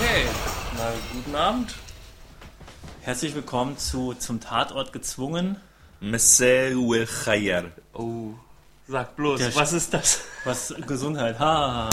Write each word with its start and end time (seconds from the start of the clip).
Okay, 0.00 0.24
na 0.78 0.92
guten 1.12 1.34
Abend. 1.34 1.74
Herzlich 3.02 3.34
willkommen 3.34 3.76
zu 3.76 4.14
Zum 4.14 4.40
Tatort 4.40 4.94
gezwungen. 4.94 5.56
Messeruel 6.00 7.04
Khayer. 7.04 7.64
Oh, 7.92 8.30
sag 8.88 9.14
bloß, 9.16 9.38
Der 9.38 9.54
was 9.54 9.74
ist 9.74 9.92
das? 9.92 10.22
Was 10.44 10.74
Gesundheit, 10.86 11.38
ha. 11.38 11.90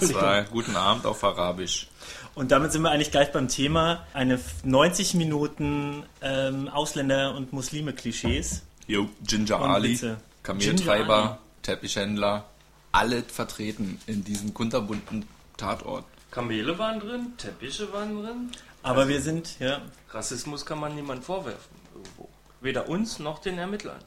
Das 0.00 0.48
guten 0.50 0.74
Abend 0.74 1.04
auf 1.04 1.22
Arabisch. 1.22 1.88
Und 2.34 2.50
damit 2.52 2.72
sind 2.72 2.80
wir 2.80 2.90
eigentlich 2.90 3.10
gleich 3.10 3.30
beim 3.32 3.48
Thema 3.48 4.06
eine 4.14 4.40
90 4.64 5.12
Minuten 5.12 6.04
ähm, 6.22 6.68
Ausländer- 6.68 7.34
und 7.34 7.52
Muslime-Klischees. 7.52 8.62
Jo, 8.86 9.10
Ginger 9.26 9.60
und 9.60 9.70
Ali, 9.70 9.92
Witze. 9.92 10.16
Kameltreiber, 10.42 11.38
Teppichhändler, 11.60 12.46
alle 12.92 13.24
vertreten 13.24 14.00
in 14.06 14.24
diesem 14.24 14.54
kunterbunten 14.54 15.26
Tatort. 15.58 16.06
Kamele 16.32 16.76
waren 16.78 16.98
drin, 16.98 17.34
Teppiche 17.36 17.92
waren 17.92 18.20
drin. 18.22 18.50
Aber 18.82 19.06
wir 19.06 19.20
sind, 19.20 19.60
ja, 19.60 19.80
Rassismus 20.10 20.66
kann 20.66 20.80
man 20.80 20.96
niemand 20.96 21.24
vorwerfen 21.24 21.76
irgendwo. 21.94 22.28
Weder 22.60 22.88
uns 22.88 23.20
noch 23.20 23.38
den 23.40 23.58
Ermittlern. 23.58 24.00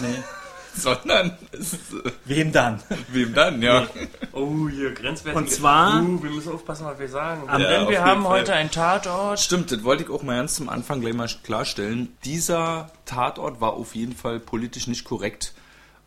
nee. 0.00 0.18
Sondern, 0.78 1.38
es, 1.52 1.72
äh, 1.72 2.10
Wem 2.26 2.52
dann? 2.52 2.82
wem 3.08 3.32
dann, 3.32 3.62
ja? 3.62 3.86
Oh, 4.32 4.68
hier 4.68 4.92
grenzwertig. 4.92 5.40
Und 5.40 5.50
zwar- 5.50 6.02
Uh, 6.02 6.22
wir 6.22 6.28
müssen 6.30 6.52
aufpassen, 6.52 6.84
was 6.84 6.98
wir 6.98 7.08
sagen. 7.08 7.44
Ja, 7.46 7.56
Denn 7.56 7.88
wir 7.88 8.04
haben 8.04 8.24
Fall. 8.24 8.40
heute 8.40 8.52
einen 8.52 8.70
Tatort. 8.70 9.40
Stimmt, 9.40 9.72
das 9.72 9.82
wollte 9.84 10.02
ich 10.04 10.10
auch 10.10 10.22
mal 10.22 10.36
ganz 10.36 10.56
zum 10.56 10.68
Anfang 10.68 11.00
gleich 11.00 11.14
mal 11.14 11.30
klarstellen. 11.44 12.14
Dieser 12.26 12.90
Tatort 13.06 13.58
war 13.62 13.72
auf 13.72 13.94
jeden 13.94 14.14
Fall 14.14 14.38
politisch 14.38 14.86
nicht 14.86 15.04
korrekt. 15.04 15.54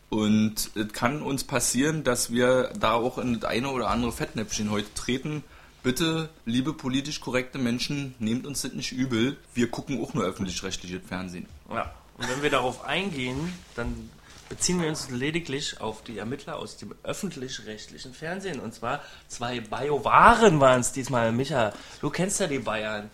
Und 0.10 0.72
es 0.76 0.92
kann 0.92 1.22
uns 1.22 1.44
passieren, 1.44 2.04
dass 2.04 2.32
wir 2.32 2.74
da 2.80 2.94
auch 2.94 3.18
in 3.18 3.40
das 3.40 3.50
eine 3.50 3.70
oder 3.70 3.90
andere 3.90 4.12
Fettnäpfchen 4.12 4.72
heute 4.72 4.94
treten. 4.96 5.44
Bitte, 5.84 6.30
liebe 6.46 6.74
politisch 6.74 7.22
korrekte 7.22 7.58
Menschen, 7.58 8.16
nehmt 8.20 8.46
uns 8.46 8.64
das 8.64 8.74
nicht 8.74 8.92
übel. 8.92 9.38
Wir 9.54 9.70
gucken 9.70 10.04
auch 10.04 10.14
nur 10.14 10.26
öffentlich-rechtliches 10.26 11.02
Fernsehen. 11.08 11.46
Ja. 11.70 11.94
Und 12.18 12.30
wenn 12.30 12.42
wir 12.42 12.50
darauf 12.50 12.84
eingehen, 12.84 13.54
dann 13.76 14.10
beziehen 14.50 14.82
wir 14.82 14.90
uns 14.90 15.10
lediglich 15.10 15.80
auf 15.80 16.04
die 16.04 16.18
Ermittler 16.18 16.58
aus 16.58 16.76
dem 16.76 16.94
öffentlich-rechtlichen 17.04 18.14
Fernsehen. 18.14 18.60
Und 18.60 18.74
zwar 18.74 19.02
zwei 19.28 19.62
Biowaren 19.62 20.60
waren 20.60 20.82
es 20.82 20.92
diesmal. 20.92 21.32
Micha, 21.32 21.72
du 22.02 22.10
kennst 22.10 22.40
ja 22.42 22.48
die 22.48 22.60
Bayern. 22.60 23.10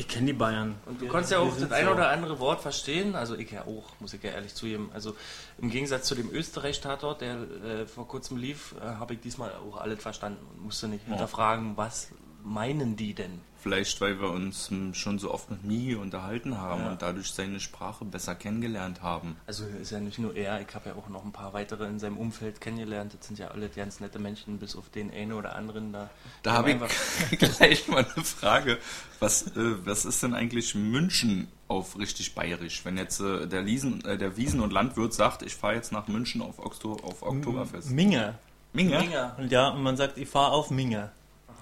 Ich 0.00 0.08
kenne 0.08 0.28
die 0.28 0.32
Bayern. 0.32 0.76
Und 0.86 1.02
du 1.02 1.08
kannst 1.08 1.30
ja 1.30 1.42
wir 1.42 1.42
auch 1.42 1.54
das 1.54 1.70
ein 1.70 1.84
so. 1.84 1.90
oder 1.90 2.08
andere 2.08 2.38
Wort 2.38 2.62
verstehen. 2.62 3.14
Also 3.14 3.36
ich 3.36 3.50
ja 3.50 3.66
auch, 3.66 4.00
muss 4.00 4.14
ich 4.14 4.22
ja 4.22 4.30
ehrlich 4.30 4.54
zugeben. 4.54 4.88
Also 4.94 5.14
im 5.58 5.68
Gegensatz 5.68 6.06
zu 6.06 6.14
dem 6.14 6.30
Österreich-Tatort, 6.30 7.20
der 7.20 7.34
äh, 7.34 7.86
vor 7.86 8.08
kurzem 8.08 8.38
lief, 8.38 8.74
äh, 8.80 8.82
habe 8.82 9.12
ich 9.12 9.20
diesmal 9.20 9.52
auch 9.56 9.76
alles 9.76 10.00
verstanden 10.00 10.38
und 10.54 10.64
musste 10.64 10.88
nicht 10.88 11.04
hinterfragen, 11.04 11.76
was 11.76 12.08
meinen 12.42 12.96
die 12.96 13.12
denn? 13.12 13.42
Vielleicht, 13.62 14.00
weil 14.00 14.18
wir 14.20 14.30
uns 14.30 14.70
hm, 14.70 14.94
schon 14.94 15.18
so 15.18 15.32
oft 15.32 15.50
mit 15.50 15.64
Migi 15.64 15.94
unterhalten 15.94 16.56
haben 16.58 16.86
und 16.86 17.02
dadurch 17.02 17.30
seine 17.30 17.60
Sprache 17.60 18.06
besser 18.06 18.34
kennengelernt 18.34 19.02
haben. 19.02 19.36
Also 19.46 19.64
ist 19.66 19.90
ja 19.90 20.00
nicht 20.00 20.18
nur 20.18 20.34
er, 20.34 20.62
ich 20.62 20.74
habe 20.74 20.90
ja 20.90 20.94
auch 20.94 21.08
noch 21.10 21.24
ein 21.24 21.32
paar 21.32 21.52
weitere 21.52 21.86
in 21.86 21.98
seinem 21.98 22.16
Umfeld 22.16 22.60
kennengelernt. 22.62 23.14
Das 23.18 23.26
sind 23.26 23.38
ja 23.38 23.48
alle 23.48 23.68
ganz 23.68 24.00
nette 24.00 24.18
Menschen, 24.18 24.58
bis 24.58 24.76
auf 24.76 24.88
den 24.88 25.10
einen 25.10 25.32
oder 25.32 25.56
anderen 25.56 25.92
da. 25.92 26.08
Da 26.42 26.54
habe 26.54 26.70
ich 26.70 27.38
gleich 27.38 27.86
mal 27.88 28.06
eine 28.14 28.24
Frage. 28.24 28.78
Was, 29.18 29.48
äh, 29.48 29.86
was 29.86 30.06
ist 30.06 30.22
denn 30.22 30.32
eigentlich 30.32 30.74
München 30.74 31.48
auf 31.68 31.98
richtig 31.98 32.34
bayerisch? 32.34 32.84
Wenn 32.86 32.96
jetzt 32.96 33.20
äh, 33.20 33.46
der, 33.46 33.60
Liesen, 33.60 34.02
äh, 34.06 34.16
der 34.16 34.38
Wiesen- 34.38 34.60
und 34.60 34.72
Landwirt 34.72 35.12
sagt, 35.12 35.42
ich 35.42 35.54
fahre 35.54 35.74
jetzt 35.74 35.92
nach 35.92 36.08
München 36.08 36.40
auf, 36.40 36.58
Okto 36.58 36.94
auf 37.02 37.22
Oktoberfest. 37.22 37.90
Minge. 37.90 38.38
Minge? 38.72 39.00
Minger. 39.00 39.36
Und 39.38 39.52
ja, 39.52 39.68
und 39.68 39.82
man 39.82 39.98
sagt, 39.98 40.16
ich 40.16 40.28
fahre 40.28 40.52
auf 40.52 40.70
Minge. 40.70 41.10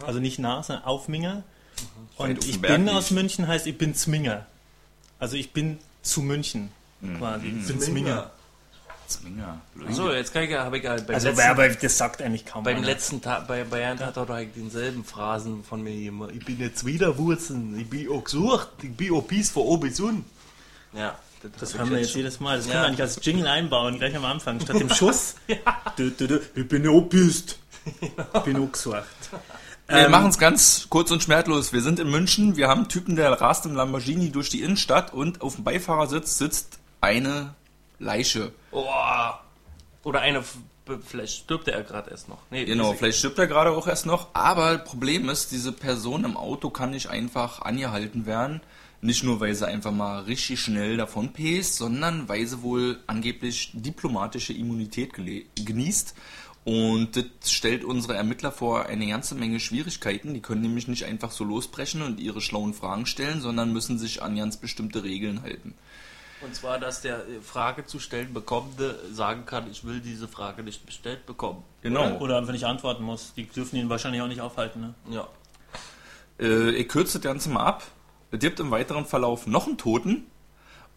Also 0.06 0.20
nicht 0.20 0.38
nach, 0.38 0.62
sondern 0.62 0.84
auf 0.84 1.08
Minge. 1.08 1.42
Und 2.16 2.44
ich 2.46 2.60
bin 2.60 2.84
nicht. 2.84 2.94
aus 2.94 3.10
München 3.10 3.46
heißt, 3.46 3.66
ich 3.66 3.78
bin 3.78 3.94
Zminger. 3.94 4.46
Also 5.18 5.36
ich 5.36 5.52
bin 5.52 5.78
zu 6.02 6.22
München. 6.22 6.70
Quasi. 7.18 7.46
Ich 7.46 7.66
bin 7.66 7.80
Zminger. 7.80 8.30
Zminger. 9.06 9.60
So, 9.90 10.12
jetzt 10.12 10.32
kann 10.34 10.42
ich 10.42 10.50
ja, 10.50 10.64
habe 10.64 10.78
ich 10.78 10.84
ja 10.84 10.96
beim 10.96 11.14
Also, 11.14 11.28
letzten, 11.28 11.42
aber 11.48 11.68
das 11.70 11.96
sagt 11.96 12.20
eigentlich 12.20 12.44
kaum 12.44 12.64
beim 12.64 12.76
einer. 12.76 12.86
letzten 12.86 13.22
Tag 13.22 13.48
bei 13.48 13.64
Bayern 13.64 13.98
hat 14.00 14.16
er 14.18 14.26
doch 14.26 14.38
denselben 14.54 15.02
Phrasen 15.04 15.64
von 15.64 15.82
mir 15.82 15.94
immer. 16.08 16.28
Ich 16.30 16.44
bin 16.44 16.58
jetzt 16.60 16.84
wieder 16.84 17.16
Wurzeln, 17.16 17.78
ich 17.78 17.88
bin 17.88 18.08
auch 18.10 18.24
gesucht, 18.24 18.68
ich 18.82 18.94
bin 18.94 19.12
auch 19.12 19.24
oben 19.56 19.80
bis 19.88 19.98
unten. 20.00 20.24
Ja, 20.92 21.18
Das 21.58 21.72
hab 21.72 21.78
hören 21.80 21.86
ich 21.86 21.90
wir 21.92 21.98
jetzt 22.00 22.06
jetzt 22.08 22.16
jedes 22.16 22.40
Mal. 22.40 22.56
Das 22.58 22.66
können 22.66 22.76
Ja. 22.76 22.82
wir 22.82 22.88
eigentlich 22.88 23.00
als 23.02 23.18
Jingle 23.24 23.46
einbauen, 23.46 23.96
gleich 23.98 24.14
am 24.16 24.24
Anfang. 24.26 24.60
Statt 24.60 24.78
dem 24.80 24.90
Schuss. 24.94 25.36
Du, 25.96 26.10
du, 26.10 26.26
du, 26.28 26.40
ich 26.54 26.68
bin 26.68 26.86
auch 26.88 27.00
bist. 27.02 27.58
Ich 28.02 28.10
bin 28.44 28.56
auch 28.62 28.72
gesucht. 28.72 29.04
Wir 29.88 30.04
Ähm, 30.04 30.10
machen 30.10 30.28
es 30.28 30.38
ganz 30.38 30.86
kurz 30.90 31.10
und 31.10 31.22
schmerzlos. 31.22 31.72
Wir 31.72 31.80
sind 31.80 31.98
in 31.98 32.10
München, 32.10 32.56
wir 32.56 32.68
haben 32.68 32.80
einen 32.80 32.88
Typen, 32.88 33.16
der 33.16 33.32
rast 33.40 33.64
im 33.64 33.74
Lamborghini 33.74 34.30
durch 34.30 34.50
die 34.50 34.60
Innenstadt 34.60 35.14
und 35.14 35.40
auf 35.40 35.54
dem 35.54 35.64
Beifahrersitz 35.64 36.36
sitzt 36.36 36.78
eine 37.00 37.54
Leiche. 37.98 38.52
Oh. 38.70 38.84
Oder 40.04 40.20
eine, 40.20 40.44
vielleicht 41.06 41.38
stirbt 41.38 41.68
er 41.68 41.82
gerade 41.82 42.10
erst 42.10 42.28
noch. 42.28 42.38
Nee, 42.50 42.66
Genau, 42.66 42.92
vielleicht 42.92 43.18
stirbt 43.18 43.38
er 43.38 43.46
gerade 43.46 43.70
auch 43.70 43.86
erst 43.86 44.04
noch. 44.04 44.28
Aber 44.34 44.76
Problem 44.76 45.30
ist, 45.30 45.52
diese 45.52 45.72
Person 45.72 46.24
im 46.24 46.36
Auto 46.36 46.68
kann 46.68 46.90
nicht 46.90 47.08
einfach 47.08 47.62
angehalten 47.62 48.26
werden. 48.26 48.60
Nicht 49.00 49.22
nur, 49.22 49.40
weil 49.40 49.54
sie 49.54 49.66
einfach 49.66 49.92
mal 49.92 50.22
richtig 50.24 50.60
schnell 50.60 50.96
davon 50.96 51.32
päst, 51.32 51.76
sondern 51.76 52.28
weil 52.28 52.46
sie 52.46 52.62
wohl 52.62 52.98
angeblich 53.06 53.70
diplomatische 53.72 54.52
Immunität 54.52 55.12
genießt. 55.14 56.14
Und 56.68 57.16
das 57.16 57.50
stellt 57.50 57.82
unsere 57.82 58.14
Ermittler 58.14 58.52
vor 58.52 58.84
eine 58.84 59.06
ganze 59.06 59.34
Menge 59.34 59.58
Schwierigkeiten. 59.58 60.34
Die 60.34 60.42
können 60.42 60.60
nämlich 60.60 60.86
nicht 60.86 61.06
einfach 61.06 61.30
so 61.30 61.42
losbrechen 61.42 62.02
und 62.02 62.20
ihre 62.20 62.42
schlauen 62.42 62.74
Fragen 62.74 63.06
stellen, 63.06 63.40
sondern 63.40 63.72
müssen 63.72 63.98
sich 63.98 64.22
an 64.22 64.36
ganz 64.36 64.58
bestimmte 64.58 65.02
Regeln 65.02 65.40
halten. 65.40 65.72
Und 66.42 66.54
zwar, 66.54 66.78
dass 66.78 67.00
der 67.00 67.20
äh, 67.20 67.40
Frage 67.40 67.86
zu 67.86 67.98
stellen 67.98 68.34
Bekommende 68.34 69.00
sagen 69.10 69.46
kann, 69.46 69.70
ich 69.70 69.84
will 69.84 70.00
diese 70.00 70.28
Frage 70.28 70.62
nicht 70.62 70.84
bestellt 70.84 71.24
bekommen. 71.24 71.64
Genau. 71.80 72.18
Oder 72.18 72.36
einfach 72.36 72.52
nicht 72.52 72.66
antworten 72.66 73.02
muss. 73.02 73.32
Die 73.34 73.46
dürfen 73.46 73.76
ihn 73.76 73.88
wahrscheinlich 73.88 74.20
auch 74.20 74.28
nicht 74.28 74.42
aufhalten. 74.42 74.80
Ne? 74.82 74.94
Ja. 75.08 75.26
Äh, 76.38 76.72
ich 76.72 76.88
kürze 76.88 77.18
das 77.18 77.22
Ganze 77.22 77.48
mal 77.48 77.64
ab. 77.64 77.82
Es 78.30 78.40
gibt 78.40 78.60
im 78.60 78.70
weiteren 78.70 79.06
Verlauf 79.06 79.46
noch 79.46 79.66
einen 79.66 79.78
Toten. 79.78 80.26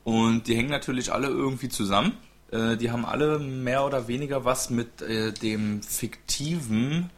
Und 0.03 0.47
die 0.47 0.55
hängen 0.57 0.69
natürlich 0.69 1.13
alle 1.13 1.29
irgendwie 1.29 1.69
zusammen. 1.69 2.17
Äh, 2.51 2.77
die 2.77 2.91
haben 2.91 3.05
alle 3.05 3.39
mehr 3.39 3.85
oder 3.85 4.07
weniger 4.07 4.43
was 4.45 4.69
mit 4.69 5.01
äh, 5.01 5.31
dem 5.31 5.81
fiktiven 5.81 7.09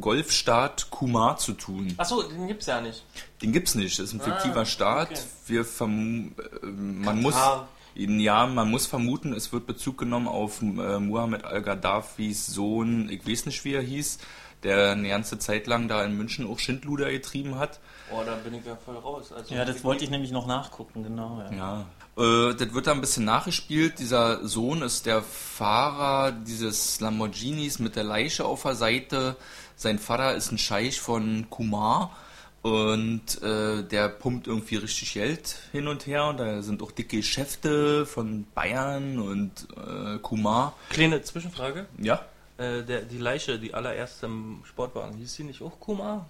Golfstaat 0.00 0.90
Kumar 0.90 1.36
zu 1.36 1.52
tun. 1.52 1.94
Achso, 1.98 2.22
den 2.22 2.48
gibt's 2.48 2.66
ja 2.66 2.80
nicht. 2.80 3.04
Den 3.42 3.52
gibt's 3.52 3.74
nicht. 3.76 3.98
Das 3.98 4.06
ist 4.06 4.12
ein 4.14 4.20
fiktiver 4.20 4.62
Ah, 4.62 4.66
Staat. 4.66 5.10
okay. 5.12 5.20
Wir 5.46 5.64
verm 5.64 6.32
äh, 6.62 6.66
man 6.66 7.22
muss 7.22 7.34
Katar. 7.34 7.68
ja, 7.94 8.46
man 8.46 8.70
muss 8.70 8.86
vermuten, 8.86 9.32
es 9.32 9.52
wird 9.52 9.66
Bezug 9.68 9.98
genommen 9.98 10.26
auf 10.26 10.60
äh, 10.62 10.64
Muhammad 10.98 11.44
al-Gaddafis 11.44 12.46
Sohn, 12.46 13.08
ich 13.08 13.24
weiß 13.28 13.46
nicht, 13.46 13.64
wie 13.64 13.74
er 13.74 13.82
hieß, 13.82 14.18
der 14.64 14.92
eine 14.92 15.08
ganze 15.08 15.38
Zeit 15.38 15.68
lang 15.68 15.86
da 15.86 16.02
in 16.04 16.16
München 16.16 16.46
auch 16.48 16.58
Schindluder 16.58 17.10
getrieben 17.12 17.56
hat. 17.58 17.78
Oh, 18.10 18.22
da 18.26 18.34
bin 18.36 18.54
ich 18.54 18.64
ja 18.66 18.74
voll 18.76 18.96
raus. 18.96 19.30
Also, 19.32 19.54
Ja, 19.54 19.64
das 19.64 19.84
wollte 19.84 20.02
ich 20.04 20.10
nämlich 20.10 20.32
noch 20.32 20.46
nachgucken, 20.48 21.04
genau. 21.04 21.40
Ja. 21.50 21.56
Ja. 21.56 21.86
Äh, 22.16 22.54
das 22.54 22.72
wird 22.72 22.86
da 22.86 22.92
ein 22.92 23.00
bisschen 23.00 23.24
nachgespielt. 23.24 23.98
Dieser 23.98 24.46
Sohn 24.46 24.82
ist 24.82 25.06
der 25.06 25.22
Fahrer 25.22 26.32
dieses 26.32 27.00
Lamborghinis 27.00 27.78
mit 27.78 27.96
der 27.96 28.04
Leiche 28.04 28.44
auf 28.44 28.62
der 28.62 28.74
Seite. 28.74 29.36
Sein 29.76 29.98
Vater 29.98 30.34
ist 30.34 30.52
ein 30.52 30.58
Scheich 30.58 31.00
von 31.00 31.46
Kumar. 31.50 32.16
Und 32.62 33.42
äh, 33.42 33.82
der 33.82 34.08
pumpt 34.08 34.46
irgendwie 34.46 34.76
richtig 34.76 35.12
Geld 35.12 35.56
hin 35.72 35.86
und 35.86 36.06
her. 36.06 36.24
Und 36.28 36.38
da 36.38 36.62
sind 36.62 36.82
auch 36.82 36.92
dicke 36.92 37.18
Geschäfte 37.18 38.06
von 38.06 38.46
Bayern 38.54 39.18
und 39.18 39.68
äh, 39.76 40.18
Kumar. 40.18 40.74
Kleine 40.88 41.20
Zwischenfrage. 41.20 41.86
Ja. 41.98 42.24
Äh, 42.56 42.82
der, 42.82 43.02
die 43.02 43.18
Leiche, 43.18 43.58
die 43.58 43.74
allererste 43.74 44.26
im 44.26 44.62
Sportwagen, 44.64 45.18
hieß 45.18 45.34
sie 45.34 45.44
nicht 45.44 45.60
auch 45.60 45.78
Kumar? 45.78 46.26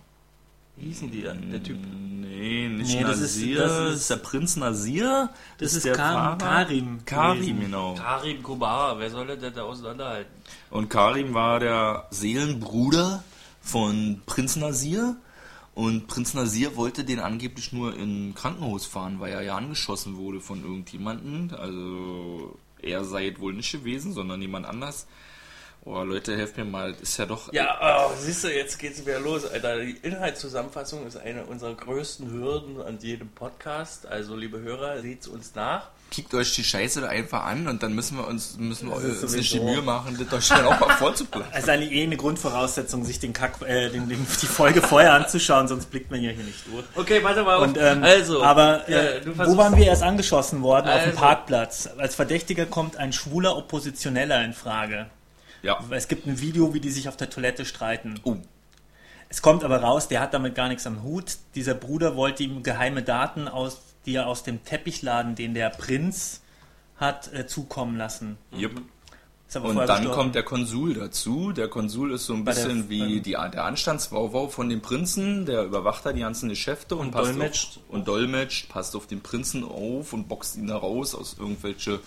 Wie 0.77 0.87
hießen 0.87 1.11
die 1.11 1.23
denn, 1.23 1.51
der 1.51 1.63
Typ? 1.63 1.79
Nee, 1.79 2.69
nicht 2.69 2.95
Nee, 2.95 3.03
das 3.03 3.21
ist- 3.21 3.37
Nasir. 3.37 3.59
das 3.59 3.71
Das 3.73 3.95
ist- 3.95 4.11
der 4.11 4.17
Prinz 4.17 4.57
Nasir. 4.57 5.31
Das 5.59 5.75
ist 5.75 5.85
der 5.85 5.95
Karim- 5.95 6.15
Fahrer. 6.15 6.39
Karim 6.39 7.05
Karim, 7.05 7.61
genau. 7.61 7.95
Karim 7.95 8.43
Kumar, 8.43 8.99
wer 8.99 9.09
soll 9.11 9.27
denn 9.37 9.55
da 9.55 9.63
auseinanderhalten? 9.63 10.33
Und 10.71 10.91
Karim 10.91 11.33
war 11.33 11.61
der 11.61 12.07
Seelenbruder 12.11 13.23
von 13.61 14.21
Prinz 14.27 14.57
Nasir. 14.57 15.17
Und 15.75 16.07
Prinz 16.07 16.35
Nasir 16.35 16.77
wollte 16.77 17.05
den 17.05 17.19
angeblich 17.21 17.73
nur 17.73 17.97
in 17.97 18.35
Krankenhaus 18.35 18.85
fahren, 18.87 19.19
weil 19.21 19.33
er 19.33 19.43
ja 19.43 19.57
angeschossen 19.57 20.17
wurde 20.17 20.41
von 20.41 20.63
irgendjemandem. 20.63 21.51
Also 21.57 22.57
er 22.81 23.05
sei 23.05 23.29
es 23.29 23.41
wohl 23.41 23.55
nicht 23.55 23.73
gewesen, 23.73 24.13
sondern 24.13 24.41
jemand 24.41 24.67
anders. 24.67 25.07
Oh 25.87 26.03
Leute, 26.03 26.35
helft 26.35 26.57
mir 26.57 26.65
mal. 26.65 26.93
Das 26.93 27.03
ist 27.03 27.19
ja 27.19 27.27
doch. 27.27 27.53
Ja, 27.53 28.09
oh, 28.09 28.13
siehst 28.19 28.43
du, 28.45 28.49
jetzt 28.49 28.79
geht's 28.79 29.05
wieder 29.05 29.21
los, 29.21 29.45
Alter. 29.45 29.81
Die 29.81 29.99
Inhaltszusammenfassung 30.03 31.07
ist 31.07 31.19
eine 31.19 31.45
unserer 31.45 31.75
größten 31.75 32.31
Hürden 32.31 32.81
an 32.81 32.99
jedem 33.03 33.29
Podcast. 33.29 34.07
Also, 34.07 34.35
liebe 34.35 34.61
Hörer, 34.61 35.03
seht's 35.03 35.29
uns 35.29 35.55
nach. 35.55 35.91
kickt 36.11 36.33
euch 36.33 36.55
die 36.55 36.65
Scheiße 36.65 37.03
da 37.03 37.09
einfach 37.09 37.45
an 37.45 37.69
und 37.69 37.83
dann 37.83 37.93
müssen 37.93 38.17
wir 38.17 38.27
uns, 38.27 38.57
müssen 38.57 38.89
wir 38.89 38.97
Das 38.97 39.23
uns 39.25 39.35
nicht 39.35 39.53
die 39.53 39.61
Mühe 39.61 39.83
machen, 39.83 40.17
das 40.19 40.33
euch 40.33 40.49
dann 40.49 40.65
auch 40.65 40.81
mal 40.81 40.97
vorzuplanen. 40.97 41.49
Also 41.53 41.71
eigentlich 41.73 41.93
eh 41.93 42.05
eine 42.05 42.17
Grundvoraussetzung, 42.17 43.05
sich 43.05 43.19
den 43.19 43.35
Kack, 43.35 43.61
äh, 43.61 43.91
den, 43.91 44.09
den, 44.09 44.27
die 44.41 44.47
Folge 44.47 44.81
vorher 44.81 45.13
anzuschauen, 45.13 45.69
sonst 45.69 45.91
blickt 45.91 46.11
man 46.11 46.23
ja 46.23 46.31
hier 46.31 46.45
nicht 46.45 46.67
durch. 46.67 46.85
Okay, 46.95 47.23
warte 47.23 47.43
mal. 47.43 47.57
Und, 47.57 47.77
ähm, 47.77 48.03
also, 48.03 48.43
aber 48.43 48.89
ja, 48.89 49.03
äh, 49.03 49.21
du 49.21 49.37
wo 49.37 49.57
waren 49.59 49.77
wir 49.77 49.85
erst 49.85 50.03
angeschossen 50.03 50.63
worden? 50.63 50.89
Auf 50.89 51.03
dem 51.03 51.11
Also. 51.11 51.21
Parkplatz. 51.21 51.91
Als 51.99 52.15
Verdächtiger 52.15 52.65
kommt 52.65 52.97
ein 52.97 53.13
schwuler 53.13 53.55
Oppositioneller 53.57 54.43
in 54.45 54.55
Frage. 54.55 55.11
Ja. 55.65 55.83
Es 55.91 56.09
gibt 56.09 56.27
ein 56.27 56.41
Video, 56.41 56.75
wie 56.75 56.81
die 56.81 56.91
sich 56.91 57.09
auf 57.09 57.17
der 57.17 57.31
Toilette 57.31 57.65
streiten. 57.65 58.21
Oh, 58.25 58.37
Es 59.31 59.41
kommt 59.43 59.65
aber 59.65 59.79
raus, 59.79 60.07
der 60.09 60.21
hat 60.21 60.35
damit 60.35 60.55
gar 60.55 60.69
nichts 60.69 60.87
am 60.87 61.03
Hut. 61.03 61.37
Dieser 61.55 61.75
Bruder 61.75 62.15
wollte 62.17 62.43
ihm 62.45 62.63
geheime 62.63 63.03
Daten 63.03 63.49
aus, 63.49 63.81
die 64.07 64.15
er 64.17 64.27
aus 64.27 64.43
dem 64.45 64.63
Teppichladen, 64.65 65.35
den 65.35 65.55
der 65.55 65.71
Prinz 65.71 66.43
hat, 66.99 67.33
äh, 67.33 67.47
zukommen 67.47 67.97
lassen. 67.97 68.37
yep. 68.57 68.73
Und 69.55 69.77
dann 69.77 69.87
gestorben. 69.87 70.11
kommt 70.11 70.35
der 70.35 70.43
Konsul 70.43 70.95
dazu. 70.95 71.53
Der 71.53 71.69
Konsul 71.69 72.13
ist 72.13 72.27
so 72.27 72.35
ein 72.35 72.45
Bei 72.45 72.53
der- 72.55 72.65
bisschen 72.65 72.89
wie 72.89 73.21
die, 73.21 73.33
der 73.33 73.65
Anstandswauwau 73.65 74.49
von 74.49 74.69
dem 74.69 74.81
Prinzen. 74.83 75.47
Der 75.47 75.63
überwacht 75.65 76.05
da 76.05 76.13
die 76.13 76.21
ganzen 76.21 76.49
Geschäfte 76.49 76.97
und, 76.97 77.07
Und 77.07 77.11
passt 77.13 77.31
dolmetscht. 77.31 77.77
Auf, 77.79 77.83
und 77.95 78.09
dolmetscht, 78.09 78.69
passt 78.69 78.97
auf 78.97 79.07
den 79.07 79.21
Prinzen 79.21 79.63
auf 79.65 80.13
und 80.13 80.29
boxt 80.29 80.57
ihn 80.57 80.67
da 80.67 80.77
raus 80.77 81.15
aus 81.15 81.37
irgendwelche 81.39 82.01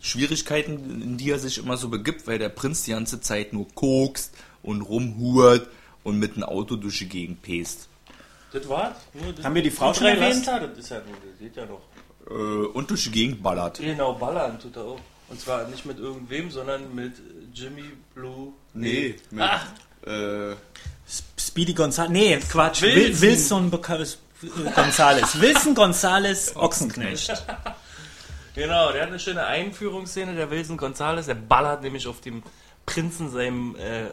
Schwierigkeiten, 0.00 1.02
in 1.02 1.16
die 1.16 1.30
er 1.30 1.38
sich 1.38 1.58
immer 1.58 1.76
so 1.76 1.88
begibt, 1.88 2.26
weil 2.26 2.38
der 2.38 2.48
Prinz 2.48 2.84
die 2.84 2.90
ganze 2.92 3.20
Zeit 3.20 3.52
nur 3.52 3.66
kokst 3.74 4.32
und 4.62 4.82
rumhurt 4.82 5.68
und 6.04 6.18
mit 6.18 6.34
einem 6.34 6.44
Auto 6.44 6.76
durch 6.76 6.98
die 6.98 7.08
Gegend 7.08 7.42
pest. 7.42 7.88
Das 8.52 8.68
war? 8.68 8.94
Nur 9.14 9.32
das- 9.32 9.44
Haben 9.44 9.54
wir 9.54 9.62
die 9.62 9.70
Frau 9.70 9.88
Und 9.88 9.96
schon 9.96 10.06
erwähnt? 10.06 10.46
Laster, 10.46 10.68
Das 10.68 10.78
ist 10.78 10.90
ja, 10.90 10.98
das 10.98 11.38
geht 11.40 11.56
ja 11.56 11.66
noch. 11.66 11.80
Äh, 12.28 12.32
und 12.32 12.90
durch 12.90 13.04
die 13.04 13.10
Gegend 13.10 13.42
ballert. 13.42 13.78
Genau, 13.78 14.14
ballern 14.14 14.58
tut 14.60 14.76
er 14.76 14.82
auch. 14.84 15.00
Und 15.28 15.40
zwar 15.40 15.66
nicht 15.68 15.84
mit 15.84 15.98
irgendwem, 15.98 16.50
sondern 16.50 16.94
mit 16.94 17.14
Jimmy 17.52 17.84
Blue. 18.14 18.52
Nee, 18.74 19.16
mit, 19.30 19.42
Ach. 19.42 19.66
äh, 20.06 20.54
Speedy 21.38 21.74
Gonzales. 21.74 22.10
Nee, 22.12 22.38
Quatsch. 22.48 22.82
Wilson. 22.82 23.72
Wilson, 23.72 23.72
äh, 24.42 24.70
Gonzales. 24.74 25.40
Wilson 25.40 25.74
Gonzales 25.74 26.54
Ochsenknecht. 26.56 27.44
Genau, 28.56 28.90
der 28.90 29.02
hat 29.02 29.08
eine 29.10 29.18
schöne 29.20 29.44
Einführungsszene, 29.46 30.34
der 30.34 30.50
Wilson 30.50 30.76
Gonzales. 30.76 31.26
Der 31.26 31.34
ballert 31.34 31.82
nämlich 31.82 32.06
auf 32.08 32.20
dem 32.20 32.42
Prinzen 32.86 33.30
seinem 33.30 33.76
äh, 33.76 34.06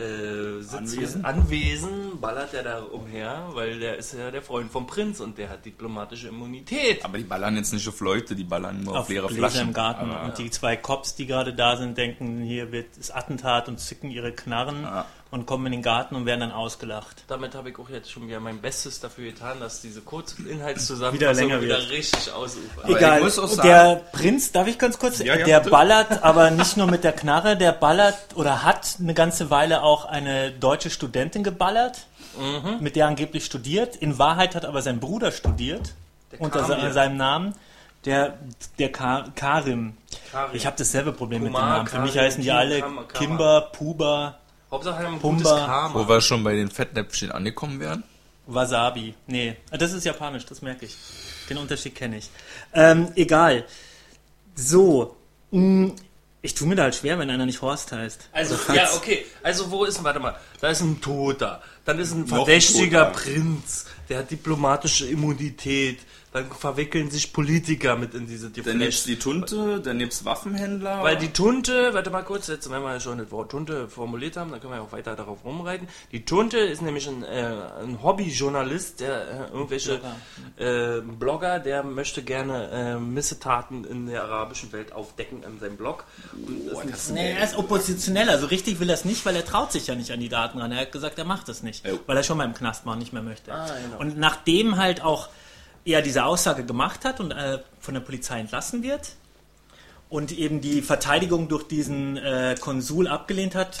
äh, 0.00 0.60
Sitz 0.62 0.74
Anwesen? 0.94 1.24
Anwesen, 1.24 2.20
ballert 2.20 2.52
er 2.54 2.62
da 2.62 2.78
umher, 2.82 3.48
weil 3.52 3.78
der 3.78 3.96
ist 3.96 4.12
ja 4.14 4.30
der 4.30 4.42
Freund 4.42 4.70
vom 4.70 4.86
Prinz 4.86 5.20
und 5.20 5.38
der 5.38 5.48
hat 5.48 5.64
diplomatische 5.64 6.28
Immunität. 6.28 7.04
aber 7.04 7.18
die 7.18 7.24
ballern 7.24 7.56
jetzt 7.56 7.72
nicht 7.72 7.88
auf 7.88 8.00
Leute, 8.00 8.34
die 8.34 8.44
ballern 8.44 8.82
nur 8.82 8.94
auf, 8.94 9.00
Auf 9.00 9.08
leere 9.08 9.26
Gläser 9.28 9.48
Flaschen. 9.50 9.68
im 9.68 9.72
Garten. 9.74 10.10
Aber, 10.10 10.24
und 10.24 10.38
die 10.38 10.50
zwei 10.50 10.76
Cops, 10.76 11.14
die 11.14 11.26
gerade 11.26 11.54
da 11.54 11.76
sind, 11.76 11.96
denken, 11.96 12.42
hier 12.42 12.72
wird 12.72 12.96
das 12.98 13.10
Attentat 13.10 13.68
und 13.68 13.78
zücken 13.80 14.10
ihre 14.10 14.32
Knarren 14.32 14.82
Ja. 14.82 15.06
Und 15.36 15.46
kommen 15.46 15.66
in 15.66 15.72
den 15.72 15.82
Garten 15.82 16.14
und 16.16 16.26
werden 16.26 16.40
dann 16.40 16.52
ausgelacht. 16.52 17.24
Damit 17.28 17.54
habe 17.54 17.70
ich 17.70 17.78
auch 17.78 17.88
jetzt 17.90 18.10
schon 18.10 18.26
wieder 18.26 18.40
mein 18.40 18.60
Bestes 18.60 18.98
dafür 19.00 19.26
getan, 19.32 19.60
dass 19.60 19.80
diese 19.82 20.00
Wieder 20.00 20.06
Kurzinhaltszusammenfassung 20.06 21.34
länger 21.48 21.60
wieder, 21.62 21.78
wird. 21.78 21.90
richtig 21.90 22.32
ausufert. 22.32 22.88
Egal, 22.88 23.18
ich 23.18 23.24
muss 23.24 23.38
auch 23.38 23.48
sagen- 23.48 23.68
der 23.68 23.94
Prinz, 24.12 24.52
darf 24.52 24.66
ich 24.66 24.78
ganz 24.78 24.98
kurz, 24.98 25.18
Ja, 25.18 25.36
ja, 25.36 25.44
der 25.44 25.58
bitte. 25.60 25.70
ballert 25.70 26.22
aber 26.22 26.50
nicht 26.50 26.76
nur 26.76 26.86
mit 26.86 27.04
der 27.04 27.12
Knarre, 27.12 27.56
der 27.56 27.72
ballert 27.72 28.16
oder 28.34 28.62
hat 28.64 28.96
eine 29.00 29.14
ganze 29.14 29.50
Weile 29.50 29.82
auch 29.82 30.06
eine 30.06 30.50
deutsche 30.52 30.90
Studentin 30.90 31.44
geballert, 31.44 32.06
Mhm. 32.38 32.78
mit 32.80 32.96
der 32.96 33.04
er 33.04 33.08
angeblich 33.08 33.44
studiert. 33.44 33.96
In 33.96 34.18
Wahrheit 34.18 34.54
hat 34.54 34.64
aber 34.64 34.82
sein 34.82 35.00
Bruder 35.00 35.32
studiert, 35.32 35.94
Der 36.32 36.40
unter 36.40 36.62
Kamil. 36.62 36.88
se 36.88 36.92
seinem 36.92 37.16
Namen. 37.16 37.54
Der, 38.04 38.34
der 38.78 38.92
Ka 38.92 39.24
Karim. 39.34 39.96
Karim. 40.30 40.54
Ich 40.54 40.64
habe 40.64 40.76
dasselbe 40.78 41.12
Problem 41.12 41.42
mit 41.42 41.52
Kumar, 41.52 41.62
den 41.62 41.68
Namen. 41.76 41.86
Für 41.88 41.98
mich 42.00 42.12
Karim, 42.14 42.26
heißen 42.26 42.40
die 42.42 42.48
Kim, 42.48 42.56
alle 42.56 42.80
Kam- 42.80 42.96
Kama. 42.96 43.08
Kimber, 43.12 43.60
Puba, 43.72 44.38
Hauptsache 44.70 45.06
ein 45.06 45.18
Pumba. 45.20 45.42
gutes 45.50 45.66
Karma. 45.66 45.94
Wo 45.94 46.08
wir 46.08 46.20
schon 46.20 46.42
bei 46.44 46.54
den 46.54 46.70
Fettnäpfchen 46.70 47.30
angekommen 47.32 47.80
wären. 47.80 48.02
Wasabi. 48.46 49.14
Nee, 49.26 49.56
das 49.72 49.92
ist 49.92 50.04
japanisch, 50.04 50.46
das 50.46 50.62
merke 50.62 50.86
ich. 50.86 50.96
Den 51.50 51.58
Unterschied 51.58 51.94
kenne 51.94 52.18
ich. 52.18 52.30
Ähm, 52.72 53.08
egal. 53.16 53.64
So. 54.54 55.16
mh, 55.50 55.92
Ich 56.42 56.54
tue 56.54 56.68
mir 56.68 56.76
da 56.76 56.84
halt 56.84 56.94
schwer, 56.94 57.18
wenn 57.18 57.28
einer 57.30 57.46
nicht 57.46 57.60
Horst 57.62 57.90
heißt. 57.92 58.28
Also, 58.32 58.56
ja, 58.72 58.88
okay. 58.94 59.26
Also, 59.42 59.70
wo 59.70 59.84
ist, 59.84 60.02
warte 60.04 60.20
mal, 60.20 60.36
da 60.60 60.68
ist 60.68 60.80
ein 60.80 61.00
Toter. 61.00 61.60
Dann 61.84 61.98
ist 61.98 62.12
ein 62.12 62.26
verdächtiger. 62.26 63.06
Prinz. 63.06 63.86
Der 64.08 64.18
hat 64.18 64.30
diplomatische 64.30 65.06
Immunität. 65.06 65.98
Dann 66.36 66.50
verwickeln 66.50 67.10
sich 67.10 67.32
Politiker 67.32 67.96
mit 67.96 68.12
in 68.12 68.26
diese 68.26 68.50
Dann 68.50 68.76
nebst 68.76 69.06
die 69.06 69.18
Tunte, 69.18 69.80
dann 69.80 69.96
nebst 69.96 70.26
Waffenhändler. 70.26 71.02
Weil 71.02 71.16
die 71.16 71.32
Tunte, 71.32 71.94
warte 71.94 72.10
mal 72.10 72.24
kurz, 72.24 72.48
jetzt, 72.48 72.70
wenn 72.70 72.82
wir 72.82 73.00
schon 73.00 73.16
das 73.16 73.30
Wort 73.30 73.52
Tunte 73.52 73.88
formuliert 73.88 74.36
haben, 74.36 74.50
dann 74.50 74.60
können 74.60 74.74
wir 74.74 74.82
auch 74.82 74.92
weiter 74.92 75.16
darauf 75.16 75.46
rumreiten. 75.46 75.88
Die 76.12 76.26
Tunte 76.26 76.58
ist 76.58 76.82
nämlich 76.82 77.08
ein, 77.08 77.24
äh, 77.24 77.54
ein 77.82 78.02
Hobbyjournalist, 78.02 79.00
der 79.00 79.48
äh, 79.48 79.50
irgendwelche 79.50 79.98
Blogger. 80.58 80.98
Äh, 80.98 81.00
Blogger, 81.00 81.58
der 81.58 81.82
möchte 81.82 82.22
gerne 82.22 82.68
äh, 82.70 82.96
Missetaten 82.96 83.84
in 83.84 84.06
der 84.06 84.24
arabischen 84.24 84.70
Welt 84.72 84.92
aufdecken 84.92 85.42
in 85.42 85.58
seinem 85.58 85.78
Blog. 85.78 86.04
Und 86.34 86.70
Boah, 86.70 86.84
ist 86.84 87.12
Nee, 87.12 87.32
er 87.32 87.44
ist 87.44 87.56
Oppositioneller. 87.56 88.38
So 88.38 88.48
richtig 88.48 88.78
will 88.78 88.90
er 88.90 88.94
es 88.94 89.06
nicht, 89.06 89.24
weil 89.24 89.36
er 89.36 89.44
traut 89.46 89.72
sich 89.72 89.86
ja 89.86 89.94
nicht 89.94 90.10
an 90.10 90.20
die 90.20 90.28
Daten 90.28 90.58
ran. 90.58 90.70
Er 90.70 90.82
hat 90.82 90.92
gesagt, 90.92 91.18
er 91.18 91.24
macht 91.24 91.48
es 91.48 91.62
nicht, 91.62 91.82
weil 92.04 92.14
er 92.14 92.24
schon 92.24 92.36
mal 92.36 92.44
im 92.44 92.52
Knast 92.52 92.84
war 92.84 92.92
und 92.92 92.98
nicht 92.98 93.14
mehr 93.14 93.22
möchte. 93.22 93.54
Ah, 93.54 93.70
genau. 93.82 94.00
Und 94.00 94.18
nachdem 94.18 94.76
halt 94.76 95.00
auch 95.00 95.30
er 95.86 96.02
diese 96.02 96.24
Aussage 96.24 96.64
gemacht 96.64 97.04
hat 97.04 97.20
und 97.20 97.30
äh, 97.30 97.60
von 97.80 97.94
der 97.94 98.00
Polizei 98.00 98.40
entlassen 98.40 98.82
wird 98.82 99.12
und 100.08 100.32
eben 100.32 100.60
die 100.60 100.82
Verteidigung 100.82 101.48
durch 101.48 101.66
diesen 101.66 102.16
äh, 102.16 102.56
Konsul 102.60 103.08
abgelehnt 103.08 103.54
hat, 103.54 103.78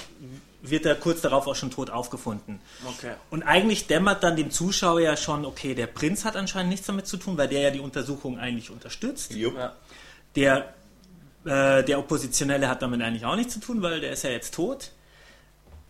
wird 0.62 0.86
er 0.86 0.94
kurz 0.96 1.20
darauf 1.20 1.46
auch 1.46 1.54
schon 1.54 1.70
tot 1.70 1.90
aufgefunden. 1.90 2.60
Okay. 2.84 3.12
Und 3.30 3.42
eigentlich 3.42 3.86
dämmert 3.86 4.24
dann 4.24 4.36
dem 4.36 4.50
Zuschauer 4.50 5.00
ja 5.00 5.16
schon, 5.16 5.44
okay, 5.44 5.74
der 5.74 5.86
Prinz 5.86 6.24
hat 6.24 6.36
anscheinend 6.36 6.70
nichts 6.70 6.86
damit 6.86 7.06
zu 7.06 7.16
tun, 7.16 7.36
weil 7.36 7.48
der 7.48 7.60
ja 7.60 7.70
die 7.70 7.80
Untersuchung 7.80 8.38
eigentlich 8.38 8.70
unterstützt. 8.70 9.32
Jupp. 9.34 9.56
Ja. 9.56 9.74
Der, 10.34 10.74
äh, 11.44 11.84
der 11.84 11.98
Oppositionelle 11.98 12.68
hat 12.68 12.82
damit 12.82 13.02
eigentlich 13.02 13.24
auch 13.24 13.36
nichts 13.36 13.54
zu 13.54 13.60
tun, 13.60 13.82
weil 13.82 14.00
der 14.00 14.12
ist 14.12 14.24
ja 14.24 14.30
jetzt 14.30 14.54
tot. 14.54 14.90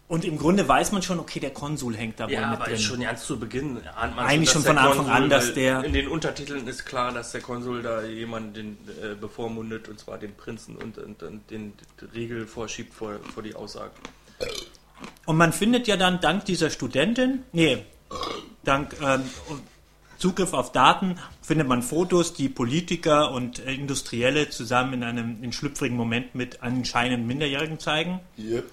Und 0.09 0.25
im 0.25 0.39
Grunde 0.39 0.69
weiß 0.69 0.93
man 0.93 1.03
schon, 1.03 1.19
okay, 1.19 1.41
der 1.41 1.51
Konsul 1.51 1.97
hängt 1.97 2.21
da 2.21 2.27
wohl 2.27 2.33
Ja, 2.35 2.51
mit 2.51 2.61
aber 2.61 2.67
drin. 2.71 2.79
schon 2.79 3.01
ganz 3.01 3.27
zu 3.27 3.41
Beginn 3.41 3.79
ahnt 3.97 4.15
man 4.15 4.25
Eigentlich 4.27 4.51
schon 4.51 4.63
dass 4.63 4.69
von 4.73 4.79
Anfang 4.79 5.09
an, 5.11 5.29
dass 5.29 5.53
der- 5.53 5.83
In 5.83 5.93
den 5.93 6.07
Untertiteln 6.07 6.65
ist 6.69 6.85
klar, 6.87 7.13
dass 7.13 7.33
der 7.33 7.41
Konsul 7.41 7.83
da 7.83 8.03
jemanden 8.05 8.79
äh, 9.03 9.17
bevormundet, 9.17 9.89
und 9.89 9.99
zwar 9.99 10.19
den 10.19 10.35
Prinzen, 10.37 10.77
und, 10.77 10.97
und, 10.99 11.23
und 11.25 11.51
den 11.51 11.73
Riegel 12.15 12.47
vorschiebt 12.47 12.95
vor, 12.95 13.15
vor 13.35 13.43
die 13.43 13.57
Aussagen. 13.57 13.95
Und 15.25 15.37
man 15.37 15.53
findet 15.53 15.89
ja 15.89 15.97
dann 15.97 16.21
dank 16.21 16.45
dieser 16.45 16.71
Studentin, 16.71 17.43
nee, 17.53 17.79
dank 18.63 18.95
ähm, 19.03 19.23
Zugriff 20.19 20.53
auf 20.55 20.71
Daten, 20.73 21.19
findet 21.43 21.67
man 21.67 21.83
Fotos, 21.83 22.33
die 22.33 22.49
Politiker 22.49 23.33
und 23.33 23.59
Industrielle 23.59 24.51
zusammen 24.51 24.95
in 24.95 25.03
einem 25.03 25.43
in 25.43 25.53
schlüpfrigen 25.53 25.97
Moment 25.97 26.35
mit 26.37 26.63
anscheinend 26.63 27.27
Minderjährigen 27.27 27.81
zeigen. 27.81 28.21
Yep. 28.39 28.71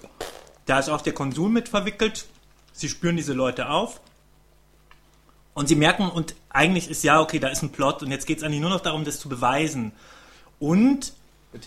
Da 0.66 0.78
ist 0.78 0.88
auch 0.88 1.02
der 1.02 1.12
Konsul 1.12 1.50
mit 1.50 1.68
verwickelt. 1.68 2.26
Sie 2.72 2.88
spüren 2.88 3.16
diese 3.16 3.32
Leute 3.32 3.70
auf. 3.70 4.00
Und 5.54 5.68
sie 5.68 5.76
merken, 5.76 6.08
und 6.08 6.34
eigentlich 6.50 6.90
ist 6.90 7.04
ja, 7.04 7.20
okay, 7.20 7.38
da 7.38 7.48
ist 7.48 7.62
ein 7.62 7.70
Plot 7.70 8.02
und 8.02 8.10
jetzt 8.10 8.26
geht 8.26 8.38
es 8.38 8.44
eigentlich 8.44 8.60
nur 8.60 8.70
noch 8.70 8.80
darum, 8.80 9.04
das 9.04 9.20
zu 9.20 9.28
beweisen. 9.28 9.92
Und 10.58 11.12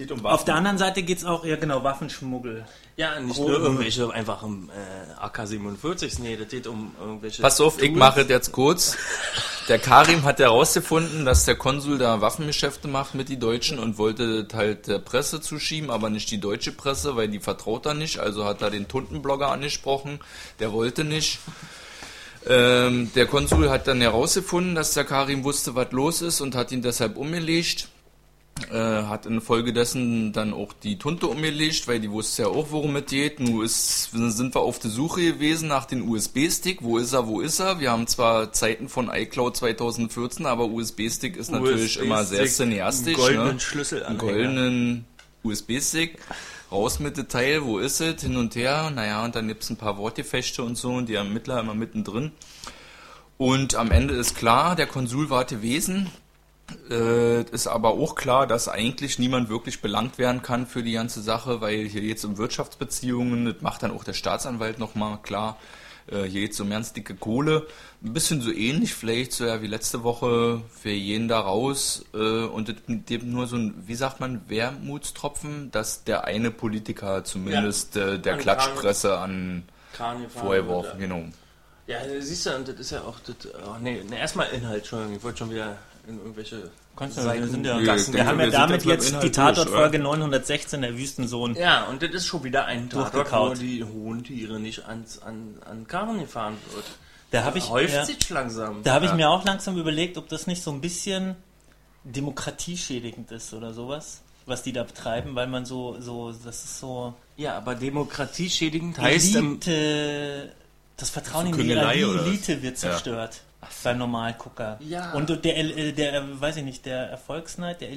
um 0.09 0.25
auf 0.25 0.43
der 0.43 0.55
anderen 0.55 0.77
Seite 0.77 1.03
geht 1.03 1.19
es 1.19 1.25
auch, 1.25 1.45
ja 1.45 1.55
genau, 1.55 1.83
Waffenschmuggel. 1.83 2.65
Ja, 2.99 3.19
nicht 3.19 3.37
nur 3.37 3.59
irgendwelche 3.59 4.11
einfachen 4.11 4.71
äh, 4.71 5.23
AK-47, 5.23 6.19
nee, 6.19 6.35
das 6.35 6.47
geht 6.47 6.65
um 6.65 6.95
irgendwelche... 6.99 7.43
Pass 7.43 7.61
auf, 7.61 7.79
ich 7.79 7.91
mache 7.91 8.21
es 8.21 8.27
jetzt 8.27 8.51
kurz. 8.51 8.97
Der 9.69 9.77
Karim 9.77 10.23
hat 10.23 10.39
herausgefunden, 10.39 11.23
dass 11.23 11.45
der 11.45 11.53
Konsul 11.53 11.99
da 11.99 12.21
Waffengeschäfte 12.21 12.87
macht 12.87 13.13
mit 13.13 13.29
die 13.29 13.37
Deutschen 13.37 13.77
und 13.77 13.99
wollte 13.99 14.45
das 14.45 14.57
halt 14.57 14.87
der 14.87 14.97
Presse 14.97 15.41
zuschieben, 15.41 15.91
aber 15.91 16.09
nicht 16.09 16.31
die 16.31 16.39
deutsche 16.39 16.71
Presse, 16.71 17.15
weil 17.15 17.27
die 17.27 17.39
vertraut 17.39 17.85
er 17.85 17.93
nicht. 17.93 18.17
Also 18.17 18.45
hat 18.45 18.63
er 18.63 18.71
den 18.71 18.87
Tuntenblogger 18.87 19.51
angesprochen, 19.51 20.19
der 20.59 20.71
wollte 20.71 21.03
nicht. 21.03 21.37
Ähm, 22.47 23.11
der 23.13 23.27
Konsul 23.27 23.69
hat 23.69 23.87
dann 23.87 24.01
herausgefunden, 24.01 24.73
dass 24.73 24.95
der 24.95 25.05
Karim 25.05 25.43
wusste, 25.43 25.75
was 25.75 25.91
los 25.91 26.23
ist 26.23 26.41
und 26.41 26.55
hat 26.55 26.71
ihn 26.71 26.81
deshalb 26.81 27.15
umgelegt. 27.15 27.89
Äh, 28.71 29.03
hat 29.03 29.25
infolgedessen 29.25 30.33
dann 30.33 30.53
auch 30.53 30.73
die 30.73 30.97
Tunte 30.97 31.27
umgelegt, 31.27 31.87
weil 31.87 31.99
die 31.99 32.11
wusste 32.11 32.43
ja 32.43 32.47
auch, 32.49 32.67
worum 32.71 32.95
es 32.97 33.05
geht. 33.05 33.39
Nun 33.39 33.63
ist, 33.63 34.11
sind 34.11 34.55
wir 34.55 34.61
auf 34.61 34.79
der 34.79 34.91
Suche 34.91 35.21
gewesen 35.21 35.69
nach 35.69 35.85
dem 35.85 36.09
USB-Stick. 36.09 36.81
Wo 36.81 36.97
ist 36.97 37.13
er, 37.13 37.27
wo 37.27 37.39
ist 37.39 37.59
er? 37.59 37.79
Wir 37.79 37.91
haben 37.91 38.07
zwar 38.07 38.51
Zeiten 38.51 38.89
von 38.89 39.09
iCloud 39.09 39.55
2014, 39.55 40.45
aber 40.45 40.65
USB-Stick 40.65 41.37
ist 41.37 41.51
natürlich 41.51 41.83
USB-Stick, 41.83 42.03
immer 42.03 42.25
sehr 42.25 42.45
cineastisch. 42.45 43.15
goldenen 43.15 43.53
ne? 43.53 43.59
Schlüsselanhänger. 43.59 44.09
Einen 44.09 44.17
goldenen 44.17 45.05
USB-Stick. 45.43 46.17
Raus 46.69 46.99
mit 46.99 47.15
Detail, 47.15 47.63
wo 47.63 47.79
ist 47.79 48.01
es? 48.01 48.21
Hin 48.21 48.35
und 48.35 48.55
her. 48.55 48.91
Naja, 48.93 49.23
und 49.23 49.35
dann 49.35 49.47
gibt's 49.47 49.69
ein 49.69 49.77
paar 49.77 49.97
Wortgefechte 49.97 50.63
und 50.63 50.77
so 50.77 50.91
und 50.91 51.07
die 51.07 51.15
Ermittler 51.15 51.59
immer 51.59 51.73
mittendrin. 51.73 52.31
Und 53.37 53.75
am 53.75 53.91
Ende 53.91 54.15
ist 54.15 54.35
klar, 54.35 54.75
der 54.75 54.87
Konsul 54.87 55.29
war 55.29 55.45
gewesen. 55.45 56.09
Äh, 56.89 57.43
ist 57.51 57.67
aber 57.67 57.91
auch 57.91 58.15
klar, 58.15 58.45
dass 58.45 58.67
eigentlich 58.67 59.19
niemand 59.19 59.49
wirklich 59.49 59.81
belangt 59.81 60.17
werden 60.17 60.41
kann 60.41 60.67
für 60.67 60.83
die 60.83 60.93
ganze 60.93 61.21
Sache, 61.21 61.61
weil 61.61 61.85
hier 61.85 62.01
geht 62.01 62.17
es 62.17 62.25
um 62.25 62.37
Wirtschaftsbeziehungen, 62.37 63.45
das 63.45 63.61
macht 63.61 63.83
dann 63.83 63.91
auch 63.91 64.03
der 64.03 64.13
Staatsanwalt 64.13 64.77
nochmal 64.77 65.19
klar. 65.21 65.57
Äh, 66.07 66.23
hier 66.23 66.41
geht 66.41 66.53
es 66.53 66.59
um 66.59 66.69
ganz 66.69 66.93
dicke 66.93 67.15
Kohle. 67.15 67.67
Ein 68.03 68.13
bisschen 68.13 68.41
so 68.41 68.51
ähnlich 68.51 68.93
vielleicht 68.93 69.33
so 69.33 69.45
ja 69.45 69.61
wie 69.61 69.67
letzte 69.67 70.03
Woche 70.03 70.61
für 70.81 70.89
jeden 70.89 71.27
da 71.27 71.39
raus. 71.39 72.05
Äh, 72.13 72.17
und 72.45 72.69
das 72.69 72.75
gibt 73.05 73.25
nur 73.25 73.47
so 73.47 73.55
ein, 73.57 73.73
wie 73.85 73.95
sagt 73.95 74.19
man, 74.19 74.41
Wermutstropfen, 74.49 75.71
dass 75.71 76.03
der 76.03 76.25
eine 76.25 76.51
Politiker 76.51 77.23
zumindest 77.23 77.95
Ja. 77.95 78.13
äh, 78.13 78.19
der 78.19 78.33
An 78.35 78.39
Klatschpresse 78.39 79.17
an 79.17 79.63
Kran 79.93 80.21
gefahren 80.23 80.45
vorgeworfen, 80.45 80.99
genau. 80.99 81.23
Ja, 81.87 81.99
siehst 82.19 82.45
du, 82.45 82.55
und 82.55 82.67
das 82.67 82.75
ist 82.75 82.91
ja 82.91 83.01
auch 83.01 83.19
das. 83.25 83.35
Oh, 83.65 83.75
nee, 83.81 84.03
nee 84.09 84.17
erstmal 84.17 84.49
Inhalt, 84.49 84.79
Entschuldigung, 84.79 85.15
ich 85.15 85.23
wollte 85.23 85.37
schon 85.39 85.51
wieder 85.51 85.77
in 86.07 86.17
irgendwelche. 86.19 86.71
Kannst 86.95 87.17
du, 87.17 87.23
wir 87.23 87.47
sind 87.47 87.65
ja, 87.65 87.77
Nö, 87.79 87.85
wir 87.85 88.25
haben 88.25 88.37
wir 88.39 88.45
ja 88.45 88.51
sind 88.51 88.53
damit 88.53 88.85
jetzt 88.85 89.21
die 89.21 89.31
Tatortfolge 89.31 89.99
916, 89.99 90.81
der 90.81 90.97
Wüstensohn. 90.97 91.55
Ja, 91.55 91.85
und 91.85 92.01
das 92.01 92.09
ist 92.11 92.25
schon 92.25 92.43
wieder 92.43 92.65
ein 92.65 92.89
Tatort, 92.89 93.31
wo 93.31 93.53
die 93.53 93.83
hohen 93.83 94.23
Tiere 94.23 94.59
nicht 94.59 94.85
ans, 94.87 95.19
an, 95.19 95.55
an 95.69 95.85
Karren 95.87 96.19
gefahren 96.19 96.57
wird. 96.73 96.85
Da 97.31 97.43
habe 97.43 97.57
ich, 97.59 97.69
Häuft 97.69 97.93
ja, 97.93 98.05
sich 98.05 98.29
langsam. 98.29 98.83
da 98.83 98.93
habe 98.93 99.05
ich 99.05 99.11
Ja. 99.11 99.17
mir 99.17 99.29
auch 99.29 99.43
langsam 99.45 99.77
überlegt, 99.77 100.17
ob 100.17 100.27
das 100.29 100.47
nicht 100.47 100.63
so 100.63 100.71
ein 100.71 100.81
bisschen 100.81 101.35
demokratieschädigend 102.03 103.31
ist 103.31 103.53
oder 103.53 103.73
sowas, 103.73 104.21
was 104.45 104.63
die 104.63 104.73
da 104.73 104.83
betreiben, 104.83 105.35
weil 105.35 105.47
man 105.47 105.65
so, 105.65 105.97
so, 105.99 106.31
das 106.31 106.63
ist 106.63 106.79
so 106.79 107.13
Ja, 107.35 107.57
aber 107.57 107.75
demokratieschädigend 107.75 108.97
heißt. 108.97 109.35
ähm, 109.35 109.59
Elite, 109.65 110.51
das 110.95 111.09
Vertrauen 111.09 111.47
in 111.47 111.57
die? 111.57 111.71
Elite 111.71 112.61
wird 112.63 112.77
zerstört. 112.77 113.41
Beim 113.83 113.97
Normalgucker. 113.99 114.77
Ja. 114.81 115.13
Und 115.13 115.29
der, 115.43 115.57
äh, 115.57 115.91
der, 115.93 116.13
äh, 116.15 116.41
weiß 116.41 116.57
ich 116.57 116.63
nicht, 116.63 116.85
der 116.85 117.09
Erfolgsneid, 117.09 117.81
der, 117.81 117.89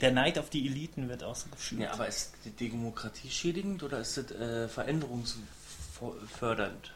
der 0.00 0.12
Neid 0.12 0.38
auf 0.38 0.50
die 0.50 0.66
Eliten 0.66 1.08
wird 1.08 1.24
auch 1.24 1.36
so 1.36 1.48
geschürt. 1.50 1.80
ja, 1.80 1.92
aber 1.92 2.08
ist 2.08 2.34
die 2.44 2.50
Demokratie 2.50 3.30
schädigend 3.30 3.82
oder 3.82 4.00
ist 4.00 4.16
das 4.16 4.30
äh, 4.32 4.68
veränderungsfördernd? 4.68 6.92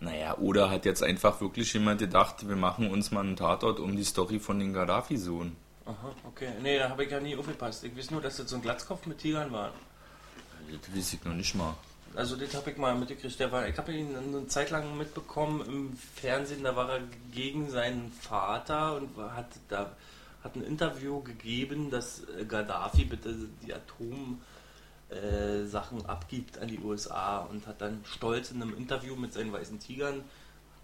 Naja, 0.00 0.36
oder 0.36 0.68
hat 0.70 0.84
jetzt 0.84 1.02
einfach 1.02 1.40
wirklich 1.40 1.72
jemand 1.72 2.00
gedacht, 2.00 2.46
wir 2.48 2.56
machen 2.56 2.90
uns 2.90 3.10
mal 3.10 3.20
einen 3.20 3.36
Tatort 3.36 3.80
um 3.80 3.96
die 3.96 4.04
Story 4.04 4.38
von 4.38 4.58
den 4.58 4.74
Gaddafi-Sohn. 4.74 5.56
Aha, 5.86 6.14
okay. 6.26 6.50
Nee, 6.62 6.78
da 6.78 6.90
habe 6.90 7.04
ich 7.04 7.10
ja 7.10 7.20
nie 7.20 7.34
aufgepasst. 7.36 7.84
Ich 7.84 7.96
weiß 7.96 8.10
nur, 8.10 8.20
dass 8.20 8.36
das 8.36 8.50
so 8.50 8.56
ein 8.56 8.62
Glatzkopf 8.62 9.06
mit 9.06 9.18
Tigern 9.18 9.50
war. 9.52 9.72
Das 10.70 10.94
weiß 10.94 11.14
ich 11.14 11.24
noch 11.24 11.32
nicht 11.32 11.54
mal. 11.54 11.74
Also 12.16 12.36
das 12.36 12.54
habe 12.54 12.70
ich 12.70 12.76
mal 12.78 12.94
mitgekriegt. 12.94 13.38
Der 13.38 13.52
war, 13.52 13.68
ich 13.68 13.76
habe 13.76 13.92
ihn 13.92 14.16
eine 14.16 14.46
Zeit 14.46 14.70
lang 14.70 14.96
mitbekommen 14.96 15.60
im 15.66 15.96
Fernsehen. 16.14 16.64
Da 16.64 16.74
war 16.74 16.90
er 16.90 17.00
gegen 17.30 17.70
seinen 17.70 18.10
Vater 18.10 18.96
und 18.96 19.16
hat 19.16 19.48
da 19.68 19.94
hat 20.46 20.56
ein 20.56 20.62
Interview 20.62 21.20
gegeben, 21.22 21.90
dass 21.90 22.22
äh, 22.38 22.44
Gaddafi 22.44 23.04
bitte 23.04 23.34
die 23.64 23.74
Atom 23.74 24.40
äh, 25.10 25.64
Sachen 25.64 26.06
abgibt 26.06 26.58
an 26.58 26.68
die 26.68 26.78
USA 26.78 27.38
und 27.38 27.66
hat 27.66 27.80
dann 27.80 28.00
stolz 28.04 28.50
in 28.50 28.62
einem 28.62 28.76
Interview 28.76 29.16
mit 29.16 29.32
seinen 29.32 29.52
weißen 29.52 29.80
Tigern 29.80 30.24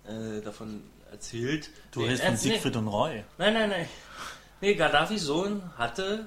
äh, 0.04 0.40
davon 0.42 0.82
erzählt. 1.10 1.70
Du 1.92 2.00
redest 2.00 2.22
von 2.22 2.30
ernst, 2.30 2.44
nee. 2.44 2.52
Siegfried 2.52 2.76
und 2.76 2.88
Roy. 2.88 3.24
Nein, 3.38 3.54
nein, 3.54 3.70
nein. 3.70 3.88
Nee, 4.60 4.74
Gaddafis 4.74 5.22
Sohn 5.22 5.62
hatte 5.76 6.26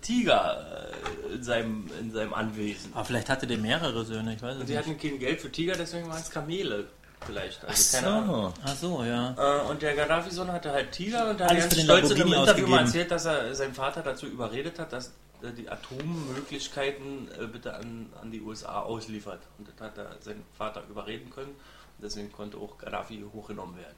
Tiger 0.00 0.90
äh, 1.30 1.34
in 1.34 1.42
seinem, 1.42 1.90
in 2.00 2.12
seinem 2.12 2.34
Anwesen. 2.34 2.92
Aber 2.94 3.04
vielleicht 3.04 3.28
hatte 3.28 3.46
der 3.46 3.58
mehrere 3.58 4.04
Söhne, 4.04 4.34
ich 4.34 4.42
weiß 4.42 4.54
es 4.54 4.60
Und 4.60 4.68
die 4.68 4.74
nicht. 4.74 4.86
hatten 4.86 4.98
kein 4.98 5.18
Geld 5.18 5.40
für 5.40 5.50
Tiger, 5.50 5.74
deswegen 5.74 6.08
waren 6.08 6.20
es 6.20 6.30
Kamele. 6.30 6.86
Vielleicht. 7.24 7.64
Also 7.64 7.96
Ach 7.98 8.02
keine 8.02 8.16
Ahnung. 8.16 8.52
so. 8.56 8.62
Ach 8.64 8.76
so, 8.76 9.04
ja. 9.04 9.34
Äh, 9.38 9.70
und 9.70 9.80
der 9.80 9.94
Gaddafi-Sohn 9.94 10.50
hatte 10.50 10.72
halt 10.72 10.90
Tiger 10.92 11.30
und 11.30 11.38
da 11.40 11.44
hat 11.48 11.56
er 11.56 11.70
stolz 11.70 12.10
in 12.10 12.22
einem 12.22 12.32
Interview 12.32 12.66
mal 12.66 12.80
erzählt, 12.80 13.10
dass 13.10 13.26
er 13.26 13.54
seinen 13.54 13.74
Vater 13.74 14.02
dazu 14.02 14.26
überredet 14.26 14.78
hat, 14.80 14.92
dass 14.92 15.12
er 15.40 15.50
die 15.52 15.68
Atommöglichkeiten 15.68 17.28
äh, 17.40 17.46
bitte 17.46 17.74
an, 17.74 18.06
an 18.20 18.30
die 18.30 18.40
USA 18.40 18.80
ausliefert. 18.80 19.40
Und 19.58 19.68
das 19.68 19.80
hat 19.80 19.98
er 19.98 20.16
seinen 20.20 20.44
Vater 20.56 20.82
überreden 20.88 21.30
können. 21.30 21.50
Und 21.50 22.02
deswegen 22.04 22.32
konnte 22.32 22.56
auch 22.56 22.78
Gaddafi 22.78 23.24
hochgenommen 23.32 23.76
werden. 23.76 23.96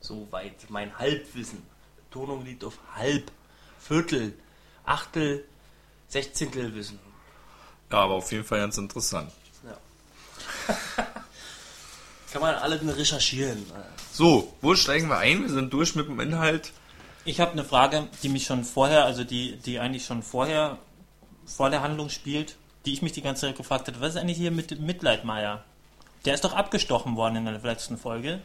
Soweit 0.00 0.54
mein 0.68 0.96
Halbwissen. 0.98 1.62
Tonung 2.10 2.44
liegt 2.44 2.64
auf 2.64 2.78
halb, 2.94 3.30
Viertel, 3.78 4.34
Achtel, 4.90 5.44
Sechzehntel 6.08 6.74
Wissen. 6.74 6.98
Ja, 7.92 7.98
aber 7.98 8.14
auf 8.14 8.32
jeden 8.32 8.44
Fall 8.44 8.58
ganz 8.58 8.76
interessant. 8.76 9.30
Ja. 9.64 10.74
Kann 12.32 12.42
man 12.42 12.56
alle 12.56 12.80
recherchieren. 12.96 13.64
So, 14.12 14.52
wo 14.60 14.74
steigen 14.74 15.08
wir 15.08 15.18
ein? 15.18 15.42
Wir 15.42 15.48
sind 15.48 15.72
durch 15.72 15.94
mit 15.94 16.08
dem 16.08 16.18
Inhalt. 16.18 16.72
Ich 17.24 17.38
habe 17.38 17.52
eine 17.52 17.64
Frage, 17.64 18.08
die 18.24 18.28
mich 18.28 18.46
schon 18.46 18.64
vorher, 18.64 19.04
also 19.04 19.22
die, 19.22 19.56
die 19.58 19.78
eigentlich 19.78 20.06
schon 20.06 20.24
vorher 20.24 20.78
vor 21.46 21.70
der 21.70 21.82
Handlung 21.82 22.08
spielt, 22.08 22.56
die 22.84 22.92
ich 22.92 23.02
mich 23.02 23.12
die 23.12 23.22
ganze 23.22 23.42
Zeit 23.42 23.56
gefragt 23.56 23.86
habe. 23.86 24.00
Was 24.00 24.14
ist 24.14 24.20
eigentlich 24.20 24.38
hier 24.38 24.50
mit 24.50 24.80
Mitleidmeier? 24.80 25.62
Der 26.24 26.34
ist 26.34 26.42
doch 26.42 26.54
abgestochen 26.54 27.16
worden 27.16 27.36
in 27.36 27.44
der 27.44 27.60
letzten 27.60 27.96
Folge. 27.96 28.40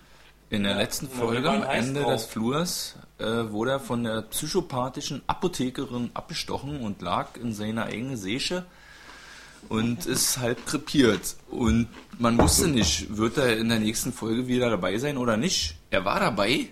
In 0.50 0.64
der 0.64 0.74
Ja, 0.74 0.78
letzten 0.80 1.10
Folge, 1.10 1.50
am 1.50 1.64
Ende 1.64 2.02
drauf. 2.02 2.14
des 2.14 2.26
Flurs, 2.26 2.96
äh, 3.18 3.26
wurde 3.26 3.72
er 3.72 3.80
von 3.80 4.04
der 4.04 4.22
psychopathischen 4.24 5.22
Apothekerin 5.28 6.12
abgestochen 6.14 6.82
und 6.82 7.02
lag 7.02 7.36
in 7.42 7.54
seiner 7.54 7.90
engen 7.90 8.16
Säche 8.16 8.66
und 9.70 10.06
ist 10.06 10.38
halb 10.38 10.66
krepiert. 10.68 11.36
Und 11.50 11.88
man 12.20 12.38
wusste 12.38 12.68
nicht, 12.68 13.18
wird 13.18 13.38
er 13.38 13.58
in 13.58 13.70
der 13.70 13.80
nächsten 13.80 14.14
Folge 14.14 14.48
wieder 14.48 14.70
dabei 14.70 14.98
sein 15.00 15.18
oder 15.18 15.36
nicht. 15.38 15.76
Er 15.90 16.06
war 16.06 16.20
dabei, 16.20 16.68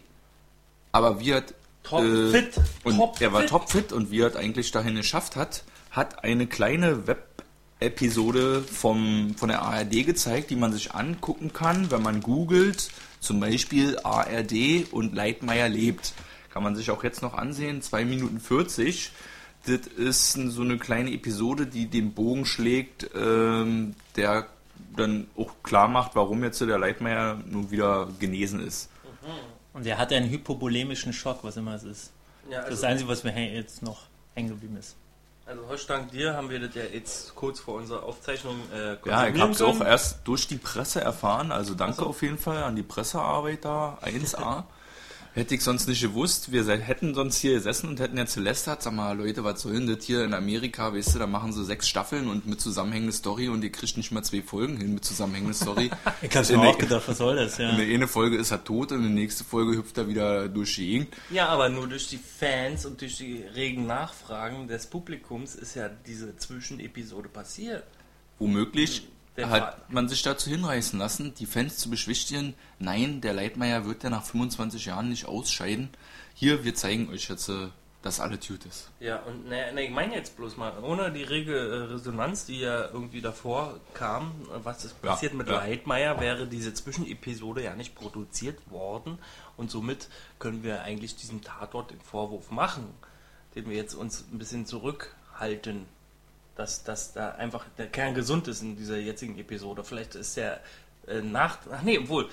aber 0.91 1.19
wie 1.19 1.33
hat 1.33 1.53
Topfit, 1.83 2.53
und 2.85 2.95
topfit. 2.97 3.21
er 3.23 3.33
war 3.33 3.45
topfit 3.45 3.91
und 3.91 4.09
wie 4.11 4.21
er 4.21 4.35
eigentlich 4.37 4.71
dahin 4.71 4.95
geschafft 4.95 5.35
hat, 5.35 5.63
hat 5.91 6.23
eine 6.23 6.47
kleine 6.47 7.07
Web-Episode 7.07 8.61
vom, 8.61 9.35
von 9.35 9.49
der 9.49 9.63
ARD 9.63 10.05
gezeigt, 10.05 10.49
die 10.51 10.55
man 10.55 10.71
sich 10.71 10.93
angucken 10.93 11.51
kann, 11.51 11.91
wenn 11.91 12.01
man 12.01 12.21
googelt, 12.21 12.89
zum 13.23 13.39
Beispiel 13.39 13.97
ARD 14.03 14.91
und 14.91 15.15
Leitmeier 15.15 15.69
lebt. 15.69 16.13
Kann 16.51 16.61
man 16.61 16.75
sich 16.75 16.91
auch 16.91 17.03
jetzt 17.03 17.21
noch 17.21 17.33
ansehen, 17.33 17.81
2 17.81 18.05
Minuten 18.05 18.39
40. 18.39 19.11
Das 19.65 19.87
ist 19.87 20.33
so 20.33 20.61
eine 20.61 20.77
kleine 20.77 21.11
Episode, 21.11 21.65
die 21.65 21.87
den 21.87 22.13
Bogen 22.13 22.45
schlägt, 22.45 23.09
ähm, 23.15 23.95
der 24.17 24.47
dann 24.95 25.27
auch 25.37 25.53
klar 25.63 25.87
macht, 25.87 26.15
warum 26.15 26.43
jetzt 26.43 26.59
der 26.61 26.77
Leitmeier 26.77 27.41
nun 27.49 27.71
wieder 27.71 28.09
genesen 28.19 28.59
ist. 28.59 28.89
Und 29.71 29.87
er 29.87 29.97
hatte 29.97 30.15
einen 30.15 30.29
hypovolemischen 30.29 31.13
Schock, 31.13 31.39
was 31.43 31.57
immer 31.57 31.75
es 31.75 31.83
ist. 31.83 32.11
Ja, 32.49 32.57
Das 32.57 32.59
ist 32.59 32.65
also, 32.65 32.81
das 32.81 32.83
Einzige, 32.83 33.09
was 33.09 33.23
mir 33.23 33.53
jetzt 33.53 33.81
noch 33.81 34.01
hängen 34.35 34.49
geblieben 34.49 34.77
ist. 34.77 34.97
Also 35.45 35.67
Horst, 35.67 35.89
dank 35.89 36.11
dir 36.11 36.35
haben 36.35 36.49
wir 36.49 36.59
das 36.59 36.75
ja 36.75 36.83
jetzt 36.83 37.35
kurz 37.35 37.59
vor 37.59 37.75
unserer 37.75 38.03
Aufzeichnung 38.03 38.55
äh, 38.73 38.97
Ja, 39.05 39.27
ich 39.27 39.41
habe 39.41 39.51
es 39.51 39.61
auch 39.61 39.81
erst 39.81 40.19
durch 40.25 40.47
die 40.47 40.57
Presse 40.57 41.01
erfahren, 41.01 41.51
also 41.51 41.73
danke 41.73 42.05
auf 42.05 42.21
jeden 42.21 42.37
Fall 42.37 42.63
an 42.63 42.75
die 42.75 42.83
Pressearbeit 42.83 43.65
da, 43.65 43.97
1A. 44.03 44.63
Hätte 45.35 45.55
ich 45.55 45.61
sonst 45.63 45.87
nicht 45.87 46.01
gewusst, 46.03 46.51
wir 46.51 46.63
hätten 46.77 47.15
sonst 47.15 47.37
hier 47.37 47.55
gesessen 47.55 47.89
und 47.89 47.99
hätten 47.99 48.17
jetzt 48.17 48.35
gelästert, 48.35 48.83
sag 48.83 48.93
mal, 48.93 49.17
Leute, 49.17 49.43
was 49.43 49.61
soll 49.63 49.73
denn 49.73 49.87
das 49.87 50.05
hier 50.05 50.23
in 50.23 50.35
Amerika, 50.35 50.93
weißt 50.93 51.15
du, 51.15 51.19
da 51.19 51.25
machen 51.25 51.51
sie 51.51 51.65
sechs 51.65 51.89
Staffeln 51.89 52.27
und 52.27 52.45
mit 52.45 52.61
zusammenhängender 52.61 53.13
Story 53.13 53.49
und 53.49 53.63
ihr 53.63 53.71
kriegt 53.71 53.97
nicht 53.97 54.11
mal 54.11 54.21
zwei 54.23 54.43
Folgen 54.43 54.77
hin 54.77 54.93
mit 54.93 55.03
zusammenhängender 55.03 55.55
Story. 55.55 55.89
Ich 56.21 56.35
hab's 56.35 56.51
In 56.51 56.57
mir 56.57 56.65
der- 56.67 56.71
auch 56.71 56.77
gedacht, 56.77 57.03
was 57.07 57.17
soll 57.17 57.35
das, 57.35 57.57
ja. 57.57 57.71
In 57.71 57.77
der 57.77 57.87
eine 57.87 58.07
Folge 58.07 58.37
ist 58.37 58.51
er 58.51 58.63
tot 58.63 58.91
und 58.91 58.99
in 58.99 59.03
der 59.15 59.23
nächsten 59.23 59.43
Folge 59.43 59.75
hüpft 59.75 59.97
er 59.97 60.07
wieder 60.07 60.47
durch 60.49 60.75
die 60.75 60.85
Gegend. 60.85 61.07
Ja, 61.31 61.47
aber 61.47 61.67
nur 61.69 61.87
durch 61.87 62.07
die 62.09 62.19
Fans 62.19 62.85
und 62.85 63.01
durch 63.01 63.17
die 63.17 63.41
regen 63.55 63.87
Nachfragen 63.87 64.67
des 64.67 64.85
Publikums 64.85 65.55
ist 65.55 65.73
ja 65.75 65.89
diese 66.05 66.37
Zwischenepisode 66.37 67.27
passiert. 67.29 67.83
Womöglich 68.37 69.07
Der 69.37 69.49
hat 69.49 69.61
Fall. 69.61 69.85
man 69.89 70.09
sich 70.09 70.21
dazu 70.21 70.49
hinreißen 70.49 70.99
lassen, 70.99 71.33
die 71.35 71.45
Fans 71.45 71.77
zu 71.77 71.89
beschwichtigen, 71.89 72.53
nein, 72.79 73.21
der 73.21 73.33
Leitmeier 73.33 73.85
wird 73.85 74.03
ja 74.03 74.09
nach 74.09 74.23
25 74.23 74.85
Jahren 74.85 75.09
nicht 75.09 75.25
ausscheiden. 75.25 75.89
Hier, 76.35 76.63
wir 76.63 76.75
zeigen 76.75 77.09
euch 77.09 77.29
jetzt, 77.29 77.49
äh, 77.49 77.69
dass 78.03 78.19
alle 78.19 78.37
gut 78.37 78.65
ist. 78.65 78.91
Ja, 78.99 79.19
und 79.21 79.47
ne, 79.47 79.71
ne, 79.73 79.85
ich 79.85 79.89
meine 79.89 80.13
jetzt 80.13 80.35
bloß 80.35 80.57
mal, 80.57 80.73
ohne 80.83 81.11
die 81.11 81.23
rege 81.23 81.55
äh, 81.55 81.93
Resonanz, 81.93 82.45
die 82.45 82.59
ja 82.59 82.89
irgendwie 82.89 83.21
davor 83.21 83.79
kam, 83.93 84.33
was 84.63 84.85
ist 84.85 84.95
Ja, 85.01 85.11
passiert 85.11 85.33
mit 85.33 85.47
ja. 85.47 85.55
Leitmeier, 85.55 86.19
wäre 86.19 86.45
diese 86.45 86.73
Zwischenepisode 86.73 87.63
ja 87.63 87.75
nicht 87.75 87.95
produziert 87.95 88.59
worden 88.69 89.17
und 89.57 89.71
somit 89.71 90.09
können 90.37 90.63
wir 90.63 90.83
eigentlich 90.83 91.15
diesem 91.15 91.41
Tatort 91.41 91.91
den 91.91 92.01
Vorwurf 92.01 92.51
machen, 92.51 92.93
den 93.55 93.69
wir 93.69 93.77
jetzt 93.77 93.95
uns 93.95 94.25
ein 94.31 94.37
bisschen 94.37 94.65
zurückhalten, 94.65 95.85
dass, 96.55 96.83
dass 96.83 97.13
da 97.13 97.31
einfach 97.31 97.65
der 97.77 97.87
Kern 97.87 98.13
gesund 98.13 98.47
ist 98.47 98.61
in 98.61 98.75
dieser 98.75 98.97
jetzigen 98.97 99.37
Episode. 99.39 99.83
Vielleicht 99.83 100.15
ist 100.15 100.37
der 100.37 100.59
äh, 101.07 101.21
nach... 101.21 101.59
Ach 101.71 101.81
nee, 101.81 101.97
obwohl... 101.99 102.29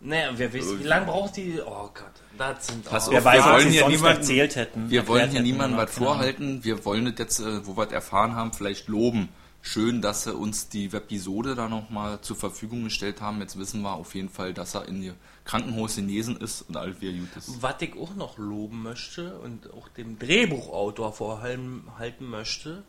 Naja, 0.00 0.32
wer 0.36 0.52
weiß, 0.52 0.78
wie 0.80 0.82
lange 0.82 1.06
braucht 1.06 1.36
die... 1.36 1.60
Oh 1.64 1.88
Gott, 1.94 2.12
das 2.36 2.66
sind... 2.66 2.84
Pass 2.84 3.08
oh, 3.08 3.10
auf, 3.10 3.14
Wer 3.14 3.24
weiß, 3.24 3.34
wir 3.34 3.44
was 3.44 3.52
wollen 3.52 3.64
sie 3.66 3.70
hier 3.70 3.80
sonst 3.80 3.94
niemanden- 3.94 4.20
erzählt 4.20 4.56
hätten. 4.56 4.90
Wir 4.90 5.08
wollen 5.08 5.30
hier 5.30 5.40
niemandem 5.40 5.78
was 5.78 5.94
genau. 5.94 6.06
vorhalten, 6.06 6.64
wir 6.64 6.84
wollen 6.84 7.04
das 7.06 7.14
jetzt, 7.18 7.40
äh, 7.40 7.66
wo 7.66 7.76
wir 7.76 7.86
es 7.86 7.92
erfahren 7.92 8.34
haben, 8.34 8.52
vielleicht 8.52 8.88
loben. 8.88 9.28
schön, 9.64 10.02
dass 10.02 10.24
sie 10.24 10.34
uns 10.34 10.68
die 10.68 10.86
Episode 10.86 11.54
da 11.54 11.68
nochmal 11.68 12.20
zur 12.20 12.36
Verfügung 12.36 12.84
gestellt 12.84 13.20
haben. 13.20 13.40
Jetzt 13.40 13.58
wissen 13.58 13.80
wir 13.80 13.94
auf 13.94 14.14
jeden 14.14 14.28
Fall, 14.28 14.52
dass 14.52 14.74
er 14.74 14.86
in 14.86 15.02
ihr 15.02 15.14
Krankenhaus 15.44 15.96
genesen 15.96 16.36
ist 16.36 16.62
und 16.62 16.76
alles 16.76 17.00
wieder 17.00 17.12
gut 17.18 17.34
ist. 17.36 17.62
Was 17.62 17.76
ich 17.80 17.96
auch 17.96 18.14
noch 18.14 18.36
loben 18.36 18.82
möchte 18.82 19.38
und 19.38 19.72
auch 19.72 19.88
dem 19.88 20.18
Drehbuchautor 20.18 21.12
vorhalten 21.12 21.84
halten 21.98 22.26
möchte. 22.26 22.82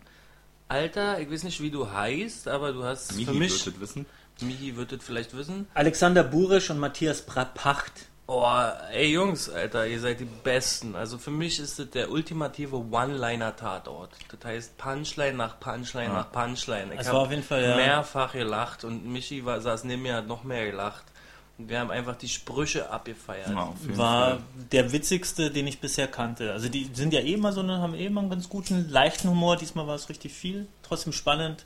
Alter, 0.67 1.19
ich 1.19 1.31
weiß 1.31 1.43
nicht, 1.43 1.61
wie 1.61 1.69
du 1.71 1.91
heißt, 1.91 2.47
aber 2.47 2.71
du 2.73 2.83
hast 2.83 3.13
Michi 3.13 3.25
für 3.25 3.33
mich, 3.33 3.65
wird 3.65 3.75
das 3.75 3.81
wissen. 3.81 4.05
Michi 4.41 4.75
wird 4.75 4.91
es 4.91 5.03
vielleicht 5.03 5.35
wissen. 5.35 5.67
Alexander 5.73 6.23
Burisch 6.23 6.69
und 6.69 6.79
Matthias 6.79 7.21
Pacht. 7.21 7.91
Oh, 8.27 8.43
ey 8.91 9.11
Jungs, 9.11 9.49
Alter, 9.49 9.85
ihr 9.85 9.99
seid 9.99 10.19
die 10.19 10.25
Besten. 10.25 10.95
Also 10.95 11.19
für 11.19 11.29
mich 11.29 11.59
ist 11.59 11.77
das 11.77 11.91
der 11.91 12.09
ultimative 12.09 12.77
One-Liner-Tatort. 12.77 14.09
Das 14.31 14.43
heißt 14.43 14.77
Punchline 14.79 15.37
nach 15.37 15.59
Punchline 15.59 16.11
nach 16.11 16.31
Punchline. 16.31 16.95
Ich 16.95 17.01
Es 17.01 17.07
hab 17.07 17.13
war 17.13 17.21
auf 17.21 17.29
jeden 17.29 17.43
Fall, 17.43 17.61
ja. 17.61 17.75
mehrfach 17.75 18.33
gelacht 18.33 18.83
und 18.83 19.05
Michi 19.05 19.45
war, 19.45 19.61
saß 19.61 19.83
neben 19.83 20.01
mir, 20.01 20.15
hat 20.15 20.27
noch 20.27 20.43
mehr 20.43 20.65
gelacht. 20.71 21.03
Und 21.57 21.69
wir 21.69 21.79
haben 21.79 21.89
einfach 21.91 22.15
die 22.17 22.27
Sprüche 22.27 22.89
abgefeiert. 22.89 23.49
Ja, 23.49 23.73
War 23.95 24.29
Fall. 24.31 24.39
der 24.71 24.91
witzigste, 24.91 25.51
den 25.51 25.67
ich 25.67 25.79
bisher 25.79 26.07
kannte. 26.07 26.51
Also 26.51 26.67
die 26.67 26.89
sind 26.93 27.13
ja 27.13 27.21
eh 27.21 27.33
immer 27.33 27.53
so, 27.53 27.61
eine- 27.61 27.77
haben 27.79 27.93
eh 27.95 28.05
immer 28.07 28.21
einen 28.21 28.29
ganz 28.29 28.49
guten, 28.49 28.89
leichten 28.89 29.29
Humor. 29.29 29.55
Diesmal 29.55 29.87
war 29.87 29.95
es 29.95 30.09
richtig 30.09 30.33
viel, 30.33 30.67
trotzdem 30.83 31.13
spannend. 31.13 31.65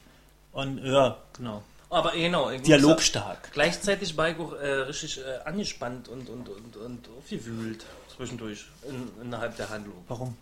Und 0.51 0.83
ja, 0.85 1.17
genau. 1.35 1.63
Aber 1.89 2.11
genau. 2.11 2.51
Dialogstark. 2.51 3.51
Gleichzeitig 3.51 4.15
war 4.15 4.29
ich 4.29 4.37
auch 4.37 4.53
äh, 4.53 4.67
richtig 4.81 5.19
äh, 5.19 5.39
angespannt 5.47 6.07
und, 6.07 6.29
und, 6.29 6.47
und, 6.49 6.77
und 6.77 7.09
aufgewühlt 7.17 7.83
zwischendurch 8.15 8.65
in, 8.87 9.09
innerhalb 9.25 9.55
der 9.57 9.69
Handlung. 9.71 9.95
Warum? 10.07 10.37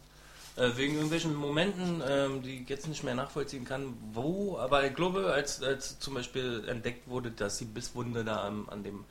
Äh, 0.58 0.72
wegen 0.76 0.96
irgendwelchen 0.96 1.34
Momenten, 1.36 2.02
ähm, 2.06 2.42
die 2.42 2.64
ich 2.64 2.70
jetzt 2.70 2.88
nicht 2.90 3.04
mehr 3.04 3.16
nachvollziehen 3.16 3.64
kann, 3.64 3.94
wo, 4.12 4.58
aber 4.58 4.86
ich 4.86 4.94
glaube, 4.94 5.28
als, 5.32 5.64
als 5.64 6.00
zum 6.00 6.16
Beispiel 6.16 6.66
entdeckt 6.68 7.08
wurde, 7.08 7.32
dass 7.32 7.60
die 7.60 7.66
Bisswunde 7.66 8.26
da 8.26 8.46
am, 8.46 8.68
an 8.70 8.84
dem, 8.84 9.06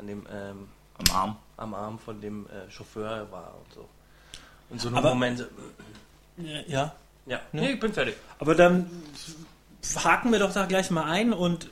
an 0.00 0.06
dem 0.06 0.26
ähm, 0.32 0.68
Am 0.98 1.16
Arm. 1.16 1.36
am 1.56 1.74
Arm 1.74 1.98
von 1.98 2.20
dem 2.20 2.46
äh, 2.46 2.70
Chauffeur 2.70 3.30
war 3.30 3.54
und 3.64 3.74
so. 3.74 3.88
Und 4.70 4.80
so 4.80 4.88
eine 4.88 4.98
Aber- 4.98 5.10
Momente. 5.10 5.48
Ja. 6.66 6.94
Ja, 7.26 7.40
nee, 7.52 7.72
ich 7.72 7.80
bin 7.80 7.92
fertig. 7.92 8.14
Aber 8.38 8.54
dann 8.54 8.90
haken 10.02 10.32
wir 10.32 10.38
doch 10.38 10.52
da 10.52 10.64
gleich 10.66 10.90
mal 10.90 11.04
ein 11.04 11.32
und 11.32 11.68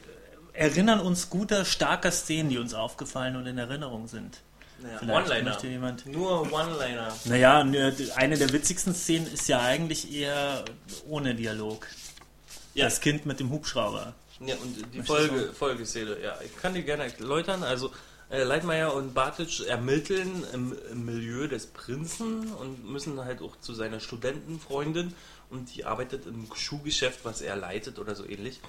erinnern 0.52 1.00
uns 1.00 1.30
guter, 1.30 1.64
starker 1.64 2.10
Szenen, 2.10 2.50
die 2.50 2.58
uns 2.58 2.74
aufgefallen 2.74 3.34
und 3.36 3.46
in 3.46 3.58
Erinnerung 3.58 4.06
sind. 4.08 4.40
Naja, 4.80 4.98
Vielleicht 4.98 5.26
One-Liner. 5.30 5.50
möchte 5.50 5.66
jemand. 5.66 6.06
Nur 6.06 6.52
One-Liner. 6.52 7.12
Naja, 7.24 7.64
ne, 7.64 7.92
eine 8.16 8.36
der 8.38 8.52
witzigsten 8.52 8.94
Szenen 8.94 9.26
ist 9.26 9.48
ja 9.48 9.60
eigentlich 9.60 10.12
eher 10.12 10.64
ohne 11.08 11.34
Dialog. 11.34 11.86
Ja. 12.74 12.84
Das 12.84 13.00
Kind 13.00 13.26
mit 13.26 13.40
dem 13.40 13.50
Hubschrauber. 13.50 14.14
Ja, 14.40 14.54
und 14.56 14.76
die 14.76 14.98
Möchtest 14.98 15.06
Folge, 15.08 15.40
du? 15.46 15.52
Folgeszene, 15.54 16.16
ja. 16.22 16.36
Ich 16.44 16.56
kann 16.56 16.74
die 16.74 16.82
gerne 16.82 17.04
erläutern. 17.12 17.64
Also, 17.64 17.90
äh, 18.30 18.42
Leitmeier 18.42 18.94
und 18.94 19.14
Bartic 19.14 19.66
ermitteln 19.66 20.44
im, 20.52 20.76
im 20.90 21.04
Milieu 21.04 21.46
des 21.48 21.66
Prinzen 21.66 22.52
und 22.54 22.84
müssen 22.90 23.24
halt 23.24 23.40
auch 23.42 23.56
zu 23.60 23.74
seiner 23.74 24.00
Studentenfreundin 24.00 25.14
und 25.50 25.74
die 25.74 25.84
arbeitet 25.84 26.26
im 26.26 26.46
Schuhgeschäft, 26.54 27.20
was 27.24 27.40
er 27.40 27.56
leitet 27.56 27.98
oder 27.98 28.14
so 28.14 28.24
ähnlich. 28.26 28.60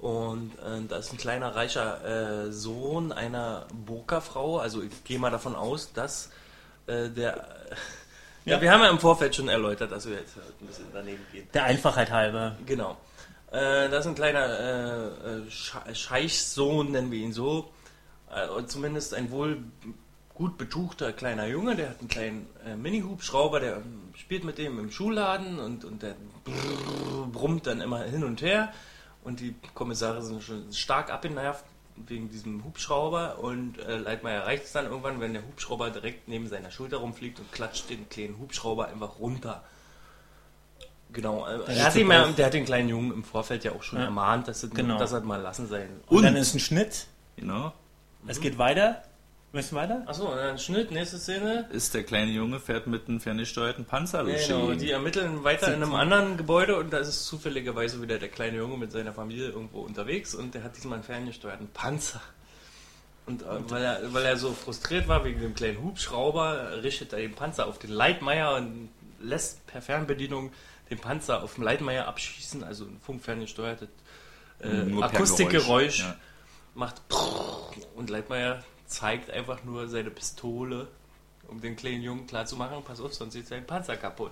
Und 0.00 0.52
äh, 0.58 0.80
da 0.88 0.98
ist 0.98 1.10
ein 1.12 1.18
kleiner 1.18 1.56
reicher 1.56 2.46
äh, 2.46 2.52
Sohn 2.52 3.10
einer 3.10 3.66
Burka-Frau. 3.86 4.58
Also 4.58 4.82
ich 4.82 5.04
gehe 5.04 5.18
mal 5.18 5.30
davon 5.30 5.56
aus, 5.56 5.92
dass 5.92 6.30
äh, 6.86 7.08
der... 7.08 7.48
Ja. 8.44 8.62
wir 8.62 8.72
haben 8.72 8.80
ja 8.80 8.88
im 8.88 8.98
Vorfeld 8.98 9.34
schon 9.36 9.48
erläutert, 9.48 9.92
dass 9.92 10.08
wir 10.08 10.16
jetzt 10.16 10.36
ein 10.38 10.66
bisschen 10.66 10.86
daneben 10.94 11.20
gehen. 11.32 11.46
Der 11.52 11.64
Einfachheit 11.64 12.10
halber. 12.10 12.56
Genau. 12.64 12.96
Äh, 13.50 13.90
das 13.90 14.00
ist 14.00 14.06
ein 14.06 14.14
kleiner 14.14 14.46
äh, 14.58 15.06
äh, 15.08 15.50
Sche- 15.50 15.94
Scheichsohn, 15.94 16.92
nennen 16.92 17.10
wir 17.10 17.18
ihn 17.18 17.34
so. 17.34 17.70
Äh, 18.34 18.66
zumindest 18.66 19.14
ein 19.14 19.30
wohl 19.30 19.62
gut 20.34 20.56
betuchter 20.58 21.12
kleiner 21.12 21.46
Junge, 21.46 21.74
der 21.74 21.90
hat 21.90 21.98
einen 22.00 22.08
kleinen 22.08 22.46
äh, 22.64 22.76
Mini-Hubschrauber, 22.76 23.58
der 23.60 23.76
ähm, 23.78 24.12
spielt 24.16 24.44
mit 24.44 24.58
dem 24.58 24.78
im 24.78 24.90
Schulladen 24.90 25.58
und, 25.58 25.84
und 25.84 26.02
der 26.02 26.14
brummt 27.32 27.66
dann 27.66 27.80
immer 27.80 28.02
hin 28.04 28.22
und 28.24 28.40
her. 28.42 28.72
Und 29.24 29.40
die 29.40 29.54
Kommissare 29.74 30.22
sind 30.22 30.42
schon 30.42 30.72
stark 30.72 31.10
abgenervt 31.12 31.64
wegen 32.06 32.30
diesem 32.30 32.62
Hubschrauber 32.64 33.40
und 33.40 33.78
äh, 33.78 33.96
Leitmeier 33.98 34.42
erreicht 34.42 34.64
es 34.66 34.72
dann 34.72 34.86
irgendwann, 34.86 35.20
wenn 35.20 35.32
der 35.32 35.42
Hubschrauber 35.42 35.90
direkt 35.90 36.28
neben 36.28 36.46
seiner 36.48 36.70
Schulter 36.70 36.98
rumfliegt 36.98 37.40
und 37.40 37.50
klatscht 37.50 37.90
den 37.90 38.08
kleinen 38.08 38.38
Hubschrauber 38.38 38.86
einfach 38.86 39.18
runter. 39.18 39.64
Genau, 41.12 41.46
äh, 41.48 41.58
Der 41.66 41.76
er 41.76 41.84
hat 41.86 41.94
Bruch. 41.94 42.36
der 42.36 42.46
hat 42.46 42.54
den 42.54 42.64
kleinen 42.64 42.88
Jungen 42.88 43.12
im 43.12 43.24
Vorfeld 43.24 43.64
ja 43.64 43.72
auch 43.72 43.82
schon 43.82 43.98
Ja. 43.98 44.04
ermahnt, 44.04 44.46
dass 44.46 44.62
er 44.62 44.68
Genau. 44.70 44.98
das 44.98 45.10
mal 45.24 45.40
lassen 45.40 45.66
sein. 45.66 45.88
Und, 46.06 46.18
Und- 46.18 46.22
dann 46.22 46.36
ist 46.36 46.54
ein 46.54 46.60
Schnitt. 46.60 47.06
Genau. 47.36 47.72
Es 48.28 48.40
geht 48.40 48.58
weiter. 48.58 49.02
Müssen 49.52 49.76
wir 49.76 49.80
weiter? 49.80 50.02
Achso, 50.04 50.30
und 50.30 50.36
dann 50.36 50.58
Schnitt, 50.58 50.90
nächste 50.90 51.18
Szene. 51.18 51.66
Ist 51.72 51.94
der 51.94 52.04
kleine 52.04 52.30
Junge, 52.30 52.60
fährt 52.60 52.86
mit 52.86 53.08
einem 53.08 53.18
ferngesteuerten 53.18 53.86
Panzer 53.86 54.24
die 54.24 54.34
Genau, 54.46 54.72
die 54.72 54.90
ermitteln 54.90 55.42
weiter 55.42 55.68
in 55.68 55.82
einem 55.82 55.94
anderen 55.94 56.36
Gebäude 56.36 56.76
und 56.76 56.92
da 56.92 56.98
ist 56.98 57.24
zufälligerweise 57.24 58.02
wieder 58.02 58.18
der 58.18 58.28
kleine 58.28 58.58
Junge 58.58 58.76
mit 58.76 58.92
seiner 58.92 59.14
Familie 59.14 59.48
irgendwo 59.48 59.80
unterwegs 59.80 60.34
und 60.34 60.54
der 60.54 60.64
hat 60.64 60.76
diesmal 60.76 60.96
einen 60.96 61.04
ferngesteuerten 61.04 61.68
Panzer. 61.68 62.20
Und 63.24 63.40
äh, 63.40 63.46
weil, 63.70 63.82
er, 63.82 64.12
weil 64.12 64.24
er 64.24 64.36
so 64.36 64.52
frustriert 64.52 65.08
war 65.08 65.24
wegen 65.24 65.40
dem 65.40 65.54
kleinen 65.54 65.82
Hubschrauber, 65.82 66.82
richtet 66.82 67.14
er 67.14 67.20
den 67.20 67.34
Panzer 67.34 67.66
auf 67.66 67.78
den 67.78 67.90
Leitmeier 67.90 68.54
und 68.56 68.90
lässt 69.18 69.66
per 69.66 69.80
Fernbedienung 69.80 70.52
den 70.90 70.98
Panzer 70.98 71.42
auf 71.42 71.54
dem 71.54 71.64
Leitmeier 71.64 72.06
abschießen, 72.06 72.64
also 72.64 72.84
ein 72.84 73.00
funkferngesteuertes 73.00 73.88
äh, 74.62 74.68
Nur 74.68 75.00
per 75.02 75.14
Akustikgeräusch. 75.14 75.66
Geräusch, 75.66 76.00
ja. 76.00 76.16
Macht 76.78 77.02
und 77.96 78.08
Leitmeier 78.08 78.62
zeigt 78.86 79.30
einfach 79.30 79.64
nur 79.64 79.88
seine 79.88 80.10
Pistole, 80.10 80.86
um 81.48 81.60
den 81.60 81.74
kleinen 81.76 82.02
Jungen 82.02 82.26
klarzumachen, 82.28 82.84
pass 82.84 83.00
auf, 83.00 83.12
sonst 83.12 83.34
ist 83.34 83.48
sein 83.48 83.66
Panzer 83.66 83.96
kaputt. 83.96 84.30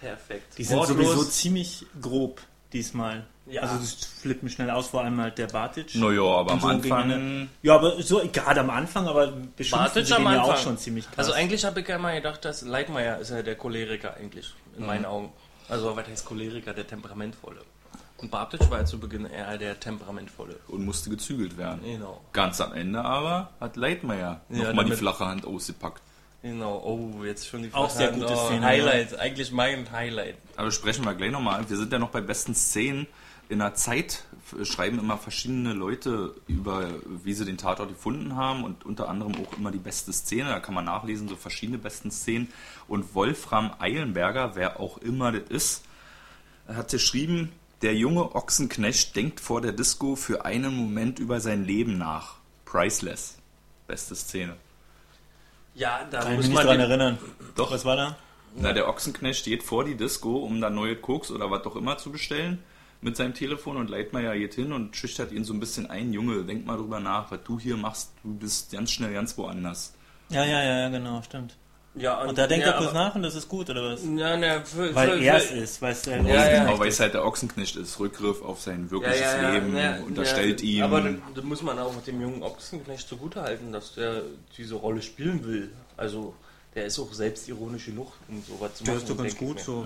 Perfekt. 0.00 0.56
Die 0.56 0.64
sind 0.64 0.78
Wortlos. 0.78 0.96
sowieso 0.96 1.24
ziemlich 1.24 1.84
grob 2.00 2.40
diesmal. 2.72 3.26
Ja. 3.46 3.62
Also 3.62 3.76
das 3.76 3.94
flippt 4.04 4.42
mir 4.42 4.50
schnell 4.50 4.70
aus, 4.70 4.88
vor 4.88 5.02
allem 5.02 5.20
halt 5.20 5.36
der 5.38 5.48
Bartic. 5.48 5.94
Naja, 5.94 6.22
aber 6.22 6.52
am 6.52 6.60
so 6.60 6.66
Anfang. 6.68 7.02
eine- 7.10 7.48
Ja, 7.62 7.74
aber 7.74 8.02
so 8.02 8.22
gerade 8.32 8.60
am 8.60 8.70
Anfang, 8.70 9.06
aber 9.06 9.26
beschimpfen 9.56 9.84
Bartic 9.86 10.06
sie 10.06 10.14
am 10.14 10.26
Anfang. 10.26 10.50
auch 10.50 10.56
schon 10.56 10.78
ziemlich 10.78 11.04
krass. 11.06 11.18
Also 11.18 11.32
eigentlich 11.32 11.64
habe 11.64 11.80
ich 11.80 11.88
ja 11.88 11.96
immer 11.96 12.14
gedacht, 12.14 12.44
dass 12.44 12.62
Leitmeier 12.62 13.18
ist 13.18 13.30
ja 13.30 13.42
der 13.42 13.56
Choleriker 13.56 14.14
eigentlich, 14.14 14.54
in 14.78 14.86
meinen 14.86 15.04
Augen. 15.04 15.32
Also 15.68 15.94
was 15.96 16.06
heißt 16.06 16.24
Choleriker? 16.24 16.72
Der 16.72 16.86
Temperamentvolle. 16.86 17.60
Und 18.18 18.32
Bartic 18.32 18.68
war 18.68 18.80
ja 18.80 18.84
zu 18.84 18.98
Beginn 18.98 19.26
eher 19.26 19.56
der 19.58 19.78
Temperamentvolle. 19.78 20.56
Und 20.66 20.84
musste 20.84 21.08
gezügelt 21.08 21.56
werden. 21.56 21.80
Genau. 21.84 22.20
Ganz 22.32 22.60
am 22.60 22.72
Ende 22.72 23.04
aber 23.04 23.50
hat 23.60 23.76
Leitmeier 23.76 24.40
Ja, 24.48 24.64
nochmal 24.64 24.86
die 24.86 24.92
flache 24.92 25.24
Hand 25.24 25.46
ausgepackt. 25.46 26.02
Genau. 26.42 26.82
Oh, 26.84 27.24
jetzt 27.24 27.46
schon 27.46 27.62
die 27.62 27.72
Auch 27.72 27.90
sehr 27.90 28.08
Frage. 28.08 28.22
gute 28.22 28.34
oh, 28.34 28.46
Szene, 28.46 28.66
Highlight. 28.66 29.18
Eigentlich 29.18 29.52
mein 29.52 29.90
Highlight. 29.90 30.36
Aber 30.56 30.70
sprechen 30.72 31.04
wir 31.04 31.14
gleich 31.14 31.30
nochmal 31.30 31.60
an. 31.60 31.70
Wir 31.70 31.76
sind 31.76 31.92
ja 31.92 31.98
noch 32.00 32.10
bei 32.10 32.20
besten 32.20 32.54
Szenen. 32.54 33.06
In 33.48 33.60
der 33.60 33.74
Zeit 33.74 34.24
schreiben 34.64 34.98
immer 34.98 35.16
verschiedene 35.16 35.72
Leute 35.72 36.34
über, 36.48 36.88
wie 37.24 37.32
sie 37.32 37.44
den 37.44 37.56
Tatort 37.56 37.88
gefunden 37.88 38.36
haben 38.36 38.64
und 38.64 38.84
unter 38.84 39.08
anderem 39.08 39.34
auch 39.36 39.56
immer 39.56 39.70
die 39.70 39.78
beste 39.78 40.12
Szene. 40.12 40.50
Da 40.50 40.60
kann 40.60 40.74
man 40.74 40.84
nachlesen, 40.84 41.28
so 41.28 41.36
verschiedene 41.36 41.78
besten 41.78 42.10
Szenen. 42.10 42.48
Und 42.88 43.14
Wolfram 43.14 43.72
Eilenberger, 43.78 44.54
wer 44.54 44.80
auch 44.80 44.98
immer 44.98 45.32
das 45.32 45.48
ist, 45.48 45.84
hat 46.66 46.90
geschrieben, 46.90 47.52
der 47.82 47.94
junge 47.94 48.34
Ochsenknecht 48.34 49.14
denkt 49.14 49.40
vor 49.40 49.60
der 49.60 49.72
Disco 49.72 50.16
für 50.16 50.44
einen 50.44 50.76
Moment 50.76 51.18
über 51.18 51.40
sein 51.40 51.64
Leben 51.64 51.98
nach. 51.98 52.36
Priceless. 52.64 53.38
Beste 53.86 54.14
Szene. 54.14 54.56
Ja, 55.74 56.06
da 56.10 56.20
Kann 56.20 56.32
ich 56.32 56.36
muss 56.36 56.46
mich 56.46 56.56
nicht 56.56 56.64
man 56.64 56.66
dran 56.66 56.80
erinnern. 56.80 57.18
Doch. 57.54 57.70
Was 57.70 57.84
war 57.84 57.96
da? 57.96 58.16
Na, 58.56 58.72
der 58.72 58.88
Ochsenknecht 58.88 59.40
steht 59.40 59.62
vor 59.62 59.84
die 59.84 59.96
Disco, 59.96 60.38
um 60.38 60.60
da 60.60 60.70
neue 60.70 60.96
Koks 60.96 61.30
oder 61.30 61.50
was 61.50 61.64
auch 61.66 61.76
immer 61.76 61.98
zu 61.98 62.10
bestellen 62.10 62.58
mit 63.00 63.16
seinem 63.16 63.34
Telefon 63.34 63.76
und 63.76 63.90
Leitmeier 63.90 64.36
geht 64.36 64.54
hin 64.54 64.72
und 64.72 64.96
schüchtert 64.96 65.32
ihn 65.32 65.44
so 65.44 65.52
ein 65.52 65.60
bisschen 65.60 65.88
ein. 65.88 66.12
Junge, 66.12 66.44
denk 66.44 66.66
mal 66.66 66.76
drüber 66.76 67.00
nach, 67.00 67.30
was 67.30 67.40
du 67.44 67.58
hier 67.58 67.76
machst. 67.76 68.12
Du 68.22 68.34
bist 68.34 68.72
ganz 68.72 68.90
schnell 68.90 69.12
ganz 69.12 69.36
woanders. 69.38 69.94
Ja, 70.30 70.44
ja, 70.44 70.62
ja, 70.62 70.78
ja, 70.80 70.88
genau, 70.88 71.22
stimmt. 71.22 71.56
Ja, 71.98 72.22
Und 72.22 72.38
da 72.38 72.46
denkt 72.46 72.66
ja, 72.66 72.72
er 72.72 72.78
kurz 72.78 72.92
nach 72.92 73.14
und 73.14 73.22
das 73.22 73.34
ist 73.34 73.48
gut, 73.48 73.68
oder 73.70 73.92
was? 73.92 74.00
Ja, 74.04 74.36
ne, 74.36 74.62
für, 74.64 74.94
Weil 74.94 75.10
für, 75.18 75.24
er 75.24 75.36
es 75.36 75.50
ist, 75.50 75.82
es 75.82 76.02
der 76.02 76.22
Ja, 76.22 76.50
ja. 76.52 76.64
Genau, 76.64 76.78
weil 76.78 76.88
es 76.88 77.00
halt 77.00 77.14
der 77.14 77.24
Ochsenknecht 77.24 77.76
ist. 77.76 77.98
Rückgriff 77.98 78.42
auf 78.42 78.60
sein 78.60 78.90
wirkliches 78.90 79.20
Leben, 79.52 79.76
ja, 79.76 79.98
unterstellt 80.06 80.60
ja, 80.62 80.66
ihm. 80.68 80.82
Aber 80.84 81.00
da, 81.00 81.10
da 81.34 81.42
muss 81.42 81.62
man 81.62 81.78
auch 81.78 81.92
dem 82.06 82.20
jungen 82.20 82.42
Ochsenknecht 82.42 83.08
zugutehalten, 83.08 83.72
dass 83.72 83.94
der 83.94 84.22
diese 84.56 84.74
Rolle 84.76 85.02
spielen 85.02 85.44
will. 85.44 85.70
Also, 85.96 86.34
der 86.74 86.84
ist 86.86 86.98
auch 87.00 87.12
selbstironisch 87.12 87.86
genug, 87.86 88.12
um 88.28 88.42
sowas 88.46 88.74
zu 88.74 88.84
Der 88.84 88.94
machen. 88.94 89.02
ist 89.04 89.10
doch 89.10 89.16
ganz 89.16 89.36
gut 89.36 89.58
so. 89.60 89.84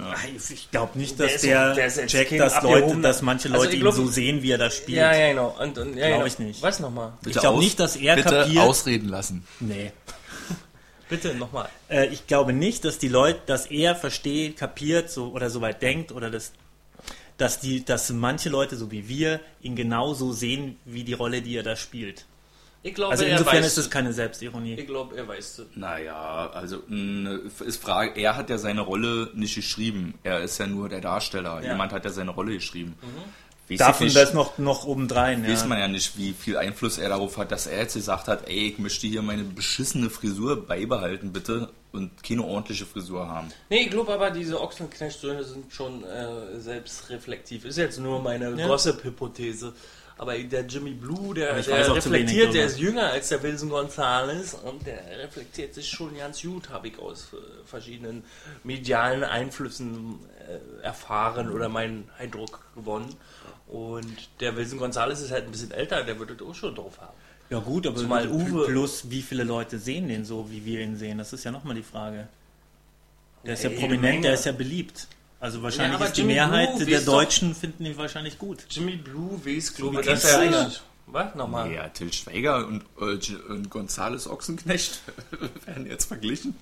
Ich 0.52 0.70
glaube 0.70 0.98
nicht, 0.98 1.18
Der 1.18 1.28
dass 1.28 1.40
der, 1.40 1.74
der 1.74 1.84
jetzt 1.86 2.06
checkt, 2.08 2.38
dass 2.38 2.60
Leute, 2.62 2.96
dass 3.00 3.22
manche 3.22 3.48
Also 3.48 3.62
Leute 3.62 3.76
ich 3.76 3.80
glaub- 3.80 3.94
ihn 3.94 4.04
so 4.06 4.06
sehen, 4.08 4.42
wie 4.42 4.50
er 4.50 4.58
das 4.58 4.76
spielt. 4.76 4.98
Ja, 4.98 5.14
ja, 5.16 5.28
genau. 5.30 5.56
Und, 5.58 5.78
und, 5.78 5.96
ja, 5.96 6.08
Glaub 6.08 6.12
genau. 6.18 6.26
ich 6.26 6.38
nicht. 6.38 6.60
Was 6.62 6.80
nochmal? 6.80 7.12
Ich 7.24 7.32
glaube 7.38 7.60
nicht, 7.60 7.80
dass 7.80 7.96
er 7.96 8.16
Bitte 8.16 8.28
kapiert. 8.28 8.58
ausreden 8.58 9.08
lassen. 9.08 9.46
Nee. 9.60 9.92
Bitte 11.08 11.34
nochmal. 11.34 11.68
Äh, 11.88 12.06
ich 12.08 12.26
glaube 12.26 12.52
nicht, 12.52 12.84
dass 12.84 12.98
die 12.98 13.08
Leute, 13.08 13.40
dass 13.46 13.66
er 13.66 13.94
versteht, 13.94 14.56
kapiert 14.56 15.10
so 15.10 15.32
oder 15.32 15.50
so 15.50 15.60
weit 15.60 15.82
denkt 15.82 16.12
oder 16.12 16.30
das 16.30 16.52
dass, 17.38 17.58
die, 17.60 17.84
dass 17.84 18.10
manche 18.10 18.50
Leute, 18.50 18.76
so 18.76 18.90
wie 18.90 19.08
wir, 19.08 19.40
ihn 19.62 19.74
genauso 19.74 20.32
sehen, 20.32 20.76
wie 20.84 21.02
die 21.02 21.14
Rolle, 21.14 21.42
die 21.42 21.56
er 21.56 21.62
da 21.62 21.76
spielt. 21.76 22.26
Ich 22.84 22.94
glaube, 22.94 23.12
Also 23.12 23.24
er 23.24 23.32
insofern 23.32 23.58
weiß 23.58 23.66
ist 23.66 23.78
es 23.78 23.90
keine 23.90 24.12
Selbstironie. 24.12 24.74
Ich 24.74 24.86
glaube, 24.86 25.16
er 25.16 25.28
weiß 25.28 25.58
es. 25.58 25.66
Naja, 25.76 26.50
also 26.52 26.82
mh, 26.88 27.50
ist 27.64 27.80
Frage, 27.80 28.20
er 28.20 28.36
hat 28.36 28.50
ja 28.50 28.58
seine 28.58 28.80
Rolle 28.80 29.30
nicht 29.34 29.54
geschrieben. 29.54 30.14
Er 30.24 30.40
ist 30.40 30.58
ja 30.58 30.66
nur 30.66 30.88
der 30.88 31.00
Darsteller. 31.00 31.62
Ja. 31.62 31.72
Jemand 31.72 31.92
hat 31.92 32.04
ja 32.04 32.10
seine 32.10 32.32
Rolle 32.32 32.54
geschrieben. 32.54 32.96
Weiß 33.68 33.78
Davon 33.78 34.06
ich 34.08 34.14
das 34.14 34.34
noch, 34.34 34.58
noch 34.58 34.84
obendrein. 34.86 35.46
weiß 35.46 35.62
Ja. 35.62 35.66
man 35.68 35.78
ja 35.78 35.88
nicht, 35.88 36.18
wie 36.18 36.32
viel 36.32 36.56
Einfluss 36.58 36.98
er 36.98 37.08
darauf 37.08 37.38
hat, 37.38 37.52
dass 37.52 37.66
er 37.66 37.78
jetzt 37.78 37.94
gesagt 37.94 38.26
hat, 38.28 38.48
ey, 38.48 38.68
ich 38.70 38.78
möchte 38.78 39.06
hier 39.06 39.22
meine 39.22 39.44
beschissene 39.44 40.10
Frisur 40.10 40.66
beibehalten, 40.66 41.32
bitte, 41.32 41.70
und 41.92 42.22
keine 42.22 42.42
ordentliche 42.44 42.84
Frisur 42.86 43.28
haben. 43.28 43.48
Nee, 43.70 43.82
ich 43.84 43.90
glaube 43.90 44.12
aber, 44.12 44.30
diese 44.30 44.60
Ochsenknecht-Söhne 44.60 45.44
sind 45.44 45.72
schon 45.72 46.02
äh, 46.04 46.58
selbstreflektiv. 46.60 47.64
Ist 47.64 47.78
jetzt 47.78 47.98
nur 48.00 48.20
meine 48.20 48.50
Ja. 48.58 48.66
Gossip-Hypothese. 48.66 49.72
Aber 50.18 50.38
der 50.38 50.62
Jimmy 50.66 50.90
Blue, 50.92 51.34
der, 51.34 51.54
der 51.54 51.62
zu 51.64 51.70
wenig 51.72 51.96
reflektiert, 51.96 52.54
der 52.54 52.66
ist 52.66 52.78
jünger 52.78 53.10
als 53.10 53.28
der 53.30 53.42
Wilson 53.42 53.70
Gonzales 53.70 54.54
und 54.54 54.86
der 54.86 55.00
reflektiert 55.18 55.74
sich 55.74 55.88
schon 55.88 56.16
ganz 56.16 56.42
gut, 56.42 56.68
habe 56.70 56.88
ich 56.88 56.98
aus 56.98 57.28
äh, 57.32 57.36
verschiedenen 57.66 58.22
medialen 58.62 59.24
Einflüssen 59.24 60.18
äh, 60.48 60.82
erfahren 60.84 61.50
oder 61.50 61.68
meinen 61.68 62.08
Eindruck 62.18 62.60
gewonnen. 62.76 63.14
Und 63.66 64.28
der 64.40 64.54
Wilson 64.56 64.78
Gonzales 64.78 65.20
ist 65.22 65.30
halt 65.32 65.46
ein 65.46 65.50
bisschen 65.50 65.70
älter, 65.72 66.04
der 66.04 66.18
würde 66.18 66.34
das 66.36 66.46
auch 66.46 66.54
schon 66.54 66.74
drauf 66.74 67.00
haben. 67.00 67.14
Ja 67.50 67.58
gut, 67.58 67.86
aber 67.86 67.96
Zumal 67.96 68.26
Uwe- 68.28 68.66
plus 68.66 69.10
wie 69.10 69.22
viele 69.22 69.44
Leute 69.44 69.78
sehen 69.78 70.08
den 70.08 70.24
so, 70.24 70.50
wie 70.50 70.64
wir 70.64 70.80
ihn 70.80 70.96
sehen? 70.96 71.18
Das 71.18 71.32
ist 71.32 71.44
ja 71.44 71.50
nochmal 71.50 71.74
die 71.74 71.82
Frage. 71.82 72.28
Der 73.44 73.54
ist 73.54 73.64
ja 73.64 73.70
Ey, 73.70 73.76
prominent, 73.76 74.02
Menge. 74.02 74.20
der 74.22 74.34
ist 74.34 74.44
ja 74.46 74.52
beliebt. 74.52 75.08
Also 75.42 75.60
wahrscheinlich 75.62 75.96
aber 75.96 76.06
ist 76.06 76.16
die 76.16 76.20
Jimmy 76.20 76.34
Mehrheit 76.34 76.76
Blue 76.76 76.86
der 76.86 77.00
Deutschen 77.00 77.54
finden 77.54 77.84
ihn 77.84 77.96
wahrscheinlich 77.96 78.38
gut. 78.38 78.64
Jimmy 78.70 78.94
Blue 78.96 79.40
weiß, 79.44 79.74
glaube 79.74 79.96
wie 79.96 80.00
ich, 80.00 80.06
dass 80.06 80.24
er... 80.24 80.38
Schweiger. 80.38 80.70
Was? 81.08 81.34
Nochmal? 81.34 81.72
Ja, 81.72 81.88
Till 81.88 82.12
Schweiger 82.12 82.64
und, 82.66 82.84
äh, 83.00 83.18
und 83.48 83.68
Gonzales 83.68 84.28
Ochsenknecht 84.30 85.00
werden 85.66 85.86
jetzt 85.86 86.04
verglichen. 86.06 86.54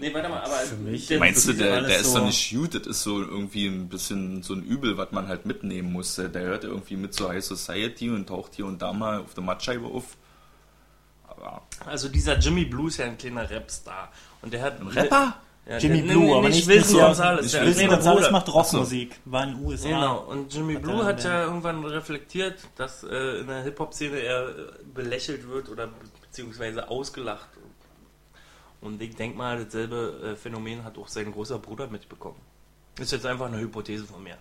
Nee, 0.00 0.12
warte 0.12 0.28
mal, 0.28 0.40
aber... 0.42 0.56
Für 0.56 0.74
mich- 0.74 1.06
der, 1.06 1.20
Meinst 1.20 1.46
du, 1.46 1.52
ja 1.52 1.58
der, 1.58 1.82
der 1.82 2.00
ist 2.00 2.12
so- 2.12 2.18
doch 2.18 2.26
nicht 2.26 2.50
gut, 2.52 2.74
das 2.74 2.86
ist 2.88 3.02
so 3.04 3.20
irgendwie 3.22 3.66
ein 3.68 3.88
bisschen 3.88 4.42
so 4.42 4.54
ein 4.54 4.64
Übel, 4.64 4.98
was 4.98 5.12
man 5.12 5.28
halt 5.28 5.46
mitnehmen 5.46 5.92
muss. 5.92 6.16
Der 6.16 6.32
hört 6.42 6.64
irgendwie 6.64 6.96
mit 6.96 7.14
zur 7.14 7.28
High 7.30 7.42
Society 7.44 8.10
und 8.10 8.26
taucht 8.26 8.56
hier 8.56 8.66
und 8.66 8.82
da 8.82 8.92
mal 8.92 9.20
auf 9.20 9.34
der 9.34 9.44
Mattscheibe 9.44 9.86
auf. 9.86 10.16
Aber 11.28 11.62
Also 11.86 12.08
dieser 12.08 12.36
Jimmy 12.38 12.64
Blue 12.64 12.88
ist 12.88 12.96
ja 12.96 13.06
ein 13.06 13.16
kleiner 13.16 13.48
Rapstar. 13.48 14.10
Und 14.42 14.52
der 14.52 14.60
hat... 14.62 14.80
ein 14.80 14.88
Rapper? 14.88 15.36
Ja, 15.66 15.78
Jimmy 15.78 16.02
der, 16.02 16.12
Blue, 16.12 16.36
aber 16.36 16.48
nicht 16.50 16.66
Wilson 16.66 16.94
Wilson 16.96 17.00
Gonzales. 17.06 17.42
nicht 17.42 17.54
der 17.54 17.60
Wilson 17.62 17.74
kleine 17.78 17.94
Gonzales 17.94 18.18
Bruder. 18.20 18.30
macht 18.32 18.48
Rockmusik, 18.52 19.20
war 19.24 19.44
in 19.44 19.54
den 19.56 19.64
USA. 19.64 19.88
Genau, 19.88 20.18
und 20.24 20.52
Jimmy 20.54 20.74
Hat 20.74 20.82
Blue 20.82 21.04
hat 21.04 21.24
ja 21.24 21.44
irgendwann 21.44 21.84
reflektiert, 21.84 22.58
dass 22.76 23.02
äh, 23.04 23.38
in 23.40 23.46
der 23.46 23.62
Hip-Hop-Szene 23.62 24.18
er 24.18 24.48
belächelt 24.92 25.48
wird 25.48 25.70
oder 25.70 25.86
be- 25.86 25.94
beziehungsweise 26.20 26.88
ausgelacht. 26.88 27.48
Und 28.82 29.00
ich 29.00 29.16
denke 29.16 29.38
mal, 29.38 29.64
dasselbe 29.64 30.32
äh, 30.32 30.36
Phänomen 30.36 30.84
hat 30.84 30.98
auch 30.98 31.08
sein 31.08 31.32
großer 31.32 31.58
Bruder 31.58 31.86
mitbekommen. 31.86 32.36
Ist 33.00 33.12
jetzt 33.12 33.24
einfach 33.26 33.46
eine 33.46 33.58
Hypothese 33.58 34.04
von 34.04 34.22
mir. 34.22 34.36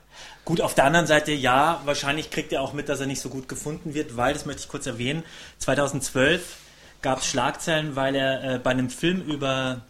Gut, 0.46 0.60
auf 0.62 0.76
der 0.76 0.84
anderen 0.84 1.08
Seite, 1.08 1.32
ja, 1.32 1.82
wahrscheinlich 1.86 2.30
kriegt 2.30 2.52
er 2.52 2.62
auch 2.62 2.74
mit, 2.74 2.90
dass 2.90 3.00
er 3.00 3.08
nicht 3.08 3.22
so 3.22 3.30
gut 3.30 3.48
gefunden 3.48 3.94
wird, 3.94 4.18
weil, 4.18 4.34
das 4.34 4.46
möchte 4.46 4.62
ich 4.64 4.68
kurz 4.68 4.86
erwähnen, 4.86 5.24
2012 5.60 6.58
gab 7.02 7.20
es 7.20 7.28
Schlagzeilen, 7.28 7.96
weil 7.96 8.14
er 8.16 8.56
äh, 8.56 8.60
bei 8.60 8.72
einem 8.72 8.90
Film 8.90 9.22
über, 9.24 9.82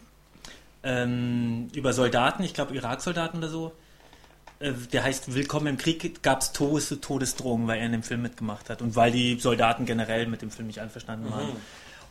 ähm, 0.83 1.69
über 1.73 1.93
Soldaten, 1.93 2.43
ich 2.43 2.53
glaube 2.53 2.75
Irak-Soldaten 2.75 3.37
oder 3.37 3.49
so, 3.49 3.73
äh, 4.59 4.73
der 4.91 5.03
heißt 5.03 5.33
Willkommen 5.33 5.67
im 5.67 5.77
Krieg, 5.77 6.21
gab 6.21 6.41
es 6.41 6.51
Todes 6.51 6.89
Todesdrohungen, 7.01 7.67
weil 7.67 7.79
er 7.79 7.85
in 7.85 7.91
dem 7.93 8.03
Film 8.03 8.21
mitgemacht 8.21 8.69
hat. 8.69 8.81
Und 8.81 8.95
weil 8.95 9.11
die 9.11 9.39
Soldaten 9.39 9.85
generell 9.85 10.27
mit 10.27 10.41
dem 10.41 10.51
Film 10.51 10.67
nicht 10.67 10.79
einverstanden 10.79 11.31
waren. 11.31 11.49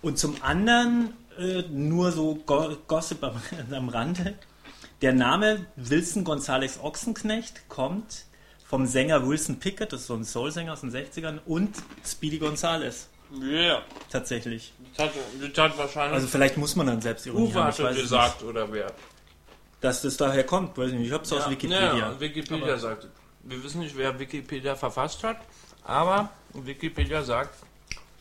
Und 0.00 0.18
zum 0.18 0.42
anderen, 0.42 1.14
äh, 1.38 1.62
nur 1.70 2.12
so 2.12 2.36
Go 2.46 2.76
Gossip 2.88 3.22
am, 3.22 3.40
am 3.70 3.88
Rande, 3.88 4.34
der 5.00 5.12
Name 5.12 5.66
Wilson 5.76 6.24
Gonzales 6.24 6.80
Ochsenknecht 6.82 7.68
kommt 7.68 8.24
vom 8.64 8.86
Sänger 8.86 9.28
Wilson 9.28 9.58
Pickett, 9.58 9.92
das 9.92 10.02
ist 10.02 10.06
so 10.06 10.14
ein 10.14 10.24
Soul-Sänger 10.24 10.72
aus 10.72 10.80
den 10.80 10.90
60ern, 10.90 11.40
und 11.44 11.76
Speedy 12.04 12.38
Gonzales, 12.38 13.08
Ja, 13.40 13.82
tatsächlich. 14.10 14.72
Das 14.96 15.06
hat, 15.06 15.12
das 15.40 15.58
hat 15.58 15.78
wahrscheinlich 15.78 16.14
Also 16.14 16.26
vielleicht 16.28 16.56
muss 16.56 16.76
man 16.76 16.86
dann 16.86 17.00
selbst 17.00 17.26
Uwe 17.26 17.54
haben, 17.54 17.64
hat 17.64 17.78
ich 17.78 17.84
weiß 17.84 17.88
das 17.90 17.96
es 17.96 18.02
gesagt, 18.02 18.42
oder 18.42 18.72
wer? 18.72 18.92
Dass 19.80 20.02
das 20.02 20.16
daher 20.16 20.44
kommt, 20.44 20.76
weiß 20.78 20.88
ich 20.92 20.98
nicht, 20.98 21.06
ich 21.08 21.12
hab's 21.12 21.32
aus 21.32 21.48
Wikipedia. 21.50 21.96
Ja, 21.96 22.20
Wikipedia 22.20 22.78
sagt. 22.78 23.08
Wir 23.44 23.62
wissen 23.64 23.80
nicht, 23.80 23.96
wer 23.96 24.16
Wikipedia 24.18 24.76
verfasst 24.76 25.24
hat, 25.24 25.38
aber 25.84 26.28
Wikipedia 26.54 27.22
sagt, 27.22 27.56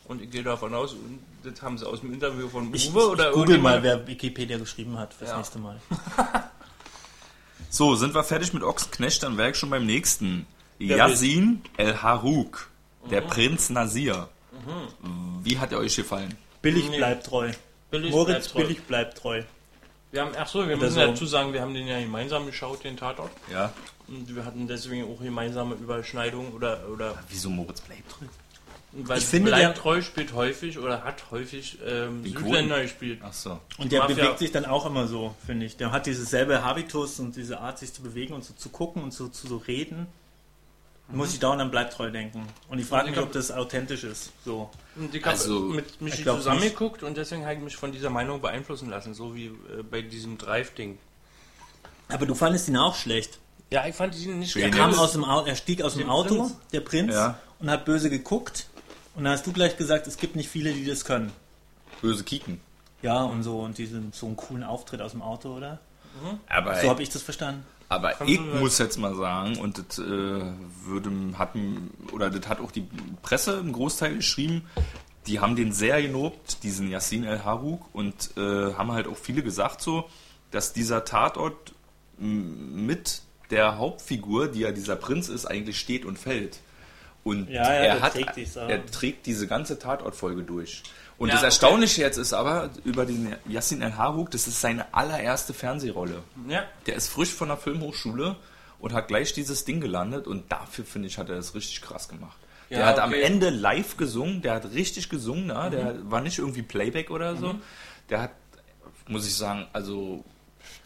und 0.06 0.20
ich 0.20 0.30
gehe 0.30 0.42
davon 0.42 0.74
aus, 0.74 0.92
und 0.94 1.20
das 1.44 1.62
haben 1.62 1.78
sie 1.78 1.86
aus 1.88 2.00
dem 2.00 2.12
Interview 2.12 2.48
von 2.48 2.68
Uwe 2.68 2.76
Ich, 2.76 2.92
oder 2.92 3.28
ich 3.28 3.34
google 3.34 3.58
mal, 3.58 3.82
wer 3.82 4.04
Wikipedia 4.06 4.58
geschrieben 4.58 4.98
hat 4.98 5.14
fürs 5.14 5.30
Ja. 5.30 5.36
nächste 5.36 5.58
Mal. 5.58 5.80
So, 7.70 7.94
sind 7.94 8.14
wir 8.14 8.22
fertig 8.22 8.52
mit 8.52 8.62
Ochsenknecht, 8.62 9.22
dann 9.22 9.38
wäre 9.38 9.50
ich 9.52 9.56
schon 9.56 9.70
beim 9.70 9.86
nächsten. 9.86 10.46
Wer 10.78 10.96
Yasin 10.98 11.62
El 11.78 12.02
Harouk, 12.02 12.68
der 13.10 13.22
Mhm. 13.22 13.26
Prinz 13.28 13.70
Nasir. 13.70 14.28
Wie 15.42 15.58
hat 15.58 15.72
er 15.72 15.78
euch 15.78 15.96
gefallen? 15.96 16.36
Billig 16.62 16.88
Nee. 16.90 16.96
bleibt 16.98 17.26
treu. 17.26 17.50
Billig 17.90 18.10
Moritz 18.10 18.26
bleibt 18.48 18.50
treu. 18.50 18.62
Billig 18.62 18.82
bleibt 18.84 19.18
treu. 19.18 19.42
Wir 20.12 20.20
haben, 20.22 20.32
ach 20.38 20.46
so, 20.46 20.60
wir 20.60 20.76
Oder 20.76 20.76
müssen 20.76 20.94
so. 20.94 21.00
dazu 21.06 21.26
sagen, 21.26 21.52
wir 21.52 21.62
haben 21.62 21.74
den 21.74 21.86
ja 21.86 21.98
gemeinsam 22.00 22.46
geschaut, 22.46 22.84
den 22.84 22.96
Tatort. 22.96 23.30
Ja. 23.50 23.72
Und 24.08 24.34
wir 24.34 24.44
hatten 24.44 24.66
deswegen 24.68 25.10
auch 25.10 25.20
gemeinsame 25.22 25.74
Überschneidungen 25.74 26.52
oder, 26.52 26.80
oder 26.92 27.14
Wieso 27.28 27.48
Moritz 27.50 27.80
bleibt 27.80 28.10
treu? 28.10 28.26
weil 28.94 29.16
Ich 29.18 29.24
finde, 29.24 29.50
Bleibt 29.52 29.62
der- 29.62 29.74
treu 29.74 30.02
spielt 30.02 30.34
häufig 30.34 30.78
oder 30.78 31.02
hat 31.02 31.30
häufig 31.30 31.78
ähm, 31.86 32.22
Südländer 32.24 32.82
gespielt. 32.82 33.20
Ach 33.22 33.32
so. 33.32 33.58
Und 33.78 33.90
der 33.90 34.02
Mafia- 34.02 34.16
bewegt 34.16 34.38
sich 34.40 34.52
dann 34.52 34.66
auch 34.66 34.84
immer 34.84 35.06
so, 35.06 35.34
finde 35.46 35.64
ich. 35.64 35.78
Der 35.78 35.92
hat 35.92 36.04
dieses 36.04 36.28
selbe 36.28 36.62
Habitus 36.62 37.18
und 37.18 37.34
diese 37.34 37.60
Art, 37.60 37.78
sich 37.78 37.94
zu 37.94 38.02
bewegen 38.02 38.34
und 38.34 38.44
so 38.44 38.52
zu 38.52 38.68
gucken 38.68 39.02
und 39.02 39.14
so 39.14 39.28
zu 39.28 39.46
so 39.48 39.56
reden. 39.56 40.08
Muss 41.08 41.34
ich 41.34 41.40
dauernd 41.40 41.60
an 41.60 41.70
Bleibtreu 41.70 42.10
denken. 42.10 42.46
Und 42.68 42.78
ich 42.78 42.86
frage 42.86 43.10
mich, 43.10 43.18
ob 43.18 43.32
das 43.32 43.50
authentisch 43.50 44.02
ist. 44.04 44.32
So. 44.44 44.70
Und 44.96 45.14
ich 45.14 45.20
habe 45.22 45.32
Also, 45.32 45.60
mit 45.60 46.00
Michi 46.00 46.24
zusammengeguckt 46.24 47.02
und 47.02 47.16
deswegen 47.18 47.42
habe 47.44 47.54
ich 47.54 47.60
mich 47.60 47.76
von 47.76 47.92
dieser 47.92 48.08
Meinung 48.08 48.40
beeinflussen 48.40 48.88
lassen, 48.88 49.12
so 49.12 49.34
wie 49.34 49.46
äh, 49.46 49.82
bei 49.90 50.00
diesem 50.00 50.38
Drive-Ding. 50.38 50.98
Aber 52.08 52.24
du 52.24 52.34
fandest 52.34 52.68
ihn 52.68 52.76
auch 52.78 52.94
schlecht. 52.94 53.38
Ja, 53.70 53.86
ich 53.86 53.94
fand 53.94 54.14
ihn 54.16 54.38
nicht 54.38 54.54
Wen 54.54 54.64
Er 54.64 54.70
kam 54.70 54.94
aus 54.94 55.12
dem 55.12 55.24
Auto, 55.24 55.48
er 55.48 55.56
stieg 55.56 55.82
aus 55.82 55.96
dem 55.96 56.08
Auto, 56.08 56.34
Prinz? 56.36 56.56
der 56.72 56.80
Prinz, 56.80 57.14
Ja. 57.14 57.38
und 57.58 57.70
hat 57.70 57.84
böse 57.84 58.08
geguckt. 58.10 58.66
Und 59.14 59.24
dann 59.24 59.32
hast 59.34 59.46
du 59.46 59.52
gleich 59.52 59.76
gesagt, 59.76 60.06
es 60.06 60.16
gibt 60.16 60.36
nicht 60.36 60.48
viele, 60.48 60.72
die 60.72 60.86
das 60.86 61.04
können. 61.04 61.32
Böse 62.00 62.24
Kieken. 62.24 62.60
Ja, 63.02 63.22
und 63.24 63.42
so, 63.42 63.60
und 63.60 63.76
diesen 63.78 64.12
so 64.12 64.26
einen 64.26 64.36
coolen 64.36 64.62
Auftritt 64.62 65.02
aus 65.02 65.10
dem 65.12 65.22
Auto, 65.22 65.54
oder? 65.56 65.78
Aber, 66.48 66.80
So 66.80 66.88
habe 66.88 67.02
ich 67.02 67.08
das 67.10 67.22
verstanden. 67.22 67.64
Aber 67.92 68.26
ich 68.26 68.40
muss 68.40 68.78
jetzt 68.78 68.98
mal 68.98 69.14
sagen, 69.14 69.58
und 69.58 69.78
das 69.78 69.98
äh, 69.98 70.02
würde, 70.02 71.10
hat, 71.38 71.50
oder 72.12 72.30
das 72.30 72.48
hat 72.48 72.60
auch 72.60 72.70
die 72.70 72.86
Presse 73.20 73.58
im 73.58 73.72
Großteil 73.72 74.16
geschrieben, 74.16 74.64
die 75.26 75.40
haben 75.40 75.56
den 75.56 75.72
sehr 75.72 76.00
gelobt, 76.02 76.62
diesen 76.62 76.88
Yassin 76.88 77.24
El 77.24 77.44
Harouk, 77.44 77.94
und 77.94 78.30
äh, 78.36 78.74
haben 78.74 78.92
halt 78.92 79.06
auch 79.06 79.16
viele 79.16 79.42
gesagt 79.42 79.82
so, 79.82 80.08
dass 80.50 80.72
dieser 80.72 81.04
Tatort 81.04 81.74
mit 82.18 83.22
der 83.50 83.78
Hauptfigur, 83.78 84.48
die 84.48 84.60
ja 84.60 84.72
dieser 84.72 84.96
Prinz 84.96 85.28
ist, 85.28 85.46
eigentlich 85.46 85.78
steht 85.78 86.04
und 86.04 86.18
fällt. 86.18 86.60
Und 87.24 87.48
Ja, 87.48 87.62
ja, 87.62 87.70
er, 87.72 88.00
hat, 88.00 88.14
trägt 88.14 88.56
er 88.56 88.86
trägt 88.86 89.26
diese 89.26 89.46
ganze 89.46 89.78
Tatortfolge 89.78 90.42
durch. 90.42 90.82
Und 91.22 91.28
Ja, 91.28 91.34
das 91.34 91.42
okay. 91.42 91.46
Erstaunliche 91.46 92.00
jetzt 92.00 92.16
ist 92.16 92.32
aber, 92.32 92.70
über 92.82 93.06
den 93.06 93.36
Yassin 93.46 93.80
El 93.80 93.96
Harouk, 93.96 94.32
das 94.32 94.48
ist 94.48 94.60
seine 94.60 94.92
allererste 94.92 95.54
Fernsehrolle. 95.54 96.24
Ja, 96.48 96.64
Der 96.86 96.96
ist 96.96 97.06
frisch 97.06 97.32
von 97.32 97.46
der 97.46 97.56
Filmhochschule 97.56 98.34
und 98.80 98.92
hat 98.92 99.06
gleich 99.06 99.32
dieses 99.32 99.64
Ding 99.64 99.80
gelandet 99.80 100.26
und 100.26 100.50
dafür, 100.50 100.84
finde 100.84 101.06
ich, 101.06 101.18
hat 101.18 101.28
er 101.28 101.36
das 101.36 101.54
richtig 101.54 101.80
krass 101.80 102.08
gemacht. 102.08 102.36
Ja, 102.70 102.78
der 102.78 102.86
hat 102.86 102.98
am 102.98 103.10
okay. 103.10 103.20
Mhm. 103.20 103.34
Ende 103.34 103.50
live 103.50 103.96
gesungen, 103.96 104.42
der 104.42 104.54
hat 104.54 104.72
richtig 104.72 105.10
gesungen, 105.10 105.46
na? 105.46 105.70
der 105.70 106.10
war 106.10 106.22
nicht 106.22 106.40
irgendwie 106.40 106.62
Playback 106.62 107.08
oder 107.12 107.36
so. 107.36 107.54
Der 108.10 108.22
hat, 108.22 108.32
muss 109.06 109.24
ich 109.24 109.36
sagen, 109.36 109.68
also, 109.72 110.24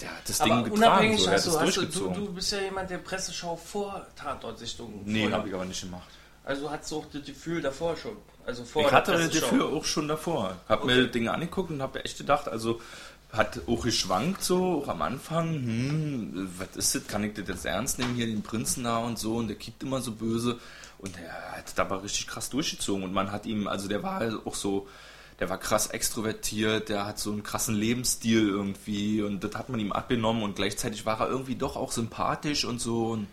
der 0.03 0.11
hat 0.11 0.29
das 0.29 0.41
Ding 0.41 0.53
aber 0.53 0.65
getragen, 0.65 0.83
unabhängig 0.83 1.21
so, 1.21 1.25
der 1.25 1.33
hat 1.33 1.39
hast 1.39 1.47
das 1.47 1.55
du, 1.55 1.61
hast 1.61 1.77
du, 1.77 1.81
du, 1.81 1.87
durchgezogen. 1.87 2.27
du 2.27 2.35
bist 2.35 2.53
ja 2.53 2.61
jemand, 2.61 2.91
der 2.91 2.99
Presseschau 2.99 3.57
vor 3.57 4.07
Tatortsichtung 4.15 5.01
nee, 5.07 5.33
habe 5.33 5.49
ich 5.49 5.55
aber 5.55 5.65
nicht 5.65 5.81
gemacht. 5.81 6.11
Also 6.45 6.71
hattest 6.71 6.93
du 6.93 6.99
auch 6.99 7.07
das 7.11 7.25
Gefühl 7.25 7.63
davor 7.63 7.97
schon. 7.97 8.19
Also 8.47 8.65
vor 8.65 8.83
Ich 8.83 8.89
der 8.89 8.97
hatte 8.99 9.13
Presseschau. 9.13 9.41
dafür 9.47 9.67
auch 9.67 9.85
schon 9.85 10.09
davor. 10.09 10.57
Hab 10.69 10.85
mir 10.85 10.93
Okay. 10.93 11.03
das 11.05 11.13
Ding 11.13 11.29
angeguckt 11.29 11.71
und 11.71 11.83
habe 11.83 12.05
echt 12.05 12.17
gedacht, 12.19 12.49
also 12.49 12.81
hat 13.33 13.61
auch 13.67 13.83
geschwankt 13.83 14.43
so, 14.45 14.83
auch 14.85 14.89
am 14.89 15.03
Anfang, 15.03 15.53
hm, 15.55 16.51
was 16.59 16.77
ist 16.77 16.95
das, 16.95 17.07
kann 17.09 17.25
ich 17.25 17.35
das 17.35 17.49
jetzt 17.49 17.67
ernst 17.67 17.99
nehmen, 17.99 18.15
hier 18.15 18.27
den 18.27 18.43
Prinzen 18.43 18.85
da 18.85 18.99
und 18.99 19.19
so? 19.19 19.35
Und 19.37 19.49
der 19.49 19.57
kippt 19.57 19.83
immer 19.83 20.01
so 20.01 20.13
böse. 20.13 20.59
Und 20.99 21.15
er 21.19 21.59
hat 21.59 21.67
das 21.67 21.79
aber 21.79 22.03
richtig 22.03 22.27
krass 22.29 22.49
durchgezogen. 22.49 23.03
Und 23.05 23.13
man 23.13 23.33
hat 23.33 23.45
ihm, 23.47 23.67
also 23.67 23.89
der 23.89 24.03
war 24.03 24.23
auch 24.47 24.55
so, 24.55 24.87
der 25.41 25.51
war 25.51 25.59
krass 25.59 25.89
extrovertiert, 25.89 26.89
der 26.89 27.05
hat 27.05 27.19
so 27.19 27.33
einen 27.33 27.43
krassen 27.43 27.75
Lebensstil 27.75 28.49
irgendwie. 28.49 29.21
Und 29.23 29.43
das 29.45 29.55
hat 29.57 29.69
man 29.69 29.81
ihm 29.81 29.93
abgenommen. 29.93 30.43
Und 30.43 30.57
gleichzeitig 30.57 31.05
war 31.05 31.21
er 31.21 31.29
irgendwie 31.29 31.57
doch 31.57 31.77
auch 31.77 31.93
sympathisch 31.93 32.65
und 32.65 32.81
so. 32.81 33.09
Und 33.09 33.27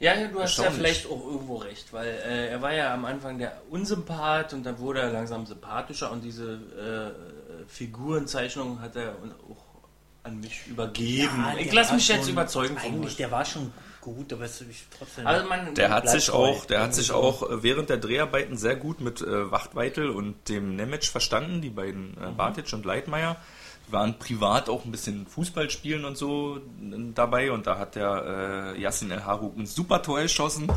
Ja, 0.00 0.14
ja, 0.14 0.26
du 0.26 0.40
hast 0.40 0.58
ja 0.58 0.70
vielleicht 0.70 1.06
auch 1.06 1.24
irgendwo 1.24 1.56
recht, 1.56 1.92
weil 1.92 2.08
äh, 2.08 2.48
er 2.48 2.60
war 2.60 2.74
ja 2.74 2.92
am 2.92 3.04
Anfang 3.04 3.38
der 3.38 3.62
Unsympath 3.70 4.52
und 4.52 4.64
dann 4.64 4.78
wurde 4.78 5.00
er 5.00 5.10
langsam 5.10 5.46
sympathischer 5.46 6.10
und 6.10 6.22
diese 6.22 6.54
äh, 6.54 7.68
Figurenzeichnung 7.68 8.80
hat 8.80 8.96
er 8.96 9.14
auch 9.48 9.64
an 10.24 10.40
mich 10.40 10.66
übergeben. 10.66 11.44
ich 11.58 11.66
der 11.66 11.74
lasse 11.74 11.94
mich 11.94 12.08
jetzt 12.08 12.28
überzeugen 12.28 12.76
Eigentlich, 12.78 13.16
der 13.16 13.30
war 13.30 13.44
schon 13.44 13.72
gut, 14.00 14.32
aber 14.32 14.44
es 14.44 14.60
ist 14.60 14.86
trotzdem. 14.96 15.26
Also 15.26 15.48
man, 15.48 15.74
Der 15.74 15.90
hat 15.90 16.08
sich 16.08 16.30
auch, 16.30 16.64
der 16.66 16.82
hat 16.82 16.94
sich 16.94 17.10
Irgendwie 17.10 17.26
auch 17.26 17.50
äh, 17.50 17.62
während 17.62 17.88
der 17.88 17.98
Dreharbeiten 17.98 18.56
sehr 18.56 18.76
gut 18.76 19.00
mit 19.00 19.20
äh, 19.20 19.50
Wachtweitel 19.50 20.10
und 20.10 20.48
dem 20.48 20.76
Nemec 20.76 21.04
verstanden, 21.04 21.60
die 21.60 21.70
beiden 21.70 22.16
äh, 22.18 22.30
Bartic 22.36 22.72
und 22.72 22.84
Leitmeier. 22.84 23.36
Waren 23.88 24.18
privat 24.18 24.68
auch 24.68 24.84
ein 24.84 24.90
bisschen 24.90 25.26
Fußball 25.26 25.70
spielen 25.70 26.04
und 26.04 26.16
so 26.16 26.56
äh, 26.56 26.60
dabei 27.14 27.52
und 27.52 27.66
da 27.66 27.78
hat 27.78 27.94
der 27.96 28.74
äh, 28.76 28.80
Yassin 28.80 29.10
El 29.10 29.24
Haruk 29.24 29.56
ein 29.56 29.66
super 29.66 30.02
Tor 30.02 30.20
geschossen. 30.22 30.68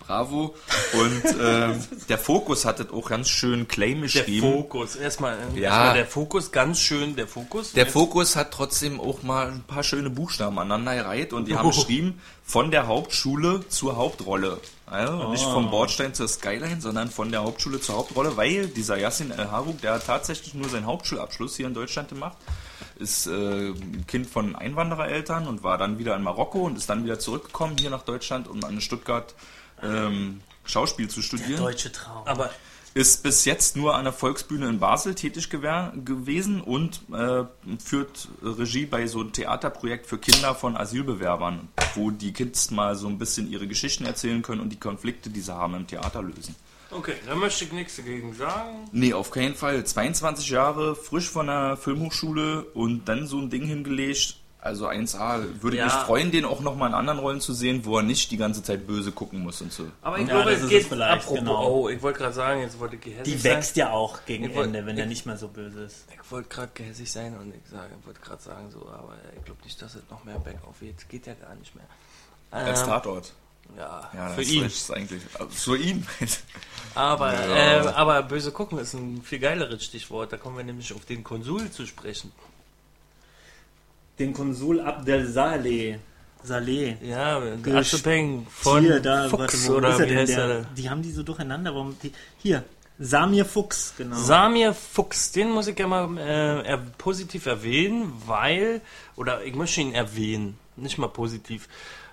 Bravo. 0.00 0.54
Und 0.92 1.22
ähm, 1.42 1.82
der 2.08 2.18
Fokus 2.18 2.64
hat 2.64 2.78
das 2.78 2.90
auch 2.90 3.08
ganz 3.08 3.28
schön 3.28 3.66
der 3.68 3.96
geschrieben. 4.02 4.52
Fokus, 4.52 4.94
erstmal, 4.96 5.36
äh, 5.54 5.60
Ja. 5.60 5.70
erstmal 5.70 5.94
der 5.94 6.06
Fokus, 6.06 6.52
ganz 6.52 6.78
schön 6.80 7.16
der 7.16 7.26
Fokus. 7.26 7.72
Der 7.72 7.86
Fokus 7.86 8.36
hat 8.36 8.52
trotzdem 8.52 9.00
auch 9.00 9.22
mal 9.24 9.48
ein 9.48 9.62
paar 9.64 9.82
schöne 9.82 10.10
Buchstaben 10.10 10.58
aneinander 10.58 10.94
gereiht 11.02 11.32
und 11.32 11.48
die 11.48 11.56
haben 11.56 11.70
geschrieben, 11.70 12.20
von 12.46 12.70
der 12.70 12.86
Hauptschule 12.86 13.68
zur 13.68 13.96
Hauptrolle. 13.96 14.60
Also 14.86 15.30
nicht 15.30 15.42
vom 15.42 15.68
Bordstein 15.68 16.14
zur 16.14 16.28
Skyline, 16.28 16.80
sondern 16.80 17.10
von 17.10 17.32
der 17.32 17.42
Hauptschule 17.42 17.80
zur 17.80 17.96
Hauptrolle, 17.96 18.36
weil 18.36 18.68
dieser 18.68 18.96
Yassin 18.96 19.32
El 19.32 19.50
Haruk, 19.50 19.80
der 19.80 19.94
hat 19.94 20.06
tatsächlich 20.06 20.54
nur 20.54 20.68
seinen 20.68 20.86
Hauptschulabschluss 20.86 21.56
hier 21.56 21.66
in 21.66 21.74
Deutschland 21.74 22.08
gemacht, 22.08 22.36
ist 23.00 23.26
äh, 23.26 23.70
ein 23.70 24.04
Kind 24.06 24.30
von 24.30 24.54
Einwanderereltern 24.54 25.48
und 25.48 25.64
war 25.64 25.76
dann 25.76 25.98
wieder 25.98 26.14
in 26.14 26.22
Marokko 26.22 26.60
und 26.60 26.78
ist 26.78 26.88
dann 26.88 27.04
wieder 27.04 27.18
zurückgekommen 27.18 27.76
hier 27.80 27.90
nach 27.90 28.02
Deutschland, 28.02 28.46
um 28.46 28.62
an 28.62 28.80
Stuttgart 28.80 29.34
ähm, 29.82 30.40
Schauspiel 30.64 31.08
zu 31.08 31.22
studieren 31.22 31.58
Deutsche 31.58 31.90
Traum. 31.90 32.26
aber 32.26 32.50
ist 32.96 33.22
bis 33.22 33.44
jetzt 33.44 33.76
nur 33.76 33.94
an 33.94 34.04
der 34.04 34.12
Volksbühne 34.14 34.70
in 34.70 34.78
Basel 34.78 35.14
tätig 35.14 35.50
gewesen 35.50 36.62
und 36.62 37.02
äh, 37.12 37.44
führt 37.78 38.28
Regie 38.42 38.86
bei 38.86 39.06
so 39.06 39.20
einem 39.20 39.34
Theaterprojekt 39.34 40.06
für 40.06 40.16
Kinder 40.16 40.54
von 40.54 40.78
Asylbewerbern, 40.78 41.68
wo 41.94 42.10
die 42.10 42.32
Kids 42.32 42.70
mal 42.70 42.96
so 42.96 43.06
ein 43.08 43.18
bisschen 43.18 43.50
ihre 43.50 43.66
Geschichten 43.66 44.06
erzählen 44.06 44.40
können 44.40 44.62
und 44.62 44.70
die 44.70 44.80
Konflikte, 44.80 45.28
die 45.28 45.40
sie 45.40 45.54
haben, 45.54 45.74
im 45.74 45.86
Theater 45.86 46.22
lösen. 46.22 46.56
okay, 46.90 47.16
da 47.26 47.34
möchte 47.34 47.66
ich 47.66 47.72
nichts 47.72 47.96
dagegen 47.96 48.32
sagen. 48.32 48.88
Nee, 48.92 49.12
auf 49.12 49.30
keinen 49.30 49.54
Fall. 49.54 49.84
22 49.84 50.48
Jahre, 50.48 50.96
frisch 50.96 51.28
von 51.28 51.48
der 51.48 51.76
Filmhochschule 51.76 52.62
und 52.72 53.04
dann 53.10 53.26
so 53.26 53.38
ein 53.38 53.50
Ding 53.50 53.64
hingelegt. 53.66 54.38
Also 54.66 54.88
1A. 54.88 55.62
Würde 55.62 55.76
Ja. 55.76 55.84
mich 55.84 55.94
freuen, 55.94 56.30
den 56.32 56.44
auch 56.44 56.60
nochmal 56.60 56.88
in 56.88 56.94
anderen 56.94 57.18
Rollen 57.20 57.40
zu 57.40 57.54
sehen, 57.54 57.84
wo 57.84 57.96
er 57.98 58.02
nicht 58.02 58.30
die 58.30 58.36
ganze 58.36 58.62
Zeit 58.62 58.86
böse 58.86 59.12
gucken 59.12 59.40
muss 59.40 59.60
und 59.62 59.72
so. 59.72 59.86
Aber 60.02 60.18
ich 60.18 60.26
Ja, 60.26 60.34
glaube, 60.34 60.50
das 60.50 60.62
es 60.62 60.68
geht 60.68 60.82
es 60.82 60.88
vielleicht, 60.88 61.22
apropos, 61.22 61.38
genau. 61.38 61.70
oh, 61.70 61.88
ich 61.88 62.02
wollte 62.02 62.18
gerade 62.18 62.34
sagen, 62.34 62.60
jetzt 62.60 62.78
wollte 62.80 62.96
ich 62.96 63.02
gehässig 63.02 63.24
die 63.34 63.38
sein. 63.38 63.52
wächst 63.56 63.76
ja 63.76 63.90
auch 63.90 64.24
gegen 64.26 64.52
wollt- 64.54 64.66
Ende, 64.66 64.84
wenn 64.86 64.96
ich- 64.96 65.00
er 65.02 65.06
nicht 65.06 65.24
mehr 65.24 65.36
so 65.36 65.48
böse 65.48 65.84
ist. 65.84 66.04
Ich 66.12 66.30
wollte 66.32 66.48
gerade 66.48 66.70
gehässig 66.74 67.10
sein 67.12 67.36
und 67.38 67.54
ich 67.54 67.70
sage, 67.70 67.90
ich 68.00 68.06
wollte 68.06 68.20
gerade 68.20 68.42
sagen 68.42 68.70
so, 68.72 68.80
aber 68.88 69.14
ich 69.38 69.44
glaube 69.44 69.62
nicht, 69.64 69.80
dass 69.80 69.94
es 69.94 70.02
noch 70.10 70.24
mehr 70.24 70.38
bergauf 70.40 70.80
geht. 70.80 71.08
Geht 71.08 71.26
ja 71.26 71.34
gar 71.34 71.54
nicht 71.54 71.74
mehr. 71.74 71.86
Als 72.50 72.80
Ähm, 72.80 72.86
Tatort. 72.86 73.32
ja, 73.76 74.10
Ja, 74.14 74.28
für 74.30 74.40
das 74.42 74.50
ihn. 74.50 74.64
ist 74.64 74.90
eigentlich. 74.92 75.22
also 75.38 75.48
Für 75.50 75.76
ihn. 75.76 76.06
Aber, 76.94 77.32
Ja. 77.34 77.84
äh, 77.84 77.88
aber 77.88 78.22
böse 78.22 78.50
gucken 78.52 78.78
ist 78.78 78.94
ein 78.94 79.20
viel 79.22 79.38
geileres 79.38 79.84
Stichwort. 79.84 80.32
Da 80.32 80.38
kommen 80.38 80.56
wir 80.56 80.64
nämlich 80.64 80.92
auf 80.94 81.04
den 81.04 81.22
Konsul 81.22 81.70
zu 81.70 81.84
sprechen. 81.86 82.32
Den 84.18 84.32
Konsul 84.32 84.80
Abdel 84.80 85.26
Saleh. 85.26 85.98
Saleh. 86.42 86.96
Ja, 87.02 87.42
Aschepeng 87.74 88.46
von 88.50 88.82
Hier, 88.82 89.00
da, 89.00 89.28
Fuchs 89.28 89.68
warte, 89.68 89.76
oder 89.76 89.88
ist 89.90 89.98
er 90.00 90.04
wie 90.04 90.08
denn? 90.10 90.18
heißt 90.18 90.36
Der, 90.36 90.44
er? 90.48 90.64
die 90.76 90.88
haben 90.90 91.02
die 91.02 91.10
so 91.10 91.22
durcheinander. 91.22 91.74
Warum 91.74 91.96
die, 92.02 92.12
hier, 92.38 92.64
Samir 92.98 93.44
Fuchs, 93.44 93.94
genau. 93.98 94.16
Samir 94.16 94.72
Fuchs, 94.72 95.32
den 95.32 95.50
muss 95.50 95.66
ich 95.66 95.78
ja 95.78 95.86
mal 95.86 96.16
äh, 96.18 96.62
er, 96.62 96.78
positiv 96.78 97.46
erwähnen, 97.46 98.12
weil, 98.26 98.80
oder 99.16 99.44
ich 99.44 99.54
möchte 99.54 99.80
ihn 99.82 99.92
erwähnen, 99.92 100.58
nicht 100.76 100.96
mal 100.98 101.08
positiv. 101.08 101.68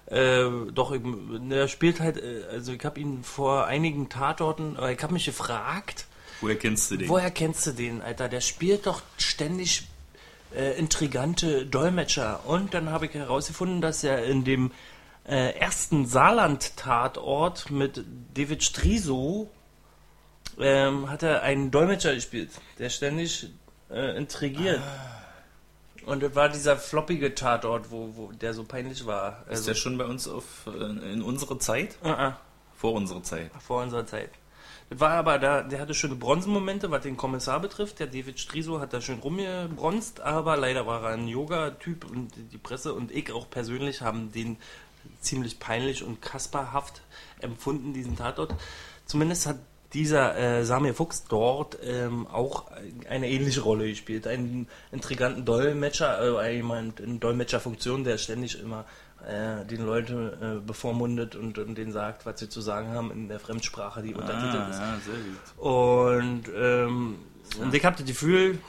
Äh, 0.08 0.46
doch, 0.74 0.92
ich, 0.92 1.02
der 1.50 1.68
spielt 1.70 2.02
halt, 2.02 2.18
äh, 2.18 2.44
also 2.52 2.74
ich 2.74 2.84
habe 2.84 3.00
ihn 3.00 3.24
vor 3.24 3.66
einigen 3.68 4.10
Tatorten, 4.10 4.78
ich 4.92 5.02
habe 5.02 5.14
mich 5.14 5.26
gefragt, 5.26 6.06
Woher 6.42 6.58
kennst 6.58 6.92
du 6.92 6.98
den? 6.98 7.08
woher 7.08 7.32
kennst 7.32 7.66
du 7.68 7.72
den, 7.72 8.02
Alter? 8.02 8.28
Der 8.28 8.42
spielt 8.42 8.86
doch 8.88 9.02
ständig 9.18 9.88
äh, 10.56 10.74
intrigante 10.78 11.66
Dolmetscher. 11.66 12.42
Und 12.46 12.74
dann 12.74 12.90
habe 12.90 13.06
ich 13.08 13.14
herausgefunden, 13.14 13.82
dass 13.82 14.04
er 14.04 14.24
in 14.26 14.44
dem 14.44 14.72
äh, 15.26 15.52
ersten 15.58 16.06
Saarland-Tatort 16.06 17.72
mit 17.72 18.04
David 18.34 18.64
Striso 18.64 19.50
ähm, 20.60 21.10
hat 21.10 21.24
er 21.24 21.42
einen 21.44 21.72
Dolmetscher 21.72 22.14
gespielt, 22.14 22.52
der 22.78 22.90
ständig 22.90 23.50
äh, 23.90 24.16
intrigiert. 24.18 24.82
Und 26.06 26.22
das 26.22 26.36
war 26.36 26.50
dieser 26.50 26.76
floppige 26.78 27.34
Tatort, 27.34 27.90
wo, 27.90 28.10
wo 28.16 28.32
der 28.34 28.54
so 28.54 28.64
peinlich 28.66 29.06
war. 29.06 29.44
Ist 29.46 29.50
Also, 29.52 29.66
der 29.68 29.76
schon 29.76 29.98
bei 29.98 30.06
uns 30.06 30.28
auf, 30.28 30.68
äh, 30.68 31.14
in 31.14 31.22
unsere 31.22 31.58
Zeit? 31.60 31.98
äh, 32.04 32.10
äh, 32.12 32.32
Vor 32.76 32.94
unserer 32.94 33.24
Zeit. 33.24 33.50
vor 33.66 33.82
unserer 33.82 34.06
Zeit. 34.06 34.30
War 35.00 35.12
aber 35.12 35.40
da, 35.40 35.64
der 35.64 35.80
hatte 35.80 35.94
schöne 35.94 36.16
Bronzenmomente, 36.16 36.92
was 36.92 37.04
den 37.04 37.18
Kommissar 37.18 37.60
betrifft. 37.60 38.00
Der 38.00 38.08
David 38.08 38.40
Striso 38.40 38.80
hat 38.80 38.94
da 38.94 39.02
schön 39.02 39.20
rumgebronzt, 39.20 40.22
aber 40.22 40.58
leider 40.58 40.86
war 40.86 41.04
er 41.04 41.10
ein 41.14 41.28
Yoga-Typ 41.28 42.10
und 42.10 42.32
die 42.52 42.58
Presse 42.58 42.94
und 42.94 43.12
ich 43.12 43.32
auch 43.32 43.50
persönlich 43.50 44.02
haben 44.02 44.32
den 44.32 44.58
ziemlich 45.20 45.60
peinlich 45.60 46.04
und 46.04 46.22
kasperhaft 46.22 47.02
empfunden, 47.40 47.94
diesen 47.94 48.18
Tatort. 48.18 48.56
Zumindest 49.06 49.48
hat 49.48 49.58
dieser 49.94 50.38
äh, 50.38 50.66
Samir 50.66 50.94
Fuchs 50.94 51.26
dort 51.26 51.78
ähm, 51.84 52.26
auch 52.28 52.66
eine 53.08 53.30
ähnliche 53.30 53.62
Rolle 53.62 53.88
gespielt. 53.88 54.28
Einen 54.28 54.68
intriganten 54.92 55.46
Dolmetscher, 55.46 56.42
äh, 56.42 56.56
jemand 56.56 57.00
in 57.00 57.20
Dolmetscherfunktion, 57.20 58.04
der 58.04 58.18
ständig 58.18 58.60
immer 58.60 58.86
äh, 59.28 59.66
den 59.66 59.86
Leuten 59.86 60.28
äh, 60.28 60.60
bevormundet 60.60 61.36
und, 61.36 61.58
und 61.58 61.76
denen 61.76 61.92
sagt, 61.92 62.26
was 62.26 62.40
sie 62.40 62.50
zu 62.50 62.62
sagen 62.62 62.90
haben 62.90 63.12
in 63.12 63.28
der 63.28 63.40
Fremdsprache, 63.40 64.02
die 64.02 64.14
untertitelt 64.14 64.70
ist. 64.70 64.80
Ah, 64.80 64.94
ja, 64.94 65.00
sehr 65.00 65.16
gut. 65.16 65.58
Und, 65.58 66.44
ähm, 66.56 67.16
und 67.60 67.74
ich 67.74 67.86
habe 67.86 67.96
das 67.96 68.06
Gefühl, 68.06 68.60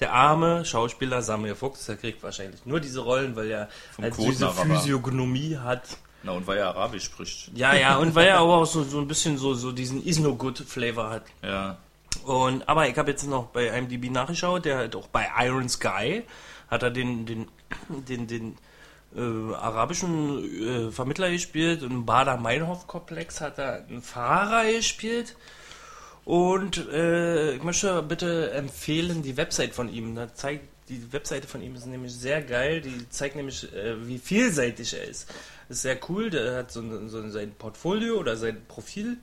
der 0.00 0.12
arme 0.12 0.64
Schauspieler 0.64 1.22
Samir 1.22 1.56
Fuchs, 1.56 1.86
der 1.86 1.96
kriegt 1.96 2.22
wahrscheinlich 2.22 2.64
nur 2.66 2.80
diese 2.80 3.00
Rollen, 3.00 3.36
weil 3.36 3.50
er 3.50 3.68
halt 4.00 4.16
diese. 4.18 4.50
Physiognomie 4.50 5.58
hat. 5.58 5.82
Na, 6.22 6.32
und 6.32 6.46
weil 6.46 6.58
er 6.58 6.68
Arabisch 6.68 7.04
spricht. 7.04 7.50
Ja, 7.54 7.74
ja, 7.74 7.96
und 7.96 8.14
weil 8.14 8.26
er 8.26 8.38
aber 8.38 8.54
auch 8.58 8.66
so, 8.66 8.82
so 8.82 9.00
ein 9.00 9.06
bisschen 9.06 9.38
so, 9.38 9.54
so 9.54 9.72
diesen 9.72 10.04
Is 10.04 10.18
No 10.18 10.34
Good 10.34 10.58
Flavor 10.58 11.10
hat. 11.10 11.24
Ja. 11.42 11.78
Und, 12.24 12.68
aber 12.68 12.88
ich 12.88 12.96
habe 12.96 13.10
jetzt 13.10 13.26
noch 13.28 13.46
bei 13.46 13.68
IMDb 13.68 14.10
nachgeschaut, 14.10 14.64
der 14.64 14.78
hat 14.78 14.96
auch 14.96 15.06
bei 15.08 15.28
Iron 15.38 15.68
Sky 15.68 16.24
hat 16.68 16.82
er 16.82 16.90
den, 16.90 17.26
den, 17.26 17.48
den, 17.88 18.26
den 18.26 18.58
äh, 19.16 19.54
arabischen 19.54 20.88
äh, 20.88 20.90
Vermittler 20.90 21.30
gespielt 21.30 21.82
und 21.82 21.90
im 21.90 22.06
Bader-Meinhof-Komplex 22.06 23.40
hat 23.40 23.58
er 23.58 23.84
einen 23.86 24.02
Fahrer 24.02 24.70
gespielt. 24.70 25.36
Und 26.24 26.88
äh, 26.92 27.54
ich 27.54 27.62
möchte 27.62 28.02
bitte 28.02 28.50
empfehlen 28.50 29.22
die 29.22 29.36
Website 29.36 29.74
von 29.74 29.88
ihm. 29.88 30.14
Da 30.16 30.32
zeigt, 30.34 30.64
die 30.88 31.12
Webseite 31.12 31.46
von 31.46 31.62
ihm 31.62 31.74
ist 31.76 31.86
nämlich 31.86 32.14
sehr 32.14 32.42
geil. 32.42 32.80
Die 32.80 33.08
zeigt 33.10 33.36
nämlich, 33.36 33.72
äh, 33.72 34.06
wie 34.06 34.18
vielseitig 34.18 34.92
er 34.94 35.04
ist. 35.04 35.28
Ist 35.68 35.82
sehr 35.82 35.98
cool. 36.08 36.30
Der 36.30 36.56
hat 36.58 36.72
so, 36.72 36.80
ein- 36.80 37.08
so 37.08 37.28
sein 37.30 37.52
Portfolio 37.56 38.16
oder 38.18 38.36
sein 38.36 38.60
Profil. 38.66 39.18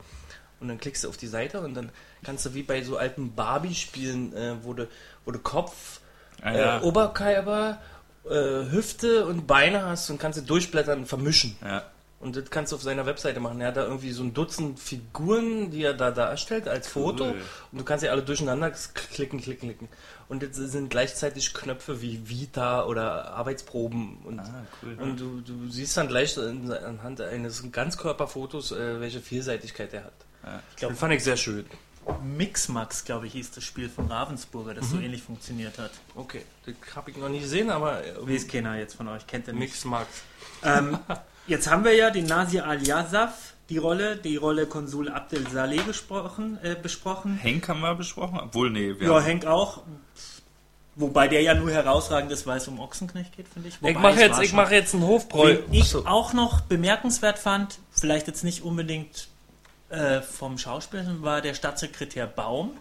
Und 0.61 0.69
dann 0.69 0.77
klickst 0.79 1.03
du 1.03 1.09
auf 1.09 1.17
die 1.17 1.27
Seite 1.27 1.59
und 1.59 1.73
dann 1.73 1.89
kannst 2.23 2.45
du 2.45 2.53
wie 2.53 2.63
bei 2.63 2.81
so 2.83 2.95
alten 2.95 3.35
Barbie-Spielen, 3.35 4.33
äh, 4.33 4.55
wo, 4.63 4.71
du, 4.73 4.87
wo 5.25 5.31
du 5.31 5.39
Kopf, 5.39 5.99
Ah, 6.41 6.51
ja. 6.53 6.79
äh, 6.79 6.83
Oberkörper, 6.83 7.81
äh, 8.29 8.71
Hüfte 8.71 9.25
und 9.25 9.47
Beine 9.47 9.83
hast 9.85 10.09
und 10.09 10.19
kannst 10.19 10.39
du 10.39 10.43
durchblättern 10.43 10.99
und 10.99 11.05
vermischen. 11.07 11.55
ja. 11.63 11.83
Und 12.19 12.37
das 12.37 12.49
kannst 12.49 12.71
du 12.71 12.77
auf 12.77 12.81
seiner 12.81 13.05
Webseite 13.05 13.41
machen. 13.41 13.59
Er 13.59 13.67
hat 13.67 13.75
da 13.75 13.83
irgendwie 13.83 14.11
so 14.13 14.23
ein 14.23 14.33
Dutzend 14.33 14.79
Figuren, 14.79 15.71
die 15.71 15.83
er 15.83 15.93
da 15.93 16.09
darstellt 16.09 16.69
als 16.69 16.87
Foto. 16.87 17.25
Cool. 17.25 17.41
Und 17.73 17.79
du 17.79 17.83
kannst 17.83 18.01
sie 18.01 18.07
alle 18.07 18.21
durcheinander 18.23 18.71
klicken, 18.71 19.41
klicken, 19.41 19.67
klicken. 19.67 19.89
Und 20.29 20.41
jetzt 20.41 20.55
sind 20.55 20.89
gleichzeitig 20.89 21.53
Knöpfe 21.53 22.01
wie 22.01 22.29
Vita 22.29 22.85
oder 22.85 23.33
Arbeitsproben. 23.33 24.19
Und, 24.23 24.39
Ah, 24.39 24.65
cool. 24.83 24.95
und 25.01 25.19
du, 25.19 25.41
du 25.41 25.69
siehst 25.69 25.97
dann 25.97 26.07
gleich 26.07 26.37
anhand 26.39 27.19
eines 27.19 27.69
Ganzkörperfotos, 27.73 28.71
äh, 28.71 29.01
welche 29.01 29.19
Vielseitigkeit 29.19 29.93
er 29.93 30.05
hat. 30.05 30.13
Ja. 30.45 30.61
Ich 30.69 30.75
glaube, 30.77 30.93
Das 30.93 30.99
fand 31.01 31.13
ich 31.15 31.23
sehr 31.25 31.35
schön. 31.35 31.65
Mixmax, 32.23 33.05
glaube 33.05 33.27
ich, 33.27 33.33
hieß 33.33 33.51
das 33.51 33.63
Spiel 33.63 33.89
von 33.89 34.07
Ravensburger, 34.07 34.73
das 34.73 34.89
so 34.89 34.97
ähnlich 34.97 35.21
funktioniert 35.23 35.77
hat. 35.79 35.91
Okay, 36.15 36.41
das 36.65 36.75
habe 36.95 37.11
ich 37.11 37.17
noch 37.17 37.29
nie 37.29 37.39
gesehen, 37.39 37.69
aber 37.69 38.03
äh, 38.03 38.13
Wie 38.25 38.35
ist 38.35 38.49
keiner 38.51 38.77
jetzt 38.77 38.95
von 38.95 39.07
euch? 39.07 39.25
Kennt 39.27 39.47
ihr 39.47 39.53
nicht? 39.53 39.61
Mix 39.61 39.85
Max. 39.85 40.07
Ähm, 40.63 40.97
jetzt 41.47 41.69
haben 41.69 41.83
wir 41.83 41.93
ja 41.95 42.09
den 42.09 42.25
Nasir 42.25 42.65
Al-Yazaf, 42.65 43.53
die 43.69 43.77
Rolle, 43.77 44.17
die 44.17 44.35
Rolle 44.37 44.65
Konsul 44.65 45.09
Abdel 45.09 45.47
Saleh 45.49 45.81
gesprochen, 45.83 46.57
äh, 46.63 46.75
besprochen. 46.75 47.37
Henk 47.37 47.67
haben 47.69 47.81
wir 47.81 47.95
besprochen? 47.95 48.39
Obwohl, 48.39 48.69
nee, 48.69 48.93
wir 48.99 49.07
Ja, 49.07 49.19
Henk 49.19 49.45
auch. 49.45 49.81
Wobei 50.95 51.27
der 51.27 51.41
ja 51.41 51.55
nur 51.55 51.71
herausragend 51.71 52.31
ist, 52.31 52.45
weil 52.45 52.57
es 52.57 52.67
um 52.67 52.79
Ochsenknecht 52.79 53.35
geht, 53.35 53.47
finde 53.47 53.69
ich. 53.69 53.75
Ich 53.75 53.81
Wobei 53.81 53.93
mache 53.93 54.13
es 54.15 54.19
jetzt, 54.39 54.41
ich 54.41 54.51
jetzt 54.69 54.93
einen 54.93 55.03
Hofbräu. 55.07 55.57
Ich 55.71 55.85
So. 55.85 56.05
auch 56.05 56.33
noch 56.33 56.61
bemerkenswert 56.61 57.39
fand, 57.39 57.79
vielleicht 57.91 58.27
jetzt 58.27 58.43
nicht 58.43 58.63
unbedingt 58.63 59.27
äh, 59.93 60.21
vom 60.21 60.57
Schauspieler, 60.57 61.05
war 61.21 61.41
der 61.41 61.53
Staatssekretär 61.53 62.27
Baum. 62.27 62.71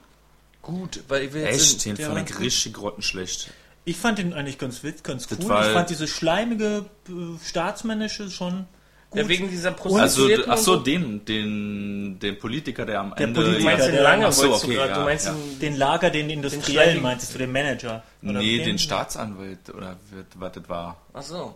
gut, 0.62 1.02
weil 1.08 1.32
wir 1.34 1.42
jetzt 1.42 1.84
Echt, 1.84 1.84
den 1.84 1.96
fand 1.96 2.30
ich 2.30 2.38
richtig 2.40 2.74
grottenschlecht. 2.74 3.50
Ich 3.84 3.96
fand 3.96 4.18
ihn 4.20 4.32
eigentlich 4.32 4.58
ganz 4.58 4.82
witz, 4.84 5.02
ganz 5.02 5.26
Das 5.26 5.38
cool. 5.40 5.56
Ich 5.60 5.72
fand 5.72 5.90
diese 5.90 6.06
schleimige, 6.06 6.86
äh, 7.08 7.12
staatsmännische 7.44 8.30
schon 8.30 8.66
gut. 9.10 9.20
Ja, 9.20 9.28
wegen 9.28 9.50
dieser 9.50 9.70
Also, 9.70 9.82
Prostituierten 9.88 10.52
ach 10.52 10.56
so, 10.58 10.76
den, 10.76 11.24
den, 11.24 12.18
den 12.20 12.38
Politiker, 12.38 12.86
der 12.86 13.00
am 13.00 13.14
Der 13.16 13.26
Ende... 13.26 13.40
Politiker, 13.40 13.58
Du 13.58 13.64
meinst 13.64 13.86
den 13.88 13.94
der- 13.94 14.02
lange, 14.04 14.26
ach 14.28 14.32
so, 14.32 14.42
wolltest 14.44 14.64
okay, 14.64 14.72
du, 14.74 14.78
grad, 14.78 14.88
ja, 14.90 14.94
du 14.98 15.00
meinst 15.02 15.26
ja. 15.26 15.32
den, 15.32 15.58
den 15.58 15.76
Lager, 15.76 16.10
den 16.10 16.30
Industriellen 16.30 17.02
meintest 17.02 17.34
du, 17.34 17.38
den 17.38 17.50
Manager? 17.52 18.02
Oder 18.22 18.32
Nee, 18.34 18.58
den 18.58 18.66
den 18.66 18.78
Staatsanwalt, 18.78 19.68
oder 19.74 19.96
was 20.36 20.52
das 20.52 20.68
war. 20.68 20.96
ach 21.12 21.22
so. 21.22 21.54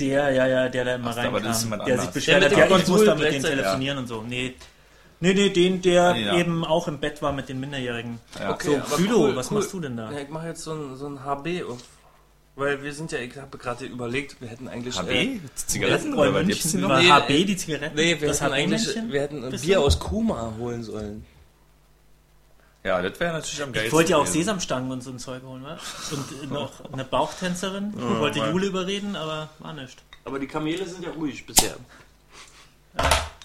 Der, 0.00 0.30
ja, 0.30 0.46
ja, 0.46 0.68
der 0.68 0.84
da 0.84 0.94
immer 0.94 1.10
Ach, 1.10 1.16
reinkam. 1.16 1.34
jemand 1.34 1.86
der 1.86 1.94
anders. 1.94 2.02
sich 2.04 2.10
beschwert 2.14 2.42
Der 2.42 2.50
hat, 2.50 2.70
ja, 2.70 2.76
ich 2.78 2.86
muss 2.88 3.04
da 3.04 3.14
mit 3.14 3.32
denen 3.32 3.44
telefonieren 3.44 3.98
und 3.98 4.06
so. 4.06 4.22
Nee. 4.22 4.54
Nee, 5.20 5.34
nee, 5.34 5.50
den, 5.50 5.82
der 5.82 6.14
Ja. 6.16 6.36
eben 6.38 6.64
auch 6.64 6.86
im 6.86 6.98
Bett 6.98 7.20
war 7.22 7.32
mit 7.32 7.48
den 7.48 7.58
Minderjährigen. 7.58 8.20
Ja. 8.38 8.52
Okay, 8.52 8.80
So, 8.88 8.96
Bülow, 8.96 9.18
cool, 9.24 9.36
was 9.36 9.50
cool. 9.50 9.58
machst 9.58 9.72
du 9.72 9.80
denn 9.80 9.96
da? 9.96 10.12
Ja, 10.12 10.20
ich 10.20 10.28
mache 10.28 10.46
jetzt 10.46 10.62
so 10.62 10.72
ein, 10.72 10.96
so 10.96 11.06
ein 11.08 11.24
HB 11.24 11.64
auf. 11.68 11.78
Weil 12.54 12.82
wir 12.82 12.92
sind 12.92 13.12
ja, 13.12 13.18
ich 13.18 13.36
habe 13.36 13.56
gerade 13.58 13.84
überlegt, 13.86 14.40
wir 14.40 14.48
hätten 14.48 14.66
eigentlich. 14.68 14.96
HB? 14.98 15.10
Äh, 15.10 15.40
Zigaretten 15.54 16.14
oder 16.14 16.34
was 16.34 16.46
gibt's 16.46 16.64
München 16.74 16.80
die 16.80 16.86
noch? 16.88 16.98
Nee, 17.00 17.08
HB 17.10 17.30
äh, 17.30 17.44
die 17.44 17.56
Zigaretten? 17.56 17.96
nee, 17.96 18.20
wir 18.20 18.28
das 18.28 18.40
hätten 18.40 18.52
eigentlich 18.52 18.88
wir 19.08 19.20
hätten 19.20 19.44
ein 19.44 19.60
Bier 19.60 19.80
aus 19.80 19.98
Kuma 19.98 20.54
holen 20.58 20.82
sollen. 20.82 21.24
Ja, 22.88 23.02
das 23.02 23.20
wäre 23.20 23.34
natürlich 23.34 23.62
am 23.62 23.70
geilsten. 23.70 23.86
Ich 23.88 23.92
wollte 23.92 24.12
ja 24.12 24.16
auch 24.16 24.22
gewesen. 24.22 24.38
Sesamstangen 24.38 24.90
und 24.90 25.02
so 25.02 25.10
ein 25.10 25.18
Zeug 25.18 25.42
holen, 25.42 25.62
wa? 25.62 25.78
Und 26.10 26.50
noch 26.50 26.72
eine 26.90 27.04
Bauchtänzerin. 27.04 27.92
Ich 27.94 28.02
wollte 28.02 28.38
Jule 28.38 28.66
überreden, 28.66 29.14
aber 29.14 29.50
war 29.58 29.74
nicht. 29.74 30.02
Aber 30.24 30.38
die 30.38 30.46
Kamele 30.46 30.86
sind 30.88 31.04
ja 31.04 31.10
ruhig 31.10 31.44
bisher. 31.44 31.76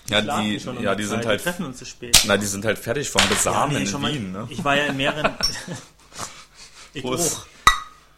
Ja, 0.08 0.22
Schlafen 0.22 0.44
die, 0.46 0.60
schon 0.62 0.82
ja, 0.82 0.96
die 0.96 1.02
die 1.02 1.08
sind 1.10 1.26
halt, 1.26 1.40
Wir 1.40 1.44
treffen 1.44 1.66
uns 1.66 1.78
zu 1.78 1.86
spät. 1.86 2.24
na, 2.26 2.38
die 2.38 2.46
sind 2.46 2.64
halt 2.64 2.80
fertig 2.80 3.10
vom 3.10 3.22
Besamen 3.28 3.76
nee, 3.76 3.82
in 3.82 3.88
schon 3.88 4.02
mal- 4.02 4.14
Wien, 4.14 4.32
ne? 4.32 4.48
Ich 4.50 4.64
war 4.64 4.78
ja 4.78 4.86
in 4.86 4.96
mehreren... 4.96 5.34
ich 6.94 7.04
auch. 7.04 7.46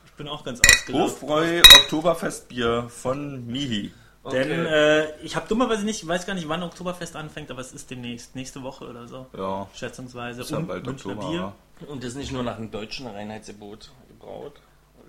Ich 0.06 0.12
bin 0.16 0.28
auch 0.28 0.44
ganz 0.44 0.60
ausgelaufen. 0.60 1.12
Hofbräu 1.12 1.62
Oktoberfestbier 1.82 2.88
von 2.90 3.48
Mihi. 3.48 3.92
Denn 4.32 4.66
äh, 4.66 5.16
ich 5.22 5.36
habe 5.36 5.48
dummerweise 5.48 5.86
nicht, 5.86 6.02
ich 6.02 6.08
weiß 6.08 6.26
gar 6.26 6.34
nicht, 6.34 6.48
wann 6.50 6.64
Oktoberfest 6.64 7.16
anfängt, 7.16 7.52
aber 7.52 7.62
es 7.62 7.72
ist 7.74 7.90
demnächst, 7.92 8.36
nächste 8.36 8.64
Woche 8.64 8.86
oder 8.90 9.08
so, 9.08 9.28
Ja, 9.38 9.68
schätzungsweise. 9.76 10.42
ist 10.42 10.50
ja 10.52 10.58
Und 10.58 10.68
bald 10.68 10.86
Münchner 10.86 11.12
Oktober. 11.14 11.30
Bier. 11.32 11.54
ja. 11.82 11.88
Und 11.88 12.04
das 12.04 12.12
ist 12.12 12.16
nicht 12.18 12.32
nur 12.32 12.42
nach 12.44 12.56
dem 12.58 12.72
deutschen 12.72 13.06
Reinheitsgebot 13.08 13.92
gebraut, 14.08 14.54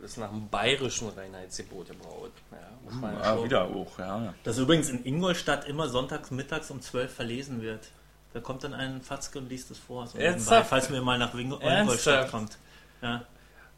das 0.03 0.11
ist 0.13 0.17
nach 0.19 0.31
dem 0.31 0.49
bayerischen 0.49 1.09
Reinheitsgebot 1.09 1.89
gebraut. 1.89 2.33
Ja, 2.53 2.59
muss 2.85 2.95
man 3.01 3.15
ja 3.15 3.21
Ah, 3.23 3.43
wieder 3.45 3.65
auch, 3.65 3.99
ja. 3.99 4.35
Das 4.45 4.59
übrigens 4.59 4.91
in 4.91 5.05
Ingolstadt 5.07 5.67
immer 5.67 5.89
sonntags 5.89 6.31
mittags 6.31 6.71
um 6.71 6.81
12 6.83 7.13
verlesen 7.15 7.63
wird. 7.63 7.89
Da 8.35 8.41
kommt 8.41 8.65
dann 8.65 8.75
ein 8.75 9.01
Fatzke 9.01 9.39
und 9.39 9.49
liest 9.49 9.71
es 9.71 9.79
vor. 9.79 10.07
So 10.07 10.19
Ernsthaft? 10.19 10.51
nebenbei, 10.51 10.69
falls 10.69 10.91
mir 10.91 11.01
mal 11.01 11.19
nach 11.19 11.33
Wing- 11.35 11.53
Ernsthaft? 11.53 11.81
Ingolstadt 11.81 12.31
kommt. 12.31 12.59
Ja. 13.01 13.23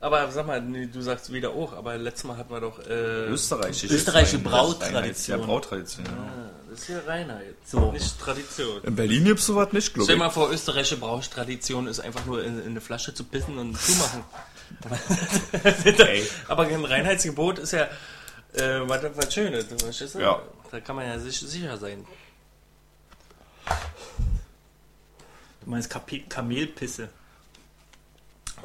Aber 0.00 0.30
sag 0.30 0.46
mal, 0.46 0.60
nee, 0.60 0.86
du 0.86 1.00
sagst 1.00 1.32
wieder 1.32 1.50
auch, 1.50 1.72
aber 1.72 1.98
letztes 1.98 2.24
Mal 2.24 2.36
hatten 2.36 2.52
wir 2.52 2.60
doch. 2.60 2.78
Äh, 2.86 3.26
Österreichische 3.26 3.92
Österreichische 3.92 4.38
Brautradition. 4.38 5.40
Ja, 5.40 5.44
Brautradition. 5.46 6.06
Ja. 6.06 6.50
Das 6.70 6.80
ist 6.80 6.86
hier 6.86 7.02
Reinheit. 7.04 7.56
So. 7.64 7.90
Nicht 7.90 8.20
Tradition. 8.20 8.82
In 8.84 8.94
Berlin 8.94 9.24
gibt's 9.24 9.46
sowas 9.46 9.72
nicht, 9.72 9.92
glaube 9.92 10.04
Stell 10.04 10.14
ich. 10.14 10.20
dir 10.20 10.24
mal 10.26 10.30
vor, 10.30 10.52
österreichische 10.52 10.98
Brauchstradition 10.98 11.88
ist 11.88 11.98
einfach 11.98 12.24
nur 12.26 12.44
in, 12.44 12.60
in 12.60 12.66
eine 12.66 12.80
Flasche 12.80 13.12
zu 13.12 13.24
pissen 13.24 13.58
und 13.58 13.76
zumachen. 13.76 14.22
Ey. 15.98 16.28
Aber 16.46 16.64
ein 16.64 16.84
Reinheitsgebot 16.84 17.58
ist 17.58 17.72
ja 17.72 17.88
äh, 18.52 18.80
was, 18.88 19.02
was 19.16 19.34
Schönes, 19.34 19.66
verstehst 19.78 20.14
du? 20.14 20.20
Ja. 20.20 20.40
Da 20.70 20.80
kann 20.80 20.96
man 20.96 21.06
ja 21.06 21.18
sich, 21.18 21.40
sicher 21.40 21.76
sein. 21.76 22.06
Du 25.64 25.70
meinst 25.70 25.90
Kapi 25.90 26.20
Kamelpisse. 26.28 27.08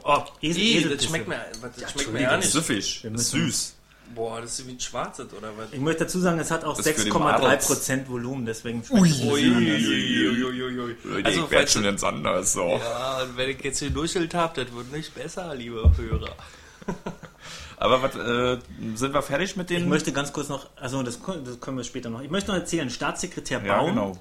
Oh, 0.03 0.23
Esel- 0.41 0.57
ih, 0.59 0.89
das 0.95 1.05
schmeckt 1.05 1.27
mir, 1.27 1.39
das 1.79 1.91
schmeckt 1.91 2.13
mir 2.13 2.21
ja 2.21 2.37
nicht. 2.37 2.51
süffig, 2.51 3.05
süß. 3.13 3.75
Boah, 4.15 4.41
das 4.41 4.59
ist 4.59 4.67
wie 4.67 4.71
ein 4.73 4.79
Schwarzes 4.79 5.33
oder 5.33 5.49
was? 5.57 5.67
Ich 5.71 5.79
möchte 5.79 6.03
dazu 6.03 6.19
sagen, 6.19 6.37
es 6.39 6.51
hat 6.51 6.63
auch 6.65 6.75
Das 6.77 6.87
für 6.87 7.03
die 7.03 7.09
6,3% 7.11 8.07
Volumen, 8.07 8.45
deswegen 8.45 8.83
schmeckt 8.83 9.07
es. 9.07 9.21
Also, 9.21 9.37
ich 9.37 11.35
werd 11.35 11.49
falls, 11.51 11.73
schon 11.73 11.83
ganz 11.83 12.03
anders, 12.03 12.53
so. 12.53 12.67
ja, 12.79 13.21
und 13.23 13.37
wenn 13.37 13.49
ich 13.49 13.63
jetzt 13.63 13.79
hier 13.79 13.89
durchschelt 13.89 14.33
habe, 14.35 14.63
das 14.63 14.73
wird 14.75 14.91
nicht 14.91 15.15
besser, 15.15 15.55
liebe 15.55 15.91
Hörer. 15.97 16.35
Aber 17.77 18.01
was, 18.01 18.15
äh, 18.15 18.59
sind 18.95 19.13
wir 19.13 19.21
fertig 19.21 19.55
mit 19.57 19.69
Ich 19.71 19.77
den... 19.79 19.89
möchte 19.89 20.11
ganz 20.13 20.31
kurz 20.31 20.47
noch, 20.47 20.67
also 20.75 21.01
das, 21.03 21.21
können- 21.21 21.43
das 21.43 21.59
können 21.59 21.77
wir 21.77 21.83
später 21.83 22.09
noch. 22.09 22.21
Ich 22.21 22.29
möchte 22.29 22.51
noch 22.51 22.57
erzählen, 22.57 22.89
Staatssekretär 22.89 23.61
ja, 23.65 23.77
Baum 23.77 23.89
genau. 23.89 24.17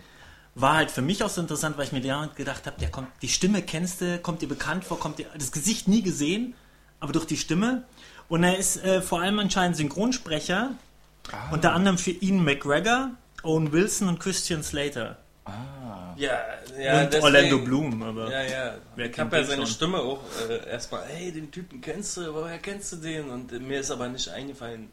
War 0.54 0.74
halt 0.76 0.90
für 0.90 1.02
mich 1.02 1.22
auch 1.24 1.30
so 1.30 1.40
interessant, 1.40 1.76
weil 1.78 1.86
ich 1.86 1.92
mir 1.92 2.00
da 2.02 2.28
gedacht 2.34 2.66
habe, 2.66 2.78
der 2.78 2.90
kommt, 2.90 3.08
die 3.22 3.28
Stimme 3.28 3.62
kennst 3.62 4.00
du, 4.00 4.18
kommt 4.18 4.42
dir 4.42 4.48
bekannt 4.48 4.84
vor, 4.84 4.98
kommt 4.98 5.18
dir 5.18 5.26
das 5.36 5.50
Gesicht 5.52 5.88
nie 5.88 6.02
gesehen, 6.02 6.54
aber 7.00 7.12
durch 7.12 7.24
die 7.26 7.36
Stimme. 7.38 7.84
Und 8.28 8.44
er 8.44 8.56
ist 8.58 8.82
äh, 8.84 9.00
vor 9.02 9.20
allem 9.22 9.38
anscheinend 9.38 9.76
Synchronsprecher, 9.76 10.70
Ah. 11.30 11.52
unter 11.52 11.72
anderem 11.72 11.98
für 11.98 12.10
Ian 12.10 12.42
McGregor, 12.44 13.10
Owen 13.44 13.70
Wilson 13.70 14.08
und 14.08 14.18
Christian 14.18 14.62
Slater. 14.64 15.18
Ja, 16.16 16.30
ja, 16.78 17.00
und 17.02 17.06
deswegen- 17.12 17.24
Orlando 17.24 17.58
Bloom, 17.58 18.02
aber 18.02 18.28
Ja, 18.30 18.42
ja. 18.42 18.74
Wer 18.96 19.10
ich 19.10 19.18
habe 19.18 19.36
ja 19.36 19.44
seine 19.44 19.62
schon? 19.62 19.66
Stimme 19.74 19.98
auch 19.98 20.20
äh, 20.48 20.68
erstmal, 20.68 21.04
hey, 21.06 21.30
den 21.32 21.50
Typen 21.50 21.80
kennst 21.80 22.16
du, 22.16 22.34
woher 22.34 22.58
kennst 22.58 22.92
du 22.92 22.96
den? 22.96 23.30
Und 23.30 23.52
äh, 23.52 23.58
mir 23.60 23.80
ist 23.80 23.90
aber 23.92 24.08
nicht 24.08 24.28
eingefallen. 24.28 24.90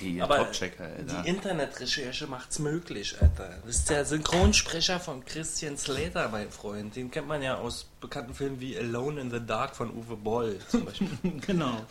Hey, 0.00 0.20
Aber 0.20 0.38
Top-Checker, 0.38 0.84
Alter. 0.84 1.22
Die 1.22 1.28
Internetrecherche 1.28 2.26
macht's 2.26 2.58
möglich, 2.58 3.16
Alter. 3.20 3.58
Das 3.64 3.76
ist 3.76 3.90
der 3.90 4.04
Synchronsprecher 4.04 5.00
von 5.00 5.24
Christian 5.24 5.76
Slater, 5.76 6.28
mein 6.28 6.50
Freund. 6.50 6.94
Den 6.96 7.10
kennt 7.10 7.28
man 7.28 7.42
ja 7.42 7.56
aus 7.56 7.86
bekannten 8.00 8.34
Filmen 8.34 8.60
wie 8.60 8.76
Alone 8.78 9.20
in 9.20 9.30
the 9.30 9.40
Dark 9.44 9.74
von 9.76 9.90
Uwe 9.90 10.16
Boll 10.16 10.58
zum 10.68 10.84
Beispiel. 10.84 11.08
genau. 11.46 11.84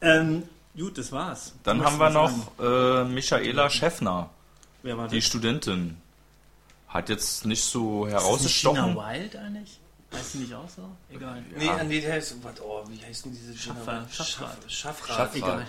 Ähm, 0.00 0.42
gut, 0.76 0.98
das 0.98 1.12
war's. 1.12 1.54
Dann 1.62 1.80
Was 1.80 1.86
haben 1.86 1.98
wir 1.98 2.10
noch 2.10 2.32
äh, 2.60 3.04
Michaela 3.04 3.70
Schäffner, 3.70 4.30
Wer 4.82 4.98
war 4.98 5.08
die 5.08 5.16
das? 5.18 5.26
Studentin. 5.26 5.96
Hat 6.88 7.08
jetzt 7.08 7.46
nicht 7.46 7.64
so 7.64 8.04
Ist 8.06 8.12
das 8.14 8.22
herausgestochen. 8.22 8.96
Wild 8.96 9.36
eigentlich? 9.36 9.78
Heißt 10.12 10.32
sie 10.32 10.38
nicht 10.38 10.52
auch 10.54 10.68
so? 10.68 10.82
Egal. 11.10 11.42
Nee, 11.56 11.68
an 11.70 11.88
die 11.88 12.06
heißt, 12.06 12.36
was, 12.42 12.60
oh, 12.60 12.84
wie 12.88 13.02
heißt 13.02 13.24
denn 13.24 13.32
diese 13.32 13.56
Schaffer- 13.56 14.06
Schaff, 14.10 14.26
Schaffrat. 14.28 14.56
Schaffrat. 14.70 15.16
Schaffrat. 15.16 15.36
Egal. 15.36 15.66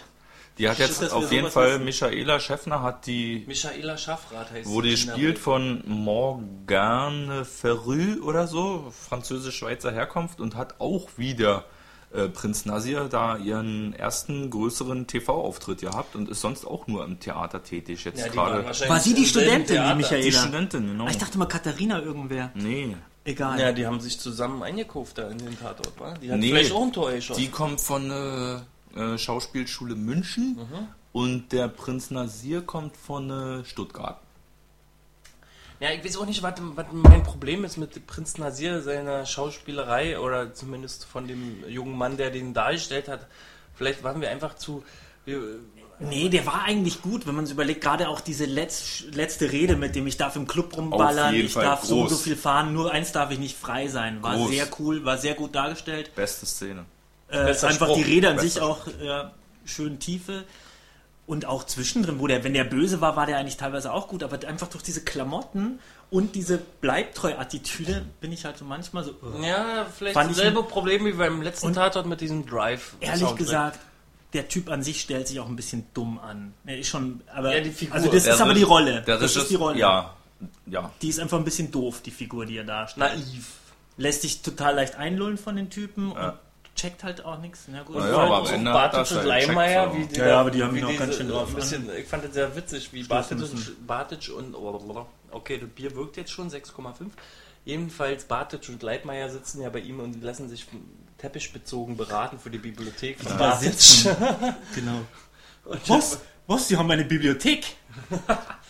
Die 0.57 0.69
hat 0.69 0.77
jetzt 0.79 1.11
auf 1.11 1.31
jeden 1.31 1.49
Fall, 1.49 1.73
wissen? 1.73 1.85
Michaela 1.85 2.39
Schäffner 2.39 2.81
hat 2.83 3.07
die, 3.07 3.43
Michaela 3.47 3.97
Schaffrat 3.97 4.51
heißt 4.51 4.69
wurde 4.69 4.89
die 4.89 4.95
Kinderwelt. 4.95 5.39
von 5.39 5.83
Morgane 5.87 7.45
Ferru 7.45 8.21
oder 8.23 8.47
so, 8.47 8.91
französisch-schweizer 9.07 9.91
Herkunft 9.91 10.39
und 10.39 10.55
hat 10.55 10.79
auch 10.79 11.09
wieder 11.17 11.65
äh, 12.13 12.27
Prinz 12.27 12.65
Nasir 12.65 13.05
da 13.09 13.37
ihren 13.37 13.93
ersten 13.93 14.49
größeren 14.51 15.07
TV-Auftritt 15.07 15.81
gehabt 15.81 16.15
und 16.15 16.29
ist 16.29 16.41
sonst 16.41 16.65
auch 16.65 16.85
nur 16.85 17.03
im 17.05 17.19
Theater 17.19 17.63
tätig. 17.63 18.05
Jetzt 18.05 18.19
Ja, 18.19 18.27
gerade 18.31 18.63
War 18.87 18.99
sie 18.99 19.15
die 19.15 19.25
Studentin, 19.25 19.81
die. 19.89 19.95
Michaela? 19.95 20.21
die 20.23 20.31
Studentin, 20.31 20.87
genau. 20.87 21.05
Ah, 21.05 21.09
ich 21.09 21.17
dachte 21.17 21.37
mal 21.39 21.47
Katharina 21.47 21.99
irgendwer. 22.01 22.51
nee, 22.53 22.95
Egal. 23.25 23.57
Ja, 23.57 23.71
die 23.71 23.87
haben 23.87 24.01
sich 24.01 24.19
zusammen 24.19 24.61
eingekauft 24.63 25.17
da 25.17 25.29
in 25.29 25.37
den 25.37 25.57
Tatort, 25.57 25.97
wa? 25.97 26.13
Die 26.21 26.29
hat 26.29 26.39
Nee, 26.39 26.49
vielleicht 26.49 26.73
auch 26.73 26.81
ein 26.83 26.91
Tor 26.91 27.09
geschossen. 27.13 27.39
Die 27.39 27.47
kommt 27.49 27.79
von 27.79 28.09
der 28.09 28.65
äh, 28.95 29.17
Schauspielschule 29.17 29.95
München 29.95 30.55
Mhm. 30.57 30.87
und 31.13 31.51
der 31.51 31.67
Prinz 31.67 32.11
Nasir 32.11 32.61
kommt 32.61 32.95
von 32.97 33.29
äh, 33.29 33.65
Stuttgart. 33.65 34.19
Ja, 35.79 35.89
ich 35.91 36.03
weiß 36.05 36.17
auch 36.17 36.25
nicht, 36.25 36.41
was, 36.43 36.53
was 36.75 36.85
mein 36.93 37.23
Problem 37.23 37.65
ist 37.65 37.77
mit 37.77 38.07
Prinz 38.07 38.37
Nasir, 38.37 38.81
seiner 38.81 39.25
Schauspielerei 39.25 40.17
oder 40.19 40.53
zumindest 40.53 41.05
von 41.05 41.27
dem 41.27 41.67
jungen 41.67 41.97
Mann, 41.97 42.15
der 42.15 42.31
den 42.31 42.53
dargestellt 42.53 43.07
hat. 43.09 43.27
Vielleicht 43.75 44.03
waren 44.03 44.21
wir 44.21 44.29
einfach 44.29 44.55
zu. 44.55 44.83
Wir, 45.25 45.41
Nee, 45.99 46.27
der 46.27 46.45
war 46.45 46.63
eigentlich 46.63 47.01
gut, 47.01 47.27
wenn 47.27 47.35
man 47.35 47.45
sich 47.45 47.53
überlegt, 47.53 47.81
gerade 47.81 48.09
auch 48.09 48.19
diese 48.19 48.45
letz, 48.45 49.03
letzte 49.11 49.51
Rede, 49.51 49.75
mit 49.75 49.95
dem 49.95 50.07
ich 50.07 50.17
darf 50.17 50.35
im 50.35 50.47
Club 50.47 50.75
rumballern, 50.75 51.33
jeden 51.33 51.45
ich 51.47 51.53
Fall 51.53 51.63
darf 51.63 51.83
so 51.83 52.01
und 52.01 52.09
so 52.09 52.15
groß. 52.15 52.23
viel 52.23 52.35
fahren, 52.35 52.73
nur 52.73 52.91
eins 52.91 53.11
darf 53.11 53.29
ich 53.31 53.37
nicht 53.39 53.55
frei 53.55 53.87
sein. 53.87 54.21
War 54.23 54.35
Groß. 54.35 54.49
sehr 54.49 54.67
cool, 54.79 55.05
war 55.05 55.17
sehr 55.17 55.35
gut 55.35 55.53
dargestellt. 55.55 56.13
Beste 56.15 56.45
Szene. 56.45 56.85
Äh, 57.33 57.49
einfach 57.49 57.71
Spruch. 57.73 57.95
die 57.95 58.03
Rede 58.03 58.29
an 58.29 58.39
sich 58.39 58.61
auch 58.61 58.87
ja, 59.03 59.31
schön 59.65 59.99
Tiefe. 59.99 60.43
Und 61.25 61.45
auch 61.45 61.63
zwischendrin, 61.65 62.19
wo 62.19 62.27
der, 62.27 62.43
wenn 62.43 62.53
der 62.53 62.65
böse 62.65 62.99
war, 62.99 63.15
war 63.15 63.25
der 63.25 63.37
eigentlich 63.37 63.55
teilweise 63.55 63.93
auch 63.93 64.09
gut, 64.09 64.23
aber 64.23 64.45
einfach 64.45 64.67
durch 64.67 64.83
diese 64.83 65.05
Klamotten 65.05 65.79
und 66.09 66.35
diese 66.35 66.59
Bleibtreu-Attitüde 66.81 68.03
bin 68.19 68.31
ich 68.33 68.43
halt 68.45 68.57
so 68.57 68.65
manchmal 68.65 69.03
so. 69.03 69.11
äh. 69.41 69.47
ja, 69.47 69.85
vielleicht 69.97 70.15
dasselbe 70.15 70.63
Problem 70.63 71.05
wie 71.05 71.13
beim 71.13 71.41
letzten 71.41 71.67
Und- 71.67 71.73
Tatort 71.75 72.05
mit 72.07 72.19
diesem 72.21 72.45
Drive. 72.45 72.95
Ehrlich 72.99 73.19
Soundtrack. 73.21 73.37
gesagt, 73.37 73.79
der 74.33 74.47
Typ 74.49 74.69
an 74.69 74.83
sich 74.83 74.99
stellt 75.01 75.27
sich 75.27 75.39
auch 75.39 75.47
ein 75.47 75.55
bisschen 75.55 75.85
dumm 75.93 76.19
an. 76.19 76.53
Er 76.65 76.77
ist 76.79 76.87
schon, 76.89 77.21
aber 77.33 77.55
Ja, 77.55 77.63
die 77.63 77.71
Figur. 77.71 77.95
also 77.95 78.11
das 78.11 78.23
Der 78.25 78.33
ist 78.33 78.41
aber 78.41 78.53
die 78.53 78.63
Rolle. 78.63 79.01
Der 79.03 79.17
das 79.17 79.31
ist 79.31 79.37
Regisseur- 79.37 79.47
die 79.49 79.55
Rolle. 79.55 79.79
Ja, 79.79 80.13
ja. 80.65 80.91
Die 81.01 81.07
ist 81.09 81.19
einfach 81.19 81.37
ein 81.37 81.45
bisschen 81.45 81.71
doof, 81.71 82.01
die 82.03 82.11
Figur, 82.11 82.45
die 82.45 82.57
er 82.57 82.63
darstellt. 82.65 83.15
Naiv. 83.15 83.47
Lässt 83.95 84.23
sich 84.23 84.41
total 84.41 84.75
leicht 84.75 84.95
einlullen 84.95 85.37
von 85.37 85.55
den 85.55 85.69
Typen 85.69 86.11
Ja. 86.11 86.29
und 86.29 86.33
checkt 86.83 87.03
halt 87.03 87.23
auch 87.23 87.39
nichts. 87.39 87.65
Na 87.67 87.83
gut. 87.83 87.95
Ja, 87.95 88.01
Und 88.01 88.67
aber 88.67 88.73
Bartic 88.73 88.99
das 88.99 89.11
und 89.11 89.17
halt 89.19 89.27
Leimeyer, 89.27 89.95
wie 89.95 90.03
so. 90.03 90.09
die 90.09 90.19
Ja, 90.19 90.27
ja, 90.27 90.39
aber 90.39 90.51
die 90.51 90.63
haben 90.63 90.75
wie 90.75 90.79
ihn 90.79 90.85
auch 90.85 90.97
ganz 90.97 91.15
schön 91.15 91.29
drauf 91.29 91.53
bisschen, 91.55 91.89
Ich 91.95 92.07
fand 92.07 92.25
das 92.25 92.33
sehr 92.33 92.55
witzig, 92.55 92.91
wie 92.91 93.03
Bartic 93.03 93.39
und, 93.39 93.87
Bartic 93.87 94.29
und 94.35 94.55
okay, 95.31 95.57
das 95.57 95.69
Bier 95.69 95.95
wirkt 95.95 96.17
jetzt 96.17 96.31
schon 96.31 96.49
6,5. 96.49 96.93
Jedenfalls 97.65 98.25
Bartic 98.25 98.67
und 98.67 98.83
Leitmeier 98.83 99.29
sitzen 99.29 99.61
ja 99.61 99.69
bei 99.69 99.79
ihm 99.79 100.01
und 100.01 100.13
die 100.13 100.19
lassen 100.19 100.49
sich 100.49 100.65
teppichbezogen 101.17 101.95
beraten 101.95 102.37
für 102.37 102.49
die 102.49 102.57
Bibliothek. 102.57 103.19
von 103.21 103.59
sitzen. 103.59 104.13
genau. 104.75 104.99
Und 105.63 105.89
Was? 105.89 106.19
Was? 106.47 106.67
Sie 106.67 106.75
haben 106.75 106.91
eine 106.91 107.05
Bibliothek? 107.05 107.77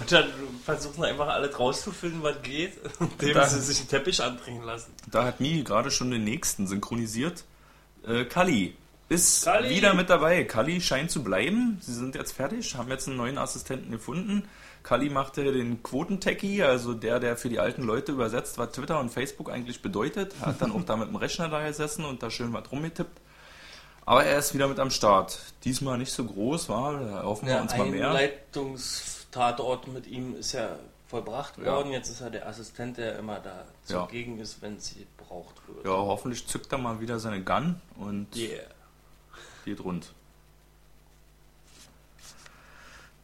Und 0.00 0.12
dann 0.12 0.26
versuchen 0.64 1.04
einfach 1.04 1.28
alle 1.28 1.54
rauszufinden, 1.54 2.22
was 2.22 2.40
geht, 2.42 2.72
indem 3.00 3.34
Da- 3.34 3.48
sie 3.48 3.60
sich 3.60 3.78
einen 3.80 3.88
Teppich 3.88 4.22
anbringen 4.22 4.62
lassen. 4.64 4.92
Da 5.10 5.24
hat 5.24 5.40
Mi 5.40 5.62
gerade 5.62 5.90
schon 5.90 6.10
den 6.10 6.24
nächsten 6.24 6.66
synchronisiert. 6.66 7.44
Äh, 8.06 8.24
Kali 8.24 8.74
ist 9.08 9.44
Kalli! 9.44 9.70
wieder 9.70 9.94
mit 9.94 10.10
dabei. 10.10 10.44
Kali 10.44 10.80
scheint 10.80 11.10
zu 11.10 11.22
bleiben. 11.24 11.78
Sie 11.80 11.94
sind 11.94 12.14
jetzt 12.14 12.32
fertig, 12.32 12.74
haben 12.76 12.88
jetzt 12.90 13.08
einen 13.08 13.16
neuen 13.16 13.38
Assistenten 13.38 13.90
gefunden. 13.90 14.44
Kali 14.82 15.10
machte 15.10 15.52
den 15.52 15.82
Quotentechie, 15.82 16.62
also 16.62 16.94
der, 16.94 17.18
der 17.20 17.36
für 17.36 17.48
die 17.48 17.58
alten 17.58 17.82
Leute 17.82 18.12
übersetzt, 18.12 18.56
was 18.58 18.72
Twitter 18.72 19.00
und 19.00 19.10
Facebook 19.10 19.50
eigentlich 19.50 19.82
bedeutet. 19.82 20.34
Er 20.40 20.46
hat 20.48 20.62
dann 20.62 20.72
auch 20.72 20.82
da 20.84 20.96
mit 20.96 21.08
dem 21.08 21.16
Rechner 21.16 21.48
da 21.48 21.66
gesessen 21.66 22.04
und 22.04 22.22
da 22.22 22.30
schön 22.30 22.52
was 22.52 22.70
rumgetippt. 22.70 23.20
Aber 24.06 24.24
er 24.24 24.38
ist 24.38 24.54
wieder 24.54 24.68
mit 24.68 24.78
am 24.78 24.90
Start. 24.90 25.40
Diesmal 25.64 25.98
nicht 25.98 26.12
so 26.12 26.24
groß, 26.24 26.68
war. 26.70 27.22
Hoffen 27.24 27.46
wir 27.46 27.54
Der 27.54 27.62
uns 27.62 27.76
mal 27.76 27.86
mehr. 27.90 28.30
Einleitungstatort 29.34 29.88
mit 29.88 30.06
ihm 30.06 30.36
ist 30.36 30.52
ja 30.52 30.76
vollbracht 31.08 31.58
Ja. 31.58 31.76
worden. 31.76 31.92
Jetzt 31.92 32.08
ist 32.10 32.20
er 32.20 32.30
der 32.30 32.46
Assistent, 32.46 32.96
der 32.98 33.18
immer 33.18 33.40
da 33.40 33.64
Ja. 33.88 34.02
zugegen 34.06 34.38
ist, 34.40 34.60
wenn 34.62 34.78
sie 34.78 35.06
gebraucht 35.16 35.54
wird. 35.66 35.84
Ja, 35.84 35.92
hoffentlich 35.92 36.46
zückt 36.46 36.70
er 36.72 36.78
mal 36.78 37.00
wieder 37.00 37.18
seine 37.18 37.42
Gun 37.42 37.80
und 37.96 38.34
Yeah. 38.36 38.62
geht 39.64 39.82
rund. 39.84 40.12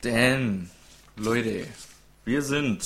Denn, 0.03 0.71
Leute, 1.17 1.67
wir 2.25 2.43
sind 2.43 2.85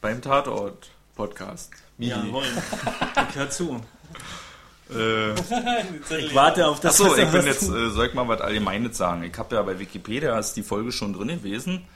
beim 0.00 0.20
Tatort-Podcast. 0.20 1.70
Wie? 1.98 2.08
Jawohl. 2.08 2.44
Ich 3.30 3.34
hör 3.36 3.50
zu. 3.50 3.80
Äh, 4.90 5.32
Ich 5.32 6.34
warte 6.34 6.66
auf 6.66 6.78
das, 6.80 7.00
achso, 7.00 7.16
ich 7.16 7.28
bin 7.30 7.44
jetzt, 7.46 7.62
äh, 7.62 7.90
soll 7.90 8.06
ich 8.06 8.14
mal 8.14 8.28
was 8.28 8.40
Allgemeines 8.40 8.96
sagen. 8.96 9.22
Ich 9.24 9.36
habe 9.38 9.54
ja 9.56 9.62
bei 9.62 9.78
Wikipedia, 9.78 10.38
ist 10.38 10.54
die 10.54 10.62
Folge 10.62 10.92
schon 10.92 11.12
drin 11.14 11.28
gewesen. 11.28 11.86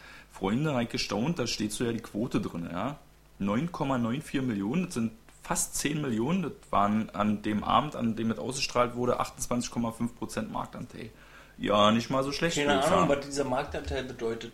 Freunde, 0.40 0.72
habe 0.72 0.82
ich 0.82 0.88
gestaunt, 0.88 1.38
da 1.38 1.46
steht 1.46 1.72
so 1.72 1.84
ja 1.84 1.92
die 1.92 2.00
Quote 2.00 2.40
drin, 2.40 2.68
ja. 2.72 2.98
9,94 3.40 4.42
Millionen, 4.42 4.86
das 4.86 4.94
sind 4.94 5.12
fast 5.42 5.74
10 5.76 6.00
Millionen. 6.00 6.42
Das 6.42 6.52
waren 6.70 7.10
an 7.10 7.42
dem 7.42 7.64
Abend, 7.64 7.96
an 7.96 8.14
dem 8.16 8.30
es 8.30 8.38
ausgestrahlt 8.38 8.94
wurde, 8.94 9.20
28,5% 9.20 10.48
Marktanteil. 10.48 11.10
Ja, 11.58 11.90
nicht 11.90 12.08
mal 12.08 12.22
so 12.22 12.32
schlecht. 12.32 12.56
Keine 12.56 12.82
Ahnung, 12.82 13.08
was 13.08 13.26
dieser 13.26 13.44
Marktanteil 13.44 14.04
bedeutet. 14.04 14.52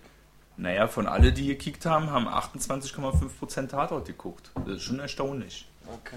Naja, 0.56 0.88
von 0.88 1.06
alle, 1.06 1.32
die 1.32 1.46
gekickt 1.46 1.84
haben, 1.84 2.10
haben 2.10 2.26
28,5% 2.26 3.68
Tatort 3.68 4.06
geguckt. 4.06 4.50
Das 4.54 4.76
ist 4.76 4.82
schon 4.82 4.98
erstaunlich. 4.98 5.68
Okay. 5.86 6.16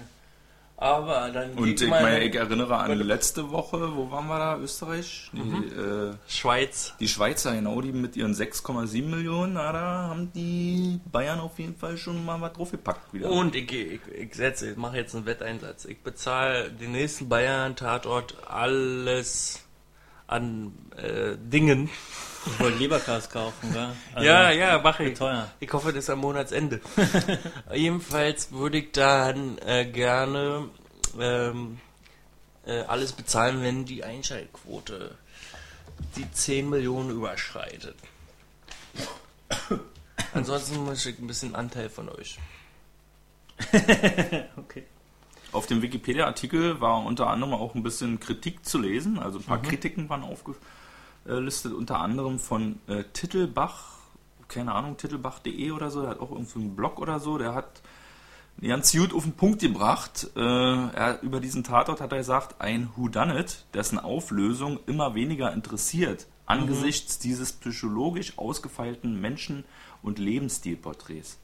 Aber 0.82 1.30
dann 1.30 1.52
Und 1.52 1.64
geht 1.66 1.82
ich 1.82 1.90
mal 1.90 2.02
meine, 2.02 2.24
ich 2.24 2.34
erinnere 2.34 2.74
an 2.78 2.98
letzte 3.00 3.50
Woche, 3.50 3.94
wo 3.94 4.10
waren 4.10 4.26
wir 4.28 4.38
da? 4.38 4.56
Österreich? 4.56 5.30
Die, 5.34 5.38
Mhm. 5.38 5.64
äh, 6.12 6.14
Schweiz. 6.26 6.94
die 6.98 7.06
Schweizer, 7.06 7.52
genau, 7.54 7.82
die 7.82 7.92
mit 7.92 8.16
ihren 8.16 8.32
6,7 8.34 9.10
Millionen, 9.10 9.52
na, 9.52 9.72
da 9.72 10.08
haben 10.08 10.32
die 10.32 10.98
Bayern 11.12 11.38
auf 11.38 11.58
jeden 11.58 11.76
Fall 11.76 11.98
schon 11.98 12.24
mal 12.24 12.40
was 12.40 12.54
draufgepackt 12.54 13.12
wieder. 13.12 13.28
Und 13.30 13.54
ich, 13.56 13.70
ich, 13.70 14.00
ich 14.10 14.34
setze, 14.34 14.70
ich 14.70 14.76
mache 14.78 14.96
jetzt 14.96 15.14
einen 15.14 15.26
Wetteinsatz. 15.26 15.84
Ich 15.84 15.98
bezahle 16.02 16.70
den 16.70 16.92
nächsten 16.92 17.28
Bayern-Tatort 17.28 18.36
alles 18.48 19.60
an 20.28 20.72
äh, 20.96 21.36
Dingen. 21.36 21.90
Ich 22.46 22.60
wollte 22.60 22.78
Leberkas 22.78 23.28
kaufen, 23.28 23.72
gell? 23.72 23.90
Also, 24.14 24.26
ja, 24.26 24.50
ja, 24.50 24.78
mache 24.78 25.04
ich. 25.04 25.18
Teuer. 25.18 25.50
Ich 25.60 25.72
hoffe, 25.72 25.92
das 25.92 26.04
ist 26.04 26.10
am 26.10 26.20
Monatsende. 26.20 26.80
Jedenfalls 27.74 28.52
würde 28.52 28.78
ich 28.78 28.92
dann 28.92 29.58
äh, 29.58 29.84
gerne 29.84 30.68
ähm, 31.18 31.78
äh, 32.64 32.80
alles 32.82 33.12
bezahlen, 33.12 33.62
wenn 33.62 33.84
die 33.84 34.04
Einschaltquote 34.04 35.16
die 36.16 36.30
10 36.30 36.70
Millionen 36.70 37.10
überschreitet. 37.10 37.96
Ansonsten 40.34 40.84
muss 40.84 41.04
ich 41.04 41.18
ein 41.18 41.26
bisschen 41.26 41.54
Anteil 41.54 41.90
von 41.90 42.08
euch. 42.08 42.38
Okay. 44.56 44.84
Auf 45.52 45.66
dem 45.66 45.82
Wikipedia-Artikel 45.82 46.80
war 46.80 47.04
unter 47.04 47.26
anderem 47.26 47.54
auch 47.54 47.74
ein 47.74 47.82
bisschen 47.82 48.20
Kritik 48.20 48.64
zu 48.64 48.78
lesen, 48.78 49.18
also 49.18 49.38
ein 49.38 49.44
paar 49.44 49.60
Kritiken 49.60 50.08
waren 50.08 50.22
aufgelistet, 51.24 51.72
unter 51.72 51.98
anderem 52.00 52.38
von 52.38 52.78
äh, 52.86 53.04
Titelbach, 53.12 53.98
keine 54.48 54.72
Ahnung, 54.72 54.96
titelbach.de 54.96 55.70
oder 55.70 55.90
so, 55.90 56.02
der 56.02 56.10
hat 56.10 56.20
auch 56.20 56.30
irgendwie 56.30 56.60
einen 56.60 56.76
Blog 56.76 56.98
oder 56.98 57.20
so, 57.20 57.38
der 57.38 57.54
hat 57.54 57.82
ganz 58.60 58.92
gut 58.92 59.14
auf 59.14 59.24
den 59.24 59.34
Punkt 59.34 59.60
gebracht. 59.60 60.28
Äh, 60.36 60.40
er, 60.40 61.22
über 61.22 61.40
diesen 61.40 61.64
Tatort 61.64 62.00
hat 62.00 62.12
er 62.12 62.18
gesagt, 62.18 62.60
ein 62.60 62.90
Whodunit, 62.96 63.64
dessen 63.74 63.98
Auflösung 63.98 64.80
immer 64.86 65.14
weniger 65.14 65.52
interessiert, 65.52 66.26
angesichts 66.46 67.18
dieses 67.18 67.52
psychologisch 67.52 68.38
ausgefeilten 68.38 69.20
Menschen- 69.20 69.64
und 70.02 70.18
Lebensstilporträts. 70.18 71.38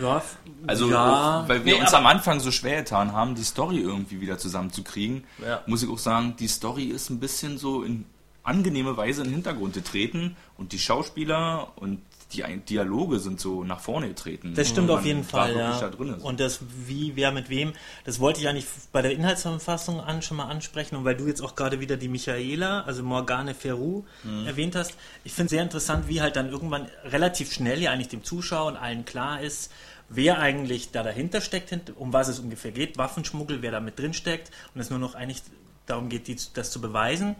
Ja, 0.00 0.22
Also, 0.66 0.90
ja. 0.90 1.44
weil 1.46 1.64
wir 1.64 1.74
Nee, 1.74 1.80
uns 1.80 1.94
am 1.94 2.06
Anfang 2.06 2.40
so 2.40 2.50
schwer 2.50 2.78
getan 2.78 3.12
haben, 3.12 3.34
die 3.34 3.44
Story 3.44 3.78
irgendwie 3.78 4.20
wieder 4.20 4.38
zusammenzukriegen, 4.38 5.24
Ja. 5.44 5.62
muss 5.66 5.82
ich 5.82 5.88
auch 5.90 5.98
sagen, 5.98 6.34
die 6.38 6.48
Story 6.48 6.84
ist 6.84 7.10
ein 7.10 7.20
bisschen 7.20 7.58
so 7.58 7.82
in 7.82 8.04
angenehme 8.42 8.96
Weise 8.96 9.22
in 9.22 9.28
den 9.28 9.34
Hintergrund 9.34 9.74
getreten 9.74 10.36
und 10.58 10.72
die 10.72 10.78
Schauspieler 10.78 11.68
und 11.76 12.00
die 12.36 12.44
Dialoge 12.58 13.18
sind 13.18 13.40
so 13.40 13.64
nach 13.64 13.80
vorne 13.80 14.08
getreten. 14.08 14.54
Das 14.54 14.68
stimmt 14.68 14.90
auf 14.90 15.04
jeden 15.04 15.24
Fall, 15.24 15.56
ja. 15.56 15.78
Da. 15.80 16.26
Und 16.26 16.40
das 16.40 16.60
wie, 16.86 17.12
wer 17.16 17.32
mit 17.32 17.48
wem, 17.48 17.72
das 18.04 18.20
wollte 18.20 18.40
ich 18.40 18.48
eigentlich 18.48 18.66
bei 18.92 19.02
der 19.02 19.12
Inhaltsverfassung 19.12 20.00
an 20.00 20.22
schon 20.22 20.36
mal 20.36 20.44
ansprechen 20.48 20.96
und 20.96 21.04
weil 21.04 21.16
du 21.16 21.26
jetzt 21.26 21.40
auch 21.40 21.54
gerade 21.54 21.80
wieder 21.80 21.96
die 21.96 22.08
Michaela, 22.08 22.82
also 22.82 23.02
Morgane 23.02 23.54
Ferru, 23.54 24.04
Mhm. 24.24 24.46
erwähnt 24.46 24.74
hast. 24.76 24.94
Ich 25.24 25.32
finde 25.32 25.46
es 25.46 25.50
sehr 25.50 25.62
interessant, 25.62 26.08
wie 26.08 26.20
halt 26.20 26.36
dann 26.36 26.50
irgendwann 26.50 26.88
relativ 27.04 27.52
schnell 27.52 27.80
ja 27.82 27.90
eigentlich 27.92 28.08
dem 28.08 28.24
Zuschauer 28.24 28.66
und 28.66 28.76
allen 28.76 29.04
klar 29.04 29.40
ist, 29.40 29.70
wer 30.08 30.38
eigentlich 30.38 30.90
da 30.90 31.02
dahinter 31.02 31.40
steckt, 31.40 31.92
um 31.96 32.12
was 32.12 32.28
es 32.28 32.38
ungefähr 32.38 32.72
geht, 32.72 32.98
Waffenschmuggel, 32.98 33.62
wer 33.62 33.70
da 33.70 33.80
mit 33.80 33.98
drin 33.98 34.14
steckt 34.14 34.50
und 34.74 34.80
es 34.80 34.90
nur 34.90 34.98
noch 34.98 35.14
eigentlich 35.14 35.42
darum 35.86 36.08
geht, 36.08 36.28
die, 36.28 36.36
das 36.54 36.70
zu 36.70 36.80
beweisen. 36.80 37.36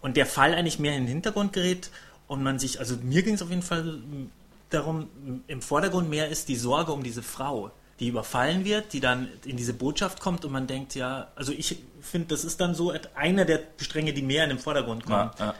Und 0.00 0.16
der 0.16 0.26
Fall 0.26 0.54
eigentlich 0.54 0.78
mehr 0.78 0.94
in 0.94 1.02
den 1.02 1.08
Hintergrund 1.08 1.52
gerät 1.52 1.90
und 2.30 2.44
man 2.44 2.60
sich, 2.60 2.78
also 2.78 2.96
mir 3.02 3.24
ging 3.24 3.34
es 3.34 3.42
auf 3.42 3.50
jeden 3.50 3.62
Fall 3.62 3.98
darum, 4.70 5.08
im 5.48 5.60
Vordergrund 5.60 6.08
mehr 6.08 6.28
ist 6.28 6.48
die 6.48 6.54
Sorge 6.54 6.92
um 6.92 7.02
diese 7.02 7.24
Frau, 7.24 7.72
die 7.98 8.06
überfallen 8.06 8.64
wird, 8.64 8.92
die 8.92 9.00
dann 9.00 9.28
in 9.44 9.56
diese 9.56 9.74
Botschaft 9.74 10.20
kommt 10.20 10.44
und 10.44 10.52
man 10.52 10.68
denkt, 10.68 10.94
ja, 10.94 11.26
also 11.34 11.50
ich 11.50 11.82
finde, 12.00 12.28
das 12.28 12.44
ist 12.44 12.60
dann 12.60 12.76
so 12.76 12.94
einer 13.16 13.44
der 13.44 13.64
Stränge, 13.78 14.12
die 14.12 14.22
mehr 14.22 14.44
in 14.44 14.50
den 14.50 14.58
Vordergrund 14.60 15.06
kommen. 15.06 15.32
ja, 15.40 15.46
ja. 15.46 15.54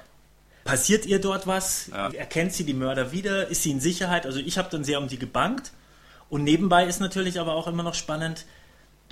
Passiert 0.63 1.07
ihr 1.07 1.21
dort 1.21 1.49
was? 1.49 1.89
Ja. 1.89 2.13
Erkennt 2.13 2.53
sie 2.53 2.65
die 2.65 2.75
Mörder 2.75 3.11
wieder? 3.11 3.49
Ist 3.49 3.65
sie 3.65 3.73
in 3.73 3.81
Sicherheit? 3.81 4.25
Also 4.25 4.39
ich 4.39 4.57
habe 4.57 4.69
dann 4.71 4.85
sehr 4.85 5.01
um 5.01 5.09
die 5.09 5.19
gebankt. 5.19 5.73
Und 6.29 6.45
nebenbei 6.45 6.87
ist 6.87 7.01
natürlich 7.01 7.41
aber 7.41 7.55
auch 7.55 7.67
immer 7.67 7.83
noch 7.83 7.95
spannend, 7.95 8.45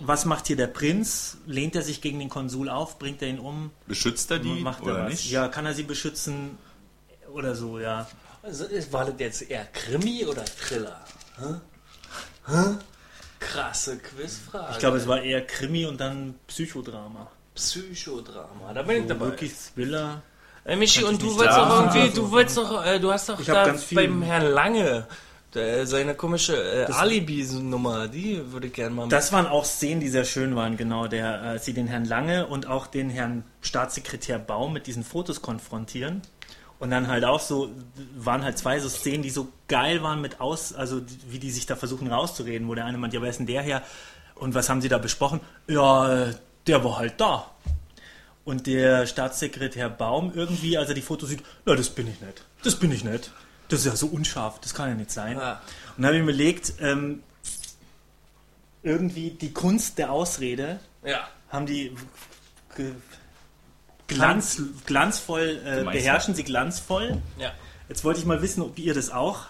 was 0.00 0.26
macht 0.26 0.46
hier 0.46 0.56
der 0.56 0.68
Prinz? 0.68 1.38
Lehnt 1.46 1.74
er 1.74 1.82
sich 1.82 2.00
gegen 2.02 2.20
den 2.20 2.28
Konsul 2.28 2.68
auf? 2.68 3.00
Bringt 3.00 3.22
er 3.22 3.28
ihn 3.28 3.40
um? 3.40 3.72
Beschützt 3.88 4.30
er 4.30 4.38
die 4.38 4.60
macht 4.60 4.82
er 4.82 4.92
oder 4.92 5.04
was? 5.04 5.10
nicht? 5.10 5.30
Ja, 5.30 5.48
kann 5.48 5.66
er 5.66 5.74
sie 5.74 5.82
beschützen? 5.82 6.58
Oder 7.32 7.54
so, 7.54 7.78
ja. 7.78 8.06
Also, 8.42 8.64
war 8.90 9.04
das 9.04 9.14
jetzt 9.18 9.50
eher 9.50 9.66
Krimi 9.66 10.24
oder 10.24 10.44
Thriller? 10.44 11.04
Hä? 11.38 11.54
Hä? 12.46 12.74
Krasse 13.40 13.98
Quizfrage. 13.98 14.72
Ich 14.72 14.78
glaube, 14.78 14.96
es 14.96 15.06
war 15.06 15.22
eher 15.22 15.46
Krimi 15.46 15.86
und 15.86 16.00
dann 16.00 16.34
Psychodrama. 16.46 17.30
Psychodrama. 17.54 18.72
Da 18.74 18.82
bin 18.82 19.02
ich 19.02 19.08
dabei. 19.08 19.26
Wirklich 19.26 19.52
Thriller. 19.74 20.22
Äh, 20.64 20.76
Michi, 20.76 21.04
und 21.04 21.20
du 21.22 21.36
wolltest 21.36 21.58
doch 21.58 21.80
irgendwie, 21.80 22.00
Also, 22.00 22.22
du 22.22 22.30
wolltest 22.30 22.56
doch, 22.58 22.84
äh, 22.84 22.98
du 22.98 23.12
hast 23.12 23.28
doch 23.28 23.42
da 23.42 23.74
beim 23.92 24.22
Herrn 24.22 24.46
Lange 24.52 25.06
der, 25.54 25.86
seine 25.86 26.14
komische 26.14 26.56
äh, 26.56 26.92
Alibi-Nummer, 26.92 28.08
die 28.08 28.52
würde 28.52 28.66
ich 28.66 28.72
gerne 28.72 28.94
mal 28.94 29.02
mit. 29.04 29.12
Das 29.12 29.32
waren 29.32 29.46
auch 29.46 29.64
Szenen, 29.64 30.00
die 30.00 30.08
sehr 30.08 30.24
schön 30.24 30.54
waren, 30.56 30.76
genau. 30.76 31.06
Der, 31.06 31.54
äh, 31.54 31.58
sie 31.58 31.72
den 31.72 31.86
Herrn 31.86 32.04
Lange 32.04 32.46
und 32.46 32.66
auch 32.66 32.86
den 32.86 33.08
Herrn 33.10 33.44
Staatssekretär 33.62 34.38
Baum 34.38 34.72
mit 34.72 34.86
diesen 34.86 35.04
Fotos 35.04 35.40
konfrontieren. 35.40 36.22
Und 36.78 36.90
dann 36.90 37.08
halt 37.08 37.24
auch 37.24 37.40
so, 37.40 37.70
waren 38.16 38.44
halt 38.44 38.56
zwei 38.56 38.78
so 38.78 38.88
Szenen, 38.88 39.22
die 39.22 39.30
so 39.30 39.48
geil 39.66 40.02
waren 40.02 40.20
mit 40.20 40.40
aus, 40.40 40.72
also 40.72 41.02
wie 41.28 41.40
die 41.40 41.50
sich 41.50 41.66
da 41.66 41.74
versuchen 41.74 42.06
rauszureden, 42.06 42.68
wo 42.68 42.74
der 42.74 42.84
eine 42.84 42.98
meint, 42.98 43.12
ja, 43.14 43.20
wer 43.20 43.30
ist 43.30 43.38
denn 43.40 43.46
der 43.46 43.62
her? 43.62 43.82
Und 44.36 44.54
was 44.54 44.68
haben 44.68 44.80
sie 44.80 44.88
da 44.88 44.98
besprochen? 44.98 45.40
Ja, 45.66 46.28
der 46.68 46.84
war 46.84 46.98
halt 46.98 47.20
da. 47.20 47.50
Und 48.44 48.66
der 48.68 49.06
Staatssekretär 49.06 49.90
Baum 49.90 50.32
irgendwie, 50.34 50.78
als 50.78 50.88
er 50.88 50.94
die 50.94 51.02
Fotos 51.02 51.30
sieht, 51.30 51.42
na, 51.66 51.74
das 51.74 51.90
bin 51.90 52.06
ich 52.08 52.20
nicht. 52.20 52.44
Das 52.62 52.76
bin 52.76 52.92
ich 52.92 53.02
nicht. 53.04 53.32
Das 53.68 53.80
ist 53.80 53.86
ja 53.86 53.96
so 53.96 54.06
unscharf, 54.06 54.60
das 54.60 54.72
kann 54.72 54.88
ja 54.88 54.94
nicht 54.94 55.10
sein. 55.10 55.36
Ah. 55.38 55.60
Und 55.96 56.02
dann 56.02 56.06
habe 56.06 56.16
ich 56.16 56.22
mir 56.22 56.30
überlegt, 56.30 56.74
ähm, 56.80 57.22
irgendwie 58.82 59.30
die 59.30 59.52
Kunst 59.52 59.98
der 59.98 60.12
Ausrede, 60.12 60.78
Ja. 61.04 61.28
haben 61.50 61.66
die 61.66 61.94
glanz, 64.08 64.60
glanzvoll, 64.86 65.60
äh, 65.64 65.84
beherrschen 65.84 66.34
sie 66.34 66.44
glanzvoll. 66.44 67.22
Ja. 67.38 67.52
Jetzt 67.88 68.04
wollte 68.04 68.20
ich 68.20 68.26
mal 68.26 68.42
wissen, 68.42 68.62
ob 68.62 68.78
ihr 68.78 68.94
das 68.94 69.10
auch 69.10 69.46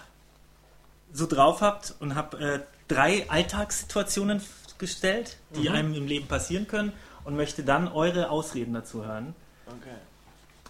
so 1.11 1.25
drauf 1.25 1.61
habt 1.61 1.95
und 1.99 2.15
habe 2.15 2.37
äh, 2.39 2.59
drei 2.87 3.29
Alltagssituationen 3.29 4.41
gestellt, 4.77 5.37
die 5.55 5.69
einem 5.69 5.93
im 5.93 6.07
Leben 6.07 6.27
passieren 6.27 6.67
können 6.67 6.93
und 7.25 7.35
möchte 7.35 7.63
dann 7.63 7.87
eure 7.87 8.29
Ausreden 8.29 8.73
dazu 8.73 9.05
hören. 9.05 9.35
Okay. 9.67 9.95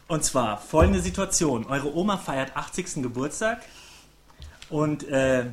Und 0.08 0.24
zwar 0.24 0.58
folgende 0.58 1.02
Situation. 1.02 1.66
Eure 1.68 1.94
Oma 1.96 2.18
feiert 2.18 2.56
80. 2.56 3.04
Geburtstag 3.04 3.62
und 4.70 5.08
äh, 5.08 5.46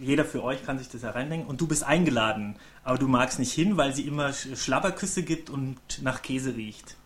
jeder 0.00 0.24
für 0.24 0.42
euch 0.42 0.64
kann 0.66 0.78
sich 0.78 0.88
das 0.90 1.02
hereindenken 1.02 1.48
und 1.48 1.60
du 1.60 1.66
bist 1.66 1.84
eingeladen, 1.84 2.56
aber 2.82 2.98
du 2.98 3.08
magst 3.08 3.38
nicht 3.38 3.52
hin, 3.52 3.76
weil 3.76 3.94
sie 3.94 4.02
immer 4.06 4.28
Sch- 4.30 4.56
Schlabberküsse 4.56 5.22
gibt 5.22 5.48
und 5.48 5.76
nach 6.02 6.20
Käse 6.20 6.54
riecht. 6.56 6.96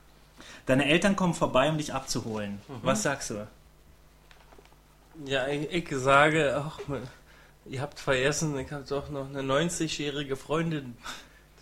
Deine 0.69 0.85
Eltern 0.85 1.17
kommen 1.17 1.33
vorbei, 1.33 1.71
um 1.71 1.79
dich 1.79 1.95
abzuholen. 1.95 2.61
Was 2.83 3.03
sagst 3.03 3.31
du? 3.31 3.49
Ja, 5.25 5.49
ich, 5.49 5.73
ich 5.73 5.99
sage, 5.99 6.63
ach, 6.63 6.79
ihr 7.65 7.81
habt 7.81 7.99
vergessen, 7.99 8.57
ich 8.59 8.71
habe 8.71 8.85
doch 8.87 9.09
noch 9.09 9.31
eine 9.31 9.41
90-jährige 9.41 10.37
Freundin, 10.37 10.95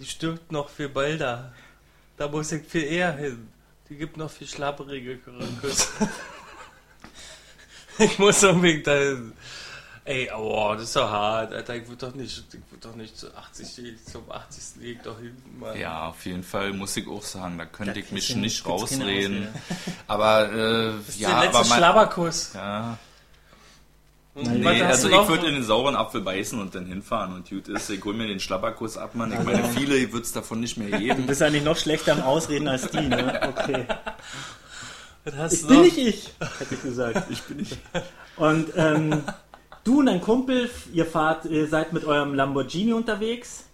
die 0.01 0.07
stirbt 0.07 0.51
noch 0.51 0.71
viel 0.71 0.89
balder. 0.89 1.55
Da 2.17 2.27
muss 2.27 2.51
ich 2.51 2.67
viel 2.67 2.83
eher 2.83 3.13
hin. 3.13 3.49
Die 3.89 3.95
gibt 3.95 4.17
noch 4.17 4.29
viel 4.29 4.49
schlapperige 4.49 5.19
Küsse. 5.19 5.87
ich 7.99 8.19
muss 8.19 8.43
unbedingt 8.43 8.89
dahin. 8.89 9.35
Ey, 10.09 10.31
oh, 10.37 10.73
das 10.75 10.85
ist 10.85 10.97
doch 10.97 11.11
hart, 11.11 11.53
Alter. 11.53 11.75
Ich 11.75 11.89
würde 11.89 12.07
doch 12.07 12.15
nicht, 12.15 12.45
ich 12.53 12.61
würd 12.71 12.85
doch 12.85 12.95
nicht 12.95 13.19
zu 13.19 13.27
80, 13.37 13.97
zum 14.05 14.31
80. 14.31 14.81
Weg 14.81 15.03
doch 15.03 15.19
hin, 15.19 15.37
Mann. 15.59 15.77
Ja, 15.79 16.07
auf 16.09 16.25
jeden 16.25 16.45
Fall 16.45 16.73
muss 16.73 16.97
ich 16.97 17.09
auch 17.09 17.23
sagen, 17.25 17.59
da 17.59 17.65
könnte 17.67 17.95
Da 17.95 17.99
ich 17.99 18.13
mich 18.13 18.29
gibt's 18.29 18.41
nicht 18.41 18.67
rausreden. 18.67 19.49
Aber 20.07 20.49
äh, 20.53 20.93
Das 20.99 21.09
ist 21.09 21.19
ja, 21.21 21.29
der 21.31 21.41
letzte 21.41 21.59
aber 21.59 21.69
mein, 21.69 21.79
Schlabberkuss. 21.79 22.53
ja, 22.55 22.99
Und 24.35 24.61
Nee, 24.61 24.81
also 24.83 25.09
du 25.09 25.15
ich 25.15 25.21
noch? 25.21 25.29
würde 25.29 25.49
in 25.49 25.55
den 25.55 25.65
sauren 25.65 25.97
Apfel 25.97 26.21
beißen 26.21 26.61
und 26.61 26.77
dann 26.77 26.87
hinfahren 26.87 27.35
und 27.35 27.49
gut 27.51 27.67
ist. 27.67 27.91
Ich 27.91 28.05
hol 28.05 28.15
mir 28.15 28.29
den 28.29 28.39
Schlabberkuss 28.39 28.97
ab, 28.99 29.17
Mann. 29.17 29.33
Ich 29.33 29.41
meine, 29.43 29.65
viele 29.71 30.13
wird 30.13 30.25
es 30.25 30.31
davon 30.31 30.61
nicht 30.61 30.77
mehr 30.77 30.91
Du 30.91 30.99
geben. 30.99 31.27
bist 31.27 31.43
eigentlich 31.43 31.65
noch 31.65 31.77
schlechter 31.77 32.13
am 32.13 32.23
Ausreden 32.23 32.69
als 32.69 32.89
die, 32.91 33.01
ne? 33.09 33.41
Okay. 33.57 33.87
Ich 35.51 35.63
du 35.63 35.67
bin 35.67 35.77
noch? 35.79 35.83
nicht 35.83 35.99
ich, 35.99 36.31
hätte 36.61 36.75
ich 36.77 36.83
gesagt. 36.83 37.29
Ich 37.31 37.43
bin 37.43 37.57
nicht. 37.57 37.77
Und 38.37 38.69
ähm, 38.77 39.25
du 39.87 40.01
und 40.01 40.07
dein 40.07 40.21
Kumpel, 40.21 40.71
ihr 40.93 41.07
fahrt, 41.07 41.45
ihr 41.47 41.67
seid 41.69 41.93
mit 41.93 42.05
eurem 42.05 42.35
Lamborghini 42.35 42.93
unterwegs. 42.93 43.65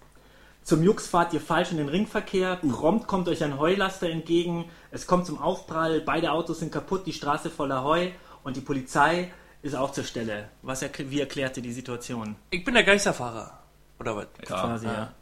Zum 0.63 0.83
Jux 0.85 1.09
fahrt 1.09 1.33
ihr 1.33 1.41
falsch 1.41 1.73
in 1.73 1.79
den 1.79 1.89
Ringverkehr. 1.89 2.57
Prompt 2.57 3.09
kommt 3.09 3.27
euch 3.29 3.43
ein 3.43 3.59
Heulaster 3.59 4.09
entgegen. 4.09 4.71
Es 4.93 5.09
kommt 5.09 5.27
zum 5.27 5.41
Aufprall. 5.41 6.01
Beide 6.01 6.31
Autos 6.31 6.61
sind 6.61 6.71
kaputt. 6.71 7.05
Die 7.07 7.13
Straße 7.13 7.51
voller 7.51 7.83
Heu. 7.83 8.11
Und 8.45 8.57
die 8.57 8.61
Polizei 8.61 9.33
ist 9.63 9.75
auch 9.75 9.91
zur 9.91 10.05
Stelle. 10.05 10.49
Was 10.63 10.83
erkl- 10.83 11.11
wie 11.11 11.19
erklärt 11.21 11.57
ihr 11.57 11.63
die 11.65 11.73
Situation? 11.73 12.37
Ich 12.51 12.65
bin 12.65 12.75
der 12.75 12.85
Geisterfahrer. 12.85 13.59
Oder 13.99 14.17
was? 14.17 14.27
Ja. 14.49 14.61
Quasi, 14.61 14.87
ja. 14.87 15.13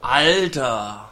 Alter! 0.00 1.09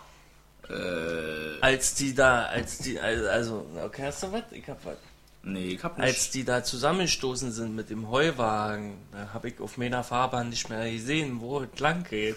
Äh, 0.70 1.60
Als 1.60 1.94
die 1.94 2.14
da, 2.14 2.44
als 2.44 2.78
die, 2.78 2.98
also, 3.00 3.66
okay, 3.84 4.04
hast 4.06 4.22
du 4.22 4.32
was? 4.32 4.42
Ich 4.50 4.68
hab 4.68 4.84
was. 4.84 4.96
nee, 5.42 5.68
ich 5.70 5.82
hab 5.82 5.96
nicht. 5.98 6.06
Als 6.06 6.30
die 6.30 6.44
da 6.44 6.62
zusammengestoßen 6.62 7.52
sind 7.52 7.74
mit 7.74 7.90
dem 7.90 8.10
Heuwagen, 8.10 8.98
da 9.12 9.30
habe 9.32 9.48
ich 9.48 9.60
auf 9.60 9.76
meiner 9.78 10.04
Fahrbahn 10.04 10.50
nicht 10.50 10.68
mehr 10.68 10.90
gesehen, 10.90 11.40
wo 11.40 11.60
es 11.60 11.78
lang 11.78 12.04
geht. 12.04 12.36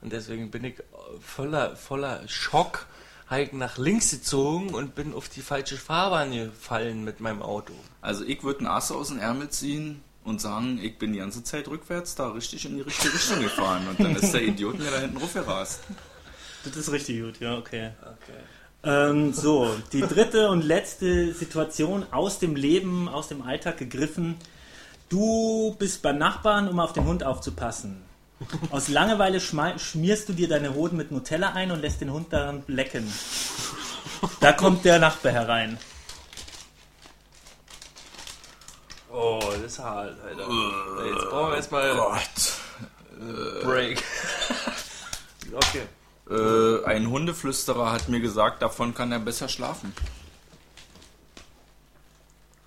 Und 0.00 0.12
deswegen 0.12 0.50
bin 0.50 0.64
ich 0.64 0.74
voller, 1.20 1.76
voller 1.76 2.26
Schock 2.28 2.86
halt 3.28 3.52
nach 3.52 3.78
links 3.78 4.10
gezogen 4.10 4.70
und 4.74 4.94
bin 4.94 5.12
auf 5.12 5.28
die 5.28 5.42
falsche 5.42 5.76
Fahrbahn 5.76 6.32
gefallen 6.32 7.04
mit 7.04 7.20
meinem 7.20 7.42
Auto. 7.42 7.74
Also 8.00 8.24
ich 8.24 8.42
würde 8.42 8.60
einen 8.60 8.68
Ass 8.68 8.90
aus 8.90 9.08
dem 9.08 9.18
Ärmel 9.18 9.50
ziehen 9.50 10.02
und 10.24 10.40
sagen, 10.40 10.78
ich 10.82 10.98
bin 10.98 11.12
die 11.12 11.18
ganze 11.18 11.42
Zeit 11.44 11.68
rückwärts 11.68 12.14
da 12.14 12.28
richtig 12.30 12.64
in 12.64 12.76
die 12.76 12.82
richtige 12.82 13.12
Richtung 13.14 13.40
gefahren. 13.40 13.86
Und 13.88 14.00
dann 14.00 14.16
ist 14.16 14.32
der 14.32 14.42
Idiot 14.42 14.78
mir 14.78 14.90
da 14.90 14.98
hinten 15.00 15.16
raufgerast. 15.18 15.80
Das 16.68 16.76
ist 16.76 16.92
richtig 16.92 17.20
gut, 17.20 17.40
ja, 17.40 17.56
okay. 17.56 17.90
Okay. 18.02 18.38
Ähm, 18.84 19.32
so, 19.32 19.74
die 19.92 20.02
dritte 20.02 20.50
und 20.50 20.62
letzte 20.62 21.32
Situation 21.32 22.06
aus 22.10 22.38
dem 22.38 22.54
Leben, 22.54 23.08
aus 23.08 23.28
dem 23.28 23.42
Alltag 23.42 23.78
gegriffen. 23.78 24.36
Du 25.08 25.74
bist 25.78 26.02
beim 26.02 26.18
Nachbarn, 26.18 26.68
um 26.68 26.78
auf 26.80 26.92
den 26.92 27.04
Hund 27.04 27.24
aufzupassen. 27.24 28.02
Aus 28.70 28.88
Langeweile 28.88 29.40
schmierst 29.40 30.28
du 30.28 30.32
dir 30.32 30.48
deine 30.48 30.74
Hoden 30.74 30.96
mit 30.96 31.10
Nutella 31.10 31.54
ein 31.54 31.72
und 31.72 31.80
lässt 31.80 32.00
den 32.00 32.12
Hund 32.12 32.32
daran 32.32 32.62
lecken. 32.68 33.12
Da 34.40 34.52
kommt 34.52 34.84
der 34.84 34.98
Nachbar 35.00 35.32
herein. 35.32 35.78
Oh, 39.10 39.40
das 39.40 39.72
ist 39.72 39.78
hart, 39.80 40.16
Alter. 40.24 40.48
Jetzt 41.06 41.30
brauchen 41.30 41.50
wir 41.50 41.56
erstmal 41.56 41.96
Gott. 41.96 42.52
Break. 43.64 44.02
okay. 45.52 45.82
Äh, 46.30 46.84
ein 46.84 47.08
Hundeflüsterer 47.08 47.90
hat 47.92 48.08
mir 48.08 48.20
gesagt, 48.20 48.62
davon 48.62 48.94
kann 48.94 49.12
er 49.12 49.18
besser 49.18 49.48
schlafen. 49.48 49.92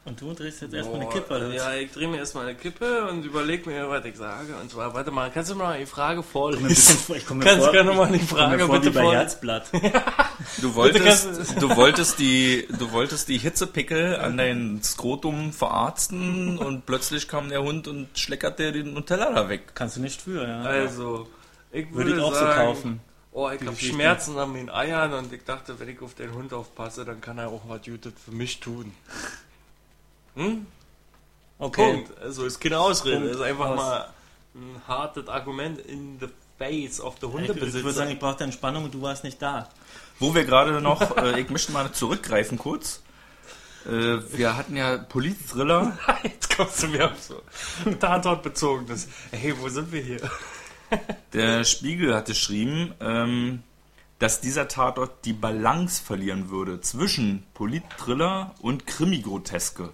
Und 0.03 0.19
du 0.19 0.33
drehst 0.33 0.63
jetzt 0.63 0.73
erstmal 0.73 1.01
eine 1.01 1.09
Kippe, 1.09 1.35
oder 1.35 1.49
was? 1.49 1.55
Ja, 1.55 1.75
ich 1.75 1.91
drehe 1.91 2.07
mir 2.07 2.17
erstmal 2.17 2.47
eine 2.47 2.55
Kippe 2.55 3.07
und 3.07 3.23
überlege 3.23 3.69
mir, 3.69 3.87
was 3.87 4.03
ich 4.03 4.15
sage. 4.15 4.55
Und 4.59 4.71
zwar, 4.71 4.95
warte 4.95 5.11
mal, 5.11 5.29
kannst 5.29 5.51
du 5.51 5.55
mal 5.55 5.77
die 5.77 5.85
Frage 5.85 6.23
vorlesen? 6.23 6.97
vor- 6.97 7.15
ich 7.15 7.25
komme 7.27 7.43
Kannst 7.45 7.59
vor, 7.59 7.67
du 7.67 7.71
gerne 7.73 7.93
mal 7.93 8.07
die 8.11 8.15
ich 8.15 8.27
komme 8.27 8.41
Frage 8.41 8.65
vor 8.65 8.75
wie 8.75 8.79
bitte 8.79 8.91
bei 8.93 9.01
vorlesen? 9.01 9.19
Herzblatt. 9.19 9.65
Du 10.59 10.73
wolltest, 10.73 11.61
du 11.61 11.75
wolltest 11.75 12.17
die, 12.17 12.67
du 12.79 12.91
wolltest 12.91 13.29
die 13.29 13.37
Hitzepickel 13.37 14.15
an 14.15 14.37
dein 14.37 14.81
Skrotum 14.83 15.53
verarzten 15.53 16.57
und 16.57 16.87
plötzlich 16.87 17.27
kam 17.27 17.49
der 17.49 17.61
Hund 17.61 17.87
und 17.87 18.07
schleckerte 18.17 18.71
den 18.71 18.93
Nutella 18.95 19.31
da 19.31 19.49
weg. 19.49 19.73
Kannst 19.75 19.97
du 19.97 20.01
nicht 20.01 20.19
für, 20.19 20.45
ja. 20.47 20.61
Also, 20.63 21.27
ich 21.71 21.85
Würde 21.93 22.09
würde 22.09 22.17
ich 22.19 22.23
auch 22.25 22.33
so 22.33 22.39
sagen, 22.39 22.55
kaufen. 22.65 22.99
Oh, 23.33 23.49
ich 23.49 23.61
habe. 23.65 23.75
Schmerzen 23.77 24.37
an 24.37 24.53
den 24.53 24.69
Eiern 24.69 25.13
und 25.13 25.31
ich 25.31 25.43
dachte, 25.45 25.79
wenn 25.79 25.87
ich 25.87 26.01
auf 26.01 26.13
den 26.15 26.33
Hund 26.33 26.53
aufpasse, 26.53 27.05
dann 27.05 27.21
kann 27.21 27.37
er 27.37 27.47
auch 27.49 27.61
was 27.67 27.81
Gutes 27.83 28.13
für 28.25 28.31
mich 28.31 28.59
tun. 28.59 28.93
Hm? 30.35 30.65
Okay. 31.57 31.93
Punkt. 31.93 32.17
Also 32.19 32.45
ist 32.45 32.59
keine 32.59 32.79
Ausrede, 32.79 33.19
Punkt. 33.19 33.35
ist 33.35 33.41
einfach 33.41 33.69
Aus. 33.69 33.75
mal 33.77 34.09
ein 34.55 34.81
hartes 34.87 35.27
Argument 35.29 35.79
in 35.79 36.17
the 36.19 36.27
face 36.57 36.99
of 36.99 37.15
the 37.21 37.27
Ich, 37.27 37.33
ich 37.33 37.39
würde 37.39 37.49
Hundebesitzer. 37.53 37.91
sagen, 37.93 38.11
ich 38.11 38.19
brauchte 38.19 38.43
Entspannung 38.43 38.83
und 38.85 38.93
du 38.93 39.01
warst 39.01 39.23
nicht 39.23 39.41
da. 39.41 39.69
Wo 40.19 40.33
wir 40.35 40.43
gerade 40.43 40.81
noch, 40.81 41.01
äh, 41.17 41.39
ich 41.39 41.49
möchte 41.49 41.71
mal 41.71 41.91
zurückgreifen 41.91 42.57
kurz. 42.57 43.01
Äh, 43.85 44.19
wir 44.37 44.57
hatten 44.57 44.75
ja 44.75 44.97
Polit-Thriller. 44.97 45.97
Jetzt 46.23 46.55
kommst 46.55 46.83
du 46.83 46.87
mir 46.87 47.05
auf 47.11 47.21
so 47.21 47.41
Tatort 47.99 48.43
bezogenes. 48.43 49.07
Hey, 49.31 49.53
wo 49.57 49.69
sind 49.69 49.91
wir 49.91 50.01
hier? 50.01 50.19
Der 51.33 51.63
Spiegel 51.63 52.13
hat 52.13 52.25
geschrieben, 52.25 52.93
ähm, 52.99 53.63
dass 54.19 54.41
dieser 54.41 54.67
Tatort 54.67 55.25
die 55.25 55.33
Balance 55.33 56.01
verlieren 56.03 56.49
würde 56.49 56.81
zwischen 56.81 57.43
Polit-Thriller 57.53 58.53
und 58.61 58.85
Krimi-Groteske. 58.85 59.89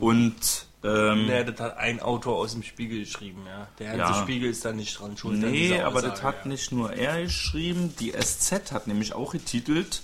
Und 0.00 0.66
ähm, 0.84 1.26
Ne, 1.26 1.44
das 1.44 1.58
hat 1.60 1.78
ein 1.78 2.00
Autor 2.00 2.36
aus 2.36 2.52
dem 2.52 2.62
Spiegel 2.62 3.00
geschrieben, 3.00 3.42
ja. 3.46 3.66
Der 3.78 3.96
ganze 3.96 4.12
Ja. 4.14 4.22
Spiegel 4.22 4.50
ist 4.50 4.64
da 4.64 4.72
nicht 4.72 4.98
dran 5.00 5.16
schuld. 5.16 5.38
Nee, 5.38 5.80
aber 5.80 6.02
das 6.02 6.22
hat 6.22 6.44
ja. 6.44 6.48
nicht 6.48 6.72
nur 6.72 6.92
er 6.92 7.22
geschrieben, 7.22 7.94
die 7.98 8.12
SZ 8.12 8.70
hat 8.72 8.86
nämlich 8.86 9.14
auch 9.14 9.32
getitelt 9.32 10.02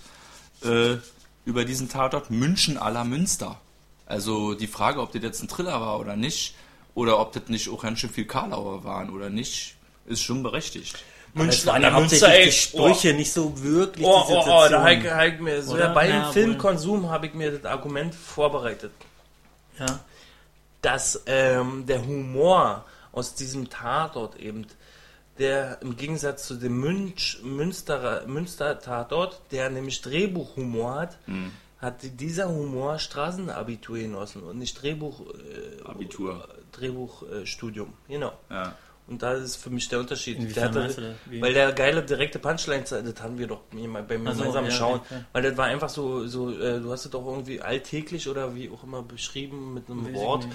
äh, 0.64 0.96
über 1.44 1.64
diesen 1.64 1.88
Tatort 1.88 2.30
München 2.30 2.78
à 2.78 2.90
la 2.90 3.04
Münster. 3.04 3.60
Also 4.06 4.54
die 4.54 4.66
Frage, 4.66 5.00
ob 5.00 5.12
das 5.12 5.22
jetzt 5.22 5.42
ein 5.42 5.48
Thriller 5.48 5.80
war 5.80 6.00
oder 6.00 6.16
nicht, 6.16 6.54
oder 6.94 7.20
ob 7.20 7.32
das 7.32 7.48
nicht 7.48 7.68
auch 7.68 7.82
ganz 7.82 8.00
schön 8.00 8.10
viel 8.10 8.24
Karlauer 8.26 8.82
waren 8.82 9.10
oder 9.10 9.30
nicht, 9.30 9.76
ist 10.10 10.20
schon 10.22 10.42
berechtigt. 10.42 11.02
München, 11.32 11.66
waren 11.66 11.82
ja 11.82 11.88
an 11.88 11.94
der 11.94 12.02
hauptsächlich 12.02 12.22
Münster, 12.22 12.38
die 12.38 12.44
ey, 12.46 12.52
Sprüche, 12.92 13.14
nicht 13.14 13.32
so 13.32 13.62
wirklich 13.62 14.04
Oh, 14.06 14.24
die 14.28 14.32
oh, 14.32 14.36
oh, 14.36 14.42
Situation. 14.42 14.72
da 14.72 15.16
hab 15.16 15.26
ich 15.28 15.40
mir, 15.40 15.62
so 15.62 15.76
bei 15.76 16.06
dem 16.08 16.16
Ja. 16.16 16.32
Filmkonsum 16.32 17.08
habe 17.08 17.26
ich 17.26 17.34
mir 17.34 17.52
das 17.52 17.64
Argument 17.70 18.14
vorbereitet, 18.14 18.90
ja. 19.78 19.86
dass 20.82 21.22
ähm, 21.26 21.86
der 21.86 22.04
Humor 22.04 22.84
aus 23.12 23.34
diesem 23.34 23.70
Tatort 23.70 24.36
eben, 24.40 24.66
der 25.38 25.80
im 25.82 25.96
Gegensatz 25.96 26.46
zu 26.48 26.56
dem 26.56 26.80
Münch, 26.80 27.38
Münsterer, 27.44 28.26
Münster-Tatort, 28.26 29.40
der 29.52 29.70
nämlich 29.70 30.02
Drehbuchhumor 30.02 30.94
hat, 30.96 31.18
Hm. 31.26 31.52
hat 31.78 31.94
dieser 32.02 32.48
Humor 32.48 32.98
Straßenabitur 32.98 33.98
genossen 33.98 34.42
und 34.42 34.58
nicht 34.58 34.82
Drehbuch, 34.82 35.20
äh, 35.20 35.82
Abitur. 35.88 36.48
Drehbuchstudium. 36.72 37.92
genau. 38.08 38.32
Ja. 38.50 38.74
Und 39.10 39.22
da 39.22 39.32
ist 39.32 39.56
für 39.56 39.70
mich 39.70 39.88
der 39.88 39.98
Unterschied. 39.98 40.38
Inwiefern 40.38 40.72
der 40.72 40.84
hatte, 40.84 41.16
weil 41.40 41.52
der 41.52 41.72
geile 41.72 42.02
direkte 42.02 42.38
Punchline, 42.38 42.84
das 42.84 42.92
hatten 42.92 43.38
wir 43.38 43.48
doch 43.48 43.62
beim 43.70 43.96
Ach 43.96 44.34
so, 44.34 44.38
gemeinsamen 44.38 44.70
ja, 44.70 44.72
Schauen, 44.72 45.00
ja, 45.10 45.24
weil 45.32 45.42
das 45.42 45.56
war 45.56 45.66
einfach 45.66 45.88
so, 45.88 46.28
so 46.28 46.50
äh, 46.50 46.80
du 46.80 46.92
hast 46.92 47.04
es 47.04 47.10
doch 47.10 47.26
irgendwie 47.26 47.60
alltäglich 47.60 48.28
oder 48.28 48.54
wie 48.54 48.70
auch 48.70 48.84
immer 48.84 49.02
beschrieben 49.02 49.74
mit 49.74 49.90
einem 49.90 50.06
Weiß 50.06 50.14
Wort. 50.14 50.46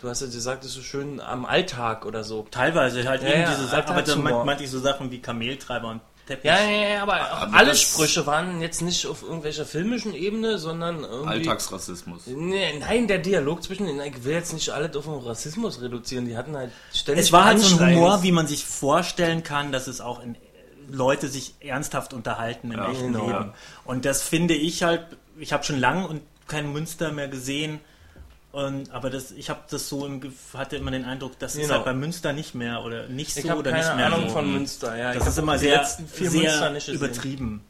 Du 0.00 0.08
hast 0.08 0.22
ja 0.22 0.26
gesagt, 0.26 0.64
das 0.64 0.70
ist 0.70 0.76
so 0.76 0.82
schön 0.82 1.20
am 1.20 1.44
Alltag 1.44 2.04
oder 2.06 2.24
so. 2.24 2.46
Teilweise 2.50 3.06
halt 3.06 3.22
Ja, 3.22 3.28
eben 3.28 3.50
diese 3.50 3.66
Sachen, 3.66 3.90
aber 3.90 4.02
dann 4.02 4.22
meinte 4.22 4.64
ich 4.64 4.70
so 4.70 4.80
Sachen 4.80 5.10
wie 5.10 5.20
Kameltreiber 5.20 5.88
und 5.88 6.00
Teppich. 6.30 6.50
Ja, 6.50 6.60
ja, 6.60 6.88
ja, 6.88 7.02
aber, 7.02 7.20
Aber 7.20 7.56
alle 7.56 7.74
Sprüche 7.74 8.26
waren 8.26 8.60
jetzt 8.60 8.82
nicht 8.82 9.06
auf 9.06 9.22
irgendwelcher 9.22 9.66
filmischen 9.66 10.14
Ebene, 10.14 10.58
sondern 10.58 11.02
irgendwie... 11.02 11.28
Alltagsrassismus. 11.28 12.26
Nee, 12.26 12.78
nein, 12.78 13.08
der 13.08 13.18
Dialog 13.18 13.62
zwischen 13.62 13.86
den, 13.86 14.00
ich 14.00 14.24
will 14.24 14.34
jetzt 14.34 14.52
nicht 14.52 14.70
alle 14.70 14.90
auf 14.96 15.04
den 15.04 15.14
Rassismus 15.14 15.82
reduzieren, 15.82 16.26
die 16.26 16.36
hatten 16.36 16.56
halt 16.56 16.70
ständig 16.92 17.24
Es 17.24 17.32
war 17.32 17.44
halt 17.46 17.58
so 17.58 17.76
ein. 17.78 17.96
Humor, 17.96 18.22
wie 18.22 18.32
man 18.32 18.46
sich 18.46 18.64
vorstellen 18.64 19.42
kann, 19.42 19.72
dass 19.72 19.86
es 19.86 20.00
auch 20.00 20.22
in 20.22 20.36
Leute 20.90 21.28
sich 21.28 21.54
ernsthaft 21.60 22.12
unterhalten 22.12 22.70
im 22.70 22.78
Ja, 22.78 22.90
echten 22.90 23.12
genau. 23.12 23.26
Leben. 23.26 23.52
Und 23.84 24.04
das 24.04 24.22
finde 24.22 24.54
ich 24.54 24.82
halt, 24.82 25.04
ich 25.38 25.52
habe 25.52 25.64
schon 25.64 25.78
lange 25.78 26.06
und 26.06 26.22
kein 26.46 26.72
Münster 26.72 27.12
mehr 27.12 27.28
gesehen. 27.28 27.80
Und, 28.52 28.90
aber 28.90 29.10
das, 29.10 29.30
ich 29.30 29.48
habe 29.48 29.60
das 29.70 29.88
so 29.88 30.04
im, 30.06 30.20
Gef- 30.20 30.54
hatte 30.54 30.76
immer 30.76 30.90
den 30.90 31.04
Eindruck, 31.04 31.38
das 31.38 31.54
ist 31.54 31.62
Genau. 31.62 31.74
halt 31.74 31.84
bei 31.84 31.94
Münster 31.94 32.32
nicht 32.32 32.54
mehr 32.56 32.82
oder 32.82 33.06
nicht 33.06 33.36
Ich 33.36 33.44
so 33.44 33.50
habe 33.50 33.60
oder 33.60 33.70
keine 33.70 33.84
nicht 33.86 33.96
mehr 33.96 34.06
Ahnung 34.06 34.22
so. 34.28 34.34
von 34.34 34.52
Münster, 34.52 34.96
ja. 34.96 35.14
Das 35.14 35.22
ich 35.22 35.28
ist 35.28 35.38
immer 35.38 35.52
die 35.52 35.58
sehr, 35.60 35.78
letzten 35.78 36.08
vier 36.08 36.30
Münster 36.32 36.80
sehr 36.80 36.94
übertrieben 36.94 37.64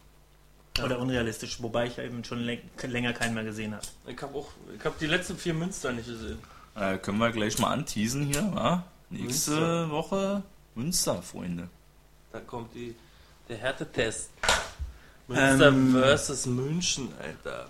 oder 0.82 0.98
unrealistisch, 0.98 1.60
wobei 1.62 1.86
ich 1.88 1.98
eben 1.98 2.24
schon 2.24 2.40
läng 2.40 2.60
länger 2.82 3.12
keinen 3.12 3.34
mehr 3.34 3.44
gesehen 3.44 3.74
habe. 3.74 3.84
Ich 4.06 4.22
habe 4.22 4.34
auch, 4.38 4.48
ich 4.78 4.82
habe 4.82 4.94
die 4.98 5.06
letzten 5.06 5.36
vier 5.36 5.52
Münster 5.52 5.92
nicht 5.92 6.06
gesehen. 6.08 6.38
Äh, 6.76 6.96
können 6.96 7.18
wir 7.18 7.30
gleich 7.30 7.58
mal 7.58 7.72
anteasen 7.72 8.24
hier, 8.24 8.50
wa? 8.54 8.82
Nächste 9.10 9.50
Münster. 9.50 9.90
Woche 9.90 10.42
Münster, 10.76 11.20
Freunde. 11.22 11.68
Da 12.32 12.40
kommt 12.40 12.74
die, 12.74 12.94
der 13.50 13.58
Härtetest. 13.58 14.30
Münster 15.28 15.68
Ähm. 15.68 15.92
versus 15.92 16.46
München, 16.46 17.08
Alter. 17.20 17.66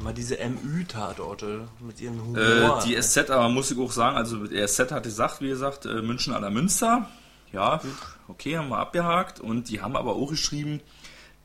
Mal 0.00 0.12
diese 0.12 0.36
MÜ-Tatorte 0.36 1.68
mit 1.80 2.00
ihrem 2.00 2.36
Äh, 2.36 2.60
Humor. 2.60 2.82
die 2.86 3.00
SZ, 3.00 3.30
aber 3.30 3.48
muss 3.48 3.70
ich 3.70 3.78
auch 3.78 3.90
sagen, 3.92 4.16
also 4.16 4.46
der 4.46 4.68
SZ 4.68 4.90
hat 4.92 5.04
gesagt, 5.04 5.40
wie 5.40 5.48
gesagt, 5.48 5.86
äh, 5.86 6.02
München 6.02 6.34
an 6.34 6.42
der 6.42 6.50
Münster. 6.50 7.08
Ja, 7.52 7.80
okay, 8.28 8.58
haben 8.58 8.68
wir 8.68 8.78
abgehakt. 8.78 9.40
Und 9.40 9.70
die 9.70 9.80
haben 9.80 9.96
aber 9.96 10.14
auch 10.16 10.28
geschrieben, 10.28 10.80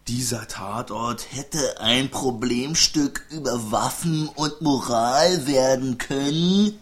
dieser 0.09 0.47
Tatort 0.47 1.27
hätte 1.31 1.79
ein 1.79 2.09
Problemstück 2.09 3.25
über 3.31 3.71
Waffen 3.71 4.27
und 4.35 4.61
Moral 4.61 5.47
werden 5.47 5.97
können 5.97 6.73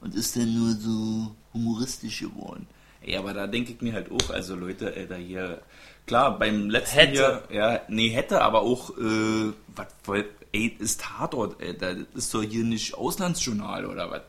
und 0.00 0.14
ist 0.14 0.36
dann 0.36 0.54
nur 0.54 0.74
so 0.76 1.34
humoristisch 1.52 2.20
geworden. 2.20 2.66
Ey, 3.02 3.16
aber 3.16 3.34
da 3.34 3.46
denke 3.46 3.72
ich 3.72 3.82
mir 3.82 3.92
halt 3.92 4.10
auch, 4.10 4.30
also 4.30 4.54
Leute, 4.54 4.94
Alter, 4.96 5.16
hier, 5.16 5.60
klar, 6.06 6.38
beim 6.38 6.70
letzten 6.70 6.98
Hätte. 6.98 7.42
hier, 7.50 7.56
ja, 7.58 7.80
nee, 7.88 8.08
hätte, 8.10 8.40
aber 8.40 8.62
auch, 8.62 8.90
äh, 8.96 9.52
was, 9.74 9.86
ey, 10.52 10.76
ist 10.78 11.00
Tatort, 11.00 11.62
Alter, 11.62 11.94
das 11.94 12.06
ist 12.14 12.34
doch 12.34 12.42
hier 12.42 12.64
nicht 12.64 12.94
Auslandsjournal 12.94 13.86
oder 13.86 14.10
was? 14.10 14.22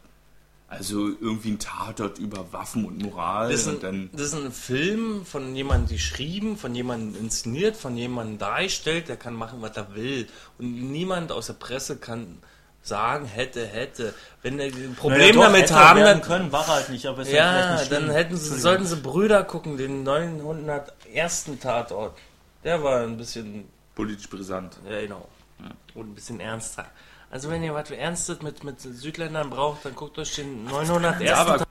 Also 0.68 1.08
irgendwie 1.08 1.52
ein 1.52 1.60
Tatort 1.60 2.20
über 2.20 2.54
Waffen 2.54 2.86
und 2.86 3.02
Moral 3.02 3.52
das, 3.52 3.62
ist 3.62 3.68
und 3.68 3.76
ein, 3.76 3.82
dann, 3.82 4.10
das 4.14 4.22
ist 4.22 4.36
ein 4.36 4.52
Film 4.52 5.26
von 5.26 5.56
jemandem 5.56 5.96
geschrieben, 5.96 6.58
von 6.58 6.76
jemandem 6.76 7.20
inszeniert, 7.20 7.76
von 7.76 7.98
jemandem 7.98 8.38
dargestellt, 8.38 9.10
der 9.10 9.18
kann 9.18 9.34
machen, 9.34 9.62
was 9.62 9.76
er 9.76 9.96
will. 9.96 10.28
Und 10.60 10.92
niemand 10.92 11.32
aus 11.32 11.48
der 11.48 11.54
Presse 11.54 11.98
kann 11.98 12.38
sagen, 12.84 13.26
hätte, 13.26 13.66
hätte. 13.66 14.14
Wenn 14.44 14.60
er 14.60 14.68
ein 14.68 14.96
Problem 14.96 15.20
Naja, 15.20 15.34
doch, 15.34 15.42
damit 15.44 15.62
hätte 15.64 15.76
haben, 15.76 16.00
dann, 16.02 16.22
können, 16.22 16.52
war 16.52 16.68
halt 16.68 16.90
nicht, 16.90 17.06
aber 17.08 17.24
ist 17.24 17.32
ja, 17.32 17.80
nicht 17.80 17.92
dann 17.92 18.12
hätten 18.12 18.38
sie, 18.38 18.60
sollten 18.60 18.86
sie 18.86 18.98
Brüder 18.98 19.44
gucken, 19.44 19.76
den 19.76 20.04
901. 20.04 21.50
Tatort. 21.60 22.16
Der 22.64 22.84
war 22.84 23.02
ein 23.02 23.18
bisschen 23.18 23.66
politisch 23.96 24.30
brisant. 24.30 24.78
Ja, 24.88 25.02
genau. 25.02 25.28
Und 25.94 26.12
ein 26.12 26.16
bisschen 26.16 26.40
ernster. 26.40 26.86
Also 27.32 27.50
wenn 27.50 27.64
ihr 27.64 27.74
was 27.74 27.92
Ernstes 27.92 28.42
mit, 28.42 28.64
mit 28.64 28.80
Südländern 28.80 29.50
braucht, 29.50 29.86
dann 29.86 29.96
guckt 29.96 30.18
euch 30.18 30.36
den 30.36 30.66
901. 30.66 31.22
Ja, 31.22 31.38
aber 31.38 31.66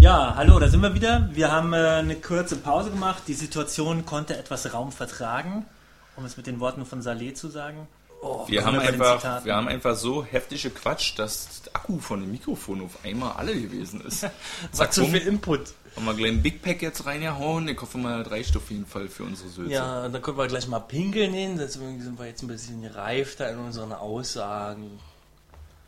Ja, 0.00 0.34
hallo, 0.36 0.60
da 0.60 0.68
sind 0.68 0.80
wir 0.80 0.94
wieder. 0.94 1.28
Wir 1.32 1.50
haben 1.50 1.72
äh, 1.72 1.76
eine 1.76 2.14
kurze 2.14 2.54
Pause 2.56 2.90
gemacht. 2.90 3.24
Die 3.26 3.34
Situation 3.34 4.06
konnte 4.06 4.36
etwas 4.36 4.72
Raum 4.72 4.92
vertragen, 4.92 5.66
um 6.14 6.24
es 6.24 6.36
mit 6.36 6.46
den 6.46 6.60
Worten 6.60 6.86
von 6.86 7.02
Saleh 7.02 7.34
zu 7.34 7.48
sagen. 7.48 7.88
Oh, 8.22 8.44
wir 8.46 8.64
haben, 8.64 8.78
einfach, 8.78 9.44
wir 9.44 9.56
haben 9.56 9.66
einfach 9.66 9.96
so 9.96 10.24
heftig 10.24 10.62
gequatscht, 10.62 11.18
dass 11.18 11.62
der 11.62 11.74
Akku 11.74 11.98
von 11.98 12.20
dem 12.20 12.30
Mikrofon 12.30 12.80
auf 12.82 13.04
einmal 13.04 13.32
alle 13.32 13.60
gewesen 13.60 14.00
ist. 14.00 14.24
Zack, 14.72 14.92
zu 14.92 15.04
viel 15.04 15.26
Input. 15.26 15.74
Haben 15.98 16.06
wir 16.06 16.14
gleich 16.14 16.30
ein 16.30 16.42
Big 16.42 16.62
Pack 16.62 16.80
jetzt 16.80 17.06
reingehauen. 17.06 17.66
Ich 17.66 17.80
hoffe 17.80 17.98
mal, 17.98 18.22
das 18.22 18.32
reicht 18.32 18.56
auf 18.56 18.70
jeden 18.70 18.86
Fall 18.86 19.08
für 19.08 19.24
unsere 19.24 19.48
Sülze. 19.48 19.72
Ja, 19.72 20.04
und 20.04 20.12
dann 20.12 20.22
können 20.22 20.38
wir 20.38 20.46
gleich 20.46 20.68
mal 20.68 20.78
pinkeln 20.78 21.32
gehen. 21.32 21.58
Deswegen 21.58 22.00
sind 22.00 22.18
wir 22.20 22.26
jetzt 22.26 22.42
ein 22.42 22.46
bisschen 22.46 22.82
gereifter 22.82 23.50
in 23.50 23.58
unseren 23.58 23.92
Aussagen. 23.92 25.00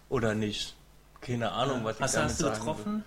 Oder 0.08 0.34
nicht? 0.34 0.74
Keine 1.20 1.52
Ahnung, 1.52 1.84
was 1.84 1.96
ich 1.96 2.02
Hast, 2.02 2.16
damit 2.16 2.30
hast 2.30 2.40
du 2.40 2.44
sagen 2.46 2.58
getroffen? 2.58 2.92
will. 2.94 3.02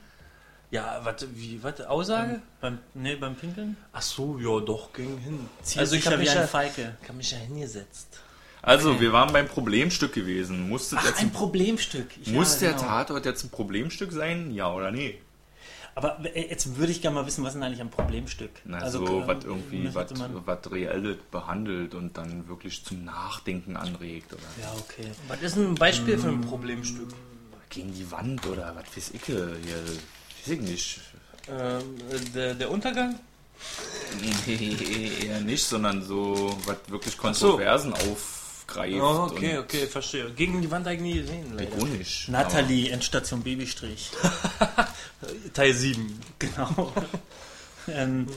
Ja, 0.72 1.02
was, 1.04 1.28
wie, 1.36 1.62
was, 1.62 1.82
Aussage? 1.82 2.42
Beim, 2.62 2.80
nee, 2.94 3.16
beim 3.16 3.36
Pinkeln? 3.36 3.76
Ach 3.92 4.02
so, 4.02 4.40
ja, 4.40 4.60
doch, 4.62 4.94
ging 4.94 5.18
hin. 5.18 5.48
Also 5.76 5.96
ich 5.98 6.08
hab 6.08 6.14
wie 6.14 6.18
mich 6.20 6.34
ja, 6.34 6.48
Falke. 6.48 6.96
ich 7.04 7.10
hab 7.10 7.16
mich 7.18 7.32
ja 7.32 7.38
hingesetzt. 7.38 8.08
Also, 8.62 9.02
wir 9.02 9.12
waren 9.12 9.34
beim 9.34 9.48
Problemstück 9.50 10.14
gewesen. 10.14 10.70
Musste, 10.70 10.96
Ach, 10.98 11.06
jetzt 11.06 11.20
ein 11.20 11.28
ein, 11.28 11.34
Problemstück. 11.34 12.08
Ich- 12.22 12.32
muss 12.32 12.54
ja, 12.62 12.70
der 12.70 12.78
genau. 12.78 12.88
Tatort 12.88 13.26
jetzt 13.26 13.44
ein 13.44 13.50
Problemstück 13.50 14.14
sein? 14.14 14.52
Ja 14.54 14.72
oder 14.74 14.90
nee? 14.90 15.22
Aber 15.96 16.20
äh, 16.36 16.50
jetzt 16.50 16.78
würde 16.78 16.92
ich 16.92 17.02
gerne 17.02 17.16
mal 17.16 17.26
wissen, 17.26 17.44
was 17.44 17.50
ist 17.50 17.56
denn 17.56 17.64
eigentlich 17.64 17.82
ein 17.82 17.90
Problemstück? 17.90 18.52
Na, 18.66 18.80
Also, 18.80 19.06
so 19.06 19.22
äh, 19.22 19.28
was 19.28 19.44
irgendwie, 19.44 19.94
was, 19.94 20.12
was 20.46 20.72
Reelles 20.72 21.18
behandelt 21.32 21.94
und 21.94 22.18
dann 22.18 22.48
wirklich 22.48 22.84
zum 22.84 23.06
Nachdenken 23.06 23.78
anregt 23.78 24.34
oder 24.34 24.42
Ja, 24.62 24.74
okay. 24.80 25.12
Was 25.28 25.42
ist 25.42 25.58
ein 25.58 25.76
Beispiel 25.76 26.18
für 26.18 26.30
ein 26.30 26.42
Problemstück? 26.42 27.10
gegen 27.74 27.94
die 27.94 28.10
Wand 28.12 28.46
oder 28.46 28.76
was 28.76 28.96
weiß 28.96 29.12
ich 29.16 29.26
hier, 29.26 29.48
weiß 29.48 30.48
ich 30.48 30.62
nicht. 30.62 31.00
Ähm, 31.50 31.82
der, 32.34 32.54
der 32.54 32.72
Untergang? 32.72 33.20
Nee, 34.46 35.10
eher 35.26 35.42
nicht, 35.42 35.64
sondern 35.64 36.04
so, 36.04 36.56
was 36.66 36.78
wirklich 36.88 37.16
so. 37.16 37.22
Kontroversen 37.22 37.94
aufgreift. 38.68 38.96
Oh, 39.02 39.28
okay, 39.32 39.58
und 39.58 39.64
okay, 39.64 39.88
verstehe. 39.88 40.32
Gegen 40.32 40.62
die 40.62 40.72
Wand 40.72 40.88
eigentlich 40.88 41.14
nie 41.16 41.22
gesehen, 41.22 41.54
leider. 41.56 41.76
Ironisch. 41.78 42.28
Nathalie, 42.30 42.90
Endstation 42.92 43.42
Babystrich. 43.44 44.12
Teil 45.54 45.74
7. 45.74 46.20
Genau. 46.40 46.92
ähm, 47.88 48.28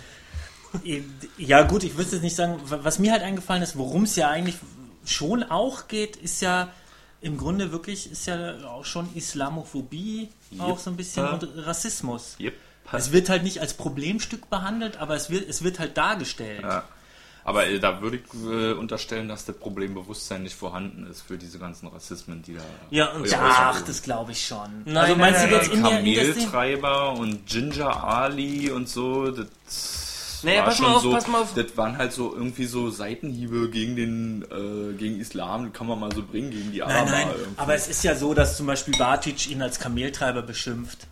ja 1.39 1.63
gut, 1.63 1.85
ich 1.85 1.97
würde 1.97 2.11
jetzt 2.11 2.23
nicht 2.23 2.37
sagen, 2.37 2.61
wa- 2.65 2.81
was 2.83 2.99
mir 2.99 3.13
halt 3.13 3.23
eingefallen 3.23 3.63
ist, 3.63 3.77
worum 3.79 4.05
es 4.05 4.17
ja 4.17 4.29
eigentlich 4.29 4.57
schon 5.05 5.43
auch 5.45 5.89
geht, 5.89 6.17
ist 6.17 6.43
ja 6.43 6.73
im 7.21 7.39
Grunde 7.39 7.73
wirklich, 7.73 8.11
ist 8.11 8.27
ja 8.27 8.57
auch 8.69 8.85
schon 8.85 9.09
Islamophobie, 9.15 10.29
auch 10.59 10.79
so 10.79 10.91
ein 10.91 10.97
bisschen 10.97 11.27
und 11.29 11.49
Rassismus. 11.57 12.37
Yep. 12.39 12.55
Es 12.93 13.11
wird 13.11 13.29
halt 13.31 13.43
nicht 13.43 13.61
als 13.61 13.75
Problemstück 13.75 14.49
behandelt, 14.51 14.99
aber 14.99 15.17
es 15.17 15.29
wird, 15.31 15.49
es 15.49 15.63
wird 15.65 15.79
halt 15.81 15.97
dargestellt. 15.97 16.63
Ja. 16.63 16.85
Aber 17.47 17.67
äh, 17.69 17.79
da 17.79 18.01
würde 18.03 18.17
ich 18.19 18.23
äh, 18.51 18.73
unterstellen, 18.73 19.29
dass 19.29 19.45
das 19.45 19.57
Problembewusstsein 19.57 20.43
nicht 20.43 20.57
vorhanden 20.57 21.07
ist 21.09 21.23
für 21.23 21.39
diese 21.39 21.59
ganzen 21.61 21.87
Rassismen, 21.87 22.43
die 22.43 22.55
da. 22.55 22.61
Ja, 22.91 23.13
und 23.13 23.27
Ja, 23.31 23.39
Ach, 23.41 23.67
also- 23.75 23.85
das 23.87 24.03
glaube 24.03 24.33
ich 24.33 24.45
schon. 24.45 24.83
Nein, 24.85 24.97
also 24.97 25.13
nein, 25.13 25.21
meinst 25.21 25.41
nein, 25.41 25.51
du 25.51 25.57
jetzt 25.57 25.75
nein, 25.75 26.05
in? 26.05 26.15
Kameltreiber 26.17 27.13
und 27.13 27.47
Ginger 27.47 28.05
Ali 28.05 28.71
und 28.71 28.89
so, 28.89 29.31
das 29.31 29.47
Nee, 30.43 30.59
war 30.59 30.65
pass 30.67 30.79
mal 30.81 30.87
schon 30.87 30.95
auf, 30.97 31.03
so, 31.03 31.11
pass 31.13 31.27
mal 31.29 31.43
auf. 31.43 31.55
das 31.55 31.77
waren 31.77 31.97
halt 31.99 32.13
so 32.13 32.35
irgendwie 32.35 32.67
so 32.67 32.91
Seitenhiebe 32.91 33.71
gegen 33.71 33.97
den, 33.97 34.43
äh, 34.43 34.93
gegen 34.97 35.19
Islam, 35.19 35.73
kann 35.73 35.87
man 35.87 35.99
mal 35.99 36.13
so 36.13 36.23
bringen, 36.23 36.51
gegen 36.51 36.73
die 36.73 36.81
Nein, 36.81 36.91
Araber. 36.91 37.11
nein, 37.11 37.29
irgendwie. 37.31 37.59
aber 37.61 37.75
es 37.75 37.89
ist 37.89 38.05
ja 38.05 38.15
so, 38.17 38.35
dass 38.35 38.57
zum 38.57 38.67
Beispiel 38.67 38.95
Bartic 38.99 39.49
ihn 39.51 39.63
als 39.63 39.79
Kameltreiber 39.79 40.43
beschimpft. 40.43 41.07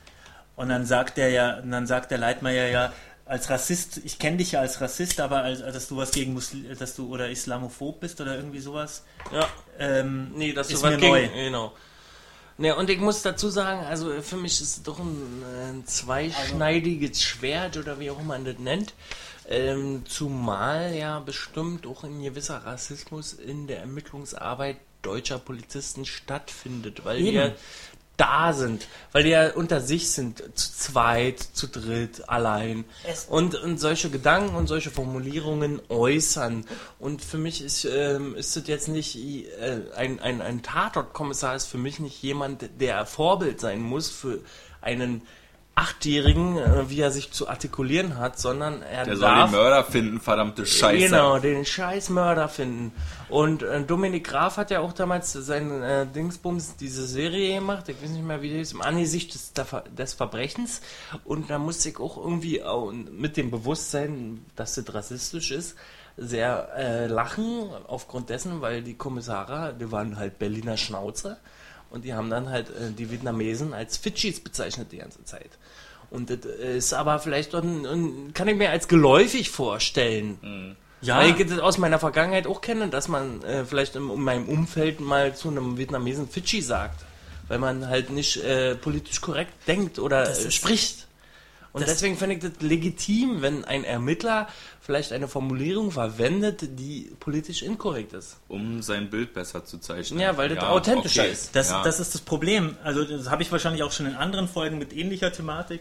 Und 0.57 0.69
dann 0.69 0.85
sagt 0.85 1.17
er 1.19 1.31
ja, 1.31 1.59
und 1.59 1.71
dann 1.71 1.87
sagt 1.87 2.11
der 2.11 2.19
Leitmeier 2.19 2.69
ja, 2.69 2.93
als 3.27 3.49
Rassist, 3.49 4.01
ich 4.05 4.19
kenne 4.19 4.37
dich 4.37 4.53
ja 4.53 4.61
als 4.61 4.81
Rassist, 4.81 5.21
aber 5.21 5.43
als, 5.43 5.61
dass 5.61 5.89
du 5.89 5.97
was 5.97 6.11
gegen 6.11 6.35
Muslim, 6.35 6.67
dass 6.79 6.95
du 6.95 7.09
oder 7.13 7.31
Islamophob 7.31 8.01
bist 8.01 8.21
oder 8.21 8.37
irgendwie 8.37 8.61
sowas. 8.61 9.05
Ja, 9.33 9.49
Ähm, 9.79 10.33
nee, 10.35 10.53
das 10.53 10.71
ist 10.71 10.83
mir 10.83 10.93
was 10.93 11.01
neu. 11.01 11.23
gegen, 11.23 11.35
genau. 11.35 11.73
Ne, 12.57 12.77
und 12.77 12.89
ich 12.89 13.01
muss 13.01 13.23
dazu 13.23 13.49
sagen, 13.49 13.85
also 13.85 14.23
für 14.23 14.37
mich 14.37 14.61
ist 14.61 14.77
es 14.77 14.83
doch 14.83 15.01
ein, 15.01 15.43
ein 15.71 15.87
zweischneidiges 15.87 17.21
Schwert 17.21 17.77
oder 17.77 17.99
wie 17.99 18.11
auch 18.11 18.19
immer 18.21 18.35
man 18.35 18.45
das 18.45 18.59
nennt. 18.59 18.95
Ähm, 19.49 20.05
zumal 20.07 20.95
ja 20.95 21.19
bestimmt 21.19 21.87
auch 21.87 22.05
ein 22.05 22.23
gewisser 22.23 22.59
Rassismus 22.59 23.33
in 23.33 23.67
der 23.67 23.81
Ermittlungsarbeit 23.81 24.77
deutscher 25.03 25.39
Polizisten 25.39 26.05
stattfindet, 26.07 27.05
weil 27.05 27.21
Eben. 27.21 27.37
ja 27.37 27.53
da 28.17 28.53
sind, 28.53 28.87
weil 29.13 29.25
die 29.25 29.31
ja 29.31 29.53
unter 29.53 29.81
sich 29.81 30.11
sind, 30.11 30.39
zu 30.55 30.73
zweit, 30.73 31.41
zu 31.41 31.67
dritt, 31.67 32.29
allein 32.29 32.85
und, 33.29 33.55
und 33.57 33.79
solche 33.79 34.11
Gedanken 34.11 34.55
und 34.55 34.69
solche 34.69 34.91
Formulierungen 34.91 35.81
äußern. 35.89 36.65
Und 36.99 37.23
für 37.23 37.39
mich 37.39 37.63
ist, 37.63 37.85
ähm, 37.85 38.37
ist 38.37 38.57
das 38.57 38.67
jetzt 38.69 38.89
nicht 38.89 39.17
äh, 39.17 39.81
ein, 39.97 40.21
ein, 40.21 40.41
ein 40.43 40.63
Tatortkommissar 40.63 41.57
ist 41.57 41.67
für 41.67 41.79
mich 41.79 41.99
nicht 41.99 42.23
jemand, 42.23 42.69
der 42.81 43.05
Vorbild 43.07 43.61
sein 43.61 43.81
muss 43.81 44.11
für 44.11 44.41
einen 44.81 45.23
Achtjährigen, 45.77 46.57
äh, 46.57 46.89
wie 46.89 47.01
er 47.01 47.11
sich 47.11 47.33
zu 47.33 47.49
artikulieren 47.49 48.17
hat, 48.17 48.39
sondern 48.39 48.83
er 48.83 49.05
Der 49.05 49.17
soll 49.17 49.29
darf 49.29 49.51
den 49.51 49.59
Mörder 49.59 49.85
finden, 49.85 50.21
verdammte 50.21 50.67
Scheiße. 50.67 51.09
Genau, 51.09 51.39
den 51.39 51.65
scheiß 51.65 52.11
Mörder 52.11 52.49
finden. 52.49 52.93
Und 53.29 53.63
äh, 53.63 53.83
Dominik 53.83 54.25
Graf 54.25 54.57
hat 54.57 54.71
ja 54.71 54.81
auch 54.81 54.93
damals 54.93 55.33
sein 55.33 55.83
äh, 55.83 56.07
Dingsbums, 56.07 56.77
diese 56.77 57.07
Serie 57.07 57.57
gemacht, 57.57 57.89
ich 57.89 58.01
weiß 58.01 58.11
nicht 58.11 58.25
mehr, 58.25 58.41
wie 58.41 58.51
die 58.51 58.61
ist, 58.61 58.73
im 58.73 58.83
Angesicht 58.83 59.35
des, 59.35 59.53
des 59.97 60.15
Verbrechens. 60.15 60.81
Und 61.25 61.51
da 61.51 61.59
musste 61.59 61.89
ich 61.89 61.99
auch 61.99 62.19
irgendwie 62.19 62.63
auch 62.63 62.93
mit 62.93 63.37
dem 63.37 63.51
Bewusstsein, 63.51 64.45
dass 64.55 64.75
das 64.75 64.95
rassistisch 64.95 65.51
ist, 65.51 65.75
sehr 66.17 66.69
äh, 66.77 67.07
lachen, 67.09 67.69
aufgrund 67.89 68.31
dessen, 68.31 68.61
weil 68.61 68.83
die 68.83 68.95
Kommissare, 68.95 69.75
die 69.79 69.91
waren 69.91 70.17
halt 70.17 70.39
Berliner 70.39 70.77
Schnauze. 70.77 71.39
Und 71.95 72.05
die 72.05 72.13
haben 72.13 72.29
dann 72.29 72.49
halt 72.51 72.71
äh, 72.71 72.91
die 72.91 73.09
Vietnamesen 73.13 73.73
als 73.73 73.97
Fidschis 73.97 74.41
bezeichnet 74.41 74.91
die 74.91 74.97
ganze 74.99 75.25
Zeit. 75.25 75.51
Und 76.11 76.29
das 76.29 76.39
ist 76.45 76.93
aber 76.93 77.21
vielleicht, 77.21 77.55
ein, 77.55 77.87
ein, 77.87 78.35
kann 78.35 78.49
ich 78.49 78.57
mir 78.57 78.71
als 78.71 78.89
geläufig 78.89 79.49
vorstellen. 79.51 80.77
Ja, 81.03 81.19
Weil 81.19 81.41
ich 81.41 81.47
das 81.47 81.61
aus 81.61 81.79
meiner 81.79 82.01
Vergangenheit 82.01 82.49
auch 82.49 82.61
kenne, 82.61 82.89
dass 82.89 83.07
man 83.07 83.45
äh, 83.45 83.65
vielleicht 83.65 83.95
in, 83.95 84.11
in 84.11 84.21
meinem 84.21 84.49
Umfeld 84.49 84.99
mal 84.99 85.37
zu 85.37 85.51
einem 85.51 85.79
Vietnamesen 85.79 86.29
Fidschi 86.29 86.63
sagt. 86.63 87.05
Weil 87.47 87.61
man 87.61 87.87
halt 87.87 88.11
nicht 88.11 88.39
äh, 88.39 88.75
politisch 88.75 89.21
korrekt 89.21 89.53
denkt 89.69 90.01
oder 90.01 90.29
äh, 90.29 90.51
spricht. 90.51 91.07
Und 91.75 91.83
das- 91.83 91.91
deswegen 91.91 92.17
finde 92.17 92.37
ich 92.37 92.41
das 92.41 92.53
legitim, 92.61 93.43
wenn 93.43 93.65
ein 93.65 93.85
Ermittler 93.85 94.49
vielleicht 94.81 95.13
eine 95.13 95.29
Formulierung 95.29 95.91
verwendet, 95.91 96.79
die 96.79 97.13
politisch 97.21 97.63
inkorrekt 97.63 98.15
ist. 98.15 98.39
Um 98.49 98.81
sein 98.81 99.11
Bild 99.11 99.35
besser 99.35 99.65
zu 99.65 99.79
zeichnen. 99.79 100.21
Ja, 100.21 100.37
weil 100.37 100.49
das 100.49 100.65
authentischer 100.65 101.23
okay. 101.25 101.33
ist. 101.33 101.55
Das, 101.55 101.71
ja. 101.71 101.83
das 101.83 102.01
ist 102.01 102.15
das 102.15 102.23
Problem. 102.23 102.77
Also 102.83 103.05
das 103.05 103.29
habe 103.29 103.43
ich 103.43 103.53
wahrscheinlich 103.53 103.83
auch 103.83 103.93
schon 103.93 104.07
in 104.07 104.15
anderen 104.15 104.49
Folgen 104.49 104.79
mit 104.79 104.95
ähnlicher 104.95 105.33
Thematik 105.33 105.81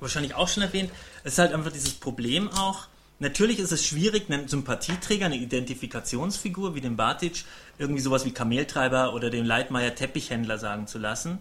wahrscheinlich 0.00 0.34
auch 0.34 0.48
schon 0.48 0.62
erwähnt. 0.62 0.90
Es 1.24 1.34
ist 1.34 1.38
halt 1.38 1.52
einfach 1.52 1.72
dieses 1.72 1.94
Problem 1.94 2.50
auch. 2.50 2.88
Natürlich 3.18 3.58
ist 3.58 3.72
es 3.72 3.86
schwierig, 3.86 4.30
einen 4.30 4.46
Sympathieträger, 4.46 5.26
eine 5.26 5.36
Identifikationsfigur 5.36 6.74
wie 6.74 6.82
den 6.82 6.96
Batic, 6.96 7.44
irgendwie 7.78 8.02
sowas 8.02 8.26
wie 8.26 8.32
Kameltreiber 8.32 9.14
oder 9.14 9.30
den 9.30 9.46
Leitmeier 9.46 9.94
Teppichhändler 9.94 10.58
sagen 10.58 10.86
zu 10.86 10.98
lassen. 10.98 11.38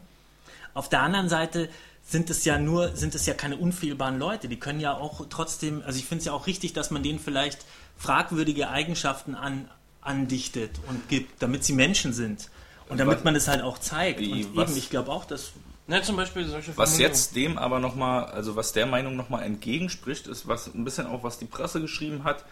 Auf 0.74 0.88
der 0.88 1.02
anderen 1.02 1.28
Seite 1.28 1.70
sind 2.08 2.30
es 2.30 2.46
ja 2.46 2.60
nur, 2.60 2.96
sind 2.96 3.16
es 3.16 3.26
ja 3.26 3.34
keine 3.34 3.58
unfehlbaren 3.58 4.20
Leute. 4.20 4.48
Die 4.48 4.60
können 4.60 4.80
ja 4.80 4.96
auch 4.96 5.26
trotzdem, 5.30 5.82
also 5.86 5.98
ich 5.98 6.06
finde 6.06 6.20
es 6.20 6.26
ja 6.26 6.34
auch 6.34 6.46
richtig, 6.48 6.74
dass 6.74 6.92
man 6.92 7.02
denen 7.04 7.20
vielleicht 7.20 7.66
fragwürdige 7.98 8.70
Eigenschaften 8.70 9.36
an, 9.36 9.70
andichtet 10.02 10.72
und 10.88 11.10
gibt, 11.10 11.42
damit 11.42 11.64
sie 11.64 11.74
Menschen 11.74 12.14
sind. 12.14 12.50
Und 12.90 13.00
damit 13.00 13.18
Was- 13.18 13.24
man 13.24 13.36
es 13.36 13.48
halt 13.48 13.64
auch 13.64 13.80
zeigt. 13.80 14.20
Wie, 14.20 14.46
und 14.46 14.56
was- 14.56 14.70
eben, 14.70 14.78
ich 14.78 14.90
glaube 14.90 15.12
auch, 15.12 15.26
dass 15.26 15.52
Ne, 15.88 16.02
zum 16.02 16.16
Beispiel 16.16 16.48
solche 16.48 16.76
Was 16.78 16.98
jetzt 16.98 17.36
dem 17.36 17.60
aber 17.60 17.80
nochmal, 17.80 18.26
also 18.26 18.56
was 18.56 18.72
der 18.74 18.88
Meinung 18.88 19.16
nochmal 19.16 19.44
entgegenspricht, 19.44 20.26
ist 20.26 20.48
was 20.48 20.74
ein 20.74 20.84
bisschen 20.84 21.06
auch, 21.06 21.22
was 21.24 21.38
die 21.38 21.46
Presse 21.46 21.80
geschrieben 21.80 22.24
hat, 22.24 22.44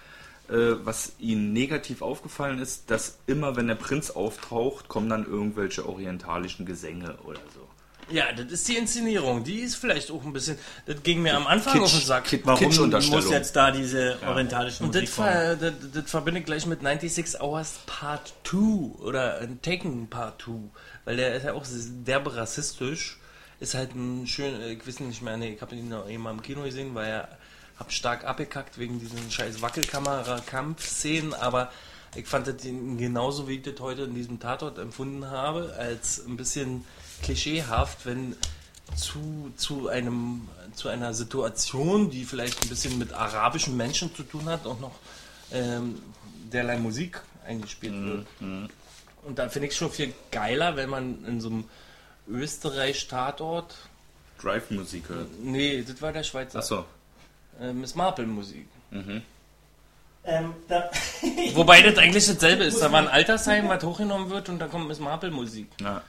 äh, 0.50 0.76
was 0.84 1.14
ihnen 1.18 1.52
negativ 1.52 2.04
aufgefallen 2.04 2.60
ist, 2.60 2.92
dass 2.92 3.18
immer, 3.26 3.56
wenn 3.56 3.66
der 3.66 3.74
Prinz 3.74 4.12
auftaucht, 4.12 4.88
kommen 4.88 5.10
dann 5.10 5.26
irgendwelche 5.26 5.90
orientalischen 5.90 6.68
Gesänge 6.68 7.16
oder 7.26 7.40
so. 7.56 7.63
Ja, 8.12 8.32
das 8.32 8.52
ist 8.52 8.68
die 8.68 8.76
Inszenierung. 8.78 9.44
Die 9.44 9.60
ist 9.60 9.76
vielleicht 9.76 10.12
auch 10.12 10.24
ein 10.24 10.34
bisschen. 10.34 10.58
Das 10.86 11.02
ging 11.04 11.22
mir 11.22 11.36
am 11.36 11.48
Anfang 11.48 11.82
auf 11.82 11.92
den 11.92 12.02
Sack. 12.02 12.26
Kit- 12.26 12.42
warum 12.46 12.60
muss 13.12 13.30
jetzt 13.32 13.56
da 13.56 13.72
diese 13.72 14.18
orientalische 14.28 14.84
Und 14.84 14.88
Musik 14.94 15.06
das, 15.06 15.16
ver, 15.16 15.56
das, 15.56 15.74
das 15.94 16.10
verbinde 16.12 16.40
ich 16.42 16.46
gleich 16.46 16.66
mit 16.66 16.82
96 16.82 17.40
Hours 17.42 17.80
Part 17.86 18.34
2 18.44 18.58
oder 19.04 19.40
Taken 19.62 20.08
Part 20.10 20.42
2, 20.44 20.52
weil 21.06 21.18
der 21.18 21.36
ist 21.36 21.44
ja 21.46 21.54
auch 21.54 21.66
derbe 22.06 22.36
rassistisch. 22.36 23.20
Ist 23.60 23.76
halt 23.76 23.96
ein 23.96 24.28
schön, 24.28 24.60
ich 24.64 24.86
weiß 24.86 25.00
nicht 25.02 25.22
mehr, 25.22 25.38
nee, 25.38 25.54
ich 25.54 25.62
habe 25.62 25.74
ihn 25.76 25.88
noch 25.90 26.10
eben 26.10 26.26
im 26.28 26.42
Kino 26.42 26.64
gesehen, 26.64 26.94
weil 26.96 27.08
er 27.10 27.28
hab 27.80 27.92
stark 27.94 28.26
abgekackt 28.26 28.78
wegen 28.78 29.00
diesen 29.00 29.32
scheiß 29.32 29.62
Wackelkamera-Kampfszenen, 29.62 31.34
aber 31.34 31.72
ich 32.16 32.28
fand 32.28 32.48
das 32.48 32.56
genauso, 32.62 33.48
wie 33.48 33.56
ich 33.56 33.62
das 33.64 33.80
heute 33.80 34.04
in 34.04 34.14
diesem 34.16 34.40
Tatort 34.40 34.78
empfunden 34.78 35.26
habe, 35.32 35.74
als 35.78 36.24
ein 36.28 36.38
bisschen 36.38 36.84
klischeehaft, 37.24 38.06
wenn 38.06 38.36
zu, 38.96 39.52
zu, 39.58 39.88
einem, 39.88 40.48
zu 40.76 40.90
einer 40.90 41.14
Situation, 41.14 42.12
die 42.12 42.26
vielleicht 42.26 42.62
ein 42.62 42.70
bisschen 42.70 43.00
mit 43.00 43.14
arabischen 43.14 43.76
Menschen 43.76 44.14
zu 44.14 44.24
tun 44.24 44.46
hat, 44.46 44.66
auch 44.68 44.80
noch 44.80 44.94
ähm, 45.52 46.00
derlei 46.52 46.78
Musik 46.78 47.22
eingespielt 47.48 47.94
wird. 47.94 48.28
Und 49.24 49.40
da 49.40 49.50
finde 49.50 49.70
ich 49.70 49.76
schon 49.76 49.90
viel 49.90 50.14
geiler, 50.32 50.76
wenn 50.76 50.90
man 50.90 51.26
in 51.26 51.42
so 51.42 51.50
einem 51.50 51.64
Österreich-Tatort, 52.28 53.76
Drive-Musik 54.42 55.10
hört. 55.10 55.28
nee, 55.42 55.84
das 55.88 56.02
war 56.02 56.12
der 56.12 56.24
Schweizer, 56.24 56.60
Achso. 56.60 56.86
äh, 57.60 57.72
Miss 57.72 57.96
Marple-Musik. 57.96 58.68
Ähm, 60.26 60.54
da, 60.68 60.90
Wobei 61.54 61.82
das 61.90 61.98
eigentlich 61.98 62.26
dasselbe 62.26 62.64
ist. 62.66 62.82
Da 62.82 62.92
war 62.92 63.00
ein 63.00 63.08
Altersheim, 63.08 63.68
was 63.70 63.84
hochgenommen 63.84 64.30
wird 64.30 64.50
und 64.50 64.60
dann 64.60 64.70
kommt 64.70 64.88
Miss 64.88 65.00
Marple-Musik. 65.00 65.68
Ja. 65.82 66.02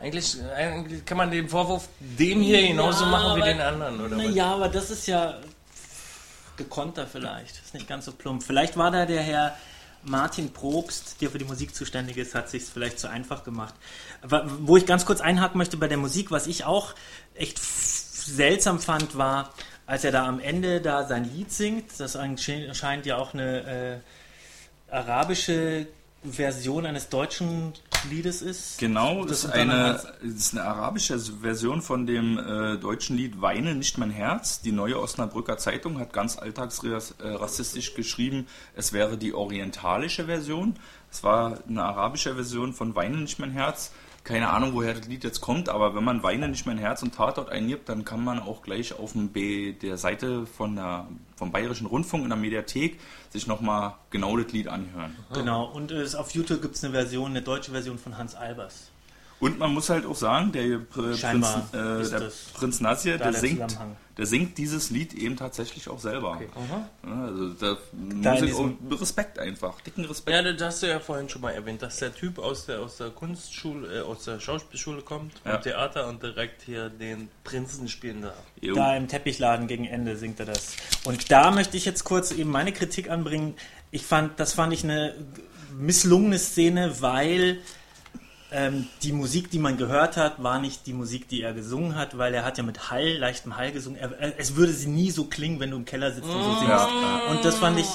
Eigentlich, 0.00 0.36
eigentlich 0.56 1.04
kann 1.04 1.18
man 1.18 1.30
den 1.30 1.48
Vorwurf 1.48 1.88
dem 2.00 2.40
hier 2.40 2.68
genauso 2.68 3.04
Ja, 3.04 3.10
machen 3.10 3.36
wie 3.36 3.42
aber- 3.42 3.52
den 3.52 3.60
anderen, 3.60 4.00
oder? 4.00 4.16
Naja, 4.16 4.54
aber 4.54 4.68
das 4.68 4.90
ist 4.90 5.06
ja 5.06 5.38
gekonter 6.56 7.06
vielleicht. 7.06 7.58
Das 7.58 7.66
ist 7.66 7.74
nicht 7.74 7.88
ganz 7.88 8.06
so 8.06 8.12
plump. 8.12 8.42
Vielleicht 8.42 8.76
war 8.76 8.90
da 8.90 9.04
der 9.06 9.22
Herr 9.22 9.56
Martin 10.02 10.52
Probst, 10.52 11.20
der 11.20 11.30
für 11.30 11.38
die 11.38 11.44
Musik 11.44 11.74
zuständig 11.74 12.16
ist, 12.16 12.34
hat 12.34 12.48
sich 12.48 12.64
vielleicht 12.64 12.98
zu 12.98 13.08
einfach 13.10 13.44
gemacht. 13.44 13.74
Aber 14.22 14.44
wo 14.60 14.76
ich 14.78 14.86
ganz 14.86 15.04
kurz 15.04 15.20
einhaken 15.20 15.58
möchte 15.58 15.76
bei 15.76 15.88
der 15.88 15.98
Musik, 15.98 16.30
was 16.30 16.46
ich 16.46 16.64
auch 16.64 16.94
echt 17.34 17.58
seltsam 17.58 18.80
fand, 18.80 19.18
war, 19.18 19.52
als 19.86 20.04
er 20.04 20.12
da 20.12 20.26
am 20.26 20.40
Ende 20.40 20.80
da 20.80 21.06
sein 21.06 21.24
Lied 21.34 21.52
singt, 21.52 21.98
das 21.98 22.16
anscheinend 22.16 23.04
ja 23.06 23.16
auch 23.18 23.34
eine 23.34 24.00
äh, 24.90 24.94
arabische 24.94 25.86
Version 26.22 26.84
eines 26.84 27.08
deutschen 27.08 27.72
Liedes 28.10 28.42
ist. 28.42 28.78
Genau, 28.78 29.24
Das 29.24 29.44
ist 29.44 29.50
eine, 29.50 30.00
ist 30.22 30.52
eine 30.52 30.64
arabische 30.64 31.18
Version 31.18 31.80
von 31.82 32.06
dem 32.06 32.38
äh, 32.38 32.76
deutschen 32.76 33.16
Lied 33.16 33.40
Weine 33.40 33.74
nicht 33.74 33.98
mein 33.98 34.10
Herz. 34.10 34.60
Die 34.60 34.72
neue 34.72 35.00
Osnabrücker 35.00 35.56
Zeitung 35.58 35.98
hat 35.98 36.12
ganz 36.12 36.38
alltagsrassistisch 36.38 37.94
geschrieben, 37.94 38.46
es 38.74 38.92
wäre 38.92 39.16
die 39.16 39.34
orientalische 39.34 40.26
Version. 40.26 40.76
Es 41.10 41.22
war 41.24 41.58
eine 41.68 41.82
arabische 41.82 42.34
Version 42.34 42.72
von 42.74 42.94
Weine 42.94 43.16
nicht 43.16 43.38
mein 43.38 43.50
Herz. 43.50 43.90
Keine 44.22 44.50
Ahnung, 44.50 44.74
woher 44.74 44.94
das 44.94 45.06
Lied 45.06 45.24
jetzt 45.24 45.40
kommt, 45.40 45.68
aber 45.68 45.94
wenn 45.94 46.04
man 46.04 46.22
Weine 46.22 46.48
nicht 46.48 46.66
mein 46.66 46.76
Herz 46.78 47.02
und 47.02 47.14
Tatort 47.14 47.48
eingibt, 47.48 47.88
dann 47.88 48.04
kann 48.04 48.22
man 48.22 48.38
auch 48.38 48.62
gleich 48.62 48.98
auf 48.98 49.12
dem 49.12 49.28
B, 49.28 49.72
der 49.72 49.96
Seite 49.96 50.46
von 50.46 50.76
der, 50.76 51.08
vom 51.36 51.50
Bayerischen 51.50 51.86
Rundfunk 51.86 52.24
in 52.24 52.28
der 52.28 52.38
Mediathek 52.38 53.00
sich 53.30 53.46
nochmal 53.46 53.94
genau 54.10 54.36
das 54.36 54.52
Lied 54.52 54.68
anhören. 54.68 55.16
Genau, 55.32 55.64
und 55.64 55.90
äh, 55.90 56.04
auf 56.16 56.32
YouTube 56.32 56.60
gibt 56.60 56.76
es 56.76 56.84
eine 56.84 56.92
Version, 56.92 57.30
eine 57.30 57.42
deutsche 57.42 57.70
Version 57.72 57.98
von 57.98 58.18
Hans 58.18 58.34
Albers. 58.34 58.90
Und 59.40 59.58
man 59.58 59.72
muss 59.72 59.88
halt 59.88 60.04
auch 60.04 60.14
sagen, 60.16 60.52
der, 60.52 60.64
äh, 60.64 60.78
Prinz, 60.78 61.22
äh, 61.72 61.72
der 61.72 62.30
Prinz 62.52 62.80
Nasir, 62.80 63.16
der 63.16 63.30
der 63.32 63.40
singt, 63.40 63.70
Zusammenhang. 63.70 63.96
der 64.18 64.26
singt 64.26 64.58
dieses 64.58 64.90
Lied 64.90 65.14
eben 65.14 65.36
tatsächlich 65.36 65.88
auch 65.88 65.98
selber. 65.98 66.38
Ja, 66.42 67.22
also 67.24 67.48
da, 67.54 67.76
Da 68.22 68.32
muss 68.34 68.42
ich 68.42 68.54
auch 68.54 69.00
Respekt 69.00 69.38
einfach, 69.38 69.80
dicken 69.80 70.04
Respekt. 70.04 70.36
Ja, 70.36 70.52
das 70.52 70.60
hast 70.62 70.82
du 70.82 70.88
ja 70.88 71.00
vorhin 71.00 71.30
schon 71.30 71.40
mal 71.40 71.52
erwähnt, 71.52 71.80
dass 71.80 71.96
der 71.96 72.14
Typ 72.14 72.38
aus 72.38 72.66
der, 72.66 72.80
aus 72.80 72.98
der 72.98 73.08
Kunstschule, 73.08 74.00
äh, 74.00 74.02
aus 74.02 74.24
der 74.24 74.40
Schauspielschule 74.40 75.00
kommt, 75.00 75.32
Ja. 75.46 75.52
vom 75.54 75.62
Theater 75.62 76.06
und 76.08 76.22
direkt 76.22 76.60
hier 76.60 76.90
den 76.90 77.28
Prinzen 77.42 77.88
spielen 77.88 78.20
darf. 78.20 78.34
Jo. 78.60 78.74
Da 78.74 78.94
im 78.94 79.08
Teppichladen 79.08 79.68
gegen 79.68 79.86
Ende 79.86 80.16
singt 80.18 80.38
er 80.40 80.46
das. 80.46 80.76
Und 81.04 81.30
da 81.32 81.50
möchte 81.50 81.78
ich 81.78 81.86
jetzt 81.86 82.04
kurz 82.04 82.30
eben 82.30 82.50
meine 82.50 82.72
Kritik 82.72 83.08
anbringen. 83.10 83.54
Ich 83.90 84.04
fand, 84.04 84.38
das 84.38 84.52
fand 84.52 84.74
ich 84.74 84.84
eine 84.84 85.14
misslungene 85.78 86.38
Szene, 86.38 87.00
weil 87.00 87.58
ähm, 88.52 88.86
die 89.02 89.12
Musik, 89.12 89.50
die 89.50 89.58
man 89.58 89.76
gehört 89.76 90.16
hat, 90.16 90.42
war 90.42 90.60
nicht 90.60 90.86
die 90.86 90.92
Musik, 90.92 91.28
die 91.28 91.42
er 91.42 91.52
gesungen 91.52 91.94
hat, 91.94 92.18
weil 92.18 92.34
er 92.34 92.44
hat 92.44 92.58
ja 92.58 92.64
mit 92.64 92.90
Hall, 92.90 93.16
leichtem 93.16 93.56
Hall 93.56 93.72
gesungen. 93.72 93.98
Er, 93.98 94.12
er, 94.18 94.38
es 94.38 94.56
würde 94.56 94.72
sie 94.72 94.88
nie 94.88 95.10
so 95.10 95.24
klingen, 95.24 95.60
wenn 95.60 95.70
du 95.70 95.76
im 95.76 95.84
Keller 95.84 96.12
sitzt 96.12 96.28
und 96.28 96.42
so 96.42 96.54
singst. 96.54 96.68
Ja, 96.68 97.22
Und 97.30 97.44
das 97.44 97.56
fand 97.56 97.78
ich, 97.78 97.88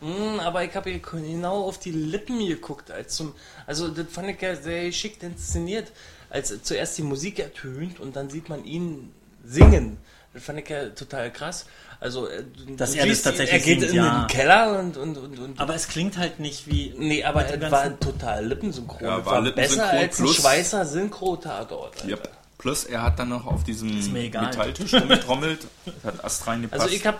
Hm, 0.00 0.40
aber 0.40 0.62
ich 0.62 0.74
habe 0.74 0.98
genau 0.98 1.64
auf 1.64 1.78
die 1.78 1.90
Lippen 1.90 2.46
geguckt, 2.46 2.90
als 2.90 3.16
zum, 3.16 3.34
also 3.66 3.88
das 3.88 4.06
fand 4.10 4.28
ich 4.28 4.40
ja 4.40 4.54
sehr 4.54 4.84
geschickt 4.84 5.22
inszeniert, 5.22 5.90
als 6.28 6.62
zuerst 6.62 6.98
die 6.98 7.02
Musik 7.02 7.38
ertönt 7.38 7.98
und 7.98 8.14
dann 8.14 8.28
sieht 8.28 8.48
man 8.48 8.64
ihn 8.64 9.12
singen. 9.44 9.96
Das 10.34 10.44
fand 10.44 10.58
ich 10.58 10.68
ja 10.68 10.90
total 10.90 11.32
krass. 11.32 11.66
Also, 11.98 12.28
äh, 12.28 12.44
Dass 12.76 12.92
du 12.92 12.98
er 12.98 13.06
das 13.06 13.22
tatsächlich 13.22 13.52
er 13.52 13.58
geht 13.60 13.80
singt, 13.80 13.92
in 13.92 13.96
ja. 13.96 14.20
den 14.20 14.26
Keller 14.28 14.78
und, 14.80 14.96
und, 14.96 15.16
und, 15.16 15.38
und 15.38 15.60
aber 15.60 15.74
es 15.74 15.88
klingt 15.88 16.18
halt 16.18 16.40
nicht 16.40 16.66
wie. 16.70 16.94
Nee, 16.96 17.24
aber 17.24 17.44
es 17.44 17.52
ganzen- 17.52 17.70
war 17.70 18.00
total 18.00 18.46
lippensynchron. 18.46 19.02
Ja, 19.02 19.16
war 19.24 19.26
war, 19.26 19.40
lippensynchron 19.42 19.78
besser 19.88 19.98
als 19.98 20.18
ein 20.18 20.24
plus- 20.24 20.36
Schweizer 20.36 20.84
Synchro-Tatort. 20.84 22.04
Yep. 22.06 22.28
Plus 22.58 22.84
er 22.84 23.02
hat 23.02 23.18
dann 23.18 23.28
noch 23.30 23.46
auf 23.46 23.64
diesem. 23.64 24.12
Metalltisch 24.12 24.94
rumgetrommelt, 24.94 25.66
hat 26.04 26.24
Ast 26.24 26.46
reingepasst. 26.46 26.82
Also 26.82 26.94
ich 26.94 27.06
habe 27.06 27.18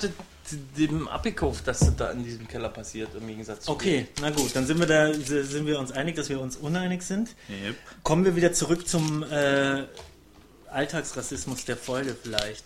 dem 0.79 1.09
abgekauft, 1.09 1.67
dass 1.67 1.81
das 1.81 1.97
da 1.97 2.11
in 2.13 2.23
diesem 2.25 2.47
Keller 2.47 2.69
passiert, 2.69 3.09
im 3.19 3.27
Gegensatz 3.27 3.65
zu 3.65 3.73
Okay, 3.73 4.07
na 4.21 4.31
gut, 4.31 4.55
dann 4.55 4.65
sind 4.67 4.79
wir 4.79 4.87
da, 4.87 5.13
sind 5.13 5.67
wir 5.67 5.79
uns 5.79 5.91
einig, 5.93 6.17
dass 6.17 6.29
wir 6.29 6.41
uns 6.41 6.57
uneinig 6.57 7.03
sind. 7.03 7.31
Yep. 7.51 7.75
Kommen 8.03 8.25
wir 8.25 8.37
wieder 8.37 8.53
zurück 8.53 8.87
zum 8.89 9.25
äh, 9.25 9.85
Alltagsrassismus 10.71 11.65
der 11.65 11.77
Folge 11.77 12.17
vielleicht. 12.21 12.65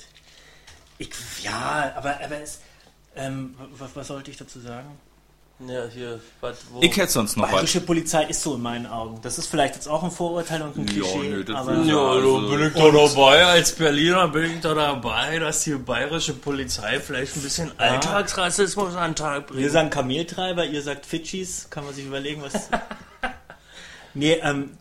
Ich, 1.00 1.08
ja, 1.42 1.92
aber, 1.96 2.20
aber 2.22 2.42
es, 2.42 2.60
ähm, 3.16 3.54
was, 3.78 3.96
was 3.96 4.06
sollte 4.08 4.30
ich 4.30 4.36
dazu 4.36 4.60
sagen? 4.60 4.98
Ja, 5.66 5.86
hier, 5.92 6.20
was, 6.42 6.58
wo? 6.70 6.80
Ich 6.82 6.94
hätte 6.96 7.10
sonst 7.12 7.36
noch 7.36 7.44
was. 7.44 7.50
Bayerische 7.52 7.80
Polizei 7.80 8.24
ist 8.24 8.42
so 8.42 8.54
in 8.54 8.60
meinen 8.62 8.86
Augen. 8.86 9.18
Das 9.22 9.38
ist 9.38 9.46
vielleicht 9.46 9.74
jetzt 9.76 9.88
auch 9.88 10.02
ein 10.02 10.10
Vorurteil 10.10 10.60
und 10.62 10.76
ein 10.76 10.86
Ja, 10.86 10.92
Klischee, 10.92 11.28
nö, 11.28 11.44
das 11.44 11.56
aber 11.56 11.72
Ja, 11.84 11.96
Also- 11.98 12.40
da 12.50 12.56
bin 12.56 12.66
ich 12.66 12.72
doch 12.74 12.92
dabei. 13.14 13.44
Als 13.46 13.72
Berliner 13.72 14.28
bin 14.28 14.44
ich 14.56 14.60
doch 14.60 14.74
dabei, 14.74 15.38
dass 15.38 15.64
die 15.64 15.74
bayerische 15.74 16.34
Polizei 16.34 17.00
vielleicht 17.00 17.34
ein 17.36 17.42
bisschen 17.42 17.78
Alltagsrassismus 17.78 18.94
an 18.94 19.10
den 19.12 19.16
Tag 19.16 19.48
wir 19.50 19.56
bringt. 19.56 19.70
sagen 19.70 19.88
Kameltreiber, 19.90 20.66
ihr 20.66 20.82
sagt 20.82 21.04
Fidschis. 21.06 21.66
Kann 21.70 21.84
man 21.86 21.94
sich 21.94 22.04
überlegen, 22.06 22.42
was... 22.42 22.52
nee, 24.14 24.34
ähm, 24.42 24.76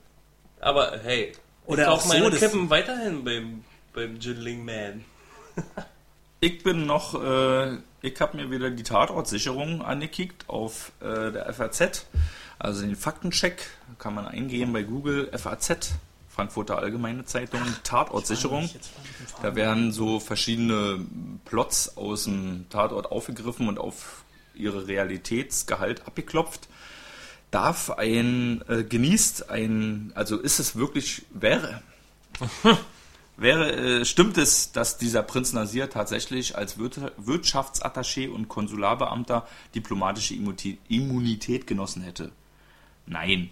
Aber 0.60 0.98
hey, 1.04 1.34
Oder 1.66 1.84
ich 1.84 1.88
auch 1.90 2.02
so, 2.02 2.08
meine 2.10 2.30
das- 2.30 2.40
Kippen 2.40 2.70
weiterhin 2.70 3.24
beim, 3.24 3.64
beim 3.94 4.18
Jiddling 4.20 4.64
Man. 4.66 5.06
Ich 6.42 6.64
bin 6.64 6.86
noch, 6.86 7.22
äh, 7.22 7.78
ich 8.02 8.20
habe 8.22 8.38
mir 8.38 8.50
wieder 8.50 8.70
die 8.72 8.84
Tatortsicherung 8.84 9.82
angekickt 9.82 10.48
auf 10.48 10.94
äh, 11.02 11.32
der 11.32 11.54
FAZ, 11.54 12.06
also 12.58 12.82
den 12.82 12.96
Faktencheck, 12.96 13.68
kann 13.98 14.14
man 14.14 14.26
eingehen 14.26 14.72
bei 14.72 14.84
Google, 14.84 15.30
FAZ, 15.38 15.96
Frankfurter 16.30 16.78
Allgemeine 16.78 17.26
Zeitung, 17.26 17.60
Tatortsicherung. 17.84 18.70
Da 19.42 19.56
werden 19.56 19.92
so 19.92 20.22
verschiedene 20.22 21.06
Plots 21.44 21.98
aus 21.98 22.24
dem 22.24 22.68
Tatort 22.70 23.12
aufgegriffen 23.12 23.68
und 23.68 23.78
auf 23.78 24.24
ihre 24.56 24.88
Realitätsgehalt 24.88 26.08
abgeklopft. 26.08 26.70
Darf 27.52 27.90
ein, 27.90 28.64
äh, 28.70 28.86
genießt 28.86 29.50
ein, 29.50 30.14
also 30.16 30.38
ist 30.38 30.60
es 30.60 30.78
wirklich, 30.78 31.24
wäre, 31.32 31.82
wäre, 33.42 33.72
äh, 34.02 34.06
stimmt 34.06 34.38
es, 34.38 34.72
dass 34.72 34.98
dieser 34.98 35.24
Prinz 35.24 35.54
Nasir 35.54 35.90
tatsächlich 35.90 36.58
als 36.58 36.78
Wir- 36.78 37.12
Wirtschaftsattaché 37.18 38.30
und 38.30 38.48
Konsularbeamter 38.48 39.48
diplomatische 39.76 40.34
Immuti- 40.34 40.78
Immunität 40.88 41.68
genossen 41.68 42.02
hätte? 42.02 42.32
Nein. 43.06 43.50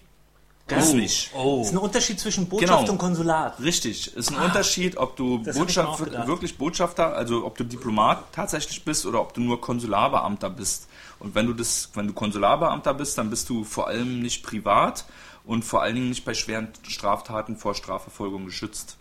Das 0.67 0.91
nicht. 0.91 1.31
Oh. 1.33 1.61
ist 1.61 1.71
ein 1.71 1.77
Unterschied 1.77 2.19
zwischen 2.19 2.49
Botschaft 2.49 2.79
Genau. 2.81 2.91
und 2.91 2.97
Konsulat. 2.97 3.57
Richtig, 3.61 4.13
ist 4.17 4.31
ein 4.33 4.37
Unterschied, 4.43 4.97
ob 4.97 5.15
du 5.15 5.41
Ah. 5.47 5.51
Botschaft, 5.53 6.27
wirklich 6.27 6.57
Botschafter, 6.57 7.15
also 7.15 7.45
ob 7.45 7.57
du 7.57 7.63
Diplomat 7.63 8.33
tatsächlich 8.33 8.83
bist 8.83 9.05
oder 9.05 9.21
ob 9.21 9.33
du 9.33 9.39
nur 9.39 9.61
Konsularbeamter 9.61 10.49
bist. 10.49 10.89
Und 11.19 11.35
wenn 11.35 11.45
du 11.47 11.53
das, 11.53 11.89
wenn 11.93 12.07
du 12.07 12.13
Konsularbeamter 12.13 12.93
bist, 12.93 13.17
dann 13.17 13.29
bist 13.29 13.47
du 13.49 13.63
vor 13.63 13.87
allem 13.87 14.21
nicht 14.21 14.43
privat 14.43 15.05
und 15.45 15.63
vor 15.63 15.83
allen 15.83 15.95
Dingen 15.95 16.09
nicht 16.09 16.25
bei 16.25 16.33
schweren 16.33 16.67
Straftaten 16.85 17.55
vor 17.55 17.73
Strafverfolgung 17.73 18.43
geschützt. 18.43 18.97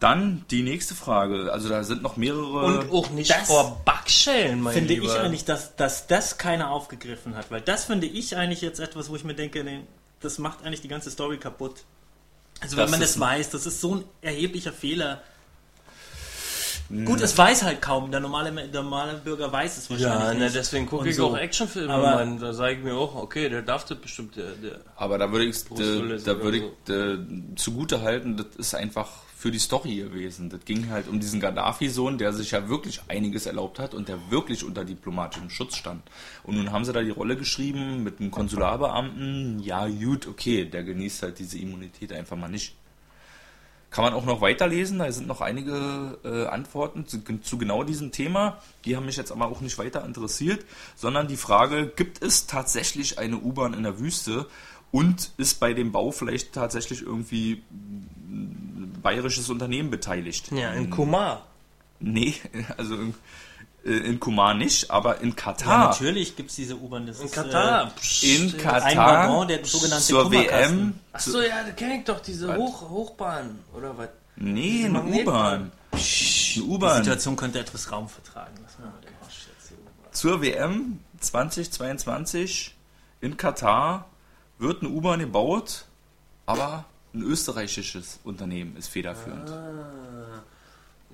Dann 0.00 0.44
die 0.50 0.62
nächste 0.62 0.94
Frage, 0.94 1.52
also 1.52 1.68
da 1.68 1.84
sind 1.84 2.02
noch 2.02 2.16
mehrere. 2.16 2.64
Und 2.64 2.90
auch 2.90 3.10
nicht 3.10 3.30
Das 3.30 3.46
vor 3.48 3.82
Backschellen, 3.84 4.60
mein 4.62 4.72
Finde 4.74 4.94
Lieber. 4.94 5.04
ich 5.06 5.20
eigentlich, 5.20 5.44
dass, 5.44 5.76
dass 5.76 6.06
das 6.06 6.38
keiner 6.38 6.70
aufgegriffen 6.70 7.36
hat. 7.36 7.50
Weil 7.50 7.60
das 7.60 7.84
finde 7.84 8.06
ich 8.06 8.34
eigentlich 8.36 8.62
jetzt 8.62 8.80
etwas, 8.80 9.10
wo 9.10 9.16
ich 9.16 9.24
mir 9.24 9.34
denke, 9.34 9.62
nee, 9.62 9.82
das 10.20 10.38
macht 10.38 10.64
eigentlich 10.64 10.80
die 10.80 10.88
ganze 10.88 11.10
Story 11.10 11.36
kaputt. 11.36 11.84
Also 12.60 12.76
wenn 12.76 12.84
Das 12.84 12.90
man 12.92 13.02
ist 13.02 13.14
das 13.16 13.20
weiß, 13.20 13.50
das 13.50 13.66
ist 13.66 13.80
so 13.80 13.96
ein 13.96 14.04
erheblicher 14.22 14.72
Fehler. 14.72 15.20
Gut, 17.04 17.20
es 17.20 17.38
weiß 17.38 17.62
halt 17.62 17.80
kaum. 17.80 18.10
Der 18.10 18.18
normale, 18.20 18.50
der 18.68 18.82
normale 18.82 19.14
Bürger 19.18 19.52
weiß 19.52 19.78
es 19.78 19.88
wahrscheinlich 19.90 20.18
Ja, 20.28 20.34
ne, 20.34 20.44
nicht. 20.46 20.56
deswegen 20.56 20.86
gucke 20.86 21.08
ich 21.08 21.14
so. 21.16 21.28
auch 21.28 21.36
Actionfilme, 21.36 21.92
Aber- 21.94 22.16
Mann. 22.16 22.40
Da 22.40 22.52
sage 22.52 22.74
ich 22.78 22.82
mir 22.82 22.94
auch, 22.94 23.14
okay, 23.14 23.48
der 23.48 23.62
darf 23.62 23.84
das 23.84 23.98
bestimmt, 23.98 24.34
der, 24.34 24.50
der 24.54 24.80
Aber 24.96 25.16
da 25.18 25.30
würde 25.30 25.44
ich, 25.44 25.64
Bruce 25.64 25.80
äh, 25.80 26.18
da 26.24 26.40
würde 26.42 26.56
ich 26.58 26.92
äh, 26.92 27.18
zugute 27.54 28.00
halten, 28.02 28.36
das 28.36 28.46
ist 28.56 28.74
einfach 28.74 29.08
für 29.40 29.50
die 29.50 29.58
Story 29.58 29.96
gewesen. 29.96 30.50
Das 30.50 30.66
ging 30.66 30.90
halt 30.90 31.08
um 31.08 31.18
diesen 31.18 31.40
Gaddafi-Sohn, 31.40 32.18
der 32.18 32.34
sich 32.34 32.50
ja 32.50 32.68
wirklich 32.68 33.00
einiges 33.08 33.46
erlaubt 33.46 33.78
hat 33.78 33.94
und 33.94 34.06
der 34.10 34.30
wirklich 34.30 34.64
unter 34.64 34.84
diplomatischem 34.84 35.48
Schutz 35.48 35.76
stand. 35.76 36.02
Und 36.42 36.58
nun 36.58 36.72
haben 36.72 36.84
sie 36.84 36.92
da 36.92 37.00
die 37.00 37.08
Rolle 37.08 37.38
geschrieben 37.38 38.04
mit 38.04 38.20
einem 38.20 38.30
Konsularbeamten. 38.30 39.58
Ja, 39.60 39.88
gut, 39.88 40.26
okay, 40.26 40.66
der 40.66 40.82
genießt 40.82 41.22
halt 41.22 41.38
diese 41.38 41.56
Immunität 41.56 42.12
einfach 42.12 42.36
mal 42.36 42.50
nicht. 42.50 42.76
Kann 43.88 44.04
man 44.04 44.12
auch 44.12 44.26
noch 44.26 44.42
weiterlesen, 44.42 44.98
da 44.98 45.10
sind 45.10 45.26
noch 45.26 45.40
einige 45.40 46.18
äh, 46.22 46.44
Antworten 46.44 47.06
zu, 47.06 47.22
zu 47.40 47.56
genau 47.56 47.82
diesem 47.82 48.12
Thema. 48.12 48.58
Die 48.84 48.94
haben 48.94 49.06
mich 49.06 49.16
jetzt 49.16 49.32
aber 49.32 49.46
auch 49.46 49.62
nicht 49.62 49.78
weiter 49.78 50.04
interessiert, 50.04 50.66
sondern 50.96 51.28
die 51.28 51.38
Frage, 51.38 51.90
gibt 51.96 52.22
es 52.22 52.46
tatsächlich 52.46 53.18
eine 53.18 53.38
U-Bahn 53.38 53.72
in 53.72 53.84
der 53.84 53.98
Wüste 53.98 54.46
und 54.90 55.30
ist 55.38 55.60
bei 55.60 55.72
dem 55.72 55.92
Bau 55.92 56.10
vielleicht 56.10 56.52
tatsächlich 56.52 57.00
irgendwie 57.00 57.62
bayerisches 59.02 59.48
Unternehmen 59.50 59.90
beteiligt? 59.90 60.50
ja, 60.52 60.72
in 60.72 60.90
Kumar. 60.90 61.46
Nee, 61.98 62.34
also 62.76 62.94
in, 62.94 63.14
äh, 63.84 63.90
in 63.90 64.20
Kumar 64.20 64.54
nicht, 64.54 64.90
aber 64.90 65.20
in 65.20 65.30
Ja, 65.30 65.34
Katar. 65.34 65.88
natürlich 65.90 66.36
gibt 66.36 66.50
es 66.50 66.56
diese 66.56 66.76
U-Bahn. 66.76 67.06
Das 67.06 67.20
In 67.20 67.26
ist, 67.26 67.34
Katar. 67.34 67.92
Äh, 68.22 68.36
in 68.36 68.42
ein 68.50 68.56
Katar 68.58 68.96
Waggon, 69.28 69.48
der 69.48 69.64
sogenannte 69.64 70.04
zur. 70.04 70.30
WM. 70.32 70.94
Achso, 71.12 71.40
ja, 71.40 71.62
da 71.64 71.70
kenne 71.72 71.98
ich 71.98 72.04
doch 72.04 72.20
diese? 72.20 72.56
Hoch, 72.56 72.88
Hochbahn, 72.88 73.58
oder 73.74 73.96
was? 73.98 74.08
Nee, 74.36 74.86
eine. 74.86 75.02
U-Bahn. 75.02 75.70
Eine 75.92 76.02
die 76.54 76.62
U-Bahn. 76.62 76.96
Situation 77.04 77.36
könnte 77.36 77.58
etwas 77.60 77.90
Raum 77.92 78.08
vertragen. 78.08 78.54
Hier. 78.78 78.92
Zur 80.12 80.42
WM 80.42 80.98
2022 81.20 82.74
in 83.20 83.36
Katar 83.36 84.06
wird 84.58 84.82
eine 84.82 84.90
U-Bahn 84.90 85.20
gebaut, 85.20 85.84
aber 86.46 86.84
ein 87.14 87.22
österreichisches 87.22 88.20
Unternehmen 88.24 88.76
ist 88.76 88.88
federführend. 88.88 89.50
Ah, 89.50 90.42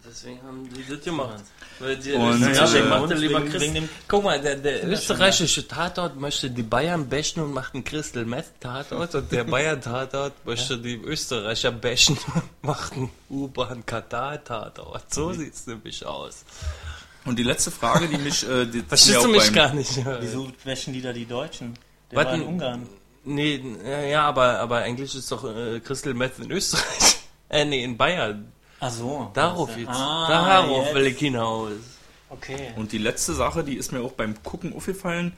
deswegen 0.06 0.42
haben 0.42 0.68
die 0.72 0.84
das 0.88 1.02
gemacht. 1.04 1.42
Weil 1.78 1.96
die 1.96 2.12
Und, 2.12 2.42
Österreicher 2.42 2.84
äh, 2.84 2.88
machte 2.88 3.14
lieber 3.14 3.40
wegen- 3.40 3.50
Christ- 3.50 3.60
wegen 3.64 3.74
dem- 3.74 3.88
Guck 4.06 4.24
mal, 4.24 4.40
der, 4.40 4.56
der 4.56 4.86
österreichische 4.88 5.66
Tatort 5.66 6.16
möchte 6.20 6.50
die 6.50 6.62
Bayern 6.62 7.08
bashen 7.08 7.42
und 7.42 7.52
macht 7.52 7.74
einen 7.74 7.82
Crystal 7.84 8.24
Meth 8.24 8.52
Tatort 8.60 9.14
und 9.14 9.32
der 9.32 9.44
Bayern 9.44 9.80
Tatort 9.80 10.34
möchte 10.44 10.78
die 10.78 10.94
Österreicher 10.96 11.72
bashen 11.72 12.16
und 12.34 12.42
macht 12.62 12.92
einen 12.92 13.10
U-Bahn 13.30 13.84
Katar 13.86 14.42
Tatort. 14.44 15.12
So 15.12 15.32
sieht's 15.32 15.66
nämlich 15.66 16.04
aus. 16.04 16.44
Und 17.24 17.38
die 17.38 17.42
letzte 17.42 17.70
Frage, 17.72 18.06
die 18.06 18.18
mich, 18.18 18.48
äh, 18.48 18.66
die 18.66 18.80
Verstehst 18.86 19.24
du 19.24 19.28
mich 19.28 19.44
beim- 19.46 19.54
gar 19.54 19.74
nicht? 19.74 19.90
Wieso 20.20 20.52
wäschen 20.62 20.92
die 20.92 21.02
da 21.02 21.12
die 21.12 21.26
Deutschen? 21.26 21.74
Der 22.12 22.18
Was 22.18 22.26
war 22.26 22.34
in? 22.34 22.42
Ungarn. 22.42 22.86
Nee, 23.26 23.60
ja, 23.84 24.00
ja, 24.02 24.22
aber, 24.22 24.60
aber 24.60 24.78
eigentlich 24.78 25.14
ist 25.14 25.30
doch 25.32 25.44
äh, 25.44 25.80
Crystal 25.80 26.14
Meth 26.14 26.38
in 26.38 26.50
Österreich. 26.50 26.84
Äh, 27.48 27.64
nee, 27.64 27.84
in 27.84 27.96
Bayern. 27.96 28.50
Ach 28.80 28.90
so. 28.90 29.30
Darauf 29.32 29.70
ist 29.70 29.78
jetzt. 29.78 29.88
Ah, 29.90 30.26
Darauf 30.28 30.86
jetzt. 30.86 30.94
will 30.96 31.06
ich 31.06 31.16
hinaus. 31.18 31.70
Okay. 32.28 32.72
Und 32.74 32.90
die 32.90 32.98
letzte 32.98 33.34
Sache, 33.34 33.62
die 33.62 33.76
ist 33.76 33.92
mir 33.92 34.00
auch 34.00 34.10
beim 34.12 34.42
Gucken 34.42 34.74
aufgefallen, 34.74 35.32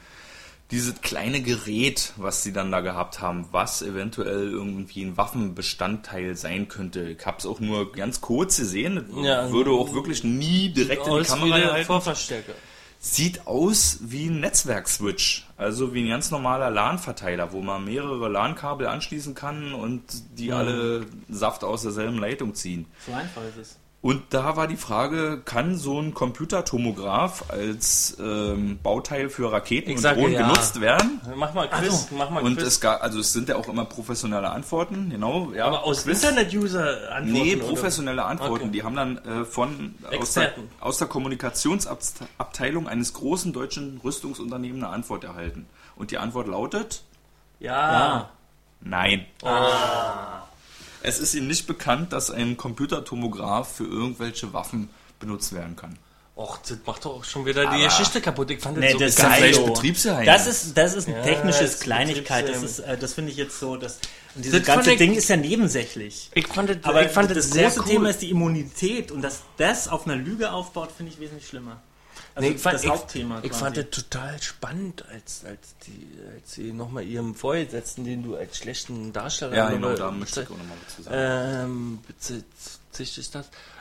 dieses 0.71 1.03
kleine 1.03 1.43
Gerät, 1.43 2.15
was 2.17 2.43
sie 2.43 2.55
dann 2.55 2.73
da 2.73 2.81
gehabt 2.81 3.21
haben, 3.21 3.47
was 3.53 3.83
eventuell 3.83 4.49
irgendwie 4.51 5.03
ein 5.05 5.19
Waffenbestandteil 5.19 6.35
sein 6.35 6.69
könnte. 6.69 7.11
Ich 7.11 7.27
habe 7.27 7.37
es 7.39 7.45
auch 7.45 7.61
nur 7.61 7.93
ganz 7.93 8.23
kurz 8.23 8.57
gesehen, 8.57 9.05
Ja. 9.23 9.51
würde 9.51 9.71
auch 9.73 9.93
wirklich 9.93 10.25
nie 10.25 10.71
direkt 10.71 11.07
in 11.07 11.15
die 11.15 11.25
Kamera 11.25 11.59
der 11.59 11.73
halten. 11.73 11.87
Vorverstärker. 11.87 12.53
Sieht 13.01 13.47
aus 13.47 13.99
wie 14.03 14.27
ein 14.27 14.41
Netzwerkswitch, 14.41 15.47
also 15.57 15.95
wie 15.95 16.03
ein 16.03 16.09
ganz 16.09 16.33
normaler 16.33 16.71
LAN-Verteiler, 16.71 17.53
wo 17.53 17.61
man 17.61 17.85
mehrere 17.85 18.29
LAN-Kabel 18.29 18.89
anschließen 18.89 19.35
kann 19.35 19.73
und 19.73 20.03
die 20.37 20.53
alle 20.53 21.07
Saft 21.29 21.63
aus 21.63 21.83
derselben 21.83 22.19
Leitung 22.19 22.55
ziehen. 22.55 22.87
So 23.07 23.13
einfach 23.13 23.43
ist 23.45 23.57
es. 23.57 23.79
Und 24.01 24.23
da 24.31 24.57
war 24.57 24.69
die 24.69 24.77
Frage, 24.77 25.43
kann 25.45 25.77
so 25.77 26.01
ein 26.01 26.15
Computertomograph 26.15 27.51
als 27.51 28.17
ähm, 28.21 28.79
Bauteil 28.81 29.29
für 29.29 29.51
Raketen 29.51 29.91
Ich 29.91 29.97
und 29.97 30.03
sage 30.03 30.21
Drohnen 30.21 30.35
ja. 30.35 30.43
genutzt 30.43 30.81
werden? 30.81 31.21
Mach 31.35 31.53
mal 31.53 31.69
Quiz, 31.69 32.09
mach 32.17 32.31
mal 32.31 32.45
Und 32.45 32.59
Quiz. 32.59 32.67
es 32.67 32.81
gab, 32.81 33.03
also 33.03 33.19
es 33.19 33.33
sind 33.33 33.49
ja 33.49 33.57
auch 33.57 33.67
immer 33.67 33.85
professionelle 33.85 34.51
Antworten, 34.51 35.11
genau. 35.11 35.51
Ja, 35.53 35.67
aber 35.67 35.83
aus 35.83 36.05
Quiz. 36.05 36.23
Internet-User 36.23 37.13
antworten. 37.13 37.33
Nee, 37.33 37.57
oder? 37.57 37.65
professionelle 37.65 38.25
Antworten. 38.25 38.65
Okay. 38.67 38.73
Die 38.73 38.83
haben 38.85 38.95
dann 38.95 39.19
äh, 39.19 39.45
von 39.45 39.97
aus 40.17 40.35
der, 40.35 40.55
aus 40.79 40.99
der 40.99 41.09
Kommunikationsabteilung 41.09 42.87
eines 42.87 43.15
großen 43.15 43.53
deutschen 43.53 44.01
Rüstungsunternehmens 44.05 44.85
eine 44.85 44.93
Antwort 44.93 45.25
erhalten. 45.25 45.67
Und 45.97 46.13
die 46.13 46.19
Antwort 46.19 46.47
lautet 46.47 47.03
Ja. 47.59 47.73
Ja. 47.93 48.31
Nein. 48.81 49.27
Ah. 49.43 50.43
Es 51.03 51.19
ist 51.19 51.35
ihnen 51.35 51.47
nicht 51.47 51.67
bekannt, 51.67 52.13
dass 52.13 52.31
ein 52.31 52.57
Computertomograph 52.57 53.77
für 53.77 53.85
irgendwelche 53.85 54.53
Waffen 54.53 54.89
benutzt 55.21 55.53
werden 55.53 55.77
kann. 55.77 55.99
Och, 56.37 56.59
das 56.69 56.79
macht 56.87 57.05
doch 57.05 57.17
auch 57.17 57.25
schon 57.25 57.47
wieder 57.47 57.63
die 57.63 57.67
Aber- 57.69 57.85
Geschichte 57.85 58.21
kaputt. 58.21 58.49
Ich 58.53 58.61
fand 58.61 58.77
das 58.77 58.85
Nee, 58.85 58.93
so 58.93 58.99
das 59.01 59.09
ist 59.11 59.17
geil. 59.21 59.33
vielleicht 59.39 59.55
so. 59.57 59.67
Betriebsgeheimnis. 59.67 60.27
Das 60.27 60.47
ist, 60.47 60.77
das 60.79 60.95
ist 60.95 61.09
eine 61.09 61.17
Ja, 61.17 61.23
technische 61.25 61.63
das 61.63 61.71
ist 61.75 61.81
Kleinigkeit. 61.83 62.49
Das, 62.49 62.63
ist, 62.63 62.79
äh, 62.79 62.97
das 62.97 63.15
finde 63.15 63.33
ich 63.33 63.37
jetzt 63.39 63.59
so. 63.59 63.77
Das, 63.77 63.99
und 64.37 64.45
dieses 64.45 64.61
Das 64.61 64.67
ganze 64.67 64.93
ich- 64.93 64.99
Ding 64.99 65.15
ist 65.15 65.29
ja 65.29 65.37
nebensächlich. 65.37 66.31
Ich 66.35 66.47
fand 66.47 66.71
das, 66.71 66.77
Aber 66.85 67.05
ich 67.05 67.11
fand 67.11 67.31
das 67.31 67.39
das 67.39 67.51
sehr 67.51 67.65
große 67.71 67.81
cool. 67.81 67.87
Thema 67.89 68.11
ist 68.11 68.23
die 68.23 68.31
Immunität 68.31 69.11
und 69.11 69.23
dass 69.23 69.41
das 69.57 69.89
auf 69.89 70.07
einer 70.07 70.15
Lüge 70.15 70.53
aufbaut, 70.53 70.91
finde 70.97 71.13
ich 71.13 71.19
wesentlich 71.19 71.49
schlimmer. 71.49 71.81
Also 72.39 72.51
Nee, 72.51 72.55
ich 72.55 72.63
fand, 72.63 72.75
das 72.77 72.85
ich, 72.85 72.91
Hauptthema 72.91 73.39
ich 73.43 73.51
quasi. 73.51 73.65
fand 73.65 73.77
das 73.77 73.91
total 73.91 74.41
spannend, 74.43 75.05
als, 75.09 75.45
als, 75.45 75.75
die, 75.87 76.07
als 76.35 76.53
sie 76.53 76.73
nochmal 76.73 77.03
ihrem 77.05 77.35
Vorgesetzten, 77.35 78.05
den 78.05 78.23
du 78.23 78.37
als 78.37 78.59
schlechten 78.59 79.13
Darsteller 79.13 79.57
Ja, 79.57 79.71
genau, 79.71 79.93
da 79.95 80.13
möchte 80.13 80.43
ich 80.43 80.47
auch 80.47 80.51
nochmal 80.57 80.77
zu 80.95 81.03
sagen. 81.03 81.17
ähm, 81.19 81.99
das, 82.93 83.11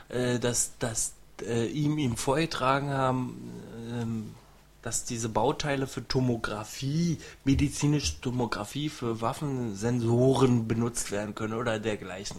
äh, 0.09 0.39
dass, 0.39 0.71
dass 0.79 1.13
äh, 1.43 1.67
ihm 1.67 1.99
ihm 1.99 2.17
vorgetragen 2.17 2.89
haben, 2.89 3.51
ähm, 3.91 4.33
dass 4.81 5.03
diese 5.05 5.29
Bauteile 5.29 5.85
für 5.85 6.07
Tomographie, 6.07 7.19
medizinische 7.43 8.19
Tomographie 8.21 8.89
für 8.89 9.21
Waffensensoren 9.21 10.67
benutzt 10.67 11.11
werden 11.11 11.35
können 11.35 11.53
oder 11.53 11.77
dergleichen. 11.79 12.37